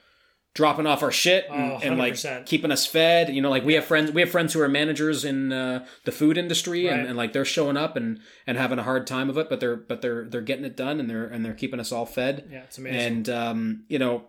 dropping 0.56 0.88
off 0.88 1.04
our 1.04 1.12
shit 1.12 1.46
and, 1.52 1.74
Oh, 1.74 1.80
and 1.84 1.98
like 1.98 2.18
keeping 2.46 2.72
us 2.72 2.86
fed. 2.86 3.30
You 3.30 3.42
know, 3.42 3.50
like 3.50 3.64
we 3.64 3.76
have 3.76 3.86
friends 3.86 4.12
we 4.12 4.22
have 4.22 4.32
friends 4.32 4.54
who 4.54 4.62
are 4.62 4.68
managers 4.70 5.24
in 5.24 5.52
uh, 5.52 5.86
the 6.06 6.12
food 6.12 6.38
industry 6.38 6.88
and, 6.88 7.06
and 7.06 7.16
like 7.18 7.34
they're 7.34 7.46
showing 7.46 7.78
up 7.78 7.96
and 7.96 8.20
and 8.48 8.58
having 8.58 8.80
a 8.80 8.84
hard 8.84 9.06
time 9.08 9.30
of 9.30 9.38
it, 9.38 9.50
but 9.50 9.60
they're 9.60 9.76
but 9.76 10.02
they're 10.02 10.26
they're 10.26 10.42
getting 10.42 10.66
it 10.66 10.76
done 10.76 11.00
and 11.00 11.10
they're 11.10 11.26
and 11.26 11.46
they're 11.46 11.54
keeping 11.54 11.80
us 11.80 11.92
all 11.92 12.06
fed 12.06 12.48
Yeah, 12.52 12.64
it's 12.64 12.78
amazing. 12.78 13.00
and 13.00 13.30
um, 13.30 13.84
you 13.88 14.00
know, 14.00 14.26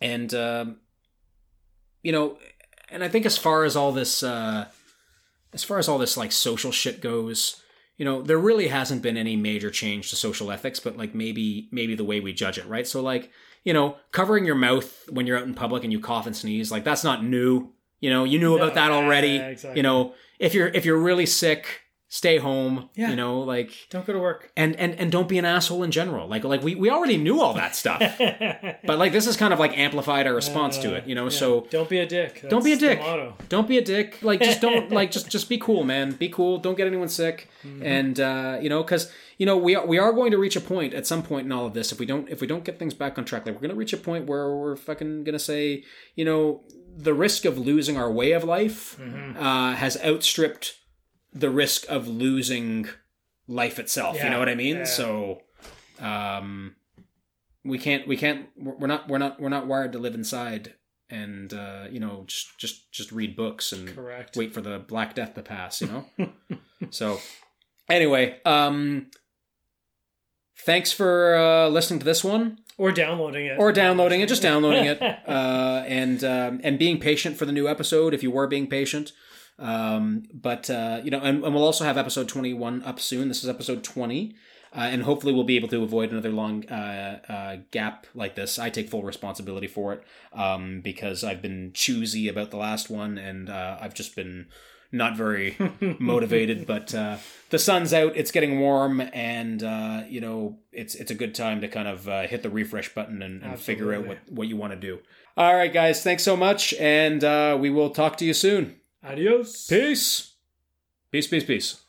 and 0.00 0.32
um, 0.34 0.76
you 2.02 2.12
know, 2.12 2.38
and 2.90 3.04
I 3.04 3.08
think 3.08 3.26
as 3.26 3.36
far 3.38 3.64
as 3.64 3.76
all 3.76 3.92
this, 3.92 4.22
uh, 4.22 4.66
as 5.52 5.64
far 5.64 5.78
as 5.78 5.88
all 5.88 5.98
this 5.98 6.16
like 6.16 6.32
social 6.32 6.72
shit 6.72 7.00
goes, 7.00 7.62
you 7.96 8.04
know, 8.04 8.22
there 8.22 8.38
really 8.38 8.68
hasn't 8.68 9.02
been 9.02 9.16
any 9.16 9.36
major 9.36 9.70
change 9.70 10.10
to 10.10 10.16
social 10.16 10.50
ethics, 10.50 10.80
but 10.80 10.96
like 10.96 11.14
maybe 11.14 11.68
maybe 11.70 11.94
the 11.94 12.04
way 12.04 12.20
we 12.20 12.32
judge 12.32 12.58
it, 12.58 12.66
right? 12.66 12.86
So 12.86 13.02
like, 13.02 13.30
you 13.64 13.72
know, 13.72 13.96
covering 14.12 14.44
your 14.46 14.54
mouth 14.54 15.08
when 15.10 15.26
you're 15.26 15.36
out 15.38 15.44
in 15.46 15.54
public 15.54 15.84
and 15.84 15.92
you 15.92 16.00
cough 16.00 16.26
and 16.26 16.34
sneeze, 16.36 16.72
like 16.72 16.84
that's 16.84 17.04
not 17.04 17.24
new. 17.24 17.72
You 18.00 18.08
know, 18.08 18.24
you 18.24 18.38
knew 18.38 18.56
No, 18.56 18.62
about 18.62 18.74
that 18.76 18.90
already. 18.90 19.32
yeah, 19.32 19.48
exactly. 19.48 19.78
You 19.78 19.82
know, 19.82 20.14
if 20.38 20.54
you're 20.54 20.68
if 20.68 20.86
you're 20.86 20.98
really 20.98 21.26
sick, 21.26 21.82
stay 22.12 22.38
home. 22.38 22.90
Yeah. 22.96 23.10
You 23.10 23.16
know, 23.16 23.40
like 23.40 23.70
Don't 23.88 24.04
go 24.04 24.12
to 24.12 24.18
work. 24.18 24.50
and 24.56 24.74
and 24.76 24.94
and 24.96 25.10
don't 25.12 25.28
be 25.28 25.38
an 25.38 25.44
asshole 25.44 25.82
in 25.84 25.90
general. 25.92 26.26
Like 26.28 26.42
like 26.44 26.60
we 26.62 26.74
we 26.74 26.90
already 26.90 27.16
knew 27.16 27.40
all 27.40 27.54
that 27.54 27.74
stuff. 27.76 28.02
But 28.84 28.98
like 28.98 29.12
this 29.12 29.26
is 29.28 29.36
kind 29.36 29.52
of 29.52 29.58
like 29.60 29.78
amplified 29.78 30.26
our 30.26 30.34
response 30.34 30.76
to 30.78 30.94
it, 30.94 31.06
you 31.06 31.14
know. 31.14 31.24
Yeah. 31.24 31.30
So 31.40 31.66
don't 31.70 31.88
be 31.88 31.98
a 32.00 32.06
dick. 32.06 32.44
don't 32.50 32.64
be 32.64 32.72
a 32.72 32.76
dick. 32.76 33.00
Don't 33.48 33.68
be 33.68 33.78
a 33.78 33.84
dick. 33.84 34.18
Like 34.22 34.40
just 34.40 34.60
don't 34.60 34.90
like 35.00 35.10
just 35.12 35.30
just 35.30 35.48
be 35.48 35.56
cool, 35.58 35.84
man. 35.84 36.12
Be 36.12 36.28
cool. 36.28 36.58
Don't 36.58 36.76
get 36.76 36.86
anyone 36.86 37.08
sick. 37.08 37.48
Mm-hmm. 37.64 37.82
And 37.86 38.20
uh, 38.20 38.58
you 38.60 38.68
know, 38.68 38.82
because 38.82 39.10
you 39.38 39.46
know 39.46 39.56
we 39.56 39.76
are, 39.76 39.86
we 39.86 39.98
are 39.98 40.12
going 40.12 40.32
to 40.32 40.38
reach 40.38 40.56
a 40.56 40.60
point 40.60 40.92
at 40.94 41.06
some 41.06 41.22
point 41.22 41.46
in 41.46 41.52
all 41.52 41.64
of 41.66 41.74
this 41.74 41.92
if 41.92 41.98
we 42.00 42.06
don't 42.06 42.28
if 42.28 42.40
we 42.40 42.46
don't 42.48 42.64
get 42.64 42.78
things 42.78 42.92
back 42.94 43.18
on 43.18 43.24
track. 43.24 43.46
Like 43.46 43.54
we're 43.54 43.60
going 43.60 43.70
to 43.70 43.76
reach 43.76 43.92
a 43.92 43.96
point 43.98 44.26
where 44.26 44.50
we're 44.54 44.76
fucking 44.76 45.22
going 45.24 45.34
to 45.34 45.38
say, 45.38 45.84
you 46.16 46.24
know, 46.24 46.62
the 46.96 47.14
risk 47.14 47.44
of 47.44 47.56
losing 47.56 47.96
our 47.96 48.10
way 48.10 48.32
of 48.32 48.42
life 48.42 48.96
Mm-hmm. 48.98 49.36
uh, 49.42 49.74
has 49.74 49.96
outstripped 50.02 50.74
the 51.32 51.50
risk 51.50 51.86
of 51.88 52.08
losing 52.08 52.88
life 53.48 53.78
itself. 53.78 54.22
you 54.22 54.30
know 54.30 54.38
what 54.38 54.48
I 54.48 54.54
mean? 54.54 54.76
yeah. 54.78 54.84
So. 54.84 55.42
Um, 56.00 56.76
we 57.62 57.78
can't 57.78 58.08
we 58.08 58.16
can't 58.16 58.46
we're 58.56 58.86
not 58.86 59.06
we're 59.06 59.18
not 59.18 59.38
we're 59.38 59.50
not 59.50 59.66
wired 59.66 59.92
to 59.92 59.98
live 59.98 60.14
inside 60.14 60.72
and 61.10 61.52
uh 61.52 61.84
you 61.90 62.00
know 62.00 62.24
just 62.26 62.58
just 62.58 62.90
just 62.90 63.12
read 63.12 63.36
books 63.36 63.70
and 63.72 63.94
Correct. 63.94 64.34
wait 64.34 64.54
for 64.54 64.62
the 64.62 64.78
black 64.78 65.14
death 65.14 65.34
to 65.34 65.42
pass 65.42 65.82
you 65.82 65.88
know 65.88 66.30
so 66.90 67.18
anyway 67.90 68.40
um 68.46 69.10
thanks 70.56 70.90
for 70.92 71.36
uh 71.36 71.68
listening 71.68 71.98
to 72.00 72.06
this 72.06 72.24
one 72.24 72.58
Or 72.78 72.92
downloading 72.92 73.44
it. 73.46 73.58
or 73.58 73.72
downloading 73.72 74.22
it 74.22 74.28
just 74.30 74.40
downloading 74.42 74.86
it 74.86 75.02
uh 75.28 75.84
and 75.86 76.24
um 76.24 76.60
and 76.64 76.78
being 76.78 76.98
patient 76.98 77.36
for 77.36 77.44
the 77.44 77.52
new 77.52 77.68
episode 77.68 78.14
if 78.14 78.22
you 78.22 78.30
were 78.30 78.46
being 78.46 78.66
patient 78.66 79.12
um 79.60 80.24
but 80.32 80.68
uh 80.70 81.00
you 81.04 81.10
know 81.10 81.20
and, 81.20 81.44
and 81.44 81.54
we'll 81.54 81.64
also 81.64 81.84
have 81.84 81.96
episode 81.96 82.28
21 82.28 82.82
up 82.82 82.98
soon 82.98 83.28
this 83.28 83.42
is 83.44 83.48
episode 83.48 83.84
20 83.84 84.34
uh, 84.72 84.80
and 84.82 85.02
hopefully 85.02 85.32
we'll 85.32 85.44
be 85.44 85.56
able 85.56 85.68
to 85.68 85.82
avoid 85.82 86.12
another 86.12 86.30
long 86.30 86.64
uh, 86.68 87.18
uh, 87.28 87.56
gap 87.72 88.06
like 88.14 88.36
this. 88.36 88.58
I 88.58 88.70
take 88.70 88.88
full 88.88 89.02
responsibility 89.02 89.66
for 89.66 89.92
it 89.94 90.04
um, 90.32 90.80
because 90.80 91.24
I've 91.24 91.42
been 91.42 91.72
choosy 91.74 92.28
about 92.28 92.52
the 92.52 92.56
last 92.56 92.88
one, 92.88 93.18
and 93.18 93.50
uh, 93.50 93.78
I've 93.80 93.94
just 93.94 94.14
been 94.14 94.46
not 94.92 95.16
very 95.16 95.56
motivated. 95.98 96.68
But 96.68 96.94
uh, 96.94 97.16
the 97.50 97.58
sun's 97.58 97.92
out; 97.92 98.12
it's 98.14 98.30
getting 98.30 98.60
warm, 98.60 99.00
and 99.00 99.62
uh, 99.62 100.04
you 100.08 100.20
know 100.20 100.58
it's 100.70 100.94
it's 100.94 101.10
a 101.10 101.16
good 101.16 101.34
time 101.34 101.60
to 101.62 101.68
kind 101.68 101.88
of 101.88 102.08
uh, 102.08 102.22
hit 102.28 102.44
the 102.44 102.50
refresh 102.50 102.94
button 102.94 103.22
and, 103.22 103.42
and 103.42 103.58
figure 103.58 103.92
out 103.92 104.06
what 104.06 104.18
what 104.28 104.46
you 104.46 104.56
want 104.56 104.72
to 104.72 104.78
do. 104.78 105.00
All 105.36 105.54
right, 105.54 105.72
guys, 105.72 106.04
thanks 106.04 106.22
so 106.22 106.36
much, 106.36 106.74
and 106.74 107.24
uh, 107.24 107.56
we 107.58 107.70
will 107.70 107.90
talk 107.90 108.16
to 108.18 108.24
you 108.24 108.34
soon. 108.34 108.79
Adios. 109.02 109.66
Peace, 109.66 110.34
peace, 111.10 111.26
peace, 111.26 111.44
peace. 111.44 111.80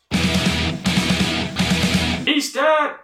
Easter! 2.26 3.02